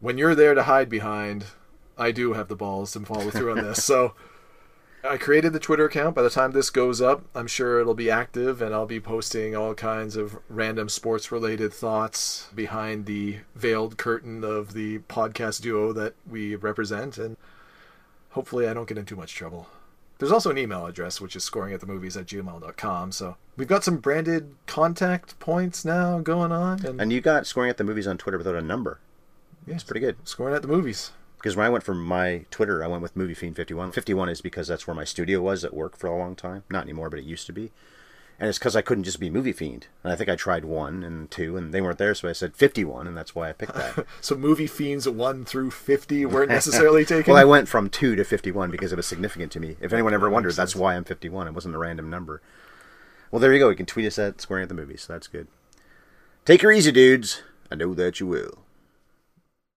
when 0.00 0.18
you're 0.18 0.34
there 0.34 0.54
to 0.54 0.64
hide 0.64 0.88
behind, 0.88 1.44
I 1.96 2.10
do 2.10 2.32
have 2.32 2.48
the 2.48 2.56
balls 2.56 2.90
to 2.94 3.00
follow 3.02 3.30
through 3.30 3.52
on 3.52 3.58
this. 3.58 3.84
So 3.84 4.14
I 5.02 5.16
created 5.16 5.52
the 5.52 5.60
Twitter 5.60 5.86
account. 5.86 6.14
By 6.14 6.22
the 6.22 6.30
time 6.30 6.52
this 6.52 6.68
goes 6.68 7.00
up, 7.00 7.24
I'm 7.34 7.46
sure 7.46 7.80
it'll 7.80 7.94
be 7.94 8.10
active 8.10 8.60
and 8.60 8.74
I'll 8.74 8.86
be 8.86 9.00
posting 9.00 9.56
all 9.56 9.74
kinds 9.74 10.14
of 10.14 10.38
random 10.48 10.88
sports 10.90 11.32
related 11.32 11.72
thoughts 11.72 12.48
behind 12.54 13.06
the 13.06 13.38
veiled 13.54 13.96
curtain 13.96 14.44
of 14.44 14.74
the 14.74 14.98
podcast 15.00 15.62
duo 15.62 15.92
that 15.94 16.14
we 16.28 16.54
represent. 16.54 17.16
And 17.16 17.38
hopefully, 18.30 18.68
I 18.68 18.74
don't 18.74 18.88
get 18.88 18.98
in 18.98 19.06
too 19.06 19.16
much 19.16 19.34
trouble. 19.34 19.68
There's 20.18 20.32
also 20.32 20.50
an 20.50 20.58
email 20.58 20.84
address, 20.84 21.18
which 21.18 21.34
is 21.34 21.44
scoring 21.44 21.72
at 21.72 21.80
the 21.80 21.86
movies 21.86 22.14
at 22.14 22.26
gmail.com. 22.26 23.12
So 23.12 23.36
we've 23.56 23.66
got 23.66 23.82
some 23.84 23.96
branded 23.96 24.54
contact 24.66 25.38
points 25.40 25.82
now 25.82 26.18
going 26.20 26.52
on. 26.52 26.84
And, 26.84 27.00
And 27.00 27.10
you 27.10 27.22
got 27.22 27.46
scoring 27.46 27.70
at 27.70 27.78
the 27.78 27.84
movies 27.84 28.06
on 28.06 28.18
Twitter 28.18 28.36
without 28.36 28.54
a 28.54 28.60
number. 28.60 29.00
yeah, 29.66 29.76
It's 29.76 29.84
pretty 29.84 30.00
good. 30.00 30.16
Scoring 30.28 30.54
at 30.54 30.60
the 30.60 30.68
movies. 30.68 31.12
Because 31.40 31.56
when 31.56 31.64
I 31.64 31.70
went 31.70 31.84
from 31.84 32.04
my 32.04 32.44
Twitter, 32.50 32.84
I 32.84 32.86
went 32.86 33.02
with 33.02 33.16
Movie 33.16 33.32
Fiend 33.32 33.56
51. 33.56 33.92
51 33.92 34.28
is 34.28 34.42
because 34.42 34.68
that's 34.68 34.86
where 34.86 34.94
my 34.94 35.04
studio 35.04 35.40
was 35.40 35.64
at 35.64 35.72
work 35.72 35.96
for 35.96 36.06
a 36.06 36.16
long 36.18 36.36
time. 36.36 36.64
Not 36.68 36.82
anymore, 36.84 37.08
but 37.08 37.18
it 37.18 37.24
used 37.24 37.46
to 37.46 37.52
be. 37.54 37.72
And 38.38 38.48
it's 38.48 38.58
because 38.58 38.76
I 38.76 38.82
couldn't 38.82 39.04
just 39.04 39.20
be 39.20 39.30
Movie 39.30 39.52
Fiend. 39.52 39.86
And 40.04 40.12
I 40.12 40.16
think 40.16 40.28
I 40.28 40.36
tried 40.36 40.66
one 40.66 41.02
and 41.02 41.30
two, 41.30 41.56
and 41.56 41.72
they 41.72 41.80
weren't 41.80 41.96
there, 41.96 42.14
so 42.14 42.28
I 42.28 42.32
said 42.32 42.56
51, 42.56 43.06
and 43.06 43.16
that's 43.16 43.34
why 43.34 43.48
I 43.48 43.52
picked 43.52 43.74
that. 43.74 44.06
So 44.20 44.36
movie 44.36 44.66
fiends 44.66 45.08
1 45.08 45.44
through 45.46 45.70
50 45.70 46.26
weren't 46.26 46.50
necessarily 46.50 47.04
taken. 47.06 47.32
well, 47.32 47.40
I 47.40 47.44
went 47.44 47.68
from 47.68 47.88
two 47.88 48.16
to 48.16 48.24
51 48.24 48.70
because 48.70 48.92
it 48.92 48.96
was 48.96 49.06
significant 49.06 49.50
to 49.52 49.60
me. 49.60 49.76
If 49.80 49.94
anyone 49.94 50.12
ever 50.12 50.28
wondered, 50.28 50.54
that's 50.54 50.76
why 50.76 50.94
I'm 50.94 51.04
51. 51.04 51.48
It 51.48 51.54
wasn't 51.54 51.74
a 51.74 51.78
random 51.78 52.10
number. 52.10 52.42
Well, 53.30 53.40
there 53.40 53.52
you 53.52 53.58
go. 53.58 53.70
You 53.70 53.76
can 53.76 53.86
tweet 53.86 54.06
us 54.06 54.18
at 54.18 54.40
Squaring 54.42 54.64
at 54.64 54.68
the 54.68 54.74
Movies. 54.74 55.02
So 55.02 55.12
that's 55.14 55.26
good. 55.26 55.46
Take 56.44 56.62
her 56.62 56.72
easy, 56.72 56.92
dudes. 56.92 57.42
I 57.70 57.76
know 57.76 57.94
that 57.94 58.20
you 58.20 58.26
will. 58.26 58.58